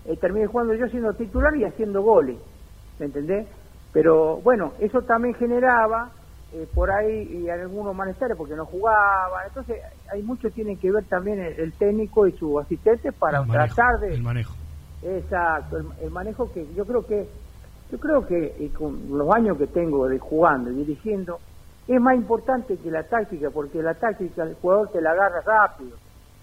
Eh, 0.05 0.17
terminé 0.17 0.47
jugando 0.47 0.73
yo 0.73 0.87
siendo 0.87 1.13
titular 1.13 1.55
y 1.55 1.63
haciendo 1.63 2.01
goles, 2.01 2.37
¿me 2.99 3.05
entendés? 3.07 3.47
Pero 3.91 4.37
bueno, 4.37 4.73
eso 4.79 5.01
también 5.01 5.35
generaba 5.35 6.11
eh, 6.53 6.67
por 6.73 6.91
ahí 6.91 7.23
y 7.23 7.49
algunos 7.49 7.95
malestares 7.95 8.37
porque 8.37 8.55
no 8.55 8.65
jugaban. 8.65 9.47
Entonces, 9.47 9.81
hay 10.11 10.21
mucho 10.23 10.49
tiene 10.51 10.77
que 10.77 10.91
ver 10.91 11.05
también 11.05 11.39
el, 11.39 11.59
el 11.59 11.73
técnico 11.73 12.27
y 12.27 12.31
su 12.33 12.59
asistente 12.59 13.11
para 13.11 13.39
El 13.39 13.47
manejo, 13.47 13.75
tratar 13.75 13.99
de. 14.01 14.13
el 14.15 14.21
manejo. 14.21 14.53
Exacto, 15.01 15.77
el, 15.77 15.85
el 16.01 16.11
manejo 16.11 16.51
que 16.51 16.65
yo 16.75 16.85
creo 16.85 17.05
que 17.05 17.27
yo 17.91 17.99
creo 17.99 18.25
que 18.25 18.55
eh, 18.59 18.71
con 18.73 19.17
los 19.17 19.29
años 19.35 19.57
que 19.57 19.67
tengo 19.67 20.07
de 20.07 20.17
jugando 20.17 20.71
y 20.71 20.75
dirigiendo 20.75 21.39
es 21.87 22.01
más 22.01 22.15
importante 22.15 22.77
que 22.77 22.89
la 22.89 23.03
táctica 23.03 23.49
porque 23.51 23.81
la 23.81 23.93
táctica 23.93 24.43
el 24.43 24.55
jugador 24.55 24.89
te 24.91 25.01
la 25.01 25.11
agarra 25.11 25.41
rápido, 25.41 25.95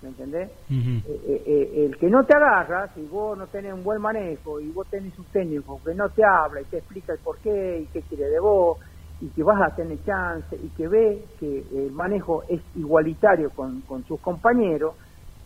¿me 0.03 0.09
entendés? 0.11 0.51
Eh, 0.71 1.03
eh, 1.07 1.43
eh, 1.47 1.87
el 1.87 1.97
que 1.97 2.09
no 2.09 2.25
te 2.25 2.37
agarra, 2.37 2.93
si 2.95 3.03
vos 3.03 3.37
no 3.37 3.47
tenés 3.47 3.73
un 3.73 3.85
buen 3.85 4.01
manejo 4.01 4.61
y 4.61 4.71
vos 4.71 4.87
tenés 4.91 5.17
un 5.19 5.27
técnico 5.27 5.81
que 5.85 5.95
no 5.95 6.11
te 6.11 6.23
habla 6.25 6.61
y 6.61 6.65
te 6.65 6.79
explica 6.79 7.13
el 7.13 7.21
por 7.21 7.39
qué 7.39 7.81
y 7.83 7.87
qué 7.87 8.03
quiere 8.03 8.29
de 8.29 8.41
vos 8.41 8.79
y 9.21 9.29
que 9.31 9.43
vas 9.43 9.61
a 9.63 9.75
tener 9.75 10.03
chance 10.05 10.57
y 10.61 10.69
que 10.71 10.89
ve 10.89 11.25
que 11.39 11.65
el 11.75 11.93
manejo 11.93 12.43
es 12.49 12.61
igualitario 12.75 13.51
con, 13.51 13.83
con 13.83 14.05
sus 14.05 14.21
compañeros, 14.21 14.95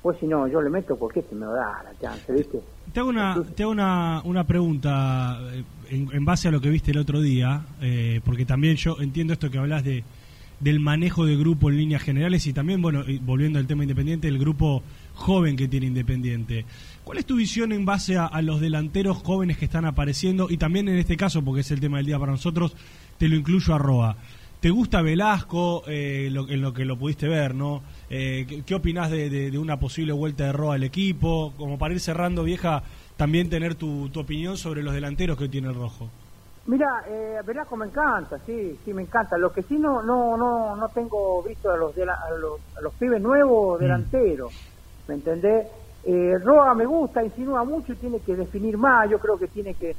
pues 0.01 0.19
si 0.19 0.27
no, 0.27 0.47
yo 0.47 0.63
le 0.63 0.71
meto 0.71 0.97
porque 0.97 1.21
este 1.21 1.35
me 1.35 1.47
va 1.47 1.53
a 1.53 1.73
dar 1.75 1.85
la 1.85 1.99
chance, 1.99 2.33
¿viste? 2.33 2.61
Te 2.93 3.01
hago 3.01 3.11
una, 3.11 3.43
te 3.55 3.63
hago 3.65 3.73
una, 3.73 4.23
una 4.25 4.45
pregunta 4.45 5.39
en, 5.91 6.09
en 6.13 6.25
base 6.25 6.49
a 6.49 6.51
lo 6.51 6.61
que 6.61 6.71
viste 6.71 6.93
el 6.93 6.99
otro 6.99 7.21
día, 7.21 7.67
eh, 7.83 8.21
porque 8.25 8.47
también 8.47 8.77
yo 8.77 8.97
entiendo 9.01 9.33
esto 9.33 9.51
que 9.51 9.59
hablas 9.59 9.85
de 9.85 10.05
del 10.61 10.81
manejo 10.81 11.27
de 11.27 11.37
grupo 11.37 11.69
en 11.71 11.77
líneas 11.77 12.03
generales 12.03 12.47
y 12.47 12.53
también, 12.53 12.81
bueno, 12.81 13.05
volviendo 13.23 13.59
al 13.59 13.67
tema 13.67 13.85
independiente, 13.85 14.27
el 14.29 14.39
grupo 14.39 14.83
joven 15.15 15.57
que 15.57 15.69
tiene 15.69 15.87
Independiente. 15.87 16.65
¿Cuál 17.05 17.19
es 17.19 17.27
tu 17.27 17.37
visión 17.37 17.73
en 17.73 17.85
base 17.85 18.17
a, 18.17 18.41
los 18.43 18.61
delanteros 18.61 19.19
jóvenes 19.19 19.59
que 19.59 19.67
están 19.67 19.85
apareciendo? 19.85 20.49
Y 20.51 20.57
también 20.57 20.89
en 20.89 20.97
este 20.97 21.17
caso, 21.17 21.43
porque 21.43 21.61
es 21.61 21.71
el 21.71 21.81
tema 21.81 21.99
del 21.99 22.07
día 22.07 22.19
para 22.19 22.33
nosotros, 22.33 22.75
te 23.19 23.29
lo 23.29 23.37
incluyo 23.37 23.75
a 23.75 23.79
Roa. 23.79 24.17
¿Te 24.61 24.71
gusta 24.71 25.03
Velasco, 25.03 25.85
eh, 25.87 26.29
lo- 26.33 26.49
en 26.49 26.63
lo 26.63 26.73
que 26.73 26.85
lo 26.87 26.99
pudiste 26.99 27.29
ver, 27.29 27.55
no? 27.55 27.83
Eh, 28.09 28.47
¿qué, 28.49 28.63
qué 28.63 28.75
opinás 28.75 29.11
de 29.11 29.57
una 29.59 29.79
posible 29.79 30.13
vuelta 30.13 30.45
de 30.47 30.53
Roa 30.53 30.75
al 30.77 30.83
equipo? 30.85 31.53
Como 31.59 31.79
para 31.79 31.93
ir 31.95 32.01
cerrando, 32.01 32.43
vieja, 32.43 32.83
también 33.17 33.51
tener 33.51 33.75
tu, 33.75 34.09
tu 34.09 34.21
opinión 34.21 34.57
sobre 34.57 34.83
los 34.83 34.95
delanteros 34.95 35.39
que 35.39 35.49
tiene 35.49 35.69
el 35.69 35.75
Rojo. 35.75 36.11
Mira, 36.67 36.87
eh, 37.09 37.41
Velasco 37.45 37.77
me 37.77 37.87
encanta, 37.87 38.39
sí, 38.45 38.77
sí 38.85 38.93
me 38.93 39.03
encanta. 39.03 39.39
Lo 39.39 39.53
que 39.53 39.63
sí 39.65 39.79
no 39.79 40.03
no 40.03 40.37
no 40.37 40.75
no 40.77 40.89
tengo 40.91 41.43
visto 41.43 41.71
a 41.71 41.77
los 41.77 41.95
de 41.95 42.05
la- 42.07 42.15
a 42.15 42.31
los, 42.37 42.61
a 42.77 42.81
los 42.83 42.95
pibes 42.97 43.23
nuevos 43.23 43.79
delanteros, 43.79 44.53
¿me 45.07 45.15
entendés? 45.15 45.67
Eh, 46.03 46.35
Roa 46.43 46.75
me 46.75 46.85
gusta, 46.87 47.23
insinúa 47.23 47.65
mucho 47.65 47.93
y 47.93 47.99
tiene 47.99 48.21
que 48.21 48.35
definir 48.37 48.77
más. 48.79 49.09
Yo 49.11 49.19
creo 49.19 49.39
que 49.39 49.49
tiene 49.49 49.75
que 49.77 49.91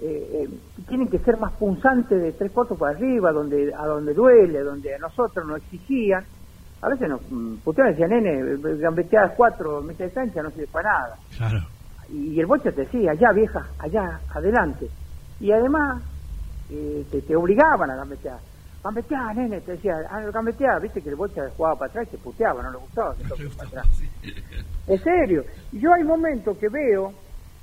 eh, 0.00 0.42
eh, 0.44 0.48
tienen 0.86 1.08
que 1.08 1.18
ser 1.20 1.36
más 1.38 1.56
punzantes 1.56 2.20
de 2.20 2.32
tres 2.34 2.52
cuartos 2.52 2.78
para 2.78 2.96
arriba, 2.96 3.32
donde 3.32 3.72
a 3.76 3.84
donde 3.86 4.14
duele, 4.14 4.60
donde 4.62 4.94
a 4.94 4.98
nosotros 4.98 5.44
nos 5.46 5.58
exigían. 5.58 6.24
A 6.80 6.88
veces 6.88 7.08
nos 7.08 7.22
mm, 7.28 7.62
puteaban 7.64 7.92
decían, 7.94 8.10
nene, 8.10 8.58
gambeteadas 8.78 9.32
cuatro 9.36 9.82
meses 9.82 10.06
de 10.08 10.12
cancha 10.12 10.42
no 10.42 10.50
sirve 10.52 10.68
para 10.68 10.90
nada 10.92 11.16
Claro. 11.36 11.58
y 12.08 12.38
el 12.38 12.46
bocha 12.46 12.70
te 12.72 12.82
decía, 12.82 13.10
allá 13.12 13.32
vieja, 13.32 13.72
allá, 13.78 14.22
adelante. 14.32 14.90
Y 15.38 15.52
además 15.52 16.04
eh, 16.68 17.06
te, 17.10 17.22
te 17.22 17.36
obligaban 17.36 17.90
a 17.90 17.96
gambetear. 17.96 18.40
Gambetear, 18.82 19.34
nene, 19.36 19.60
te 19.62 19.72
decía, 19.72 19.94
ah, 20.10 20.20
gambetear, 20.32 20.80
viste 20.80 21.02
que 21.02 21.08
el 21.08 21.16
bocha 21.16 21.42
jugaba 21.56 21.76
para 21.78 21.88
atrás 21.90 22.08
y 22.08 22.10
te 22.12 22.18
puteaba, 22.18 22.62
no 22.62 22.70
le 22.70 22.78
gustaba 22.78 23.16
que 23.16 23.24
toque 23.24 23.44
para 23.56 23.68
atrás. 23.68 23.86
En 24.86 24.98
serio, 25.04 25.44
yo 25.72 25.92
hay 25.92 26.02
momentos 26.02 26.56
que 26.56 26.68
veo 26.70 27.12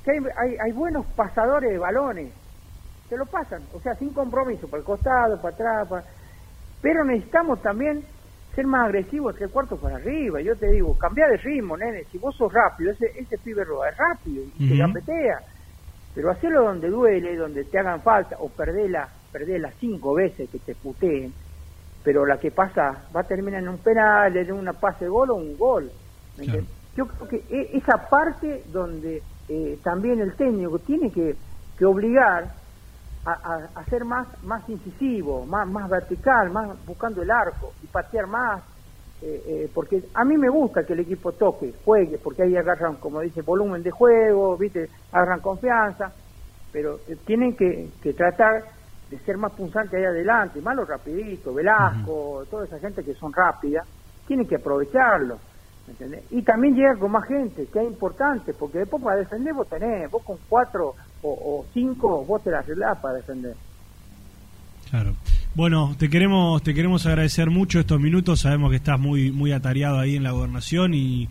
que 0.04 0.12
hay, 0.12 0.18
hay, 0.38 0.58
hay 0.64 0.72
buenos 0.74 1.08
pasadores 1.16 1.72
de 1.72 1.80
balones. 1.80 2.36
Se 3.10 3.18
lo 3.18 3.26
pasan, 3.26 3.68
o 3.74 3.80
sea, 3.82 3.96
sin 3.96 4.14
compromiso, 4.14 4.68
por 4.70 4.78
el 4.78 4.86
costado, 4.86 5.42
para 5.42 5.56
atrás. 5.56 5.88
para- 5.90 6.06
Pero 6.82 7.04
necesitamos 7.04 7.62
también 7.64 8.06
ser 8.54 8.68
más 8.68 8.86
agresivos 8.86 9.34
tres 9.36 9.50
cuartos 9.52 9.80
para 9.80 9.96
arriba. 9.96 10.40
Yo 10.42 10.56
te 10.56 10.68
digo, 10.70 10.96
cambiar 11.00 11.32
de 11.32 11.38
ritmo, 11.38 11.76
nene. 11.76 12.04
Si 12.12 12.20
vos 12.20 12.36
sos 12.38 12.54
rápido, 12.54 12.92
ese, 12.92 13.08
ese 13.18 13.40
pibe 13.40 13.64
roba 13.66 13.90
es 13.90 13.96
rápido 13.98 14.44
y 14.44 14.60
te 14.68 14.74
Ujú. 14.76 14.78
gambetea. 14.84 15.40
Pero 16.16 16.32
hacerlo 16.32 16.64
donde 16.64 16.90
duele, 16.90 17.36
donde 17.38 17.66
te 17.66 17.80
hagan 17.80 18.02
falta, 18.02 18.38
o 18.40 18.56
perdela, 18.56 19.12
perdela 19.32 19.74
cinco 19.80 20.16
veces 20.16 20.50
que 20.50 20.60
te 20.62 20.76
puteen. 20.76 21.36
Pero 22.04 22.26
la 22.26 22.40
que 22.40 22.52
pasa 22.52 23.10
va 23.16 23.22
a 23.22 23.28
terminar 23.28 23.62
en 23.62 23.70
un 23.70 23.84
penal, 23.84 24.36
en 24.38 24.52
una 24.54 24.74
pase 24.80 25.06
de 25.06 25.10
gol 25.10 25.32
o 25.32 25.36
un 25.36 25.58
gol. 25.58 25.92
Yo 26.96 27.08
creo 27.08 27.28
que 27.28 27.38
e- 27.38 27.78
esa 27.78 28.10
parte 28.10 28.64
donde 28.68 29.24
eh, 29.50 29.82
también 29.84 30.22
el 30.22 30.36
técnico 30.38 30.80
tiene 30.80 31.12
que, 31.12 31.36
que 31.78 31.86
obligar 31.86 32.54
a, 33.26 33.32
a- 33.34 33.72
a 33.76 33.86
ser 33.90 34.06
más, 34.06 34.28
más 34.44 34.68
incisivo, 34.70 35.46
más, 35.46 35.68
más 35.68 35.90
vertical, 35.90 36.52
más 36.52 36.86
buscando 36.86 37.22
el 37.22 37.32
arco 37.32 37.74
y 37.82 37.88
patear 37.88 38.28
más. 38.28 38.64
Eh, 39.28 39.44
eh, 39.48 39.70
porque 39.74 40.04
a 40.14 40.24
mí 40.24 40.38
me 40.38 40.50
gusta 40.50 40.86
que 40.86 40.94
el 40.94 41.00
equipo 41.00 41.32
toque, 41.32 41.74
juegue, 41.84 42.20
porque 42.20 42.44
ahí 42.44 42.56
agarran, 42.56 42.98
como 42.98 43.22
dice, 43.22 43.42
volumen 43.42 43.82
de 43.82 43.90
juego, 43.90 44.56
viste, 44.56 44.88
agarran 45.12 45.40
confianza, 45.40 46.12
pero 46.72 47.00
eh, 47.08 47.18
tienen 47.26 47.56
que, 47.56 47.90
que 48.04 48.14
tratar 48.14 48.64
de 49.10 49.18
ser 49.18 49.38
más 49.38 49.52
punzantes 49.54 49.96
ahí 49.96 50.06
adelante, 50.06 50.62
más 50.62 50.76
los 50.76 50.88
rapiditos, 50.88 51.56
Velasco, 51.56 52.46
toda 52.52 52.66
esa 52.66 52.78
gente 52.78 53.04
que 53.04 53.16
son 53.16 53.34
rápidas, 53.34 53.88
tienen 54.28 54.46
que 54.48 54.58
aprovecharlo. 54.58 55.40
¿me 55.88 55.94
entendés? 55.94 56.24
Y 56.30 56.44
también 56.44 56.76
llegar 56.76 57.00
con 57.00 57.12
más 57.12 57.28
gente, 57.28 57.66
que 57.66 57.80
es 57.80 57.86
importante, 57.88 58.54
porque 58.54 58.78
después 58.78 59.02
para 59.02 59.18
defender 59.18 59.56
vos 59.56 59.68
tenés, 59.68 60.12
vos 60.12 60.22
con 60.22 60.38
cuatro 60.48 60.94
o, 61.24 61.30
o 61.30 61.66
cinco, 61.74 62.24
vos 62.26 62.44
te 62.44 62.52
la 62.52 62.60
arreglás 62.60 63.00
para 63.00 63.16
defender. 63.16 63.56
Claro. 64.88 65.16
Bueno, 65.56 65.96
te 65.98 66.10
queremos 66.10 66.62
te 66.64 66.74
queremos 66.74 67.06
agradecer 67.06 67.50
mucho 67.50 67.80
estos 67.80 68.00
minutos. 68.00 68.42
Sabemos 68.42 68.70
que 68.72 68.76
estás 68.78 69.00
muy 69.00 69.32
muy 69.32 69.52
atareado 69.54 70.00
ahí 70.00 70.16
en 70.18 70.24
la 70.24 70.32
gobernación 70.32 70.94
y 70.94 71.30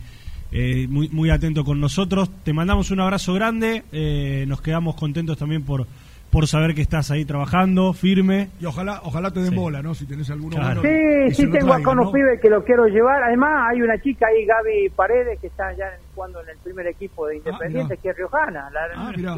eh, 0.51 0.87
muy 0.89 1.09
muy 1.09 1.29
atento 1.29 1.63
con 1.63 1.79
nosotros. 1.79 2.29
Te 2.43 2.53
mandamos 2.53 2.89
un 2.91 2.99
abrazo 3.01 3.33
grande. 3.33 3.83
eh, 3.91 4.45
nos 4.47 4.61
quedamos 4.61 4.95
contentos 4.95 5.37
también 5.37 5.63
por 5.63 5.85
por 6.31 6.47
saber 6.47 6.73
que 6.75 6.81
estás 6.81 7.11
ahí 7.11 7.23
trabajando 7.23 7.93
firme. 7.93 8.49
Y 8.59 8.65
ojalá 8.65 8.99
ojalá 9.03 9.29
te 9.31 9.41
den 9.41 9.51
Sí. 9.51 9.55
bola, 9.55 9.83
¿no? 9.83 9.93
Si 9.93 10.05
tenés 10.07 10.29
alguno 10.31 10.55
Claro. 10.57 10.81
bueno. 10.81 11.29
Sí, 11.29 11.35
sí, 11.35 11.41
tengo 11.43 11.67
traigan, 11.67 11.81
acá 11.81 11.91
unos 11.91 12.05
¿no? 12.07 12.11
pibes 12.11 12.41
que 12.41 12.49
lo 12.49 12.63
quiero 12.63 12.87
llevar. 12.87 13.23
Además, 13.23 13.67
hay 13.71 13.81
una 13.83 14.01
chica 14.01 14.25
ahí, 14.27 14.43
Gaby 14.45 14.89
Paredes, 14.95 15.39
que 15.39 15.47
está 15.47 15.71
ya 15.77 15.85
jugando 16.15 16.41
en 16.41 16.49
el 16.49 16.57
primer 16.57 16.87
equipo 16.87 17.27
de 17.27 17.37
Independiente, 17.37 17.93
mirá. 17.93 18.01
que 18.01 18.09
es 18.09 18.17
riojana. 18.17 18.69
La- 18.71 18.87
Ah, 18.95 19.13
mirá. 19.15 19.37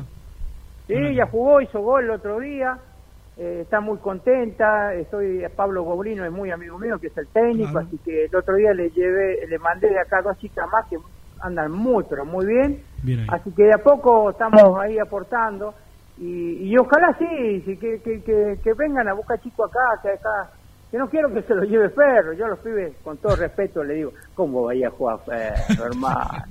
Sí, 0.87 0.93
ella 0.93 1.27
jugó, 1.29 1.59
hizo 1.59 1.81
gol 1.81 2.05
el 2.05 2.11
otro 2.11 2.39
día. 2.39 2.77
Eh, 3.37 3.59
está 3.61 3.79
muy 3.79 3.97
contenta. 3.99 4.93
Estoy 4.93 5.43
Pablo 5.55 5.83
Gobrino 5.83 6.25
es 6.25 6.31
muy 6.31 6.49
amigo 6.51 6.77
mío, 6.79 6.97
que 6.99 7.07
es 7.07 7.17
el 7.17 7.27
técnico, 7.27 7.71
Claro. 7.71 7.87
así 7.87 7.97
que 8.03 8.25
el 8.25 8.35
otro 8.35 8.55
día 8.55 8.73
le 8.73 8.89
llevé, 8.89 9.45
le 9.47 9.59
mandé 9.59 9.89
de 9.89 9.99
acá 9.99 10.21
dos 10.21 10.37
chicas 10.39 10.65
más 10.71 10.85
que 10.89 10.97
andan 11.41 11.71
muy, 11.71 12.03
pero 12.09 12.25
muy 12.25 12.45
bien. 12.45 12.81
Así 13.29 13.51
que 13.51 13.63
de 13.63 13.73
a 13.73 13.77
poco 13.83 14.31
estamos 14.31 14.79
ahí 14.79 14.97
aportando. 14.99 15.73
Y, 16.19 16.69
y 16.71 16.77
ojalá 16.79 17.15
sí, 17.19 17.61
sí, 17.63 17.77
que, 17.77 18.01
que, 18.01 18.23
que, 18.23 18.57
que 18.63 18.73
vengan 18.73 19.07
a 19.07 19.13
buscar 19.13 19.39
chicos 19.41 19.69
acá, 19.69 20.01
que 20.01 20.09
acá. 20.09 20.49
Que 20.89 20.97
no 20.97 21.09
quiero 21.09 21.31
que 21.33 21.41
se 21.43 21.53
lo 21.53 21.63
lleve 21.63 21.89
Ferro. 21.89 22.31
Yo 22.33 22.45
a 22.45 22.47
los 22.47 22.59
pibes, 22.59 22.93
con 23.03 23.17
todo 23.17 23.35
respeto, 23.35 23.83
le 23.83 23.95
digo, 23.95 24.13
¿cómo 24.33 24.63
vaya 24.63 24.87
a 24.87 24.91
jugar 24.91 25.19
Ferro, 25.25 25.85
hermano? 25.91 26.43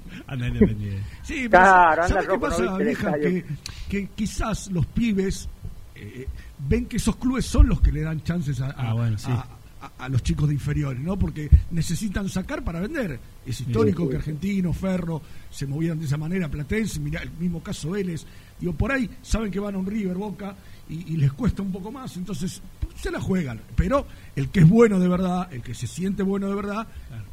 Sí, 1.22 1.48
Claro, 1.48 2.02
anda 2.02 2.08
¿sabes 2.08 2.26
qué 2.28 2.34
rojo, 2.34 2.36
no 2.36 2.40
pasa, 2.40 2.76
viste. 2.76 3.20
Que, 3.20 3.44
que 3.90 4.06
quizás 4.14 4.70
los 4.70 4.86
pibes 4.86 5.48
eh, 5.94 6.26
ven 6.58 6.86
que 6.86 6.96
esos 6.96 7.16
clubes 7.16 7.44
son 7.46 7.68
los 7.68 7.80
que 7.80 7.92
le 7.92 8.02
dan 8.02 8.22
chances 8.22 8.60
a, 8.60 8.66
a- 8.70 8.90
Ah, 8.90 8.92
bueno, 8.94 9.18
sí. 9.18 9.30
a- 9.30 9.34
a- 9.82 10.04
a 10.04 10.08
los 10.08 10.22
chicos 10.22 10.48
de 10.48 10.54
inferiores, 10.54 11.00
¿no? 11.02 11.16
Porque 11.18 11.48
necesitan 11.70 12.28
sacar 12.28 12.64
para 12.64 12.80
vender. 12.80 13.20
Es 13.46 13.60
histórico 13.60 14.02
Sí, 14.02 14.04
sí. 14.06 14.10
que 14.10 14.16
Argentino, 14.16 14.72
Ferro 14.72 15.22
se 15.50 15.66
movieran 15.66 15.98
de 15.98 16.06
esa 16.06 16.16
manera, 16.16 16.48
Platense, 16.48 16.98
mirá 16.98 17.22
el 17.22 17.30
mismo 17.32 17.62
caso 17.62 17.90
Vélez. 17.90 18.24
Digo, 18.58 18.72
por 18.72 18.90
ahí 18.90 19.08
saben 19.22 19.50
que 19.50 19.60
van 19.60 19.74
a 19.74 19.78
un 19.78 19.86
River 19.86 20.16
Boca 20.16 20.56
y, 20.88 21.12
y 21.12 21.16
les 21.18 21.32
cuesta 21.34 21.62
un 21.62 21.70
poco 21.70 21.92
más, 21.92 22.16
entonces 22.16 22.60
se 22.96 23.10
la 23.10 23.20
juegan. 23.20 23.60
Pero 23.76 24.06
el 24.34 24.48
que 24.48 24.60
es 24.60 24.68
bueno 24.68 24.98
de 24.98 25.06
verdad, 25.08 25.52
el 25.52 25.62
que 25.62 25.74
se 25.74 25.86
siente 25.86 26.22
bueno 26.22 26.48
de 26.48 26.54
verdad, 26.54 26.86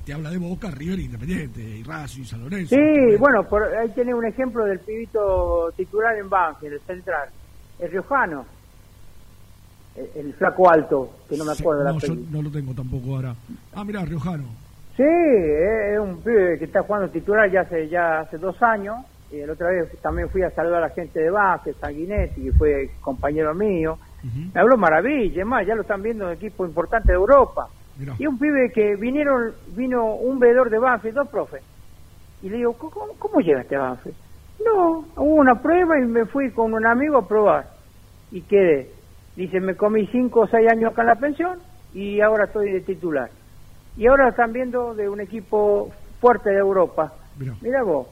te 0.06 0.14
habla 0.14 0.30
de 0.30 0.38
Boca, 0.38 0.70
River, 0.70 1.00
Independiente, 1.00 1.62
y 1.80 1.82
Racing, 1.84 2.26
San 2.26 2.42
Lorenzo. 2.44 2.76
Sí, 2.76 3.16
bueno, 3.18 3.48
por, 3.48 3.64
ahí 3.64 3.90
tiene 3.96 4.14
un 4.14 4.26
ejemplo 4.26 4.66
del 4.66 4.80
pibito 4.82 5.72
titular 5.78 6.18
en 6.18 6.30
Banfield, 6.30 6.74
el 6.74 6.82
central, 6.82 7.30
el 7.80 7.90
riojano, 7.90 8.46
el, 9.96 10.34
flaco 10.34 10.70
alto, 10.70 11.10
que 11.30 11.38
no 11.38 11.46
me 11.46 11.54
Sí, 11.54 11.62
acuerdo 11.62 11.84
no, 11.84 11.94
la 11.94 12.00
yo 12.00 12.16
no 12.32 12.42
lo 12.42 12.50
tengo 12.52 12.74
tampoco 12.74 13.16
ahora. 13.16 13.36
Ah, 13.74 13.84
mirá, 13.84 14.04
Riojano. 14.04 14.46
Sí, 14.96 15.04
es 15.04 15.94
es 15.94 16.00
un 16.00 16.18
pibe 16.22 16.58
que 16.60 16.66
está 16.66 16.84
jugando 16.84 17.10
titular 17.10 17.50
ya 17.52 17.62
hace 17.62 17.88
ya 17.90 18.22
hace 18.22 18.38
dos 18.38 18.62
años. 18.62 18.98
Y 19.32 19.40
el 19.40 19.50
otra 19.50 19.70
vez 19.70 19.90
también 20.02 20.30
fui 20.30 20.44
a 20.44 20.52
saludar 20.52 20.84
a 20.84 20.88
la 20.88 20.94
gente 20.94 21.20
de 21.20 21.32
Vázquez, 21.32 21.76
Sanguinetti, 21.78 22.44
que 22.44 22.52
fue 22.52 22.92
compañero 23.02 23.56
mío. 23.56 23.98
Me 24.54 24.62
habló 24.62 24.78
maravilla, 24.78 25.42
es 25.42 25.48
más, 25.48 25.66
ya 25.66 25.76
lo 25.76 25.82
están 25.82 26.04
viendo 26.04 26.28
en 26.28 26.38
equipo 26.38 26.66
importante 26.66 27.12
de 27.12 27.18
Europa. 27.18 27.68
Mirá. 27.98 28.14
Y 28.20 28.28
un 28.28 28.38
pibe 28.38 28.72
que 28.72 28.96
vinieron, 28.96 29.54
vino 29.76 30.16
un 30.16 30.38
veedor 30.40 30.70
de 30.70 30.78
Banfield, 30.78 31.16
dos 31.16 31.28
profes. 31.30 31.64
Y 32.44 32.50
le 32.50 32.58
digo, 32.58 32.74
¿cómo, 32.74 33.14
cómo 33.18 33.40
llegaste 33.40 33.76
a 33.76 33.80
Banfield? 33.80 34.16
No, 34.64 35.06
hubo 35.18 35.36
una 35.36 35.62
prueba 35.62 36.00
y 36.00 36.06
me 36.06 36.26
fui 36.26 36.52
con 36.52 36.74
un 36.74 36.86
amigo 36.86 37.18
a 37.18 37.28
probar. 37.28 37.68
Y 38.32 38.42
quedé. 38.42 38.92
Dice, 39.36 39.60
me 39.60 39.76
comí 39.76 40.08
cinco 40.12 40.42
o 40.42 40.48
seis 40.48 40.70
años 40.72 40.92
acá 40.92 41.02
en 41.02 41.08
la 41.08 41.16
pensión 41.16 41.60
y 41.94 42.22
ahora 42.22 42.46
estoy 42.46 42.72
de 42.72 42.82
titular. 42.82 43.30
Y 43.98 44.08
ahora 44.08 44.30
están 44.30 44.54
viendo 44.54 44.94
de 44.96 45.10
un 45.10 45.20
equipo 45.22 45.92
fuerte 46.22 46.50
de 46.52 46.58
Europa. 46.60 47.14
Mira 47.62 47.84
vos. 47.84 48.08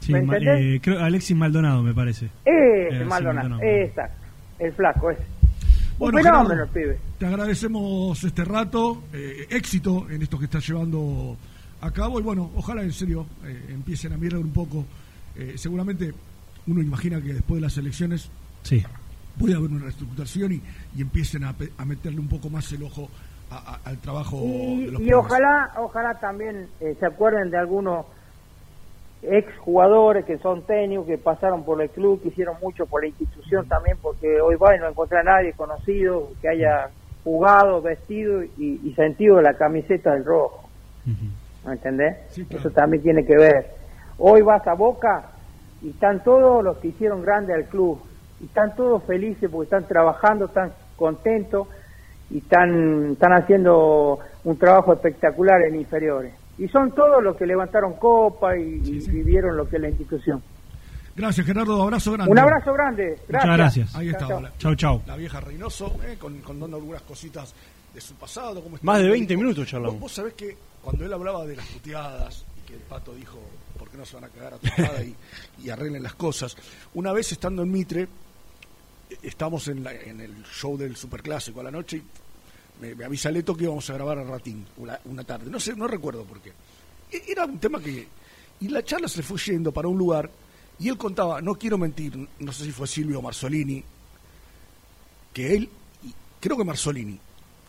Sí, 0.00 0.12
¿Me 0.12 0.22
ma- 0.22 0.36
entendés? 0.36 0.76
eh, 0.76 0.80
creo 0.82 0.98
Alexis 1.00 1.36
Maldonado 1.36 1.82
me 1.82 1.94
parece. 1.94 2.26
Eh, 2.44 3.04
Maldonado, 3.06 3.48
Maldonado. 3.50 3.62
exacto. 3.62 4.16
El 4.58 4.72
flaco 4.72 5.10
ese. 5.10 5.22
Bueno, 5.98 6.18
Gerardo, 6.18 6.66
pibe. 6.72 6.98
Te 7.18 7.26
agradecemos 7.26 8.24
este 8.24 8.44
rato, 8.44 9.02
eh, 9.12 9.46
éxito 9.50 10.08
en 10.10 10.22
esto 10.22 10.38
que 10.38 10.46
estás 10.46 10.66
llevando 10.66 11.36
a 11.80 11.90
cabo 11.92 12.18
y 12.18 12.22
bueno, 12.22 12.50
ojalá 12.56 12.82
en 12.82 12.92
serio 12.92 13.26
eh, 13.44 13.66
empiecen 13.70 14.12
a 14.12 14.16
mirar 14.16 14.40
un 14.40 14.52
poco. 14.52 14.84
eh, 15.36 15.52
seguramente 15.56 16.12
uno 16.66 16.80
imagina 16.82 17.20
que 17.20 17.32
después 17.34 17.56
de 17.60 17.62
las 17.62 17.76
elecciones 17.78 18.30
Sí. 18.62 18.82
Puede 19.38 19.54
haber 19.54 19.70
una 19.70 19.84
reestructuración 19.84 20.52
y, 20.52 20.62
y 20.96 21.02
empiecen 21.02 21.44
a, 21.44 21.54
a 21.78 21.84
meterle 21.84 22.20
un 22.20 22.28
poco 22.28 22.48
más 22.50 22.70
el 22.72 22.82
ojo 22.82 23.08
a- 23.50 23.74
a- 23.84 23.88
al 23.88 23.98
trabajo 23.98 24.38
Y, 24.44 24.86
de 24.86 24.92
los 24.92 25.00
y 25.00 25.04
pibes. 25.04 25.14
ojalá, 25.18 25.72
ojalá 25.78 26.14
también 26.20 26.68
eh, 26.80 26.96
se 26.98 27.06
acuerden 27.06 27.50
de 27.50 27.58
algunos 27.58 28.06
ex 29.22 29.46
jugadores 29.58 30.24
que 30.24 30.38
son 30.38 30.62
técnicos, 30.62 31.06
que 31.06 31.18
pasaron 31.18 31.64
por 31.64 31.80
el 31.80 31.90
club, 31.90 32.20
que 32.22 32.28
hicieron 32.28 32.56
mucho 32.60 32.86
por 32.86 33.02
la 33.02 33.08
institución 33.08 33.66
también, 33.68 33.96
porque 34.02 34.40
hoy 34.40 34.56
va 34.56 34.74
y 34.74 34.80
no 34.80 34.88
encontré 34.88 35.18
a 35.20 35.22
nadie 35.22 35.52
conocido 35.52 36.30
que 36.40 36.48
haya 36.48 36.88
jugado, 37.22 37.80
vestido 37.80 38.42
y, 38.42 38.80
y 38.82 38.92
sentido 38.94 39.40
la 39.40 39.54
camiseta 39.54 40.12
del 40.14 40.24
rojo. 40.24 40.68
¿Me 41.64 41.72
entendés? 41.74 42.16
Eso 42.50 42.70
también 42.70 43.02
tiene 43.04 43.24
que 43.24 43.36
ver. 43.36 43.66
Hoy 44.18 44.42
vas 44.42 44.66
a 44.66 44.74
Boca 44.74 45.30
y 45.82 45.90
están 45.90 46.24
todos 46.24 46.64
los 46.64 46.78
que 46.78 46.88
hicieron 46.88 47.22
grande 47.22 47.54
al 47.54 47.66
club. 47.66 48.00
Y 48.42 48.46
están 48.46 48.74
todos 48.74 49.02
felices 49.04 49.48
porque 49.50 49.64
están 49.64 49.86
trabajando, 49.86 50.46
están 50.46 50.72
contentos 50.96 51.68
y 52.30 52.38
están, 52.38 53.12
están 53.12 53.32
haciendo 53.34 54.18
un 54.44 54.58
trabajo 54.58 54.92
espectacular 54.92 55.62
en 55.62 55.76
inferiores. 55.76 56.34
Y 56.58 56.68
son 56.68 56.92
todos 56.92 57.22
los 57.22 57.36
que 57.36 57.46
levantaron 57.46 57.94
copa 57.94 58.56
y, 58.56 58.80
y 58.84 58.98
vivieron 59.10 59.56
lo 59.56 59.68
que 59.68 59.76
es 59.76 59.82
la 59.82 59.88
institución. 59.88 60.42
Gracias 61.14 61.46
Gerardo, 61.46 61.82
abrazo 61.82 62.12
grande. 62.12 62.32
Un 62.32 62.38
abrazo 62.38 62.72
grande. 62.72 63.18
Gracias. 63.28 63.32
Muchas 63.44 63.56
gracias. 63.58 63.94
Ahí 63.96 64.08
está. 64.08 64.52
Chau, 64.58 64.74
chau. 64.74 65.02
La 65.06 65.16
vieja 65.16 65.40
Reynoso, 65.40 65.94
eh, 66.04 66.16
con, 66.18 66.38
con 66.40 66.58
dando 66.58 66.78
algunas 66.78 67.02
cositas 67.02 67.54
de 67.94 68.00
su 68.00 68.14
pasado. 68.14 68.62
cómo 68.62 68.76
está 68.76 68.86
Más 68.86 68.98
de 68.98 69.04
el 69.04 69.10
20 69.10 69.34
médico. 69.34 69.42
minutos 69.42 69.68
charlamos. 69.68 69.94
Vos, 69.94 70.00
vos 70.02 70.12
sabés 70.12 70.32
que 70.34 70.56
cuando 70.82 71.04
él 71.04 71.12
hablaba 71.12 71.44
de 71.44 71.56
las 71.56 71.66
puteadas 71.66 72.46
y 72.58 72.66
que 72.66 72.74
el 72.74 72.80
pato 72.80 73.14
dijo, 73.14 73.38
¿por 73.78 73.88
qué 73.90 73.98
no 73.98 74.06
se 74.06 74.14
van 74.16 74.24
a 74.24 74.28
cagar 74.28 74.54
a 74.54 74.56
puteada 74.56 75.02
y, 75.04 75.14
y 75.62 75.68
arreglen 75.70 76.02
las 76.02 76.14
cosas? 76.14 76.56
Una 76.94 77.12
vez 77.12 77.30
estando 77.32 77.62
en 77.62 77.70
Mitre, 77.70 78.08
estábamos 79.22 79.68
en, 79.68 79.82
la- 79.84 79.94
en 79.94 80.20
el 80.20 80.44
show 80.44 80.76
del 80.76 80.96
Superclásico 80.96 81.60
a 81.60 81.64
la 81.64 81.70
noche 81.70 81.98
y 81.98 82.02
me, 82.80 82.94
me 82.94 83.04
avisa 83.04 83.30
Leto 83.30 83.54
que 83.56 83.64
íbamos 83.64 83.88
a 83.90 83.94
grabar 83.94 84.18
a 84.18 84.24
Ratín 84.24 84.66
una, 84.76 84.98
una 85.06 85.24
tarde. 85.24 85.50
No 85.50 85.58
sé, 85.60 85.74
no 85.76 85.86
recuerdo 85.86 86.24
por 86.24 86.40
qué. 86.40 86.52
E- 87.10 87.24
Era 87.28 87.44
un 87.44 87.58
tema 87.58 87.80
que... 87.80 88.06
Y 88.60 88.68
la 88.68 88.84
charla 88.84 89.08
se 89.08 89.22
fue 89.22 89.38
yendo 89.38 89.72
para 89.72 89.88
un 89.88 89.98
lugar 89.98 90.30
y 90.78 90.88
él 90.88 90.96
contaba, 90.96 91.40
no 91.40 91.54
quiero 91.56 91.78
mentir, 91.78 92.16
no 92.38 92.52
sé 92.52 92.64
si 92.64 92.72
fue 92.72 92.86
Silvio 92.86 93.18
o 93.18 93.22
Marzolini, 93.22 93.82
que 95.32 95.54
él, 95.54 95.68
y 96.04 96.14
creo 96.40 96.56
que 96.56 96.64
Marzolini, 96.64 97.18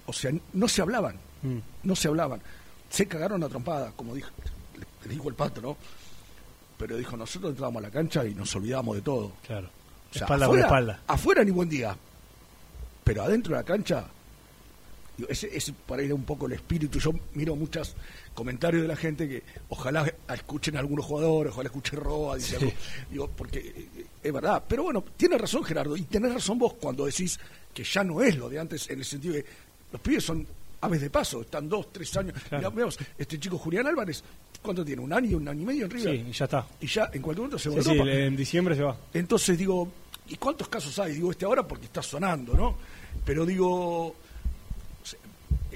o 0.06 0.14
sea, 0.14 0.32
no 0.54 0.68
se 0.68 0.82
hablaban, 0.82 1.18
no 1.84 1.96
se 1.96 2.08
hablaban. 2.08 2.42
Se 2.90 3.08
cagaron 3.08 3.44
a 3.44 3.50
trompada, 3.50 3.92
como 3.96 4.14
dijo, 4.16 4.30
le 5.06 5.10
dijo 5.10 5.30
el 5.30 5.36
pato, 5.36 5.62
¿no? 5.62 5.78
pero 6.78 6.98
dijo, 6.98 7.16
nosotros 7.16 7.52
entrábamos 7.52 7.82
a 7.84 7.88
la 7.88 7.92
cancha 7.92 8.26
y 8.26 8.34
nos 8.36 8.54
olvidábamos 8.56 8.96
de 8.98 9.02
todo. 9.02 9.32
Claro. 9.48 9.70
O 10.14 10.18
sea, 10.18 10.26
Espalda 10.26 10.46
afuera, 10.46 10.64
espalda. 10.66 11.00
afuera 11.08 11.44
ni 11.44 11.52
buen 11.52 11.70
día, 11.70 11.98
pero 13.04 13.24
adentro 13.24 13.54
de 13.56 13.60
la 13.62 13.66
cancha, 13.66 14.06
digo, 15.18 15.30
ese, 15.30 15.50
ese 15.56 15.74
por 15.74 16.00
ahí 16.00 16.06
era 16.06 16.16
un 16.16 16.24
poco 16.24 16.46
el 16.46 16.54
espíritu. 16.54 17.00
Yo 17.00 17.12
miro 17.34 17.56
muchos 17.56 17.96
comentarios 18.34 18.82
de 18.84 18.88
la 18.88 18.96
gente 18.96 19.28
que 19.28 19.44
ojalá 19.70 20.12
escuchen 20.34 20.76
a 20.78 20.80
algunos 20.80 21.06
jugadores, 21.06 21.52
ojalá 21.54 21.68
escuchen 21.68 22.00
Roa, 22.00 22.36
dice 22.36 22.58
Sí. 22.60 22.66
algo. 22.66 22.72
digo, 23.12 23.28
porque 23.36 23.60
eh, 23.60 24.06
es 24.24 24.34
verdad. 24.34 24.64
Pero 24.68 24.84
bueno, 24.84 25.04
tiene 25.18 25.38
razón 25.38 25.64
Gerardo, 25.64 25.98
y 25.98 26.04
tenés 26.04 26.34
razón 26.34 26.58
vos 26.60 26.74
cuando 26.80 27.06
decís 27.06 27.40
que 27.74 27.84
ya 27.84 28.04
no 28.04 28.22
es 28.22 28.38
lo 28.38 28.50
de 28.50 28.60
antes, 28.60 28.90
en 28.90 29.00
el 29.00 29.06
sentido 29.06 29.34
de 29.36 29.46
los 29.92 30.02
pibes 30.02 30.24
son 30.24 30.46
aves 30.82 31.02
de 31.02 31.10
paso, 31.10 31.42
están 31.42 31.68
dos, 31.70 31.92
tres 31.94 32.16
años. 32.18 32.36
Mirá, 32.52 32.70
veamos, 32.70 32.98
este 33.18 33.40
chico 33.40 33.58
Julián 33.58 33.88
Álvarez, 33.88 34.22
¿cuánto 34.62 34.84
tiene? 34.84 35.02
¿Un 35.02 35.14
año, 35.14 35.38
un 35.38 35.48
año 35.48 35.62
y 35.62 35.66
medio 35.66 35.86
en 35.86 35.92
River? 35.92 36.16
Sí, 36.18 36.26
y 36.30 36.32
ya 36.34 36.46
está. 36.46 36.68
Y 36.82 36.88
ya 36.88 37.10
en 37.14 37.22
cualquier 37.22 37.38
momento 37.48 37.58
se 37.60 37.70
va 37.70 37.76
Sí, 37.76 37.80
a 37.80 37.84
sí, 37.84 37.90
Europa. 37.92 38.12
en 38.12 38.36
diciembre 38.36 38.76
se 38.76 38.82
va. 38.84 38.98
Entonces 39.14 39.58
digo, 39.58 39.88
¿y 40.28 40.36
cuántos 40.38 40.68
casos 40.70 40.98
hay? 41.00 41.14
Digo, 41.14 41.32
este 41.32 41.46
ahora 41.46 41.68
porque 41.68 41.86
está 41.86 42.02
sonando, 42.02 42.54
¿no? 42.54 42.76
Pero 43.26 43.46
digo, 43.46 44.16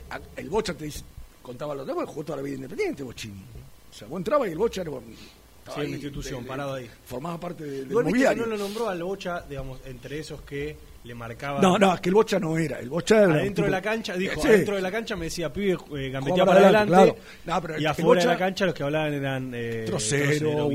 a- 0.09 0.19
el 0.35 0.49
Bocha 0.49 0.73
te 0.73 0.85
dice, 0.85 1.03
contaba 1.41 1.75
los 1.75 1.85
demás, 1.87 2.07
jugó 2.07 2.23
toda 2.23 2.37
la 2.37 2.43
vida 2.43 2.55
independiente, 2.55 3.03
Bochini. 3.03 3.41
O 3.89 3.93
sea, 3.93 4.07
vos 4.07 4.17
entrabas 4.17 4.47
y 4.47 4.51
el 4.51 4.57
Bocha 4.57 4.81
era... 4.81 4.91
Sí, 4.91 5.73
ahí, 5.81 5.87
una 5.87 5.95
institución, 5.97 6.45
parado 6.45 6.75
ahí. 6.75 6.89
Formaba 7.05 7.37
parte 7.39 7.63
de- 7.65 7.71
del 7.81 7.89
Igual 7.91 8.05
que 8.05 8.09
mobiliario. 8.11 8.43
no 8.45 8.49
lo 8.51 8.57
nombró 8.57 8.87
al 8.89 9.03
Bocha, 9.03 9.41
digamos, 9.49 9.79
entre 9.85 10.19
esos 10.19 10.41
que 10.43 10.77
le 11.07 11.15
marcaba. 11.15 11.59
No, 11.61 11.77
no, 11.79 11.93
es 11.95 12.01
que 12.01 12.09
el 12.09 12.15
Bocha 12.15 12.39
no 12.39 12.57
era. 12.57 12.79
El 12.79 12.89
Bocha 12.89 13.23
era 13.23 13.34
Adentro 13.34 13.65
de 13.65 13.71
la 13.71 13.81
cancha, 13.81 14.13
dijo, 14.15 14.41
Sí. 14.41 14.47
adentro 14.47 14.75
de 14.75 14.81
la 14.81 14.91
cancha 14.91 15.15
me 15.15 15.25
decía, 15.25 15.51
pibe, 15.51 15.71
eh, 15.97 16.09
gambetea 16.11 16.45
para 16.45 16.57
para 16.59 16.59
adelante. 16.67 16.93
adelante, 16.95 17.21
claro. 17.45 17.55
No, 17.55 17.61
pero 17.61 17.73
y 17.79 17.81
el 17.81 17.88
afuera 17.88 18.09
de 18.21 18.27
Bocha- 18.27 18.31
la 18.34 18.38
cancha 18.38 18.65
los 18.65 18.75
que 18.75 18.84
hablaban 18.84 19.13
eran 19.13 19.51
eh, 19.55 19.84
Trocero, 19.88 20.69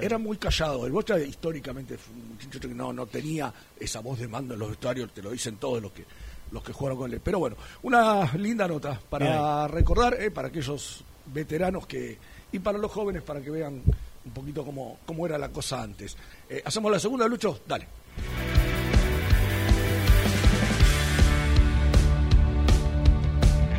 era 0.00 0.18
muy 0.18 0.36
callado. 0.36 0.86
El 0.86 0.92
Bocha 0.92 1.18
históricamente 1.18 1.96
fue 1.98 2.14
un 2.14 2.28
muchacho 2.34 2.60
que 2.60 2.68
no, 2.74 2.92
no 2.92 3.06
tenía 3.06 3.52
esa 3.80 4.00
voz 4.00 4.18
de 4.18 4.28
mando 4.28 4.54
en 4.54 4.60
los 4.60 4.68
vestuarios, 4.68 5.12
te 5.12 5.22
lo 5.22 5.30
dicen 5.30 5.56
todos 5.56 5.82
los 5.82 5.90
que 5.92 6.04
los 6.50 6.62
que 6.62 6.72
jugaron 6.72 6.98
con 6.98 7.12
él. 7.12 7.20
Pero 7.22 7.38
bueno, 7.40 7.56
una 7.82 8.30
linda 8.36 8.66
nota 8.66 8.98
para 9.10 9.68
recordar, 9.68 10.14
eh, 10.20 10.30
para 10.30 10.48
aquellos 10.48 11.04
veteranos 11.26 11.86
que 11.86 12.16
y 12.52 12.58
para 12.58 12.78
los 12.78 12.90
jóvenes 12.90 13.22
para 13.22 13.40
que 13.40 13.50
vean 13.50 13.82
un 14.24 14.32
poquito 14.32 14.64
cómo, 14.64 14.98
cómo 15.04 15.26
era 15.26 15.36
la 15.38 15.50
cosa 15.50 15.82
antes. 15.82 16.16
Eh, 16.48 16.62
¿Hacemos 16.64 16.90
la 16.90 16.98
segunda, 16.98 17.26
Lucho? 17.28 17.60
Dale. 17.66 17.86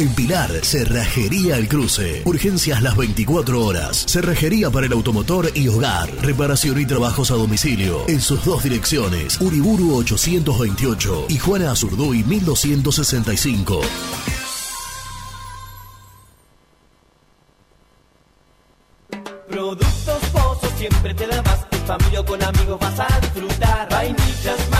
En 0.00 0.14
Pilar, 0.14 0.50
Cerrajería 0.64 1.58
El 1.58 1.68
Cruce. 1.68 2.22
Urgencias 2.24 2.80
las 2.80 2.96
24 2.96 3.62
horas. 3.62 4.06
Cerrajería 4.08 4.70
para 4.70 4.86
el 4.86 4.92
automotor 4.94 5.50
y 5.54 5.68
hogar. 5.68 6.10
Reparación 6.22 6.80
y 6.80 6.86
trabajos 6.86 7.30
a 7.30 7.34
domicilio. 7.34 8.08
En 8.08 8.22
sus 8.22 8.42
dos 8.42 8.62
direcciones. 8.62 9.38
Uriburu 9.42 9.94
828 9.96 11.26
y 11.28 11.36
Juana 11.36 11.72
Azurduy 11.72 12.24
1265. 12.24 13.82
Productos 19.50 20.24
Pozos 20.32 20.72
siempre 20.78 21.12
te 21.12 21.26
da 21.26 21.42
más. 21.42 21.66
En 21.72 21.86
familia 21.86 22.24
con 22.24 22.42
amigos 22.42 22.80
vas 22.80 23.00
a 23.00 23.20
disfrutar. 23.20 23.86
Vainillas, 23.90 24.70
magdalenas, 24.70 24.79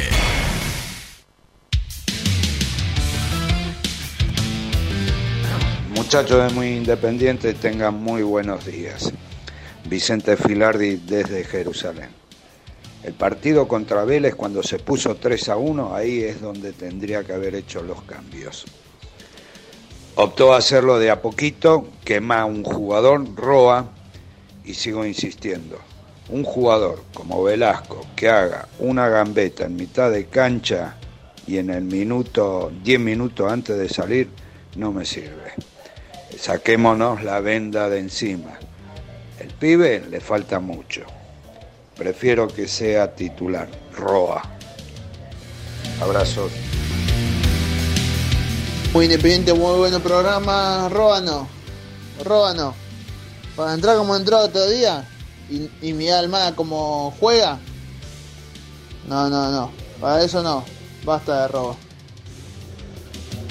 Muchachos 5.96 6.46
de 6.46 6.50
Muy 6.54 6.74
Independiente, 6.74 7.54
tengan 7.54 7.96
muy 7.96 8.22
buenos 8.22 8.66
días. 8.66 9.14
Vicente 9.86 10.38
Filardi 10.38 10.98
desde 10.98 11.44
Jerusalén. 11.44 12.10
El 13.04 13.14
partido 13.14 13.68
contra 13.68 14.06
Vélez 14.06 14.34
cuando 14.36 14.64
se 14.64 14.80
puso 14.80 15.16
3 15.16 15.50
a 15.50 15.58
1, 15.58 15.94
ahí 15.94 16.24
es 16.24 16.40
donde 16.40 16.72
tendría 16.72 17.24
que 17.24 17.34
haber 17.34 17.54
hecho 17.56 17.84
los 17.84 18.02
cambios. 18.04 18.66
Optó 20.16 20.54
a 20.54 20.58
hacerlo 20.58 21.00
de 21.00 21.10
a 21.10 21.22
poquito, 21.22 21.88
quema 22.06 22.46
un 22.46 22.64
jugador, 22.64 23.36
Roa, 23.36 23.90
y 24.64 24.74
sigo 24.76 25.06
insistiendo. 25.06 25.78
Un 26.30 26.44
jugador 26.44 27.04
como 27.14 27.44
Velasco 27.44 28.06
que 28.16 28.30
haga 28.30 28.70
una 28.80 29.10
gambeta 29.10 29.66
en 29.66 29.76
mitad 29.76 30.10
de 30.10 30.28
cancha 30.28 30.96
y 31.46 31.58
en 31.58 31.70
el 31.70 31.84
minuto, 31.84 32.72
10 32.84 33.00
minutos 33.00 33.52
antes 33.52 33.78
de 33.78 33.90
salir, 33.90 34.30
no 34.78 34.94
me 34.94 35.04
sirve. 35.04 35.52
Saquémonos 36.38 37.24
la 37.24 37.42
venda 37.42 37.90
de 37.90 38.00
encima. 38.00 38.58
Pibe 39.64 40.04
le 40.10 40.20
falta 40.20 40.60
mucho. 40.60 41.04
Prefiero 41.96 42.50
que 42.50 42.68
sea 42.68 43.16
titular. 43.16 43.70
Roa. 43.96 44.42
Abrazos. 46.02 46.52
Muy 48.92 49.06
independiente, 49.06 49.54
muy 49.54 49.78
bueno 49.78 50.02
programa. 50.02 50.90
Róbano. 50.90 51.48
Róbano. 52.26 52.76
Para 53.56 53.74
entrar 53.74 53.96
como 53.96 54.18
entró 54.18 54.40
otro 54.40 54.70
día 54.70 55.08
y, 55.50 55.70
y 55.82 55.94
mi 55.94 56.10
alma 56.10 56.54
como 56.58 57.16
juega. 57.18 57.58
No, 59.08 59.30
no, 59.30 59.50
no. 59.50 59.72
Para 60.02 60.26
eso 60.26 60.44
no. 60.44 60.66
Basta 61.06 61.44
de 61.44 61.48
robo. 61.48 61.78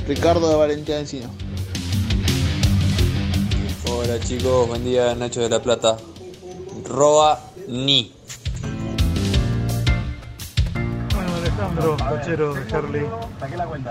Ricardo 0.06 0.46
de 0.50 0.56
Valentín 0.56 0.94
Encino. 0.96 1.41
Hola 3.94 4.18
chicos, 4.18 4.68
buen 4.68 4.84
día 4.84 5.14
Nacho 5.14 5.42
de 5.42 5.50
la 5.50 5.60
Plata. 5.60 5.98
Roa 6.88 7.38
ni. 7.68 8.10
Bueno, 11.14 11.34
Alejandro, 11.36 11.96
cochero 12.08 12.54
de 12.54 12.74
Harley. 12.74 13.02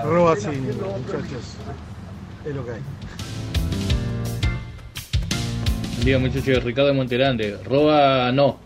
Roba 0.03 0.35
sí, 0.35 0.47
muchachos. 0.47 1.55
Es 2.43 2.55
lo 2.55 2.65
que 2.65 2.71
hay. 2.71 2.81
Buen 5.93 6.05
día 6.05 6.17
muchachos, 6.17 6.63
Ricardo 6.63 6.87
de 6.87 6.95
Monterande. 6.95 7.57
Roba 7.63 8.31
no. 8.31 8.57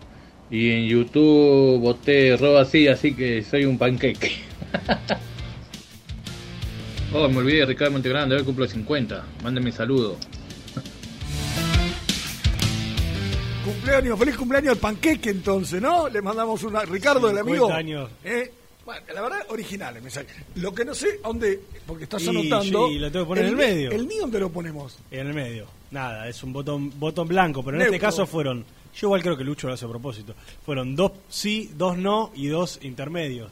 Y 0.50 0.70
en 0.70 0.86
YouTube 0.86 1.80
voté 1.80 2.34
roba 2.38 2.64
sí, 2.64 2.88
así 2.88 3.14
que 3.14 3.42
soy 3.42 3.66
un 3.66 3.76
panqueque. 3.76 4.32
oh, 7.14 7.28
me 7.28 7.38
olvidé 7.38 7.58
de 7.58 7.66
Ricardo 7.66 7.90
de 7.90 7.92
Montegrande, 7.92 8.36
hoy 8.36 8.42
cumplo 8.42 8.66
50. 8.66 9.22
Mándenme 9.42 9.70
saludo. 9.70 10.16
Cumpleaños, 13.96 14.18
feliz 14.18 14.36
cumpleaños 14.36 14.72
al 14.74 14.78
panqueque 14.78 15.30
entonces, 15.30 15.80
¿no? 15.80 16.08
Le 16.08 16.20
mandamos 16.20 16.62
una. 16.64 16.82
Ricardo, 16.84 17.30
el 17.30 17.36
50 17.36 17.40
amigo. 17.50 17.72
años. 17.72 18.10
¿eh? 18.24 18.52
Bueno, 18.84 19.00
la 19.14 19.20
verdad, 19.22 19.38
original 19.48 19.96
el 19.96 20.02
mensaje. 20.02 20.26
Lo 20.56 20.72
que 20.74 20.84
no 20.84 20.94
sé, 20.94 21.18
¿dónde? 21.22 21.60
Porque 21.86 22.04
estás 22.04 22.22
Y, 22.24 22.28
anotando. 22.28 22.88
sí, 22.88 22.98
lo 22.98 23.10
tengo 23.10 23.24
que 23.24 23.28
poner 23.28 23.44
en 23.44 23.50
el 23.50 23.56
medio. 23.56 23.90
¿El 23.90 24.06
ni 24.06 24.16
dónde 24.18 24.38
lo 24.38 24.50
ponemos? 24.50 24.98
En 25.10 25.26
el 25.26 25.34
medio. 25.34 25.66
Nada, 25.90 26.28
es 26.28 26.42
un 26.42 26.52
botón, 26.52 26.92
botón 27.00 27.26
blanco, 27.26 27.62
pero 27.64 27.76
en 27.76 27.78
Neutro. 27.80 27.94
este 27.96 28.04
caso 28.06 28.26
fueron. 28.26 28.64
Yo 28.94 29.08
igual 29.08 29.22
creo 29.22 29.36
que 29.36 29.44
Lucho 29.44 29.66
lo 29.66 29.72
hace 29.74 29.86
a 29.86 29.88
propósito. 29.88 30.34
Fueron 30.64 30.94
dos 30.94 31.12
sí, 31.28 31.70
dos 31.74 31.96
no 31.98 32.30
y 32.34 32.46
dos 32.48 32.78
intermedios. 32.82 33.50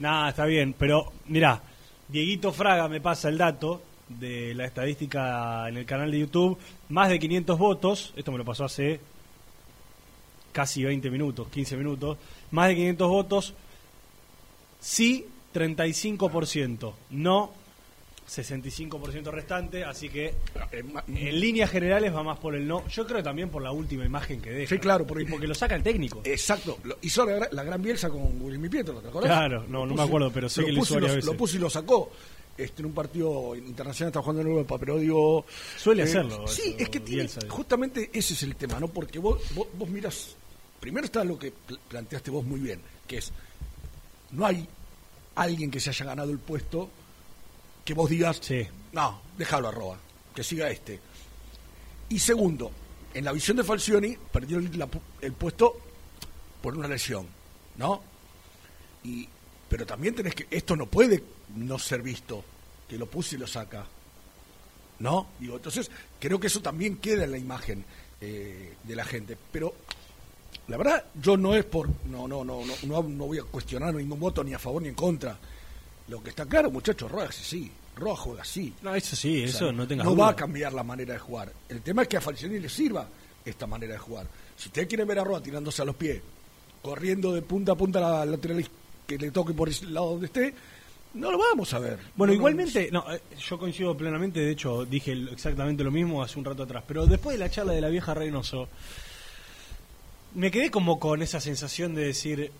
Nada, 0.00 0.28
está 0.30 0.44
bien, 0.44 0.74
pero 0.78 1.12
mirá, 1.28 1.62
Dieguito 2.08 2.52
Fraga 2.52 2.88
me 2.88 3.00
pasa 3.00 3.28
el 3.28 3.38
dato 3.38 3.80
de 4.08 4.54
la 4.54 4.66
estadística 4.66 5.68
en 5.68 5.78
el 5.78 5.86
canal 5.86 6.10
de 6.10 6.18
YouTube. 6.20 6.58
Más 6.90 7.08
de 7.08 7.18
500 7.18 7.58
votos, 7.58 8.12
esto 8.16 8.32
me 8.32 8.38
lo 8.38 8.44
pasó 8.44 8.64
hace 8.64 9.00
casi 10.56 10.82
20 10.82 11.10
minutos, 11.10 11.48
15 11.48 11.76
minutos. 11.76 12.16
Más 12.50 12.68
de 12.68 12.76
500 12.76 13.08
votos, 13.10 13.54
sí 14.80 15.26
35%, 15.54 16.92
no 17.10 17.52
65% 18.26 19.30
restante, 19.30 19.84
así 19.84 20.08
que 20.08 20.34
en 20.72 21.40
líneas 21.40 21.70
generales 21.70 22.12
va 22.14 22.22
más 22.22 22.38
por 22.38 22.54
el 22.56 22.66
no. 22.66 22.86
Yo 22.88 23.06
creo 23.06 23.22
también 23.22 23.50
por 23.50 23.62
la 23.62 23.70
última 23.70 24.04
imagen 24.06 24.40
que 24.40 24.50
deja. 24.50 24.74
Sí, 24.74 24.80
claro, 24.80 25.06
porque, 25.06 25.26
porque 25.26 25.46
lo 25.46 25.54
saca 25.54 25.74
el 25.76 25.82
técnico. 25.82 26.22
Exacto. 26.24 26.78
Lo 26.84 26.96
hizo 27.02 27.24
la, 27.26 27.36
gra- 27.38 27.48
la 27.52 27.62
gran 27.62 27.80
Bielsa 27.82 28.08
con 28.08 28.40
Willy 28.40 28.68
Pietro, 28.68 28.94
¿te 29.00 29.08
acordás? 29.08 29.30
Claro, 29.30 29.64
no, 29.68 29.80
Lo 29.80 29.86
no 29.86 29.94
me 29.94 30.02
acuerdo, 30.02 30.32
pero 30.32 30.48
sé 30.48 30.62
lo 30.62 30.66
que 30.68 30.72
lo 30.72 30.78
puso 30.80 30.98
lo, 30.98 31.06
veces. 31.06 31.24
lo 31.26 31.36
puso 31.36 31.56
y 31.56 31.60
lo 31.60 31.70
sacó. 31.70 32.10
Este, 32.58 32.80
en 32.80 32.86
un 32.86 32.92
partido 32.94 33.54
internacional 33.54 34.08
está 34.08 34.22
jugando 34.22 34.42
nuevo 34.42 34.60
el 34.60 34.80
pero 34.80 34.98
digo. 34.98 35.44
Suele 35.76 36.04
hacerlo, 36.04 36.46
Sí, 36.48 36.74
es 36.78 36.88
que 36.88 37.00
tiene, 37.00 37.22
Bielsa. 37.24 37.40
justamente 37.48 38.08
ese 38.14 38.32
es 38.32 38.42
el 38.44 38.56
tema, 38.56 38.80
¿no? 38.80 38.88
Porque 38.88 39.18
vos, 39.18 39.40
vos, 39.54 39.68
vos 39.78 39.88
miras. 39.90 40.34
Primero 40.86 41.04
está 41.06 41.24
lo 41.24 41.36
que 41.36 41.50
pl- 41.50 41.80
planteaste 41.88 42.30
vos 42.30 42.44
muy 42.44 42.60
bien, 42.60 42.80
que 43.08 43.18
es. 43.18 43.32
No 44.30 44.46
hay 44.46 44.68
alguien 45.34 45.68
que 45.68 45.80
se 45.80 45.90
haya 45.90 46.04
ganado 46.06 46.30
el 46.30 46.38
puesto 46.38 46.88
que 47.84 47.92
vos 47.92 48.08
digas. 48.08 48.40
No, 48.92 49.20
déjalo 49.36 49.66
a 49.66 49.72
Roa, 49.72 49.98
que 50.32 50.44
siga 50.44 50.70
este. 50.70 51.00
Y 52.08 52.20
segundo, 52.20 52.70
en 53.14 53.24
la 53.24 53.32
visión 53.32 53.56
de 53.56 53.64
Falcioni, 53.64 54.16
perdió 54.30 54.58
el, 54.58 54.78
la 54.78 54.86
pu- 54.88 55.00
el 55.22 55.32
puesto 55.32 55.76
por 56.62 56.76
una 56.78 56.86
lesión, 56.86 57.26
¿no? 57.78 58.00
Y, 59.02 59.28
pero 59.68 59.84
también 59.86 60.14
tenés 60.14 60.36
que. 60.36 60.46
Esto 60.48 60.76
no 60.76 60.86
puede 60.86 61.20
no 61.56 61.80
ser 61.80 62.00
visto, 62.00 62.44
que 62.88 62.96
lo 62.96 63.06
puse 63.10 63.34
y 63.34 63.38
lo 63.40 63.48
saca. 63.48 63.84
¿No? 65.00 65.26
Digo, 65.40 65.56
entonces, 65.56 65.90
creo 66.20 66.38
que 66.38 66.46
eso 66.46 66.62
también 66.62 66.98
queda 66.98 67.24
en 67.24 67.32
la 67.32 67.38
imagen 67.38 67.84
eh, 68.20 68.76
de 68.84 68.94
la 68.94 69.04
gente. 69.04 69.36
Pero 69.50 69.74
la 70.68 70.76
verdad, 70.76 71.04
yo 71.20 71.36
no 71.36 71.54
es 71.54 71.64
por. 71.64 71.88
No, 72.06 72.26
no, 72.26 72.44
no, 72.44 72.60
no, 72.64 73.02
no, 73.02 73.26
voy 73.26 73.38
a 73.38 73.42
cuestionar 73.44 73.94
ningún 73.94 74.18
voto 74.20 74.42
ni 74.42 74.52
a 74.54 74.58
favor 74.58 74.82
ni 74.82 74.88
en 74.88 74.94
contra. 74.94 75.38
Lo 76.08 76.22
que 76.22 76.30
está 76.30 76.46
claro, 76.46 76.70
muchachos, 76.70 77.10
Roa 77.10 77.24
así. 77.24 77.70
Roa 77.96 78.14
juega 78.16 78.42
así. 78.42 78.72
No, 78.82 78.94
eso 78.94 79.16
sí, 79.16 79.42
eso 79.44 79.72
no 79.72 79.86
tengas 79.86 80.04
No 80.04 80.12
duda. 80.14 80.24
va 80.24 80.30
a 80.30 80.36
cambiar 80.36 80.72
la 80.72 80.82
manera 80.82 81.14
de 81.14 81.18
jugar. 81.18 81.52
El 81.68 81.80
tema 81.82 82.02
es 82.02 82.08
que 82.08 82.16
a 82.18 82.20
Falcioni 82.20 82.58
le 82.58 82.68
sirva 82.68 83.08
esta 83.44 83.66
manera 83.66 83.94
de 83.94 83.98
jugar. 83.98 84.26
Si 84.56 84.68
ustedes 84.68 84.86
quieren 84.88 85.06
ver 85.08 85.18
a 85.18 85.24
Roa 85.24 85.40
tirándose 85.42 85.82
a 85.82 85.84
los 85.84 85.96
pies, 85.96 86.20
corriendo 86.82 87.32
de 87.32 87.42
punta 87.42 87.72
a 87.72 87.74
punta 87.74 87.98
a 87.98 88.24
la 88.24 88.26
lateral 88.32 88.64
que 89.06 89.18
le 89.18 89.30
toque 89.30 89.52
por 89.54 89.68
el 89.68 89.94
lado 89.94 90.10
donde 90.10 90.26
esté, 90.26 90.54
no 91.14 91.30
lo 91.32 91.38
vamos 91.38 91.72
a 91.72 91.78
ver. 91.78 91.98
Bueno, 92.14 92.14
No, 92.16 92.26
no, 92.26 92.32
igualmente, 92.34 92.90
no, 92.92 93.04
eh, 93.12 93.20
yo 93.38 93.58
coincido 93.58 93.96
plenamente, 93.96 94.40
de 94.40 94.50
hecho 94.52 94.84
dije 94.84 95.12
exactamente 95.32 95.82
lo 95.82 95.90
mismo 95.90 96.22
hace 96.22 96.38
un 96.38 96.44
rato 96.44 96.64
atrás, 96.64 96.84
pero 96.86 97.06
después 97.06 97.38
de 97.38 97.44
la 97.44 97.50
charla 97.50 97.72
de 97.72 97.80
la 97.80 97.88
vieja 97.88 98.12
Reynoso, 98.14 98.68
me 100.36 100.50
quedé 100.50 100.70
como 100.70 101.00
con 101.00 101.20
esa 101.22 101.40
sensación 101.40 101.94
de 101.94 102.04
decir, 102.06 102.52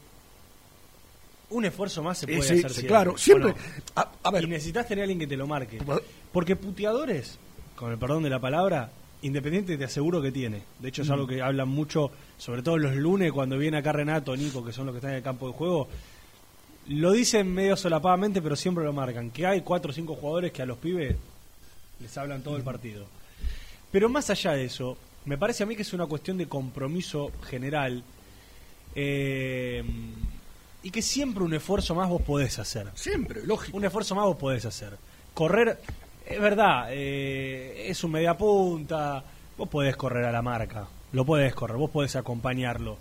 un 1.51 1.65
esfuerzo 1.65 2.03
más 2.03 2.19
se 2.19 2.27
Eh, 2.27 2.37
puede 2.39 2.49
sí, 2.49 2.55
hacer 2.59 2.71
sí, 2.71 2.75
siempre. 2.81 2.89
claro, 2.89 3.17
siempre. 3.19 3.55
¿o 3.95 4.31
no? 4.33 4.39
Y 4.41 4.47
necesitas 4.49 4.89
tener 4.89 5.03
a 5.03 5.05
alguien 5.05 5.19
que 5.21 5.27
te 5.29 5.37
lo 5.37 5.47
marque. 5.47 5.79
Porque 6.33 6.57
puteadores, 6.57 7.39
con 7.77 7.93
el 7.93 7.99
perdón 7.99 8.23
de 8.25 8.31
la 8.31 8.41
palabra, 8.41 8.91
Independiente 9.23 9.79
te 9.79 9.85
aseguro 9.85 10.21
que 10.21 10.31
tiene. 10.31 10.63
De 10.79 10.89
hecho 10.89 11.03
es 11.03 11.09
Mm. 11.09 11.13
algo 11.13 11.27
que 11.27 11.41
hablan 11.43 11.69
mucho, 11.69 12.11
sobre 12.37 12.63
todo 12.63 12.77
los 12.77 12.95
lunes 12.95 13.33
cuando 13.33 13.57
viene 13.57 13.79
acá 13.79 13.91
Renato, 13.93 14.37
Nico, 14.37 14.63
que 14.65 14.73
son 14.73 14.85
los 14.87 14.93
que 14.93 14.99
están 14.99 15.13
en 15.13 15.17
el 15.17 15.23
campo 15.23 15.47
de 15.49 15.55
juego. 15.55 15.89
Lo 16.89 17.13
dicen 17.13 17.53
medio 17.53 17.77
solapadamente, 17.77 18.43
pero 18.43 18.55
siempre 18.57 18.85
lo 18.85 18.93
marcan. 18.93 19.31
Que 19.31 19.47
hay 19.47 19.63
cuatro 19.63 19.91
o 19.91 19.95
cinco 19.95 20.15
jugadores 20.17 20.53
que 20.53 20.63
a 20.63 20.67
los 20.67 20.77
pibes 20.79 21.17
les 22.01 22.19
hablan 22.19 22.43
todo 22.43 22.57
el 22.59 22.63
partido. 22.63 23.07
Pero 23.91 24.09
más 24.11 24.29
allá 24.31 24.53
de 24.53 24.65
eso, 24.67 24.97
me 25.27 25.37
parece 25.39 25.63
a 25.63 25.67
mí 25.67 25.77
que 25.77 25.83
es 25.83 25.93
una 25.93 26.07
cuestión 26.07 26.39
de 26.39 26.47
compromiso 26.49 27.31
general. 27.49 28.03
eh, 28.95 29.85
y 30.83 30.91
que 30.91 31.03
siempre 31.03 31.43
un 31.43 31.53
esfuerzo 31.53 31.95
más 31.95 32.09
vos 32.09 32.23
podés 32.23 32.59
hacer. 32.59 32.87
Siempre, 32.95 33.45
lógico. 33.45 33.77
Un 33.77 33.85
esfuerzo 33.85 34.15
más 34.15 34.25
vos 34.25 34.37
podés 34.37 34.65
hacer. 34.65 34.97
Correr, 35.35 35.79
es 36.25 36.41
verdad, 36.41 36.87
eh, 36.91 37.87
es 37.89 38.03
un 38.05 38.13
media 38.13 38.35
punta, 38.39 39.23
vos 39.59 39.69
podés 39.69 39.97
correr 39.97 40.25
a 40.25 40.33
la 40.33 40.43
marca, 40.43 40.87
lo 41.13 41.25
podés 41.25 41.55
correr, 41.55 41.77
vos 41.77 41.91
podés 41.91 42.15
acompañarlo. 42.17 42.97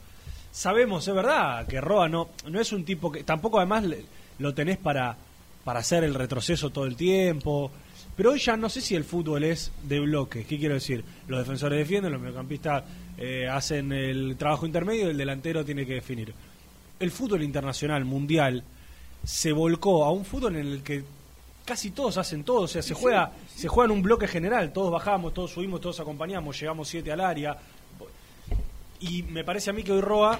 Sabemos, 0.51 1.07
es 1.07 1.13
verdad, 1.13 1.67
que 1.67 1.79
Roa 1.79 2.09
no, 2.09 2.29
no 2.49 2.59
es 2.59 2.71
un 2.73 2.83
tipo 2.85 3.11
que, 3.11 3.23
tampoco 3.23 3.59
además 3.59 3.83
le- 3.83 4.05
lo 4.39 4.53
tenés 4.53 4.77
para 4.77 5.15
para 5.63 5.79
hacer 5.79 6.03
el 6.03 6.13
retroceso 6.13 6.69
todo 6.71 6.85
el 6.85 6.95
tiempo. 6.95 7.71
Pero 8.15 8.31
hoy 8.31 8.39
ya 8.39 8.55
no 8.55 8.69
sé 8.69 8.81
si 8.81 8.95
el 8.95 9.03
fútbol 9.03 9.43
es 9.43 9.71
de 9.83 9.99
bloques. 9.99 10.45
¿Qué 10.45 10.57
quiero 10.57 10.75
decir? 10.75 11.03
Los 11.27 11.39
defensores 11.39 11.77
defienden, 11.77 12.13
los 12.13 12.21
mediocampistas 12.21 12.83
eh, 13.17 13.47
hacen 13.47 13.91
el 13.91 14.37
trabajo 14.37 14.65
intermedio 14.65 15.07
y 15.07 15.11
el 15.11 15.17
delantero 15.17 15.65
tiene 15.65 15.85
que 15.85 15.95
definir. 15.95 16.33
El 16.99 17.11
fútbol 17.11 17.43
internacional, 17.43 18.05
mundial, 18.05 18.63
se 19.23 19.51
volcó 19.51 20.05
a 20.05 20.11
un 20.11 20.23
fútbol 20.23 20.55
en 20.55 20.67
el 20.67 20.81
que 20.81 21.03
casi 21.65 21.91
todos 21.91 22.17
hacen 22.17 22.43
todo. 22.43 22.61
O 22.61 22.67
sea, 22.67 22.81
se 22.81 22.93
juega, 22.93 23.31
se 23.53 23.67
juega 23.67 23.91
en 23.91 23.97
un 23.97 24.01
bloque 24.01 24.27
general. 24.27 24.71
Todos 24.71 24.91
bajamos, 24.91 25.33
todos 25.33 25.51
subimos, 25.51 25.81
todos 25.81 25.99
acompañamos, 25.99 26.57
llegamos 26.59 26.87
siete 26.87 27.11
al 27.11 27.19
área. 27.19 27.57
Y 29.01 29.23
me 29.23 29.43
parece 29.43 29.71
a 29.71 29.73
mí 29.73 29.83
que 29.83 29.91
hoy 29.91 30.01
Roa, 30.01 30.39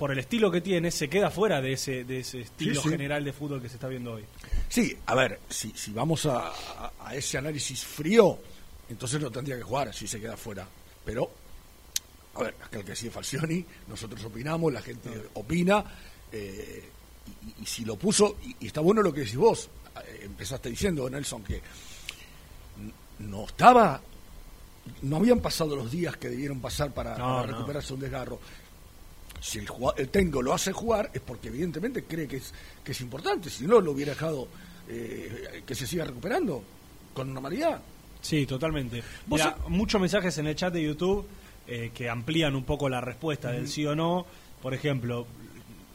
por 0.00 0.10
el 0.10 0.18
estilo 0.18 0.50
que 0.50 0.62
tiene, 0.62 0.90
se 0.90 1.10
queda 1.10 1.30
fuera 1.30 1.60
de 1.60 1.74
ese, 1.74 2.04
de 2.04 2.20
ese 2.20 2.40
estilo 2.40 2.80
sí. 2.82 2.88
general 2.88 3.22
de 3.22 3.34
fútbol 3.34 3.60
que 3.60 3.68
se 3.68 3.74
está 3.74 3.86
viendo 3.86 4.14
hoy. 4.14 4.24
Sí, 4.68 4.96
a 5.04 5.14
ver, 5.14 5.38
si, 5.50 5.72
si 5.76 5.92
vamos 5.92 6.24
a, 6.24 6.48
a- 6.48 6.92
a 7.04 7.14
ese 7.14 7.36
análisis 7.36 7.84
frío, 7.84 8.38
entonces 8.88 9.20
no 9.20 9.30
tendría 9.30 9.56
que 9.58 9.62
jugar 9.62 9.94
si 9.94 10.08
se 10.08 10.18
queda 10.18 10.38
fuera. 10.38 10.66
Pero, 11.04 11.30
a 12.34 12.42
ver, 12.44 12.54
aquel 12.64 12.82
que 12.82 12.96
sigue 12.96 13.10
Falcioni, 13.10 13.62
nosotros 13.88 14.24
opinamos, 14.24 14.72
la 14.72 14.80
gente 14.80 15.10
opina, 15.34 15.84
eh, 16.32 16.88
y, 17.58 17.62
y 17.62 17.66
si 17.66 17.84
lo 17.84 17.96
puso, 17.96 18.38
y, 18.42 18.56
y 18.64 18.66
está 18.68 18.80
bueno 18.80 19.02
lo 19.02 19.12
que 19.12 19.20
decís 19.20 19.36
vos, 19.36 19.68
eh, 20.06 20.20
empezaste 20.24 20.70
diciendo, 20.70 21.10
Nelson, 21.10 21.44
que 21.44 21.60
no 23.18 23.44
estaba, 23.44 24.00
no 25.02 25.16
habían 25.16 25.40
pasado 25.40 25.76
los 25.76 25.90
días 25.90 26.16
que 26.16 26.30
debieron 26.30 26.58
pasar 26.60 26.92
para, 26.94 27.18
No, 27.18 27.24
para 27.36 27.46
no. 27.48 27.52
recuperarse 27.52 27.92
un 27.92 28.00
desgarro. 28.00 28.40
Si 29.40 29.58
el, 29.58 29.66
el 29.96 30.08
técnico 30.08 30.42
lo 30.42 30.52
hace 30.52 30.72
jugar 30.72 31.10
es 31.14 31.20
porque 31.20 31.48
evidentemente 31.48 32.04
cree 32.04 32.28
que 32.28 32.36
es, 32.36 32.52
que 32.84 32.92
es 32.92 33.00
importante, 33.00 33.48
si 33.50 33.66
no 33.66 33.80
lo 33.80 33.92
hubiera 33.92 34.12
dejado 34.12 34.48
eh, 34.88 35.62
que 35.66 35.74
se 35.74 35.86
siga 35.86 36.04
recuperando 36.04 36.62
con 37.14 37.32
normalidad. 37.32 37.80
Sí, 38.20 38.46
totalmente. 38.46 39.02
Mira, 39.28 39.56
muchos 39.68 40.00
mensajes 40.00 40.36
en 40.38 40.46
el 40.46 40.54
chat 40.54 40.72
de 40.72 40.82
YouTube 40.82 41.26
eh, 41.66 41.90
que 41.94 42.08
amplían 42.08 42.54
un 42.54 42.64
poco 42.64 42.88
la 42.88 43.00
respuesta 43.00 43.50
del 43.50 43.68
sí 43.68 43.86
o 43.86 43.94
no. 43.94 44.26
Por 44.60 44.74
ejemplo, 44.74 45.26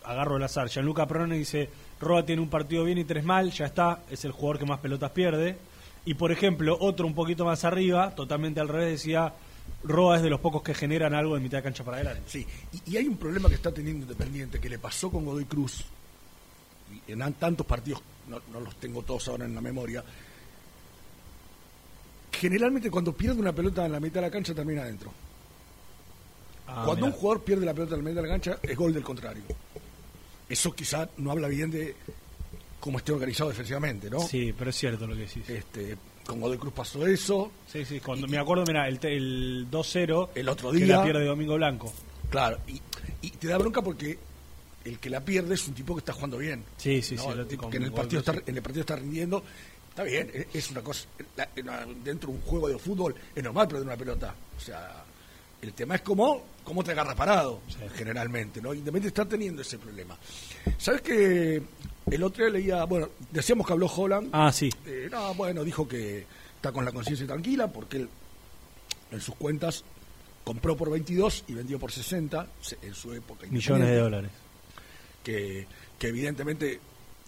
agarro 0.04 0.38
el 0.38 0.44
azar. 0.44 0.70
Gianluca 0.70 1.08
Perone 1.08 1.38
dice, 1.38 1.70
Roa 2.00 2.26
tiene 2.26 2.42
un 2.42 2.50
partido 2.50 2.84
bien 2.84 2.98
y 2.98 3.04
tres 3.04 3.24
mal, 3.24 3.52
ya 3.52 3.66
está, 3.66 4.04
es 4.10 4.26
el 4.26 4.32
jugador 4.32 4.60
que 4.60 4.66
más 4.66 4.80
pelotas 4.80 5.12
pierde. 5.12 5.58
Y 6.06 6.16
por 6.16 6.32
ejemplo, 6.32 6.78
otro 6.80 7.06
un 7.06 7.14
poquito 7.14 7.46
más 7.46 7.64
arriba, 7.64 8.14
totalmente 8.16 8.60
al 8.60 8.70
revés, 8.70 8.92
decía, 8.92 9.34
Roa 9.84 10.18
es 10.18 10.24
de 10.24 10.30
los 10.30 10.40
pocos 10.40 10.64
que 10.64 10.74
generan 10.74 11.14
algo 11.14 11.36
de 11.36 11.42
mitad 11.42 11.58
de 11.60 11.64
cancha 11.64 11.84
para 11.84 11.98
adelante. 11.98 12.24
Sí, 12.28 12.46
y, 12.74 12.92
y 12.92 12.98
hay 12.98 13.08
un 13.08 13.18
problema 13.18 13.50
que 13.50 13.56
está 13.56 13.72
teniendo 13.72 14.04
Independiente, 14.04 14.60
que 14.60 14.70
le 14.70 14.80
pasó 14.80 15.12
con 15.12 15.24
Godoy 15.26 15.46
Cruz, 15.46 15.84
y 17.08 17.12
en 17.12 17.22
an- 17.22 17.34
tantos 17.34 17.66
partidos, 17.68 18.02
no, 18.28 18.40
no 18.52 18.60
los 18.62 18.76
tengo 18.78 19.04
todos 19.04 19.28
ahora 19.28 19.46
en 19.46 19.54
la 19.54 19.62
memoria, 19.62 20.04
generalmente 22.32 22.90
cuando 22.92 23.14
pierde 23.14 23.40
una 23.40 23.54
pelota 23.54 23.86
en 23.86 23.92
la 23.92 24.00
mitad 24.00 24.16
de 24.16 24.28
la 24.28 24.32
cancha 24.32 24.54
termina 24.54 24.82
adentro. 24.82 25.12
Ah, 26.68 26.82
cuando 26.86 27.06
mirá. 27.06 27.08
un 27.08 27.12
jugador 27.22 27.44
pierde 27.44 27.66
la 27.66 27.74
pelota 27.74 27.96
en 27.96 28.04
la 28.04 28.10
mitad 28.10 28.22
de 28.22 28.28
la 28.28 28.34
cancha 28.34 28.58
es 28.62 28.76
gol 28.76 28.94
del 28.94 29.04
contrario. 29.04 29.44
Eso 30.50 30.74
quizá 30.74 31.08
no 31.18 31.32
habla 31.32 31.48
bien 31.48 31.72
de 31.72 31.96
cómo 32.80 32.98
esté 32.98 33.12
organizado 33.14 33.50
defensivamente, 33.50 34.10
¿no? 34.10 34.20
Sí, 34.20 34.54
pero 34.58 34.70
es 34.70 34.76
cierto 34.76 35.08
lo 35.08 35.14
que 35.16 35.22
decís. 35.22 35.50
Este, 35.50 35.98
con 36.26 36.40
Godoy 36.42 36.58
Cruz 36.58 36.74
pasó 36.74 37.06
eso. 37.08 37.52
Sí, 37.68 37.86
sí, 37.86 38.00
cuando 38.00 38.28
me 38.28 38.38
acuerdo, 38.38 38.64
mira, 38.68 38.88
el, 38.88 39.00
te- 39.00 39.16
el 39.16 39.68
2-0 39.70 40.30
El 40.36 40.50
otro 40.50 40.72
que 40.72 40.78
día- 40.80 40.98
la 40.98 41.04
pierde 41.04 41.26
Domingo 41.26 41.56
Blanco. 41.56 41.94
Claro, 42.30 42.60
y, 42.68 42.82
y 43.22 43.30
te 43.32 43.48
da 43.48 43.58
bronca 43.58 43.82
porque 43.82 44.18
el 44.84 45.00
que 45.00 45.10
la 45.10 45.22
pierde 45.24 45.54
es 45.56 45.68
un 45.68 45.74
tipo 45.74 45.96
que 45.96 46.00
está 46.00 46.14
jugando 46.14 46.38
bien. 46.38 46.64
Sí, 46.78 47.02
sí, 47.02 47.16
¿no? 47.16 47.24
sí, 47.24 47.30
El 47.40 47.48
que 47.70 47.78
en 47.78 47.84
el 47.84 47.92
partido 47.92 48.20
está, 48.20 48.34
en 48.46 48.56
el 48.56 48.62
partido 48.62 48.82
está 48.82 48.96
rindiendo. 48.96 49.44
Está 49.90 50.04
bien, 50.04 50.30
es- 50.34 50.48
es 50.54 50.72
una 50.72 50.82
cosa. 50.82 51.08
la- 51.38 51.50
la- 51.64 51.88
dentro 52.04 52.30
de 52.32 52.36
un 52.38 52.42
juego 52.42 52.68
de 52.68 52.78
fútbol 52.78 53.16
es 53.34 53.44
normal 53.44 53.68
perder 53.68 53.86
una 53.88 53.96
pelota. 53.98 54.36
O 54.58 54.60
sea, 54.60 55.04
el 55.62 55.74
tema 55.74 55.96
es 55.96 56.02
cómo, 56.02 56.44
cómo 56.64 56.84
te 56.84 56.92
agarras 56.92 57.16
parado, 57.16 57.62
generalmente, 57.96 58.62
¿no? 58.62 58.74
Independiente 58.74 59.08
está 59.08 59.26
teniendo 59.26 59.62
ese 59.62 59.78
problema. 59.78 60.18
¿Sabes 60.78 61.02
que 61.02 61.62
el 62.12 62.24
otro 62.24 62.44
día 62.46 62.54
leía, 62.54 62.84
bueno, 62.86 63.10
decíamos 63.32 63.66
que 63.68 63.74
habló 63.74 63.88
Holland. 63.88 64.30
Ah, 64.32 64.52
sí. 64.52 64.70
Eh, 64.86 65.08
no, 65.12 65.34
bueno, 65.36 65.64
dijo 65.64 65.88
que 65.88 66.26
está 66.56 66.72
con 66.72 66.86
la 66.86 66.92
conciencia 66.92 67.26
tranquila 67.28 67.68
porque 67.68 67.98
él 67.98 68.10
en 69.12 69.22
sus 69.22 69.36
cuentas 69.36 69.84
compró 70.44 70.76
por 70.78 70.90
22 70.92 71.46
y 71.48 71.54
vendió 71.54 71.80
por 71.80 71.92
60 71.92 72.48
se- 72.62 72.78
en 72.82 72.94
su 72.94 73.14
época. 73.14 73.48
Millones 73.50 73.88
de 73.90 73.98
dólares. 73.98 74.32
Que, 75.24 75.66
que 75.98 76.08
evidentemente, 76.10 76.80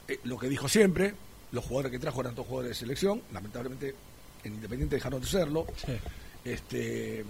eh, 0.08 0.20
lo 0.24 0.38
que 0.38 0.48
dijo 0.49 0.70
siempre, 0.70 1.16
los 1.52 1.64
jugadores 1.66 1.91
que 1.91 1.99
trajo 1.99 2.22
eran 2.22 2.36
todos 2.36 2.48
jugadores 2.48 2.78
de 2.78 2.80
selección, 2.86 3.22
lamentablemente 3.34 3.95
en 4.44 4.54
Independiente 4.54 4.95
dejaron 4.98 5.20
de 5.22 5.28
serlo. 5.28 5.66
Este, 6.45 7.26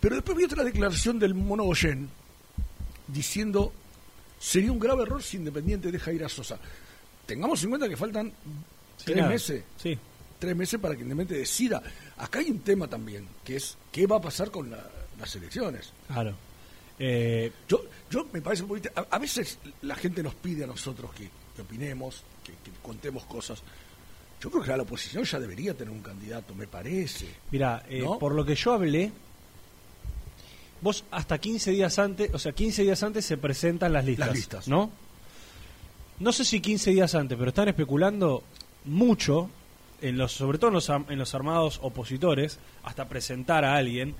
pero 0.00 0.16
después 0.16 0.36
vi 0.36 0.44
otra 0.44 0.64
declaración 0.64 1.18
del 1.18 1.34
Mono 1.34 1.64
Goyen 1.64 2.08
diciendo 3.06 3.72
sería 4.38 4.72
un 4.72 4.78
grave 4.78 5.02
error 5.02 5.22
si 5.22 5.36
Independiente 5.36 5.90
deja 5.92 6.12
ir 6.12 6.24
a 6.24 6.28
Sosa. 6.28 6.58
Tengamos 7.26 7.62
en 7.64 7.70
cuenta 7.70 7.88
que 7.88 7.96
faltan 7.96 8.32
Sí, 8.96 9.04
tres 9.06 9.16
nada. 9.18 9.28
meses. 9.28 9.64
Sí. 9.76 9.98
Tres 10.38 10.56
meses 10.56 10.80
para 10.80 10.94
que 10.94 11.02
Independiente 11.02 11.38
decida. 11.40 11.82
Acá 12.16 12.38
hay 12.40 12.50
un 12.50 12.60
tema 12.60 12.86
también, 12.88 13.26
que 13.44 13.56
es 13.56 13.76
qué 13.92 14.06
va 14.06 14.16
a 14.16 14.20
pasar 14.20 14.50
con 14.50 14.70
la- 14.70 14.88
las 15.18 15.34
elecciones. 15.36 15.92
Claro. 16.06 16.34
Eh, 16.98 17.52
Yo, 17.68 17.84
yo 18.10 18.26
me 18.32 18.40
parece 18.40 18.62
un 18.62 18.68
poquito. 18.70 18.90
A, 18.96 19.06
a 19.14 19.18
veces 19.18 19.58
la 19.82 19.94
gente 19.94 20.22
nos 20.22 20.34
pide 20.34 20.64
a 20.64 20.66
nosotros 20.66 21.12
que, 21.12 21.28
que 21.54 21.62
opinemos, 21.62 22.22
que, 22.44 22.52
que 22.52 22.76
contemos 22.82 23.24
cosas. 23.24 23.62
Yo 24.40 24.50
creo 24.50 24.62
que 24.62 24.76
la 24.76 24.82
oposición 24.82 25.24
ya 25.24 25.38
debería 25.40 25.74
tener 25.74 25.92
un 25.92 26.00
candidato, 26.02 26.54
me 26.54 26.66
parece. 26.68 27.26
Mira, 27.50 27.84
eh, 27.88 28.00
¿No? 28.02 28.18
por 28.18 28.32
lo 28.34 28.44
que 28.44 28.54
yo 28.54 28.72
hablé, 28.72 29.10
vos 30.80 31.04
hasta 31.10 31.38
15 31.38 31.70
días 31.72 31.98
antes, 31.98 32.32
o 32.34 32.38
sea, 32.38 32.52
15 32.52 32.82
días 32.82 33.02
antes 33.02 33.24
se 33.24 33.36
presentan 33.36 33.92
las 33.92 34.04
listas. 34.04 34.26
Las 34.26 34.36
listas. 34.36 34.68
¿No? 34.68 34.90
No 36.20 36.32
sé 36.32 36.44
si 36.44 36.60
15 36.60 36.90
días 36.90 37.14
antes, 37.14 37.38
pero 37.38 37.50
están 37.50 37.68
especulando 37.68 38.42
mucho, 38.84 39.50
en 40.00 40.18
los, 40.18 40.32
sobre 40.32 40.58
todo 40.58 40.68
en 40.68 40.74
los, 40.74 40.88
en 40.88 41.18
los 41.18 41.34
armados 41.34 41.78
opositores, 41.82 42.58
hasta 42.82 43.08
presentar 43.08 43.64
a 43.64 43.76
alguien, 43.76 44.14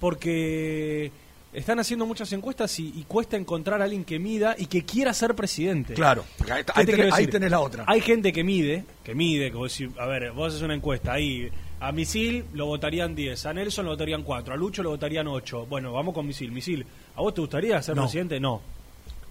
porque 0.00 1.10
están 1.52 1.78
haciendo 1.80 2.06
muchas 2.06 2.32
encuestas 2.32 2.78
y, 2.78 2.88
y 2.96 3.04
cuesta 3.04 3.36
encontrar 3.36 3.80
a 3.80 3.84
alguien 3.84 4.04
que 4.04 4.18
mida 4.18 4.54
y 4.56 4.66
que 4.66 4.84
quiera 4.84 5.12
ser 5.12 5.34
presidente. 5.34 5.94
Claro, 5.94 6.24
porque 6.36 6.52
ahí, 6.52 6.64
¿Qué 6.64 6.72
ahí 6.74 6.86
te 6.86 6.92
tenés, 6.92 7.14
ahí 7.14 7.26
tenés 7.26 7.50
la 7.50 7.60
otra. 7.60 7.84
Hay 7.86 8.00
gente 8.00 8.32
que 8.32 8.44
mide, 8.44 8.84
que 9.04 9.14
mide, 9.14 9.50
decís, 9.50 9.88
a 9.98 10.06
ver, 10.06 10.32
vos 10.32 10.48
haces 10.48 10.62
una 10.62 10.74
encuesta 10.74 11.12
ahí, 11.12 11.50
a 11.80 11.92
Misil 11.92 12.44
lo 12.54 12.66
votarían 12.66 13.14
10, 13.14 13.46
a 13.46 13.52
Nelson 13.54 13.84
lo 13.84 13.92
votarían 13.92 14.22
4, 14.22 14.54
a 14.54 14.56
Lucho 14.56 14.82
lo 14.82 14.90
votarían 14.90 15.26
8. 15.28 15.66
Bueno, 15.66 15.92
vamos 15.92 16.14
con 16.14 16.26
Misil. 16.26 16.50
Misil, 16.52 16.84
¿a 17.16 17.20
vos 17.20 17.34
te 17.34 17.40
gustaría 17.40 17.80
ser 17.82 17.94
No. 17.96 18.02
presidente? 18.02 18.40
No. 18.40 18.60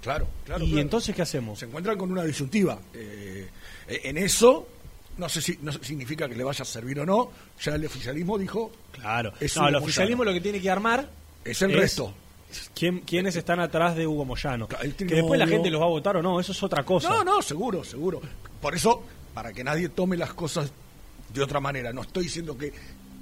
Claro, 0.01 0.27
claro. 0.45 0.63
¿Y 0.63 0.67
claro. 0.67 0.81
entonces 0.81 1.15
qué 1.15 1.21
hacemos? 1.23 1.59
Se 1.59 1.65
encuentran 1.65 1.97
con 1.97 2.11
una 2.11 2.23
disyuntiva. 2.23 2.79
Eh, 2.93 3.49
eh, 3.87 4.01
en 4.05 4.17
eso, 4.17 4.67
no 5.17 5.27
sé 5.27 5.41
si 5.41 5.57
no 5.61 5.71
significa 5.73 6.29
que 6.29 6.35
le 6.35 6.43
vaya 6.43 6.61
a 6.61 6.65
servir 6.65 6.99
o 6.99 7.05
no. 7.05 7.31
Ya 7.61 7.75
el 7.75 7.85
oficialismo 7.85 8.37
dijo. 8.37 8.71
Claro. 8.91 9.33
Es 9.39 9.55
no, 9.57 9.63
el 9.63 9.71
Moyano. 9.73 9.83
oficialismo 9.85 10.23
lo 10.23 10.33
que 10.33 10.41
tiene 10.41 10.61
que 10.61 10.69
armar 10.69 11.09
Es 11.43 11.61
el 11.61 11.73
resto. 11.73 12.13
¿Quién, 12.73 13.01
¿Quiénes 13.01 13.35
están 13.35 13.59
atrás 13.59 13.95
de 13.95 14.07
Hugo 14.07 14.23
Moyano? 14.23 14.69
él 14.81 14.95
Que 14.95 15.03
después 15.05 15.37
la 15.37 15.47
gente 15.47 15.69
los 15.69 15.81
va 15.81 15.85
a 15.85 15.89
votar 15.89 16.15
o 16.15 16.21
no, 16.21 16.39
eso 16.39 16.53
es 16.53 16.63
otra 16.63 16.83
cosa. 16.83 17.09
No, 17.09 17.23
no, 17.23 17.41
seguro, 17.41 17.83
seguro. 17.83 18.21
Por 18.61 18.73
eso, 18.73 19.03
para 19.33 19.51
que 19.51 19.63
nadie 19.65 19.89
tome 19.89 20.15
las 20.15 20.33
cosas 20.33 20.71
de 21.37 21.43
otra 21.43 21.59
manera, 21.59 21.91
no 21.93 22.01
estoy 22.01 22.23
diciendo 22.25 22.57
que 22.57 22.71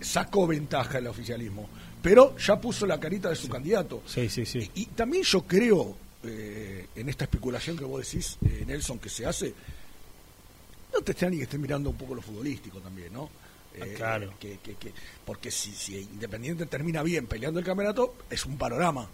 sacó 0.02 0.46
ventaja 0.48 0.98
el 0.98 1.08
oficialismo, 1.08 1.70
pero 2.02 2.36
ya 2.38 2.60
puso 2.60 2.86
la 2.86 3.00
carita 3.00 3.30
de 3.30 3.36
su 3.36 3.48
candidato. 3.50 4.04
Sí, 4.06 4.30
sí, 4.30 4.46
sí. 4.46 4.70
Y, 4.76 4.82
y 4.82 4.86
también 4.88 5.24
yo 5.24 5.42
creo, 5.44 5.96
eh, 6.24 6.88
en 6.96 7.10
esta 7.10 7.26
especulación 7.26 7.78
que 7.78 7.86
vos 7.86 8.06
decís, 8.06 8.38
eh, 8.46 8.64
Nelson, 8.68 9.00
que 9.00 9.10
se 9.10 9.26
hace, 9.26 9.54
no 10.94 11.02
te 11.02 11.12
extraña 11.12 11.38
que 11.38 11.44
esté 11.44 11.58
mirando 11.58 11.90
un 11.90 11.98
poco 11.98 12.16
lo 12.16 12.22
futbolístico 12.22 12.80
también, 12.80 13.12
¿no? 13.14 13.30
Eh, 13.74 13.94
claro. 13.98 14.34
que- 14.40 14.60
que- 14.64 14.76
que- 14.76 14.94
porque 15.26 15.52
si, 15.52 15.72
si 15.74 15.98
Independiente 15.98 16.66
termina 16.66 17.04
bien 17.04 17.28
peleando 17.28 17.60
el 17.60 17.66
campeonato, 17.66 18.16
es 18.30 18.46
un 18.46 18.58
panorama. 18.58 19.10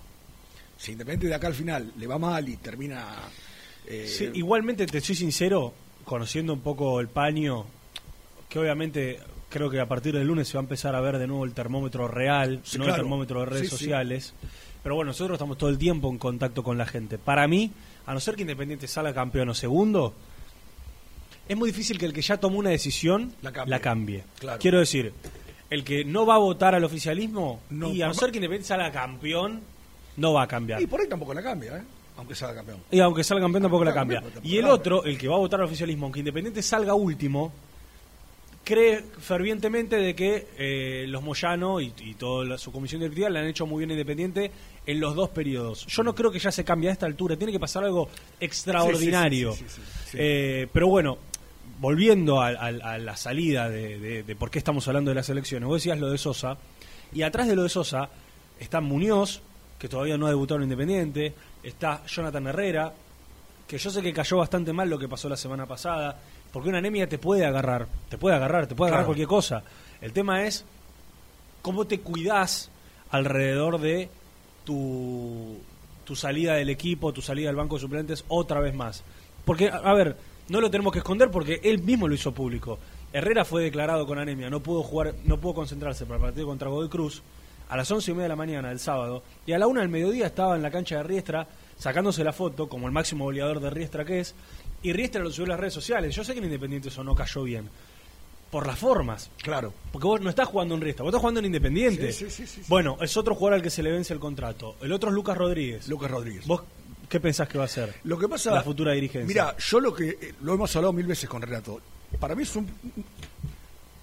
Si 0.77 0.91
Independiente 0.91 1.27
de 1.27 1.35
acá 1.35 1.47
al 1.47 1.55
final 1.55 1.91
le 1.97 2.07
va 2.07 2.17
mal 2.19 2.47
y 2.47 2.57
termina... 2.57 3.07
Sí, 4.05 4.29
igualmente 4.35 4.85
te 4.85 5.01
soy 5.01 5.15
sincero, 5.15 5.73
conociendo 6.05 6.53
un 6.53 6.61
poco 6.61 6.99
el 6.99 7.07
paño, 7.07 7.65
que 8.51 8.59
obviamente 8.59 9.17
creo 9.49 9.69
que 9.69 9.79
a 9.79 9.87
partir 9.87 10.13
del 10.13 10.27
lunes 10.27 10.47
se 10.49 10.55
va 10.55 10.59
a 10.59 10.63
empezar 10.63 10.93
a 10.93 10.99
ver 11.01 11.17
de 11.17 11.25
nuevo 11.25 11.45
el 11.45 11.53
termómetro 11.53 12.07
real, 12.09 12.59
Sí, 12.63 12.77
no 12.77 12.83
claro. 12.83 12.97
el 12.97 13.01
termómetro 13.03 13.39
de 13.39 13.45
redes 13.45 13.69
Sí, 13.69 13.77
sí. 13.77 13.77
sociales. 13.85 14.33
Pero 14.83 14.95
bueno, 14.95 15.09
nosotros 15.11 15.35
estamos 15.37 15.57
todo 15.57 15.69
el 15.69 15.77
tiempo 15.77 16.09
en 16.09 16.17
contacto 16.17 16.61
con 16.61 16.77
la 16.77 16.85
gente. 16.85 17.17
Para 17.17 17.47
mí, 17.47 17.71
a 18.05 18.13
no 18.13 18.19
ser 18.19 18.35
que 18.35 18.41
Independiente 18.41 18.87
salga 18.87 19.13
campeón 19.13 19.47
o 19.49 19.53
segundo, 19.53 20.13
es 21.47 21.55
muy 21.57 21.69
difícil 21.71 21.97
que 21.97 22.05
el 22.05 22.13
que 22.13 22.21
ya 22.21 22.37
tomó 22.37 22.57
una 22.59 22.71
decisión 22.71 23.33
La 23.41 23.51
la 23.65 23.79
cambie. 23.79 24.23
Claro. 24.39 24.59
Quiero 24.59 24.79
decir, 24.79 25.13
el 25.69 25.83
que 25.85 26.03
no 26.03 26.25
va 26.25 26.35
a 26.35 26.39
votar 26.39 26.75
al 26.75 26.83
oficialismo, 26.83 27.61
No, 27.69 27.89
y 27.93 28.01
a 28.01 28.07
no 28.07 28.13
ser 28.13 28.31
que 28.31 28.37
Independiente 28.39 28.67
salga 28.67 28.91
campeón, 28.91 29.61
no 30.17 30.33
va 30.33 30.43
a 30.43 30.47
cambiar. 30.47 30.81
Y 30.81 30.87
por 30.87 30.99
ahí 30.99 31.07
tampoco 31.07 31.33
la 31.33 31.41
cambia, 31.41 31.77
¿eh? 31.77 31.83
Aunque 32.17 32.35
salga 32.35 32.55
campeón. 32.55 32.79
Y 32.91 32.99
aunque 32.99 33.23
salga 33.23 33.43
campeón 33.43 33.63
tampoco 33.63 33.85
la 33.85 33.93
cambia. 33.93 34.21
Y 34.43 34.57
el 34.57 34.65
otro, 34.65 35.03
el 35.05 35.17
que 35.17 35.27
va 35.29 35.35
a 35.35 35.39
votar 35.39 35.59
al 35.61 35.67
oficialismo, 35.67 36.05
aunque 36.07 36.19
Independiente 36.19 36.61
salga 36.61 36.93
último, 36.95 37.53
cree 38.63 39.03
fervientemente 39.19 39.95
de 39.95 40.15
que 40.15 40.47
eh, 40.57 41.05
los 41.07 41.23
Moyano 41.23 41.81
y, 41.81 41.93
y 41.99 42.13
toda 42.13 42.45
la- 42.45 42.57
su 42.57 42.71
comisión 42.71 43.01
directiva 43.01 43.29
le 43.29 43.39
han 43.39 43.47
hecho 43.47 43.65
muy 43.65 43.79
bien 43.79 43.91
Independiente 43.91 44.51
en 44.85 44.99
los 44.99 45.15
dos 45.15 45.29
periodos. 45.29 45.85
Yo 45.87 46.03
no 46.03 46.13
creo 46.15 46.31
que 46.31 46.39
ya 46.39 46.51
se 46.51 46.63
cambie 46.63 46.89
a 46.89 46.93
esta 46.93 47.05
altura, 47.05 47.35
tiene 47.35 47.51
que 47.51 47.59
pasar 47.59 47.83
algo 47.83 48.07
extraordinario. 48.39 49.53
Sí, 49.53 49.65
sí, 49.67 49.81
sí. 50.11 50.17
Eh, 50.19 50.67
pero 50.71 50.87
bueno, 50.87 51.17
volviendo 51.79 52.41
a, 52.41 52.49
a- 52.49 52.67
a 52.67 52.97
la 52.97 53.15
salida 53.17 53.69
de, 53.69 53.99
de- 53.99 54.23
de 54.23 54.35
por 54.35 54.51
qué 54.51 54.59
estamos 54.59 54.87
hablando 54.87 55.09
de 55.11 55.15
las 55.15 55.29
elecciones, 55.29 55.67
vos 55.67 55.77
decías 55.81 55.99
lo 55.99 56.09
de 56.11 56.17
Sosa, 56.17 56.57
y 57.13 57.23
atrás 57.23 57.47
de 57.47 57.55
lo 57.55 57.63
de 57.63 57.69
Sosa 57.69 58.09
está 58.59 58.79
Muñoz, 58.81 59.41
que 59.79 59.89
todavía 59.89 60.17
no 60.17 60.27
ha 60.27 60.29
debutado 60.29 60.57
en 60.59 60.63
Independiente, 60.65 61.33
está 61.63 62.03
Jonathan 62.05 62.47
Herrera, 62.47 62.93
que 63.67 63.77
yo 63.77 63.89
sé 63.89 64.01
que 64.01 64.13
cayó 64.13 64.37
bastante 64.37 64.73
mal 64.73 64.89
lo 64.89 64.99
que 64.99 65.07
pasó 65.07 65.27
la 65.29 65.37
semana 65.37 65.65
pasada, 65.65 66.19
porque 66.51 66.69
una 66.69 66.77
anemia 66.79 67.07
te 67.07 67.17
puede 67.17 67.45
agarrar, 67.45 67.87
te 68.09 68.17
puede 68.17 68.35
agarrar, 68.35 68.67
te 68.67 68.75
puede 68.75 68.89
agarrar 68.89 69.05
Claro. 69.05 69.07
cualquier 69.07 69.27
cosa. 69.27 69.63
El 70.01 70.13
tema 70.13 70.43
es 70.45 70.65
cómo 71.61 71.85
te 71.85 71.99
cuidás 71.99 72.69
alrededor 73.11 73.79
de 73.79 74.09
tu, 74.65 75.57
tu 76.05 76.15
salida 76.15 76.53
del 76.55 76.69
equipo, 76.69 77.13
tu 77.13 77.21
salida 77.21 77.47
del 77.47 77.55
banco 77.55 77.75
de 77.75 77.81
suplentes 77.81 78.23
otra 78.27 78.59
vez 78.59 78.73
más. 78.73 79.03
Porque, 79.45 79.69
a, 79.69 79.77
a 79.77 79.93
ver, 79.93 80.17
no 80.49 80.61
lo 80.61 80.69
tenemos 80.69 80.93
que 80.93 80.99
esconder 80.99 81.29
porque 81.31 81.59
él 81.63 81.81
mismo 81.81 82.07
lo 82.07 82.15
hizo 82.15 82.33
público. 82.33 82.79
Herrera 83.13 83.43
fue 83.45 83.63
declarado 83.63 84.05
con 84.05 84.19
anemia, 84.19 84.49
no 84.49 84.61
pudo 84.61 84.83
jugar, 84.83 85.13
no 85.25 85.37
pudo 85.37 85.55
concentrarse 85.55 86.05
para 86.05 86.17
el 86.17 86.21
partido 86.21 86.47
contra 86.47 86.69
Godoy 86.69 86.89
Cruz 86.89 87.21
a 87.69 87.77
las 87.77 87.89
once 87.91 88.11
y 88.11 88.13
media 88.13 88.23
de 88.23 88.29
la 88.29 88.35
mañana 88.35 88.69
del 88.69 88.79
sábado 88.79 89.23
y 89.45 89.53
a 89.53 89.57
la 89.59 89.67
una 89.67 89.79
del 89.81 89.89
mediodía 89.89 90.25
estaba 90.27 90.55
en 90.57 90.61
la 90.61 90.71
cancha 90.71 90.97
de 90.97 91.03
Riestra 91.03 91.47
sacándose 91.77 92.21
la 92.23 92.33
foto 92.33 92.67
como 92.67 92.85
el 92.87 92.91
máximo 92.93 93.23
goleador 93.25 93.61
de 93.61 93.69
Riestra 93.69 94.03
que 94.03 94.19
es 94.19 94.35
y 94.83 94.93
Riestra 94.93 95.21
lo 95.23 95.31
subió 95.31 95.45
a 95.45 95.49
las 95.49 95.59
redes 95.59 95.73
sociales. 95.73 96.15
Yo 96.15 96.23
sé 96.23 96.33
que 96.33 96.39
en 96.39 96.45
Independiente 96.45 96.89
eso 96.89 97.03
no 97.03 97.13
cayó 97.15 97.43
bien 97.43 97.69
por 98.49 98.67
las 98.67 98.77
formas. 98.77 99.29
Claro. 99.41 99.73
Porque 99.91 100.07
vos 100.07 100.21
no 100.21 100.29
estás 100.29 100.47
jugando 100.47 100.75
en 100.75 100.81
Riestra, 100.81 101.03
vos 101.03 101.09
estás 101.11 101.21
jugando 101.21 101.39
en 101.39 101.45
Independiente. 101.47 102.11
Sí, 102.11 102.29
sí, 102.29 102.45
sí. 102.47 102.61
Bueno, 102.67 102.97
es 103.01 103.15
otro 103.17 103.35
jugador 103.35 103.55
al 103.55 103.61
que 103.63 103.69
se 103.69 103.81
le 103.83 103.91
vence 103.91 104.13
el 104.13 104.19
contrato. 104.19 104.75
El 104.81 104.91
otro 104.91 105.09
es 105.09 105.15
Lucas 105.15 105.37
Rodríguez. 105.37 105.87
Lucas 105.87 106.11
Rodríguez. 106.11 106.45
¿Vos 106.47 106.61
qué 107.07 107.19
pensás 107.19 107.47
que 107.47 107.57
va 107.57 107.65
a 107.65 107.69
ser? 107.69 107.93
Lo 108.03 108.17
que 108.17 108.27
pasa. 108.27 108.51
La 108.53 108.63
futura 108.63 108.91
dirigencia. 108.93 109.27
Mira, 109.27 109.55
yo 109.57 109.79
lo 109.79 109.93
que. 109.93 110.09
eh, 110.09 110.33
Lo 110.41 110.53
hemos 110.53 110.75
hablado 110.75 110.93
mil 110.93 111.05
veces 111.07 111.29
con 111.29 111.41
Renato. 111.41 111.79
Para 112.19 112.35
mí 112.35 112.43
es 112.43 112.55
un. 112.55 112.67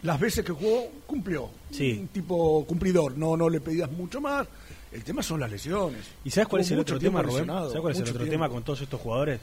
Las 0.03 0.21
veces 0.21 0.45
que 0.45 0.53
jugó, 0.53 0.91
cumplió. 1.07 1.51
Sí. 1.71 1.99
Un 2.01 2.09
tipo 2.09 2.65
cumplidor. 2.67 3.17
No, 3.19 3.37
no 3.37 3.51
le 3.51 3.61
pedías 3.61 3.91
mucho 3.91 4.21
más. 4.21 4.47
El 4.93 5.03
tema 5.05 5.23
son 5.23 5.41
las 5.41 5.51
lesiones. 5.51 6.07
¿Y 6.25 6.31
sabes 6.31 6.49
cuál 6.49 6.63
es 6.63 6.71
el 6.71 6.79
otro 6.79 6.99
tema, 6.99 7.21
Rubén? 7.21 7.47
¿Sabes 7.47 7.81
cuál 7.81 7.93
es 7.93 7.99
el 7.99 8.05
otro 8.05 8.15
tiempo. 8.19 8.31
tema 8.31 8.49
con 8.49 8.63
todos 8.63 8.81
estos 8.81 9.01
jugadores? 9.01 9.41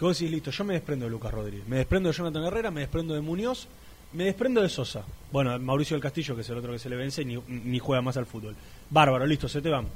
Que 0.00 0.06
vos 0.06 0.18
decís, 0.18 0.32
listo, 0.32 0.50
yo 0.50 0.64
me 0.64 0.72
desprendo 0.72 1.04
de 1.04 1.10
Lucas 1.10 1.30
Rodríguez, 1.30 1.68
me 1.68 1.76
desprendo 1.76 2.08
de 2.08 2.14
Jonathan 2.16 2.42
Herrera, 2.44 2.70
me 2.70 2.80
desprendo 2.80 3.12
de 3.12 3.20
Muñoz, 3.20 3.68
me 4.14 4.24
desprendo 4.24 4.62
de 4.62 4.70
Sosa. 4.70 5.04
Bueno, 5.30 5.58
Mauricio 5.58 5.94
del 5.94 6.02
Castillo, 6.02 6.34
que 6.34 6.40
es 6.40 6.48
el 6.48 6.56
otro 6.56 6.72
que 6.72 6.78
se 6.78 6.88
le 6.88 6.96
vence, 6.96 7.22
ni, 7.22 7.36
ni 7.46 7.78
juega 7.78 8.00
más 8.00 8.16
al 8.16 8.24
fútbol. 8.24 8.56
Bárbaro, 8.88 9.26
listo, 9.26 9.46
se 9.46 9.60
te 9.60 9.68
van. 9.68 9.86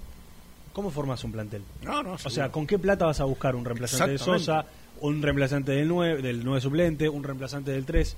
¿Cómo 0.74 0.90
formas 0.90 1.24
un 1.24 1.32
plantel? 1.32 1.62
No, 1.82 2.02
no, 2.02 2.12
O 2.22 2.28
sea. 2.30 2.52
¿con 2.52 2.66
qué 2.66 2.78
plata 2.78 3.06
vas 3.06 3.18
a 3.20 3.24
buscar 3.24 3.56
un 3.56 3.64
reemplazante 3.64 4.10
de. 4.12 4.18
Sosa, 4.18 4.66
un 5.00 5.22
reemplazante 5.22 5.72
del 5.72 5.88
9, 5.88 6.20
del 6.20 6.44
9 6.44 6.60
suplente, 6.60 7.08
un 7.08 7.24
reemplazante 7.24 7.70
del 7.70 7.86
3? 7.86 8.14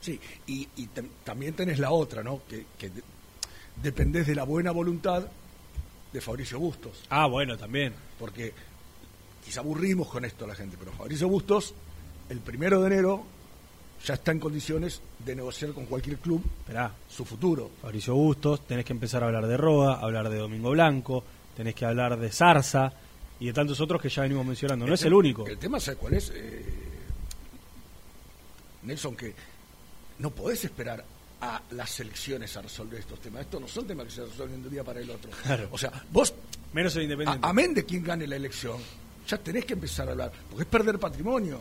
Sí, 0.00 0.18
y, 0.48 0.66
y 0.76 0.88
tam- 0.88 1.10
también 1.22 1.54
tenés 1.54 1.78
la 1.78 1.92
otra, 1.92 2.24
¿no? 2.24 2.40
Que, 2.48 2.66
que 2.76 2.90
de- 2.90 3.02
dependés 3.80 4.26
de 4.26 4.34
la 4.34 4.42
buena 4.42 4.72
voluntad 4.72 5.28
de 6.12 6.20
Fabricio 6.20 6.58
Bustos. 6.58 7.04
Ah, 7.08 7.26
bueno, 7.26 7.56
también. 7.56 7.92
Porque 8.18 8.52
quizá 9.50 9.62
aburrimos 9.62 10.06
con 10.06 10.24
esto 10.24 10.44
a 10.44 10.48
la 10.48 10.54
gente, 10.54 10.76
pero 10.78 10.92
Fabricio 10.92 11.28
Bustos, 11.28 11.74
el 12.28 12.38
primero 12.38 12.80
de 12.82 12.86
enero, 12.86 13.24
ya 14.06 14.14
está 14.14 14.30
en 14.30 14.38
condiciones 14.38 15.00
de 15.18 15.34
negociar 15.34 15.72
con 15.72 15.86
cualquier 15.86 16.18
club 16.18 16.40
Esperá, 16.60 16.94
su 17.08 17.24
futuro. 17.24 17.68
Fabricio 17.82 18.14
Bustos, 18.14 18.64
tenés 18.64 18.84
que 18.84 18.92
empezar 18.92 19.24
a 19.24 19.26
hablar 19.26 19.48
de 19.48 19.56
Roa, 19.56 19.94
hablar 19.94 20.30
de 20.30 20.38
Domingo 20.38 20.70
Blanco, 20.70 21.24
tenés 21.56 21.74
que 21.74 21.84
hablar 21.84 22.16
de 22.16 22.30
Zarza 22.30 22.92
y 23.40 23.46
de 23.46 23.52
tantos 23.52 23.80
otros 23.80 24.00
que 24.00 24.08
ya 24.08 24.22
venimos 24.22 24.46
mencionando. 24.46 24.86
No 24.86 24.94
es 24.94 25.02
el 25.02 25.12
único. 25.14 25.44
El 25.48 25.58
tema, 25.58 25.80
¿sabes 25.80 25.98
cuál 25.98 26.14
es? 26.14 26.30
Eh, 26.32 26.64
Nelson, 28.84 29.16
que 29.16 29.34
no 30.20 30.30
podés 30.30 30.64
esperar 30.64 31.04
a 31.40 31.60
las 31.72 31.98
elecciones 31.98 32.56
a 32.56 32.62
resolver 32.62 33.00
estos 33.00 33.18
temas. 33.18 33.40
Estos 33.40 33.60
no 33.60 33.66
son 33.66 33.84
temas 33.84 34.06
que 34.06 34.12
se 34.12 34.24
resuelven 34.24 34.62
de 34.62 34.68
un 34.68 34.74
día 34.74 34.84
para 34.84 35.00
el 35.00 35.10
otro. 35.10 35.28
Claro. 35.42 35.66
O 35.72 35.78
sea, 35.78 35.90
vos, 36.12 36.32
Menos 36.72 36.94
el 36.94 37.02
Independiente. 37.02 37.44
amén 37.48 37.74
de 37.74 37.84
quien 37.84 38.04
gane 38.04 38.28
la 38.28 38.36
elección, 38.36 38.78
ya 39.26 39.38
tenés 39.38 39.64
que 39.64 39.74
empezar 39.74 40.08
a 40.08 40.12
hablar, 40.12 40.32
porque 40.48 40.62
es 40.64 40.68
perder 40.68 40.98
patrimonio. 40.98 41.60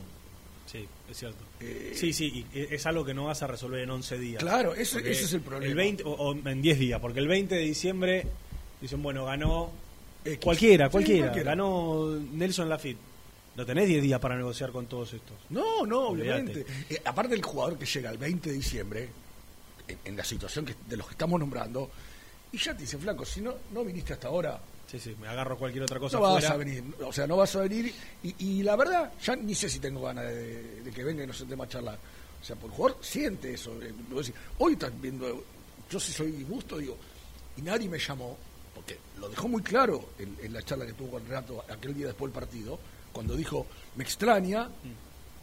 Sí, 0.65 0.87
es 1.09 1.17
cierto. 1.17 1.43
Eh, 1.59 1.93
sí, 1.95 2.13
sí, 2.13 2.45
y 2.53 2.59
es 2.73 2.85
algo 2.85 3.03
que 3.03 3.13
no 3.13 3.25
vas 3.25 3.41
a 3.41 3.47
resolver 3.47 3.81
en 3.81 3.89
11 3.89 4.19
días. 4.19 4.43
Claro, 4.43 4.69
Porque 4.69 4.81
ese 4.83 4.99
es 5.25 5.33
el 5.33 5.41
problema. 5.41 5.65
El 5.71 5.75
20, 5.75 6.03
o, 6.03 6.11
o 6.11 6.33
en 6.47 6.61
10 6.61 6.79
días, 6.79 6.99
porque 7.01 7.19
el 7.19 7.27
20 7.27 7.55
de 7.55 7.61
diciembre 7.61 8.27
dicen, 8.79 9.01
bueno, 9.01 9.25
ganó 9.25 9.71
X. 10.23 10.39
cualquiera, 10.43 10.85
Sí, 10.87 10.91
cualquiera, 10.91 11.33
ganó 11.33 12.15
Nelson 12.33 12.69
Lafitte. 12.69 12.99
No 13.55 13.65
tenés 13.65 13.87
10 13.87 14.03
días 14.03 14.19
para 14.19 14.37
negociar 14.37 14.71
con 14.71 14.85
todos 14.85 15.11
estos. 15.13 15.35
No, 15.49 15.85
no, 15.85 16.09
obviamente. 16.09 16.65
Eh, 16.89 17.01
aparte 17.03 17.31
del 17.31 17.43
jugador 17.43 17.77
que 17.77 17.85
llega 17.85 18.11
el 18.11 18.17
20 18.19 18.49
de 18.51 18.55
diciembre, 18.55 19.09
en, 19.87 19.97
en 20.05 20.15
la 20.17 20.23
situación 20.23 20.65
que, 20.65 20.75
de 20.87 20.95
los 20.97 21.07
que 21.07 21.13
estamos 21.13 21.39
nombrando, 21.39 21.89
y 22.51 22.57
ya 22.57 22.73
te 22.75 22.81
dice, 22.81 22.97
flaco, 22.99 23.25
si 23.25 23.41
no, 23.41 23.55
no 23.73 23.83
viniste 23.83 24.13
hasta 24.13 24.27
ahora, 24.27 24.59
Sí, 24.89 24.99
sí, 24.99 25.15
me 25.21 25.27
agarro 25.27 25.57
cualquier 25.57 25.83
otra 25.83 25.99
cosa 25.99 26.17
no 26.17 26.23
vas 26.33 26.45
a 26.45 26.57
venir. 26.57 26.83
O 27.05 27.13
sea, 27.13 27.27
no 27.27 27.37
vas 27.37 27.55
a 27.55 27.61
venir. 27.61 27.93
Y, 28.23 28.35
y 28.43 28.63
la 28.63 28.75
verdad, 28.75 29.11
ya 29.21 29.35
ni 29.35 29.53
sé 29.53 29.69
si 29.69 29.79
tengo 29.79 30.01
ganas 30.01 30.25
de, 30.25 30.81
de 30.81 30.91
que 30.91 31.03
venga 31.03 31.23
y 31.23 31.27
nos 31.27 31.37
sentemos 31.37 31.67
a 31.67 31.69
charlar. 31.69 31.99
O 32.41 32.43
sea, 32.43 32.55
por 32.55 32.71
jugador 32.71 32.97
siente 33.01 33.53
eso. 33.53 33.79
eh. 33.81 33.93
Hoy 34.57 34.73
estás 34.73 34.91
viendo, 34.99 35.43
yo 35.91 35.99
si 35.99 36.11
soy 36.11 36.43
gusto, 36.43 36.77
digo, 36.77 36.97
y 37.57 37.61
nadie 37.61 37.87
me 37.87 37.99
llamó, 37.99 38.35
porque 38.73 38.97
lo 39.19 39.29
dejó 39.29 39.47
muy 39.47 39.61
claro 39.61 40.09
en, 40.17 40.35
en 40.41 40.53
la 40.53 40.61
charla 40.63 40.85
que 40.85 40.93
tuvo 40.93 41.11
con 41.11 41.25
Renato 41.27 41.63
aquel 41.69 41.93
día 41.93 42.07
después 42.07 42.31
del 42.33 42.39
partido, 42.41 42.79
cuando 43.11 43.35
dijo, 43.35 43.67
me 43.95 44.03
extraña 44.03 44.69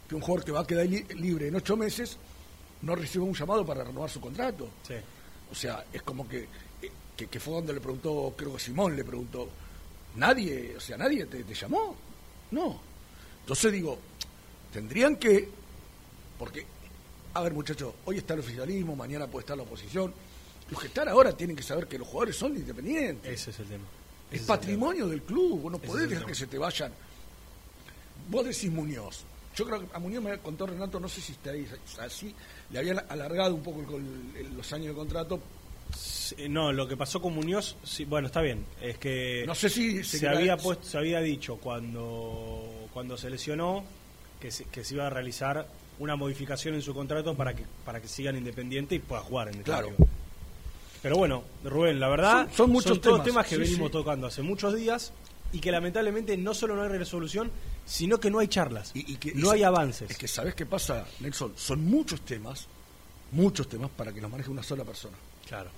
que 0.09 0.15
un 0.15 0.21
jugador 0.21 0.43
que 0.45 0.51
va 0.51 0.61
a 0.61 0.67
quedar 0.67 0.85
li- 0.87 1.05
libre 1.15 1.47
en 1.47 1.55
ocho 1.55 1.77
meses 1.77 2.17
no 2.81 2.95
reciba 2.95 3.23
un 3.23 3.33
llamado 3.33 3.65
para 3.65 3.83
renovar 3.83 4.09
su 4.09 4.19
contrato. 4.19 4.69
Sí. 4.87 4.95
O 5.51 5.55
sea, 5.55 5.85
es 5.93 6.01
como 6.01 6.27
que, 6.27 6.47
que, 7.17 7.27
que 7.27 7.39
fue 7.39 7.55
donde 7.55 7.73
le 7.73 7.81
preguntó, 7.81 8.33
creo 8.37 8.53
que 8.53 8.59
Simón 8.59 8.95
le 8.95 9.03
preguntó, 9.03 9.49
nadie, 10.15 10.75
o 10.77 10.79
sea, 10.79 10.97
nadie 10.97 11.25
te, 11.25 11.43
te 11.43 11.53
llamó. 11.53 11.95
No. 12.51 12.79
Entonces 13.41 13.71
digo, 13.73 13.97
tendrían 14.71 15.15
que, 15.17 15.49
porque, 16.37 16.65
a 17.33 17.41
ver 17.41 17.53
muchachos, 17.53 17.93
hoy 18.05 18.17
está 18.19 18.35
el 18.35 18.41
oficialismo, 18.41 18.95
mañana 18.95 19.27
puede 19.27 19.41
estar 19.43 19.57
la 19.57 19.63
oposición. 19.63 20.13
Los 20.69 20.79
que 20.81 20.87
están 20.87 21.07
ahora 21.09 21.31
tienen 21.35 21.55
que 21.55 21.63
saber 21.63 21.87
que 21.87 21.97
los 21.97 22.07
jugadores 22.07 22.35
son 22.35 22.55
independientes. 22.55 23.31
Ese 23.41 23.49
es 23.51 23.59
el 23.59 23.65
tema. 23.67 23.85
Es 24.31 24.41
el 24.41 24.47
patrimonio 24.47 25.07
del 25.07 25.21
club, 25.23 25.61
vos 25.61 25.71
no 25.71 25.77
Ese 25.77 25.87
podés 25.87 26.09
dejar 26.09 26.25
que 26.25 26.35
se 26.35 26.47
te 26.47 26.57
vayan. 26.57 26.91
Vos 28.29 28.45
decís 28.45 28.69
Muñoz. 28.71 29.23
Yo 29.55 29.65
creo 29.65 29.79
que 29.79 29.95
a 29.95 29.99
Muñoz 29.99 30.21
me 30.23 30.37
contó 30.39 30.67
Renato, 30.67 30.99
no 30.99 31.07
sé 31.07 31.21
si 31.21 31.31
estaréis 31.31 31.69
así, 31.99 32.35
le 32.69 32.79
habían 32.79 32.99
alargado 33.09 33.55
un 33.55 33.63
poco 33.63 33.81
el- 33.97 34.33
el- 34.37 34.55
los 34.57 34.71
años 34.73 34.87
de 34.89 34.93
contrato. 34.93 35.39
Sí, 35.95 36.49
No, 36.49 36.71
lo 36.73 36.87
que 36.87 36.97
pasó 36.97 37.21
con 37.21 37.33
Muñoz, 37.33 37.75
sí, 37.83 38.05
bueno, 38.05 38.27
está 38.27 38.41
bien. 38.41 38.65
Es 38.81 38.97
que 38.97 39.43
No 39.47 39.55
sé 39.55 39.69
si 39.69 40.03
se, 40.03 40.27
había 40.27 40.57
puesto, 40.57 40.85
se 40.85 40.97
había 40.97 41.21
dicho 41.21 41.57
cuando 41.57 42.63
cuando 42.93 43.15
se 43.17 43.29
lesionó 43.29 43.83
que 44.39 44.51
se, 44.51 44.65
que 44.65 44.83
se 44.83 44.95
iba 44.95 45.07
a 45.07 45.09
realizar 45.09 45.67
una 45.99 46.15
modificación 46.15 46.75
en 46.75 46.81
su 46.81 46.93
contrato 46.93 47.35
para 47.35 47.55
que 47.55 47.63
para 47.85 48.01
que 48.01 48.07
sigan 48.07 48.35
independiente 48.37 48.95
y 48.95 48.99
pueda 48.99 49.21
jugar 49.21 49.47
en 49.49 49.55
el 49.55 49.63
Claro. 49.63 49.89
Pero 51.01 51.15
bueno, 51.17 51.43
Rubén, 51.63 51.99
la 51.99 52.09
verdad 52.09 52.47
Son- 52.47 52.53
son 52.55 52.69
muchos 52.71 52.99
todos 53.01 53.17
temas, 53.23 53.25
temas 53.25 53.47
que 53.47 53.55
sí, 53.55 53.61
venimos 53.61 53.91
tocando 53.91 54.27
hace 54.27 54.41
muchos 54.41 54.75
días 54.75 55.13
y 55.53 55.59
que 55.59 55.71
lamentablemente 55.71 56.35
no 56.37 56.53
solo 56.53 56.75
no 56.75 56.81
hay 56.83 56.89
resolución, 56.89 57.51
sino 57.85 58.19
que 58.19 58.29
no 58.29 58.39
hay 58.39 58.47
charlas, 58.47 58.91
Y 58.93 59.15
que- 59.15 59.33
no 59.33 59.51
hay 59.51 59.63
avances. 59.63 60.09
Es 60.11 60.17
que 60.17 60.27
¿sabes 60.27 60.55
qué 60.55 60.65
pasa, 60.65 61.05
Nelson? 61.21 61.53
Son 61.55 61.85
muchos 61.85 62.21
temas, 62.21 62.67
muchos 63.31 63.69
temas 63.69 63.89
para 63.91 64.11
que 64.11 64.19
los 64.19 64.29
maneje 64.29 64.49
una 64.49 64.63
sola 64.63 64.83
persona. 64.83 65.15
Claro. 65.47 65.69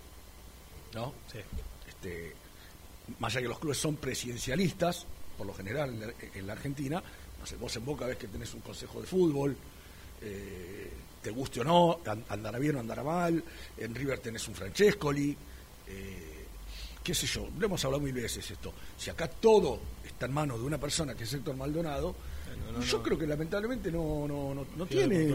¿No? 0.94 1.14
Sí. 1.32 1.40
Este, 1.88 2.34
más 3.20 3.34
allá 3.34 3.44
que 3.44 3.50
los 3.50 3.60
clubes 3.60 3.78
son 3.78 3.96
presidencialistas, 3.98 5.06
por 5.38 5.48
lo 5.48 5.54
general 5.54 5.90
en 5.94 6.00
la, 6.02 6.14
en 6.36 6.48
la 6.48 6.54
Argentina, 6.54 7.02
no 7.40 7.46
sé, 7.46 7.56
vos 7.56 7.76
en 7.76 7.86
Boca 7.86 8.06
ves 8.06 8.18
que 8.18 8.28
tenés 8.28 8.54
un 8.54 8.62
consejo 8.62 9.00
de 9.02 9.08
fútbol, 9.08 9.56
eh, 10.22 10.92
te 11.22 11.30
guste 11.32 11.62
o 11.62 11.64
no, 11.64 12.00
an- 12.06 12.24
andará 12.30 12.60
bien 12.60 12.76
o 12.76 12.80
andará 12.80 13.04
mal, 13.04 13.44
en 13.78 13.96
River 13.96 14.20
tenés 14.20 14.48
un 14.48 14.56
Francescoli, 14.56 15.36
eh, 15.88 16.46
qué 17.04 17.14
sé 17.16 17.26
yo, 17.28 17.48
lo 17.58 17.66
hemos 17.66 17.84
hablado 17.86 18.04
mil 18.04 18.14
veces 18.14 18.50
esto. 18.52 18.74
Si 18.98 19.10
acá 19.10 19.28
todo 19.30 19.80
está 20.06 20.26
en 20.26 20.34
manos 20.34 20.60
de 20.60 20.66
una 20.66 20.78
persona 20.78 21.16
que 21.16 21.24
es 21.24 21.34
Héctor 21.34 21.56
Maldonado, 21.56 22.16
no, 22.74 22.82
yo 22.82 22.98
no. 22.98 23.04
creo 23.04 23.18
que 23.18 23.28
lamentablemente 23.28 23.92
no, 23.92 24.28
no, 24.28 24.54
no, 24.54 24.86
tiene... 24.86 25.28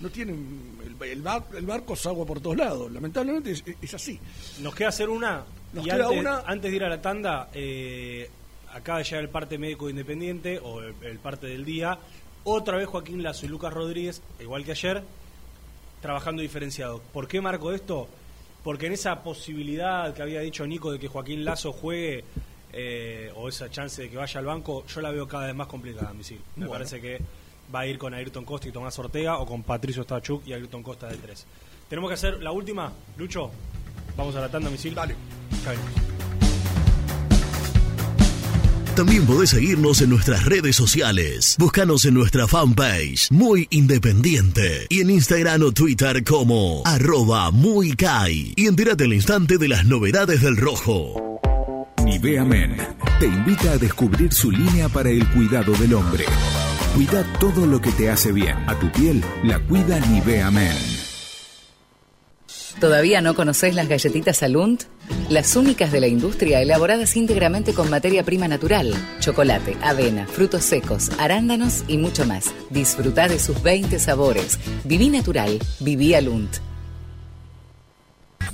No 0.00 0.08
tienen, 0.10 0.78
el, 0.84 1.08
el 1.08 1.22
bar- 1.22 1.44
el 1.54 1.66
barco 1.66 1.94
es 1.94 2.06
agua 2.06 2.24
por 2.26 2.40
todos 2.40 2.56
lados, 2.56 2.90
lamentablemente 2.90 3.50
es, 3.52 3.62
es 3.82 3.94
así. 3.94 4.18
Nos 4.60 4.74
queda 4.74 4.88
hacer 4.88 5.08
una. 5.10 5.44
Nos 5.72 5.86
y 5.86 5.90
queda 5.90 6.04
antes, 6.06 6.18
una. 6.20 6.38
antes 6.46 6.70
de 6.70 6.76
ir 6.76 6.84
a 6.84 6.88
la 6.88 7.02
tanda, 7.02 7.48
eh, 7.54 8.30
acaba 8.72 8.98
de 8.98 9.04
llegar 9.04 9.22
el 9.24 9.28
parte 9.30 9.58
médico 9.58 9.90
independiente 9.90 10.58
o 10.58 10.80
el, 10.80 10.94
el 11.02 11.18
parte 11.18 11.46
del 11.48 11.64
día. 11.64 11.98
Otra 12.44 12.78
vez 12.78 12.86
Joaquín 12.88 13.22
Lazo 13.22 13.44
y 13.44 13.50
Lucas 13.50 13.72
Rodríguez, 13.72 14.22
igual 14.40 14.64
que 14.64 14.70
ayer, 14.72 15.02
trabajando 16.00 16.40
diferenciado. 16.42 17.00
¿Por 17.12 17.28
qué 17.28 17.40
marco 17.40 17.72
esto? 17.72 18.08
Porque 18.64 18.86
en 18.86 18.92
esa 18.94 19.22
posibilidad 19.22 20.12
que 20.14 20.22
había 20.22 20.40
dicho 20.40 20.66
Nico 20.66 20.92
de 20.92 20.98
que 20.98 21.08
Joaquín 21.08 21.44
Lazo 21.44 21.72
juegue 21.72 22.24
eh, 22.72 23.30
o 23.36 23.48
esa 23.48 23.70
chance 23.70 24.02
de 24.02 24.10
que 24.10 24.16
vaya 24.16 24.38
al 24.40 24.46
banco, 24.46 24.84
yo 24.86 25.00
la 25.00 25.10
veo 25.10 25.26
cada 25.28 25.46
vez 25.46 25.54
más 25.54 25.66
complicada, 25.66 26.12
Misil. 26.14 26.38
Me 26.56 26.66
Bueno. 26.66 26.72
parece 26.72 27.00
que 27.00 27.20
va 27.74 27.80
a 27.80 27.86
ir 27.86 27.98
con 27.98 28.14
Ayrton 28.14 28.44
Costa 28.44 28.68
y 28.68 28.72
Tomás 28.72 28.98
Ortega 28.98 29.38
o 29.38 29.46
con 29.46 29.62
Patricio 29.62 30.02
Stachuk 30.02 30.46
y 30.46 30.52
Ayrton 30.52 30.82
Costa 30.82 31.08
de 31.08 31.16
tres. 31.16 31.46
Tenemos 31.88 32.08
que 32.08 32.14
hacer 32.14 32.42
la 32.42 32.52
última, 32.52 32.92
Lucho. 33.16 33.50
Vamos 34.16 34.34
a 34.36 34.40
la 34.40 34.48
tanda, 34.48 34.70
Misil. 34.70 34.94
Dale. 34.94 35.14
También 38.94 39.24
podés 39.24 39.50
seguirnos 39.50 40.02
en 40.02 40.10
nuestras 40.10 40.44
redes 40.44 40.76
sociales. 40.76 41.56
Búscanos 41.58 42.04
en 42.04 42.14
nuestra 42.14 42.46
fanpage, 42.46 43.30
Muy 43.30 43.66
Independiente. 43.70 44.86
Y 44.88 45.00
en 45.00 45.10
Instagram 45.10 45.62
o 45.62 45.72
Twitter 45.72 46.22
como 46.22 46.82
arroba 46.84 47.50
muy 47.50 47.92
Kai. 47.92 48.52
Y 48.56 48.66
entérate 48.66 49.04
al 49.04 49.14
instante 49.14 49.58
de 49.58 49.68
las 49.68 49.84
novedades 49.86 50.42
del 50.42 50.56
rojo. 50.56 51.40
Nivea 52.04 52.44
Men 52.44 52.76
te 53.18 53.26
invita 53.26 53.72
a 53.72 53.78
descubrir 53.78 54.32
su 54.32 54.50
línea 54.50 54.88
para 54.88 55.10
el 55.10 55.26
cuidado 55.30 55.72
del 55.72 55.94
hombre. 55.94 56.24
Cuida 56.94 57.24
todo 57.38 57.66
lo 57.66 57.80
que 57.80 57.92
te 57.92 58.10
hace 58.10 58.32
bien. 58.32 58.56
A 58.68 58.78
tu 58.78 58.90
piel 58.90 59.22
la 59.44 59.60
cuida 59.60 60.00
Nivea 60.00 60.50
Men. 60.50 60.76
¿Todavía 62.80 63.20
no 63.20 63.34
conocés 63.34 63.74
las 63.74 63.88
galletitas 63.88 64.42
Alunt? 64.42 64.84
Las 65.28 65.54
únicas 65.54 65.92
de 65.92 66.00
la 66.00 66.08
industria 66.08 66.60
elaboradas 66.60 67.16
íntegramente 67.16 67.74
con 67.74 67.90
materia 67.90 68.24
prima 68.24 68.48
natural, 68.48 68.92
chocolate, 69.20 69.76
avena, 69.82 70.26
frutos 70.26 70.64
secos, 70.64 71.10
arándanos 71.18 71.84
y 71.86 71.98
mucho 71.98 72.26
más. 72.26 72.52
Disfruta 72.70 73.28
de 73.28 73.38
sus 73.38 73.62
20 73.62 73.98
sabores. 73.98 74.58
Viví 74.84 75.10
natural, 75.10 75.58
viví 75.80 76.14
Alunt. 76.14 76.69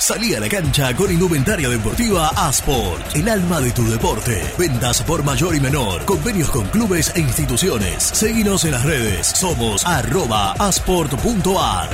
Salí 0.00 0.34
a 0.34 0.40
la 0.40 0.48
cancha 0.48 0.96
con 0.96 1.12
indumentaria 1.12 1.68
deportiva 1.68 2.28
Asport, 2.28 3.14
el 3.14 3.28
alma 3.28 3.60
de 3.60 3.70
tu 3.70 3.84
deporte. 3.84 4.42
Ventas 4.58 5.02
por 5.02 5.22
mayor 5.22 5.54
y 5.54 5.60
menor, 5.60 6.06
convenios 6.06 6.50
con 6.50 6.66
clubes 6.68 7.12
e 7.14 7.20
instituciones. 7.20 8.02
Seguinos 8.02 8.64
en 8.64 8.70
las 8.70 8.84
redes, 8.84 9.26
somos 9.26 9.84
arroba 9.84 10.52
asport.ar. 10.52 11.90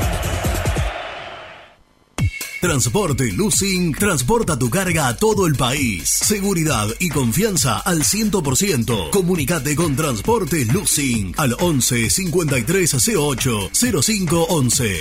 Transporte 2.61 3.33
Lucing 3.33 3.93
transporta 3.93 4.57
tu 4.57 4.71
carga 4.71 5.09
a 5.09 5.17
todo 5.17 5.47
el 5.47 5.57
país. 5.57 6.09
Seguridad 6.09 6.89
y 7.01 7.11
confianza 7.11 7.81
al 7.81 8.03
100%. 8.05 9.11
Comunicate 9.11 9.75
con 9.75 9.97
Transporte 9.97 10.65
Lucing 10.65 11.35
al 11.37 11.57
11 11.59 12.09
53 12.09 13.09
08 13.09 13.71
05 14.01 14.47
11. 14.49 15.01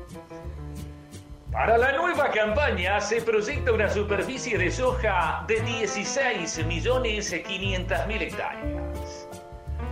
Para 1.51 1.77
la 1.77 1.91
nueva 1.91 2.31
campaña 2.31 2.99
se 3.01 3.21
proyecta 3.21 3.73
una 3.73 3.89
superficie 3.89 4.57
de 4.57 4.71
soja 4.71 5.43
de 5.47 5.61
16.500.000 5.61 8.21
hectáreas. 8.21 9.27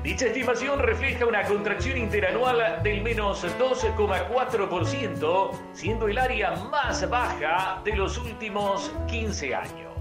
Dicha 0.02 0.27
estimación 0.27 0.80
refleja 0.80 1.26
una 1.26 1.44
contracción 1.44 1.98
interanual 1.98 2.81
del 2.81 3.02
menos 3.02 3.45
2,4%, 3.60 5.52
siendo 5.73 6.07
el 6.07 6.18
área 6.18 6.52
más 6.52 7.10
baja 7.10 7.81
de 7.84 7.98
los 7.98 8.18
últimos 8.18 8.94
15 9.10 9.53
años. 9.53 9.91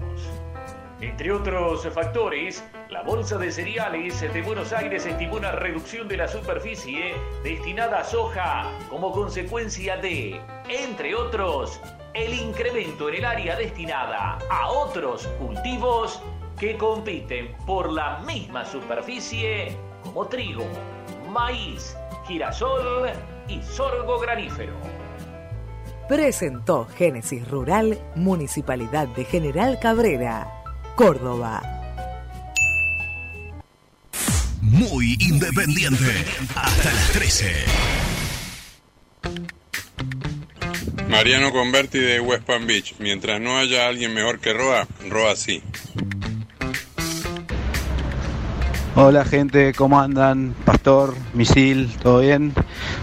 Entre 1.01 1.31
otros 1.31 1.87
factores, 1.93 2.61
la 2.89 3.03
Bolsa 3.03 3.37
de 3.37 3.53
Cereales 3.53 4.19
de 4.19 4.41
Buenos 4.41 4.73
Aires 4.73 5.05
estimó 5.05 5.37
una 5.37 5.53
reducción 5.53 6.09
de 6.09 6.17
la 6.17 6.27
superficie 6.27 7.13
destinada 7.41 7.99
a 7.99 8.03
soja 8.03 8.69
como 8.89 9.13
consecuencia 9.13 9.95
de, 9.95 10.41
entre 10.67 11.15
otros, 11.15 11.79
el 12.13 12.33
incremento 12.33 13.07
en 13.07 13.15
el 13.15 13.25
área 13.25 13.55
destinada 13.55 14.39
a 14.49 14.69
otros 14.69 15.25
cultivos 15.39 16.21
que 16.59 16.75
compiten 16.75 17.55
por 17.65 17.93
la 17.93 18.19
misma 18.19 18.65
superficie 18.65 19.77
como 20.03 20.27
trigo, 20.27 20.65
maíz, 21.29 21.95
girasol 22.27 23.09
y 23.47 23.61
sorgo 23.61 24.19
granífero. 24.19 24.73
Presentó 26.09 26.87
Génesis 26.87 27.47
Rural, 27.47 27.97
Municipalidad 28.15 29.07
de 29.09 29.23
General 29.23 29.79
Cabrera. 29.79 30.58
Córdoba. 30.99 31.61
Muy 34.61 35.15
independiente. 35.21 36.25
Hasta 36.53 36.93
las 36.93 37.11
13. 37.13 37.53
Mariano 41.07 41.53
Converti 41.53 41.99
de 41.99 42.19
West 42.19 42.43
Palm 42.43 42.67
Beach. 42.67 42.95
Mientras 42.99 43.39
no 43.39 43.57
haya 43.57 43.87
alguien 43.87 44.13
mejor 44.13 44.41
que 44.41 44.51
Roa, 44.51 44.89
Roa 45.07 45.37
sí. 45.37 45.63
Hola 49.01 49.23
gente, 49.23 49.73
¿cómo 49.73 49.97
andan? 49.97 50.53
Pastor, 50.65 51.15
Misil, 51.33 51.89
¿todo 52.03 52.19
bien? 52.19 52.51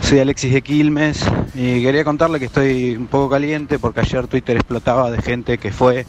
Soy 0.02 0.18
Alexis 0.18 0.52
de 0.52 0.60
Quilmes 0.60 1.24
y 1.55 1.82
quería 1.82 2.05
contarle 2.05 2.39
que 2.39 2.44
estoy 2.44 2.94
un 2.94 3.06
poco 3.06 3.31
caliente 3.31 3.78
porque 3.78 4.01
ayer 4.01 4.27
Twitter 4.27 4.56
explotaba 4.56 5.10
de 5.10 5.23
gente 5.23 5.56
que 5.56 5.73
fue, 5.73 6.05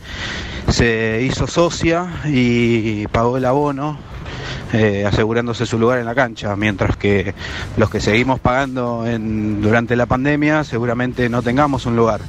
se 0.67 1.21
hizo 1.21 1.47
socia 1.47 2.05
y 2.25 3.07
pagó 3.07 3.37
el 3.37 3.45
abono 3.45 3.97
eh, 4.73 5.05
asegurándose 5.07 5.65
su 5.65 5.79
lugar 5.79 5.99
en 5.99 6.05
la 6.05 6.15
cancha, 6.15 6.53
mientras 6.57 6.97
que 6.97 7.33
los 7.77 7.89
que 7.89 8.01
seguimos 8.01 8.41
pagando 8.41 9.05
durante 9.07 9.95
la 9.95 10.05
pandemia 10.05 10.65
seguramente 10.65 11.29
no 11.29 11.41
tengamos 11.41 11.85
un 11.85 11.95
lugar. 11.95 12.19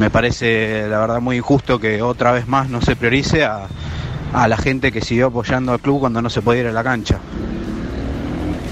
Me 0.00 0.10
parece 0.10 0.88
la 0.88 0.98
verdad 0.98 1.20
muy 1.20 1.36
injusto 1.36 1.78
que 1.78 2.02
otra 2.02 2.32
vez 2.32 2.48
más 2.48 2.68
no 2.68 2.80
se 2.80 2.96
priorice 2.96 3.44
a, 3.44 3.68
a 4.32 4.48
la 4.48 4.56
gente 4.56 4.92
que 4.92 5.00
siguió 5.00 5.28
apoyando 5.28 5.72
al 5.72 5.80
club 5.80 6.00
cuando 6.00 6.22
no 6.22 6.30
se 6.30 6.42
podía 6.42 6.62
ir 6.62 6.66
a 6.68 6.72
la 6.72 6.84
cancha. 6.84 7.18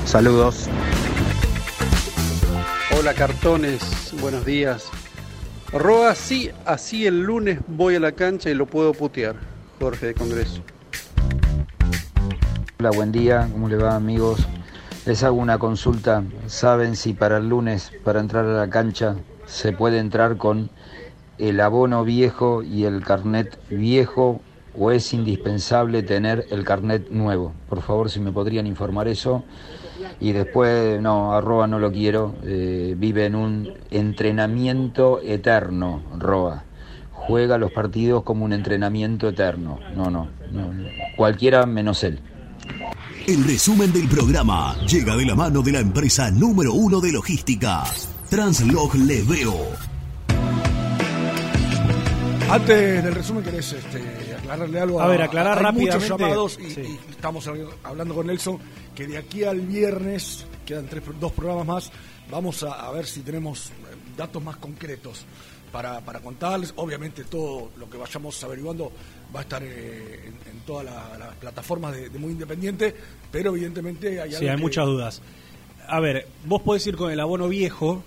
Saludos. 0.05 0.69
Hola 2.99 3.15
cartones, 3.15 4.15
buenos 4.21 4.45
días. 4.45 4.89
Roa, 5.73 6.15
sí, 6.15 6.51
así 6.65 7.07
el 7.07 7.23
lunes 7.23 7.61
voy 7.67 7.97
a 7.97 8.01
la 8.01 8.13
cancha 8.13 8.51
y 8.51 8.55
lo 8.55 8.67
puedo 8.67 8.93
putear. 8.95 9.37
Jorge 9.79 10.07
de 10.07 10.15
Congreso. 10.15 10.63
Hola, 12.81 12.91
buen 12.91 13.13
día, 13.13 13.49
¿cómo 13.53 13.69
le 13.69 13.77
va 13.77 13.95
amigos? 13.95 14.47
Les 15.05 15.23
hago 15.23 15.37
una 15.37 15.59
consulta. 15.59 16.25
¿Saben 16.47 16.97
si 16.97 17.13
para 17.13 17.39
el 17.39 17.49
lunes, 17.49 17.93
para 18.05 18.21
entrar 18.21 18.45
a 18.45 18.55
la 18.55 18.71
cancha, 18.71 19.17
se 19.47 19.73
puede 19.73 19.99
entrar 19.99 20.37
con 20.37 20.71
el 21.39 21.61
abono 21.61 22.05
viejo 22.05 22.63
y 22.63 22.85
el 22.85 23.05
carnet 23.05 23.59
viejo 23.71 24.41
o 24.79 24.91
es 24.91 25.13
indispensable 25.13 26.03
tener 26.03 26.47
el 26.51 26.65
carnet 26.65 27.11
nuevo? 27.11 27.53
Por 27.69 27.83
favor, 27.83 28.11
si 28.11 28.21
me 28.21 28.33
podrían 28.33 28.67
informar 28.67 29.09
eso. 29.09 29.45
Y 30.21 30.33
después, 30.33 31.01
no, 31.01 31.33
arroba 31.33 31.67
no 31.67 31.79
lo 31.79 31.93
quiero, 31.93 32.37
eh, 32.45 32.95
vive 32.97 33.27
en 33.27 33.35
un 33.35 33.73
entrenamiento 33.91 35.21
eterno, 35.21 36.03
Roa. 36.19 36.65
Juega 37.13 37.59
los 37.59 37.73
partidos 37.73 38.23
como 38.23 38.45
un 38.45 38.53
entrenamiento 38.53 39.29
eterno. 39.29 39.79
No, 39.95 40.11
no, 40.11 40.29
no, 40.53 40.71
cualquiera 41.17 41.67
menos 41.67 42.03
él. 42.05 42.21
El 43.27 43.45
resumen 43.45 43.93
del 43.93 44.09
programa 44.09 44.75
llega 44.87 45.15
de 45.17 45.27
la 45.27 45.35
mano 45.35 45.61
de 45.63 45.73
la 45.73 45.81
empresa 45.81 46.31
número 46.31 46.73
uno 46.73 47.01
de 47.01 47.13
logística, 47.13 47.85
Translog 48.31 48.95
Leveo. 48.95 49.55
Antes 52.51 53.05
del 53.05 53.15
resumen, 53.15 53.45
¿querés 53.45 53.75
este, 53.75 54.28
aclararle 54.53 54.81
algo? 54.81 55.01
A 55.01 55.07
ver, 55.07 55.23
aclarar 55.23 55.59
hay 55.65 55.73
muchos 55.73 55.95
rápidamente. 56.09 56.25
llamados 56.25 56.59
y, 56.61 56.71
Sí. 56.71 56.81
y 56.81 57.11
estamos 57.11 57.49
hablando 57.85 58.15
con 58.15 58.27
Nelson 58.27 58.59
que 58.95 59.07
de 59.07 59.19
aquí 59.19 59.45
al 59.45 59.61
viernes, 59.61 60.47
quedan 60.67 60.87
tres, 60.87 61.03
dos 61.21 61.33
programas 61.33 61.67
más, 61.67 61.93
vamos 62.31 62.63
a, 62.63 62.73
a 62.87 62.91
ver 62.93 63.07
si 63.07 63.21
tenemos 63.21 63.71
eh, 63.71 63.73
datos 64.17 64.43
más 64.43 64.57
concretos 64.57 65.25
para, 65.73 66.01
para 66.01 66.21
contarles. 66.21 66.73
Obviamente 66.77 67.25
todo 67.25 67.71
lo 67.77 67.89
que 67.89 67.97
vayamos 67.99 68.43
averiguando 68.43 68.91
va 69.35 69.41
a 69.41 69.43
estar 69.43 69.63
eh, 69.63 70.25
en, 70.27 70.51
en 70.53 70.61
todas 70.67 70.85
la- 70.87 71.17
las 71.19 71.35
plataformas 71.37 71.93
de, 71.95 72.09
de 72.09 72.19
Muy 72.19 72.33
Independiente, 72.33 72.95
pero 73.31 73.51
evidentemente 73.51 74.09
hay 74.21 74.29
algo 74.31 74.39
Sí, 74.39 74.49
hay 74.49 74.57
que- 74.57 74.63
muchas 74.63 74.87
dudas. 74.87 75.23
A 75.87 76.01
ver, 76.01 76.27
vos 76.45 76.61
podés 76.63 76.87
ir 76.87 76.97
con 76.97 77.11
el 77.11 77.21
abono 77.21 77.49
viejo, 77.49 78.03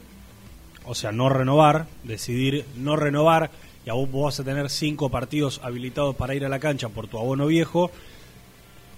o 0.86 0.94
sea, 0.96 1.12
no 1.12 1.30
renovar, 1.30 1.88
decidir 2.04 2.66
no 2.76 2.96
renovar, 2.96 3.50
y 3.86 3.90
a 3.90 3.94
vos 3.94 4.10
vos 4.12 4.26
vas 4.26 4.40
a 4.40 4.44
tener 4.44 4.70
cinco 4.70 5.10
partidos 5.10 5.60
habilitados 5.64 6.16
para 6.16 6.36
ir 6.36 6.46
a 6.46 6.50
la 6.50 6.60
cancha 6.60 6.90
por 6.90 7.08
tu 7.08 7.18
abono 7.18 7.48
viejo. 7.48 7.92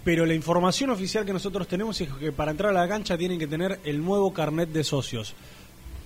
Pero 0.03 0.25
la 0.25 0.33
información 0.33 0.89
oficial 0.89 1.25
que 1.25 1.31
nosotros 1.31 1.67
tenemos 1.67 1.99
es 2.01 2.09
que 2.09 2.31
para 2.33 2.51
entrar 2.51 2.71
a 2.75 2.81
la 2.81 2.87
cancha 2.89 3.17
tienen 3.17 3.39
que 3.39 3.47
tener 3.47 3.79
el 3.85 4.03
nuevo 4.03 4.33
carnet 4.33 4.69
de 4.69 4.83
socios, 4.83 5.33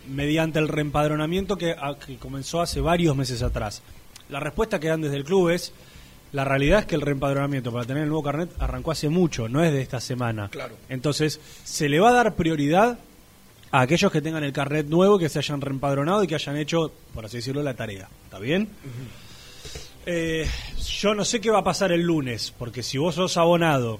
mediante 0.07 0.59
el 0.59 0.67
reempadronamiento 0.67 1.57
que, 1.57 1.71
a- 1.71 1.97
que 1.97 2.17
comenzó 2.17 2.61
hace 2.61 2.79
varios 2.79 3.15
meses 3.15 3.41
atrás. 3.41 3.81
La 4.29 4.39
respuesta 4.39 4.79
que 4.79 4.87
dan 4.89 5.01
desde 5.01 5.15
el 5.17 5.23
club 5.23 5.49
es, 5.49 5.73
la 6.31 6.43
realidad 6.45 6.81
es 6.81 6.85
que 6.85 6.95
el 6.95 7.01
reempadronamiento 7.01 7.71
para 7.71 7.85
tener 7.85 8.03
el 8.03 8.09
nuevo 8.09 8.21
carnet 8.23 8.51
arrancó 8.59 8.91
hace 8.91 9.09
mucho, 9.09 9.49
no 9.49 9.63
es 9.63 9.71
de 9.73 9.81
esta 9.81 9.99
semana. 9.99 10.49
Claro. 10.49 10.75
Entonces, 10.89 11.39
se 11.63 11.89
le 11.89 11.99
va 11.99 12.09
a 12.09 12.13
dar 12.13 12.35
prioridad 12.35 12.99
a 13.71 13.81
aquellos 13.81 14.11
que 14.11 14.21
tengan 14.21 14.43
el 14.43 14.53
carnet 14.53 14.87
nuevo, 14.87 15.17
que 15.19 15.29
se 15.29 15.39
hayan 15.39 15.61
reempadronado 15.61 16.23
y 16.23 16.27
que 16.27 16.35
hayan 16.35 16.57
hecho, 16.57 16.91
por 17.13 17.25
así 17.25 17.37
decirlo, 17.37 17.61
la 17.63 17.73
tarea. 17.75 18.07
¿Está 18.25 18.39
bien? 18.39 18.69
Eh, 20.05 20.47
yo 20.99 21.13
no 21.13 21.25
sé 21.25 21.41
qué 21.41 21.49
va 21.49 21.59
a 21.59 21.63
pasar 21.63 21.91
el 21.91 22.01
lunes, 22.01 22.53
porque 22.57 22.81
si 22.83 22.97
vos 22.97 23.15
sos 23.15 23.35
abonado, 23.37 23.99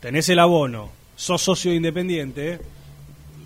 tenés 0.00 0.28
el 0.30 0.38
abono, 0.38 0.90
sos 1.16 1.42
socio 1.42 1.74
independiente, 1.74 2.60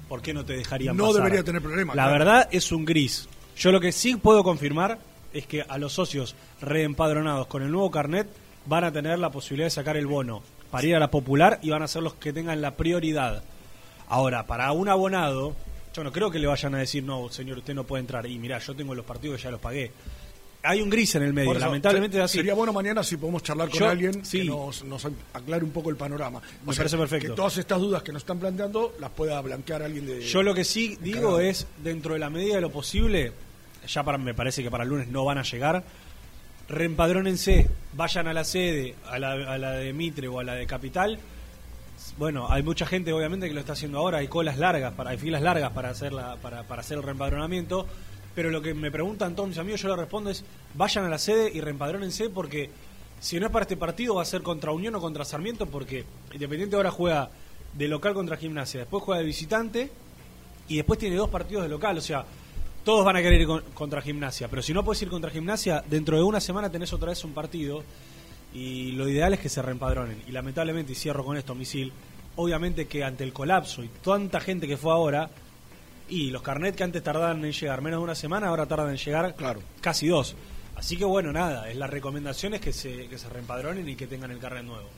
¿por 0.09 0.23
qué 0.23 0.33
no 0.33 0.45
te 0.45 0.53
dejarían 0.55 0.97
No 0.97 1.07
pasar? 1.09 1.23
debería 1.23 1.43
tener 1.45 1.61
problema, 1.61 1.95
La 1.95 2.05
claro. 2.05 2.19
verdad 2.19 2.49
es 2.53 2.71
un 2.71 2.85
gris. 2.85 3.29
Yo 3.57 3.73
lo 3.73 3.81
que 3.81 3.91
sí 3.93 4.15
puedo 4.17 4.45
confirmar 4.45 4.99
es 5.33 5.47
que 5.47 5.63
a 5.63 5.79
los 5.79 5.93
socios 5.95 6.37
reempadronados 6.61 7.47
con 7.49 7.63
el 7.63 7.71
nuevo 7.73 7.91
carnet 7.91 8.29
van 8.67 8.85
a 8.85 8.93
tener 8.93 9.19
la 9.19 9.31
posibilidad 9.31 9.67
de 9.67 9.71
sacar 9.71 9.97
el 9.97 10.07
bono 10.07 10.43
para 10.71 10.87
ir 10.87 10.95
a 10.95 11.01
la 11.01 11.11
popular 11.11 11.59
y 11.63 11.71
van 11.71 11.83
a 11.83 11.89
ser 11.89 12.03
los 12.03 12.15
que 12.15 12.33
tengan 12.33 12.63
la 12.63 12.77
prioridad. 12.77 13.43
Ahora, 14.09 14.47
para 14.47 14.71
un 14.73 14.89
abonado, 14.89 15.55
yo 15.95 16.05
no 16.05 16.13
creo 16.13 16.31
que 16.31 16.39
le 16.39 16.47
vayan 16.47 16.75
a 16.75 16.79
decir, 16.79 17.03
no, 17.03 17.29
señor, 17.31 17.59
usted 17.59 17.75
no 17.75 17.85
puede 17.85 18.01
entrar. 18.01 18.27
Y 18.27 18.39
mirá, 18.39 18.59
yo 18.59 18.75
tengo 18.75 18.95
los 18.95 19.05
partidos 19.05 19.37
que 19.39 19.43
ya 19.45 19.51
los 19.51 19.61
pagué. 19.61 19.91
Hay 20.65 20.81
un 20.81 20.89
gris 20.91 21.13
en 21.17 21.25
el 21.25 21.33
medio, 21.33 21.51
eso, 21.51 21.59
lamentablemente 21.61 22.19
es 22.19 22.23
así. 22.23 22.39
Sería 22.39 22.55
bueno 22.55 22.73
mañana 22.73 23.03
si 23.03 23.17
podemos 23.17 23.43
charlar 23.43 23.69
con 23.69 23.81
Yo- 23.81 23.89
alguien 23.89 24.25
sí. 24.25 24.39
que 24.39 24.45
nos, 24.45 24.85
nos 24.85 25.05
aclare 25.35 25.65
un 25.65 25.73
poco 25.73 25.91
el 25.91 25.97
panorama. 25.97 26.41
Me 26.65 26.73
parece 26.73 26.97
perfecto. 26.97 27.31
Que 27.31 27.35
todas 27.35 27.57
estas 27.59 27.81
dudas 27.81 28.05
que 28.05 28.13
nos 28.13 28.23
están 28.23 28.39
planteando 28.39 28.95
las 29.01 29.11
pueda 29.11 29.41
blanquear 29.41 29.83
alguien 29.83 30.07
de. 30.07 30.21
Yo 30.21 30.43
lo 30.45 30.55
que 30.55 30.63
sí 30.65 30.97
digo 31.01 31.41
es, 31.41 31.67
dentro 31.83 32.15
de 32.15 32.21
la 32.21 32.31
medida 32.31 32.55
de 32.55 32.61
lo 32.61 32.71
posible, 32.71 33.33
ya 33.89 34.05
para, 34.05 34.19
me 34.19 34.35
parece 34.35 34.63
que 34.63 34.71
para 34.71 34.85
el 34.85 34.91
lunes 34.91 35.09
no 35.09 35.25
van 35.25 35.39
a 35.39 35.43
llegar, 35.43 35.83
reempadrónense, 36.69 37.69
vayan 37.95 38.29
a 38.29 38.33
la 38.33 38.45
sede, 38.45 38.95
a 39.11 39.19
la, 39.19 39.33
a 39.33 39.59
la 39.59 39.73
de 39.73 39.93
Mitre 39.93 40.29
o 40.29 40.39
a 40.39 40.45
la 40.45 40.55
de 40.55 40.67
Capital, 40.67 41.19
Bueno, 42.19 42.47
hay 42.51 42.63
mucha 42.63 42.85
gente 42.87 43.13
obviamente 43.13 43.49
que 43.49 43.55
lo 43.55 43.61
está 43.61 43.73
haciendo 43.73 43.99
ahora, 43.99 44.19
hay 44.19 44.29
colas 44.29 44.59
largas, 44.59 44.93
para, 44.93 45.11
hay 45.11 45.19
filas 45.19 45.41
largas 45.43 45.73
para 45.73 45.91
hacer, 45.91 46.13
la, 46.13 46.37
para, 46.37 46.63
para 46.65 46.83
hacer 46.83 46.99
el 46.99 47.03
reempadronamiento, 47.03 47.87
pero 48.35 48.51
lo 48.51 48.61
que 48.61 48.75
me 48.75 48.91
preguntan 48.91 49.35
todos 49.35 49.49
mis 49.49 49.59
amigos, 49.59 49.81
yo 49.81 49.89
le 49.89 49.97
respondo 49.97 50.31
es, 50.31 50.45
vayan 50.75 51.05
a 51.05 51.09
la 51.09 51.19
sede 51.19 51.51
y 51.53 51.61
reempadrónense 51.61 52.29
porque 52.29 52.71
si 53.21 53.41
no 53.41 53.47
es 53.47 53.53
para 53.53 53.63
este 53.63 53.77
partido 53.77 54.15
va 54.17 54.23
a 54.23 54.27
ser 54.27 54.43
contra 54.43 54.73
Unión 54.73 54.95
o 54.95 55.01
contra 55.01 55.25
Sarmiento 55.25 55.67
porque 55.67 56.05
Independiente 56.33 56.77
ahora 56.77 56.91
juega 56.91 57.31
de 57.73 57.89
local 57.89 58.13
contra 58.15 58.37
Gimnasia, 58.37 58.81
después 58.81 59.03
juega 59.03 59.21
de 59.21 59.27
visitante 59.27 59.91
y 60.69 60.77
después 60.77 60.99
tiene 60.99 61.17
dos 61.17 61.31
partidos 61.31 61.63
de 61.63 61.71
local, 61.71 61.97
o 61.97 62.03
sea, 62.03 62.25
todos 62.85 63.05
van 63.07 63.17
a 63.17 63.23
querer 63.23 63.41
ir 63.41 63.47
con- 63.47 63.63
contra 63.75 64.03
Gimnasia, 64.03 64.49
pero 64.49 64.61
si 64.61 64.75
no 64.75 64.85
puedes 64.85 65.01
ir 65.03 65.09
contra 65.09 65.31
Gimnasia, 65.31 65.83
dentro 65.89 66.17
de 66.19 66.23
una 66.23 66.41
semana 66.41 66.71
tenés 66.71 66.93
otra 66.93 67.09
vez 67.09 67.25
un 67.25 67.33
partido 67.33 67.83
y 68.55 68.93
lo 68.93 69.09
ideal 69.09 69.35
es 69.35 69.41
que 69.41 69.49
se 69.49 69.63
reempadronen. 69.63 70.23
Y 70.27 70.33
lamentablemente, 70.33 70.93
y 70.93 70.95
cierro 70.95 71.25
con 71.25 71.37
esto, 71.37 71.55
misil, 71.55 71.93
obviamente 72.37 72.87
que 72.87 73.05
ante 73.05 73.25
el 73.25 73.33
colapso 73.33 73.83
y 73.83 73.89
tanta 73.89 74.41
gente 74.41 74.67
que 74.67 74.77
fue 74.77 74.93
ahora, 74.93 75.31
y 76.09 76.31
los 76.31 76.43
carnet 76.43 76.75
que 76.75 76.85
antes 76.85 77.03
tardaban 77.03 77.45
en 77.45 77.53
llegar 77.53 77.81
menos 77.81 78.01
de 78.01 78.05
una 78.05 78.15
semana, 78.15 78.49
ahora 78.49 78.67
tardan 78.67 78.91
en 78.91 78.97
llegar 78.97 79.35
casi 79.81 80.09
dos. 80.09 80.37
Así 80.77 80.97
que 80.97 81.05
bueno, 81.05 81.33
nada, 81.33 81.71
es 81.71 81.77
la 81.77 81.87
recomendación 81.87 82.55
es 82.55 82.61
que 82.61 82.73
se, 82.73 83.07
que 83.09 83.19
se 83.19 83.29
reempadronen 83.29 83.89
y 83.89 83.95
que 83.95 84.07
tengan 84.07 84.31
el 84.31 84.39
carnet 84.39 84.65
nuevo. 84.65 84.89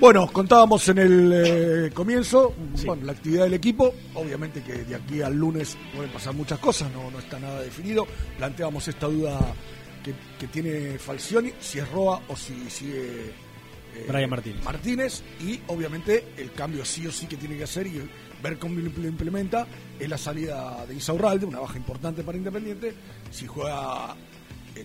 Bueno, 0.00 0.30
contábamos 0.32 0.88
en 0.90 0.98
el 0.98 1.32
eh, 1.34 1.90
comienzo, 1.92 2.54
bueno, 2.86 3.04
la 3.04 3.12
actividad 3.12 3.44
del 3.44 3.54
equipo, 3.54 3.92
obviamente 4.14 4.62
que 4.62 4.84
de 4.84 4.94
aquí 4.94 5.20
al 5.22 5.34
lunes 5.34 5.76
pueden 5.92 6.12
pasar 6.12 6.34
muchas 6.34 6.60
cosas, 6.60 6.92
no, 6.92 7.10
no 7.10 7.18
está 7.18 7.40
nada 7.40 7.60
definido, 7.60 8.06
planteamos 8.36 8.86
esta 8.86 9.08
duda 9.08 9.40
que, 10.12 10.14
que 10.40 10.46
tiene 10.48 10.98
Falcioni, 10.98 11.52
si 11.60 11.78
es 11.78 11.88
Roa 11.90 12.20
o 12.28 12.36
si 12.36 12.68
sigue 12.70 13.26
eh, 13.96 14.06
Brian 14.08 14.30
Martínez. 14.30 14.62
Martínez, 14.64 15.22
y 15.40 15.60
obviamente 15.68 16.28
el 16.36 16.52
cambio 16.52 16.84
sí 16.84 17.06
o 17.06 17.12
sí 17.12 17.26
que 17.26 17.36
tiene 17.36 17.56
que 17.56 17.64
hacer 17.64 17.86
y 17.86 18.02
ver 18.42 18.58
cómo 18.58 18.78
lo 18.78 18.90
impl- 18.90 19.06
implementa 19.08 19.66
es 19.98 20.08
la 20.08 20.18
salida 20.18 20.84
de 20.86 20.94
Isaurralde, 20.94 21.44
una 21.46 21.60
baja 21.60 21.76
importante 21.76 22.22
para 22.22 22.38
Independiente, 22.38 22.94
si 23.30 23.46
juega 23.46 24.14
eh, 24.76 24.84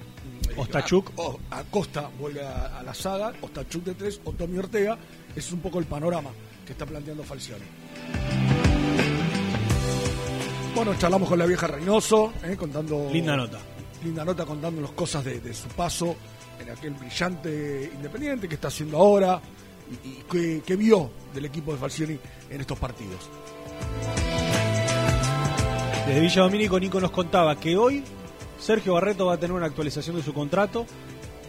eh, 0.49 0.53
Ostachuk. 0.57 1.11
a- 1.17 1.21
o- 1.21 1.39
Acosta 1.51 2.09
vuelve 2.19 2.43
a, 2.43 2.79
a 2.79 2.83
la 2.83 2.93
saga, 2.93 3.31
Ostachuk 3.41 3.83
de 3.83 3.93
tres, 3.93 4.19
o 4.23 4.31
Tommy 4.31 4.57
Ortega, 4.57 4.97
ese 5.35 5.39
es 5.47 5.51
un 5.51 5.59
poco 5.61 5.79
el 5.79 5.85
panorama 5.85 6.31
que 6.65 6.71
está 6.71 6.85
planteando 6.85 7.23
Falcioni. 7.23 7.63
Bueno, 10.75 10.95
charlamos 10.97 11.29
con 11.29 11.37
la 11.37 11.45
vieja 11.45 11.67
Reynoso, 11.67 12.33
eh, 12.43 12.55
contando... 12.57 13.07
Linda 13.11 13.35
nota. 13.37 13.59
Linda 14.03 14.25
nota 14.25 14.45
contándonos 14.45 14.91
cosas 14.91 15.23
de, 15.23 15.53
su 15.53 15.67
paso 15.69 16.15
en 16.59 16.69
aquel 16.69 16.93
brillante 16.93 17.91
Independiente 17.93 18.47
que 18.47 18.55
está 18.55 18.67
haciendo 18.67 18.97
ahora 18.97 19.41
y, 20.03 20.09
y 20.09 20.61
que, 20.61 20.75
vio 20.75 21.11
del 21.34 21.45
equipo 21.45 21.71
de 21.71 21.77
Falcioni 21.77 22.19
en 22.49 22.61
estos 22.61 22.77
partidos. 22.77 23.30
Desde 26.05 26.19
Villa 26.19 26.41
Domínico, 26.41 26.80
Nico 26.80 26.99
nos 26.99 27.11
contaba 27.11 27.55
que 27.55 27.77
hoy 27.77 28.03
Sergio 28.59 28.93
Barreto 28.93 29.25
va 29.27 29.34
a 29.34 29.38
tener 29.38 29.55
una 29.55 29.67
actualización 29.67 30.17
de 30.17 30.23
su 30.23 30.34
contrato, 30.34 30.85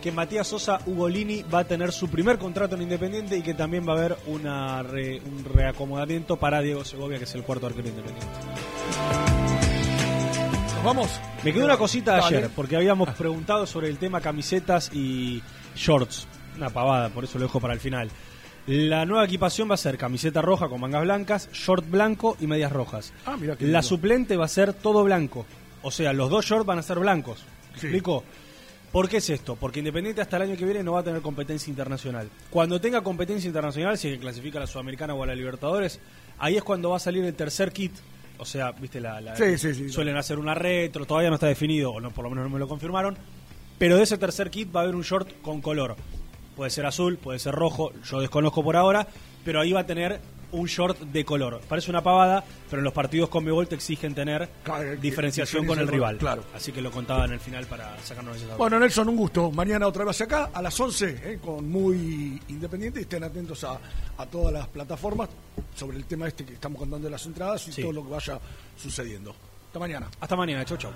que 0.02 0.12
Matías 0.12 0.46
Sosa 0.46 0.80
Ugolini 0.86 1.42
va 1.42 1.60
a 1.60 1.64
tener 1.64 1.90
su 1.90 2.08
primer 2.08 2.38
contrato 2.38 2.76
en 2.76 2.82
Independiente 2.82 3.36
y 3.36 3.42
que 3.42 3.54
también 3.54 3.88
va 3.88 3.94
a 3.94 3.96
haber 3.96 4.16
un 4.26 5.44
reacomodamiento 5.44 6.36
para 6.36 6.60
Diego 6.60 6.84
Segovia, 6.84 7.18
que 7.18 7.24
es 7.24 7.34
el 7.34 7.42
cuarto 7.42 7.66
arquero 7.66 7.88
independiente. 7.88 9.33
¿Nos 10.84 10.94
vamos? 10.94 11.20
Me 11.42 11.50
quedó 11.50 11.64
una 11.64 11.78
cosita 11.78 12.12
Dale. 12.18 12.36
ayer, 12.36 12.50
porque 12.54 12.76
habíamos 12.76 13.08
preguntado 13.14 13.66
sobre 13.66 13.88
el 13.88 13.96
tema 13.96 14.20
camisetas 14.20 14.90
y 14.92 15.42
shorts. 15.74 16.28
Una 16.58 16.68
pavada, 16.68 17.08
por 17.08 17.24
eso 17.24 17.38
lo 17.38 17.46
dejo 17.46 17.58
para 17.58 17.72
el 17.72 17.80
final. 17.80 18.10
La 18.66 19.06
nueva 19.06 19.24
equipación 19.24 19.70
va 19.70 19.74
a 19.74 19.78
ser 19.78 19.96
camiseta 19.96 20.42
roja 20.42 20.68
con 20.68 20.82
mangas 20.82 21.00
blancas, 21.02 21.48
short 21.54 21.88
blanco 21.90 22.36
y 22.38 22.46
medias 22.46 22.70
rojas. 22.70 23.14
Ah, 23.24 23.36
mira 23.40 23.56
qué 23.56 23.64
La 23.64 23.78
lindo. 23.80 23.82
suplente 23.88 24.36
va 24.36 24.44
a 24.44 24.48
ser 24.48 24.74
todo 24.74 25.02
blanco. 25.04 25.46
O 25.82 25.90
sea, 25.90 26.12
los 26.12 26.28
dos 26.28 26.44
shorts 26.44 26.66
van 26.66 26.78
a 26.78 26.82
ser 26.82 26.98
blancos. 26.98 27.42
¿Me 27.72 27.80
Sí. 27.80 27.86
explico? 27.86 28.22
¿Por 28.92 29.08
qué 29.08 29.16
es 29.16 29.30
esto? 29.30 29.56
Porque 29.56 29.78
Independiente 29.80 30.20
hasta 30.20 30.36
el 30.36 30.42
año 30.42 30.56
que 30.56 30.66
viene 30.66 30.82
no 30.82 30.92
va 30.92 31.00
a 31.00 31.02
tener 31.02 31.22
competencia 31.22 31.70
internacional. 31.70 32.28
Cuando 32.50 32.78
tenga 32.78 33.00
competencia 33.00 33.48
internacional, 33.48 33.96
si 33.96 34.08
es 34.08 34.14
que 34.14 34.20
clasifica 34.20 34.58
a 34.58 34.60
la 34.60 34.66
Sudamericana 34.66 35.14
o 35.14 35.22
a 35.22 35.26
la 35.26 35.34
Libertadores, 35.34 35.98
ahí 36.38 36.56
es 36.58 36.62
cuando 36.62 36.90
va 36.90 36.96
a 36.98 37.00
salir 37.00 37.24
el 37.24 37.34
tercer 37.34 37.72
kit. 37.72 37.92
O 38.44 38.46
sea, 38.46 38.72
viste, 38.72 39.00
la, 39.00 39.22
la- 39.22 39.34
Sí, 39.36 39.56
sí, 39.56 39.72
sí. 39.74 39.88
suelen 39.88 40.18
hacer 40.18 40.38
una 40.38 40.54
retro, 40.54 41.06
todavía 41.06 41.30
no 41.30 41.36
está 41.36 41.46
definido, 41.46 41.92
o 41.92 42.00
no, 42.00 42.10
por 42.10 42.24
lo 42.24 42.28
menos 42.30 42.44
no 42.44 42.50
me 42.50 42.58
lo 42.58 42.68
confirmaron. 42.68 43.16
Pero 43.78 43.96
de 43.96 44.02
ese 44.02 44.18
tercer 44.18 44.50
kit 44.50 44.68
va 44.74 44.80
a 44.80 44.82
haber 44.82 44.94
un 44.94 45.02
short 45.02 45.40
con 45.40 45.62
color. 45.62 45.96
Puede 46.54 46.70
ser 46.70 46.84
azul, 46.84 47.16
puede 47.16 47.38
ser 47.38 47.54
rojo, 47.54 47.92
yo 48.04 48.20
desconozco 48.20 48.62
por 48.62 48.76
ahora, 48.76 49.08
pero 49.46 49.60
ahí 49.62 49.72
va 49.72 49.80
a 49.80 49.86
tener 49.86 50.20
un 50.52 50.66
short 50.66 50.98
de 51.00 51.24
color. 51.24 51.60
Parece 51.68 51.90
una 51.90 52.02
pavada, 52.02 52.44
pero 52.70 52.80
en 52.80 52.84
los 52.84 52.92
partidos 52.92 53.28
con 53.28 53.44
Mebol 53.44 53.66
te 53.68 53.74
exigen 53.74 54.14
tener 54.14 54.48
diferenciación 55.00 55.66
con 55.66 55.78
el 55.78 55.88
rival. 55.88 56.18
Claro. 56.18 56.44
Así 56.54 56.72
que 56.72 56.80
lo 56.80 56.90
contaba 56.90 57.24
en 57.24 57.32
el 57.32 57.40
final 57.40 57.66
para 57.66 57.96
sacarnos 58.02 58.36
esa 58.36 58.56
Bueno, 58.56 58.78
Nelson, 58.78 59.08
un 59.08 59.16
gusto. 59.16 59.50
Mañana 59.50 59.86
otra 59.86 60.04
vez 60.04 60.20
acá 60.20 60.50
a 60.52 60.60
las 60.62 60.78
11 60.78 61.20
eh, 61.24 61.38
con 61.44 61.68
Muy 61.70 62.40
Independiente. 62.48 63.00
Estén 63.00 63.24
atentos 63.24 63.64
a, 63.64 63.78
a 64.18 64.26
todas 64.26 64.52
las 64.52 64.66
plataformas 64.68 65.28
sobre 65.74 65.96
el 65.96 66.04
tema 66.04 66.28
este 66.28 66.44
que 66.44 66.54
estamos 66.54 66.78
contando 66.78 67.04
de 67.06 67.10
las 67.10 67.24
entradas 67.26 67.66
y 67.68 67.72
Sí. 67.72 67.82
todo 67.82 67.92
lo 67.92 68.04
que 68.04 68.10
vaya 68.10 68.38
sucediendo. 68.76 69.34
Hasta 69.66 69.78
mañana. 69.78 70.06
Hasta 70.20 70.36
mañana, 70.36 70.64
chau 70.64 70.76
chau. 70.78 70.92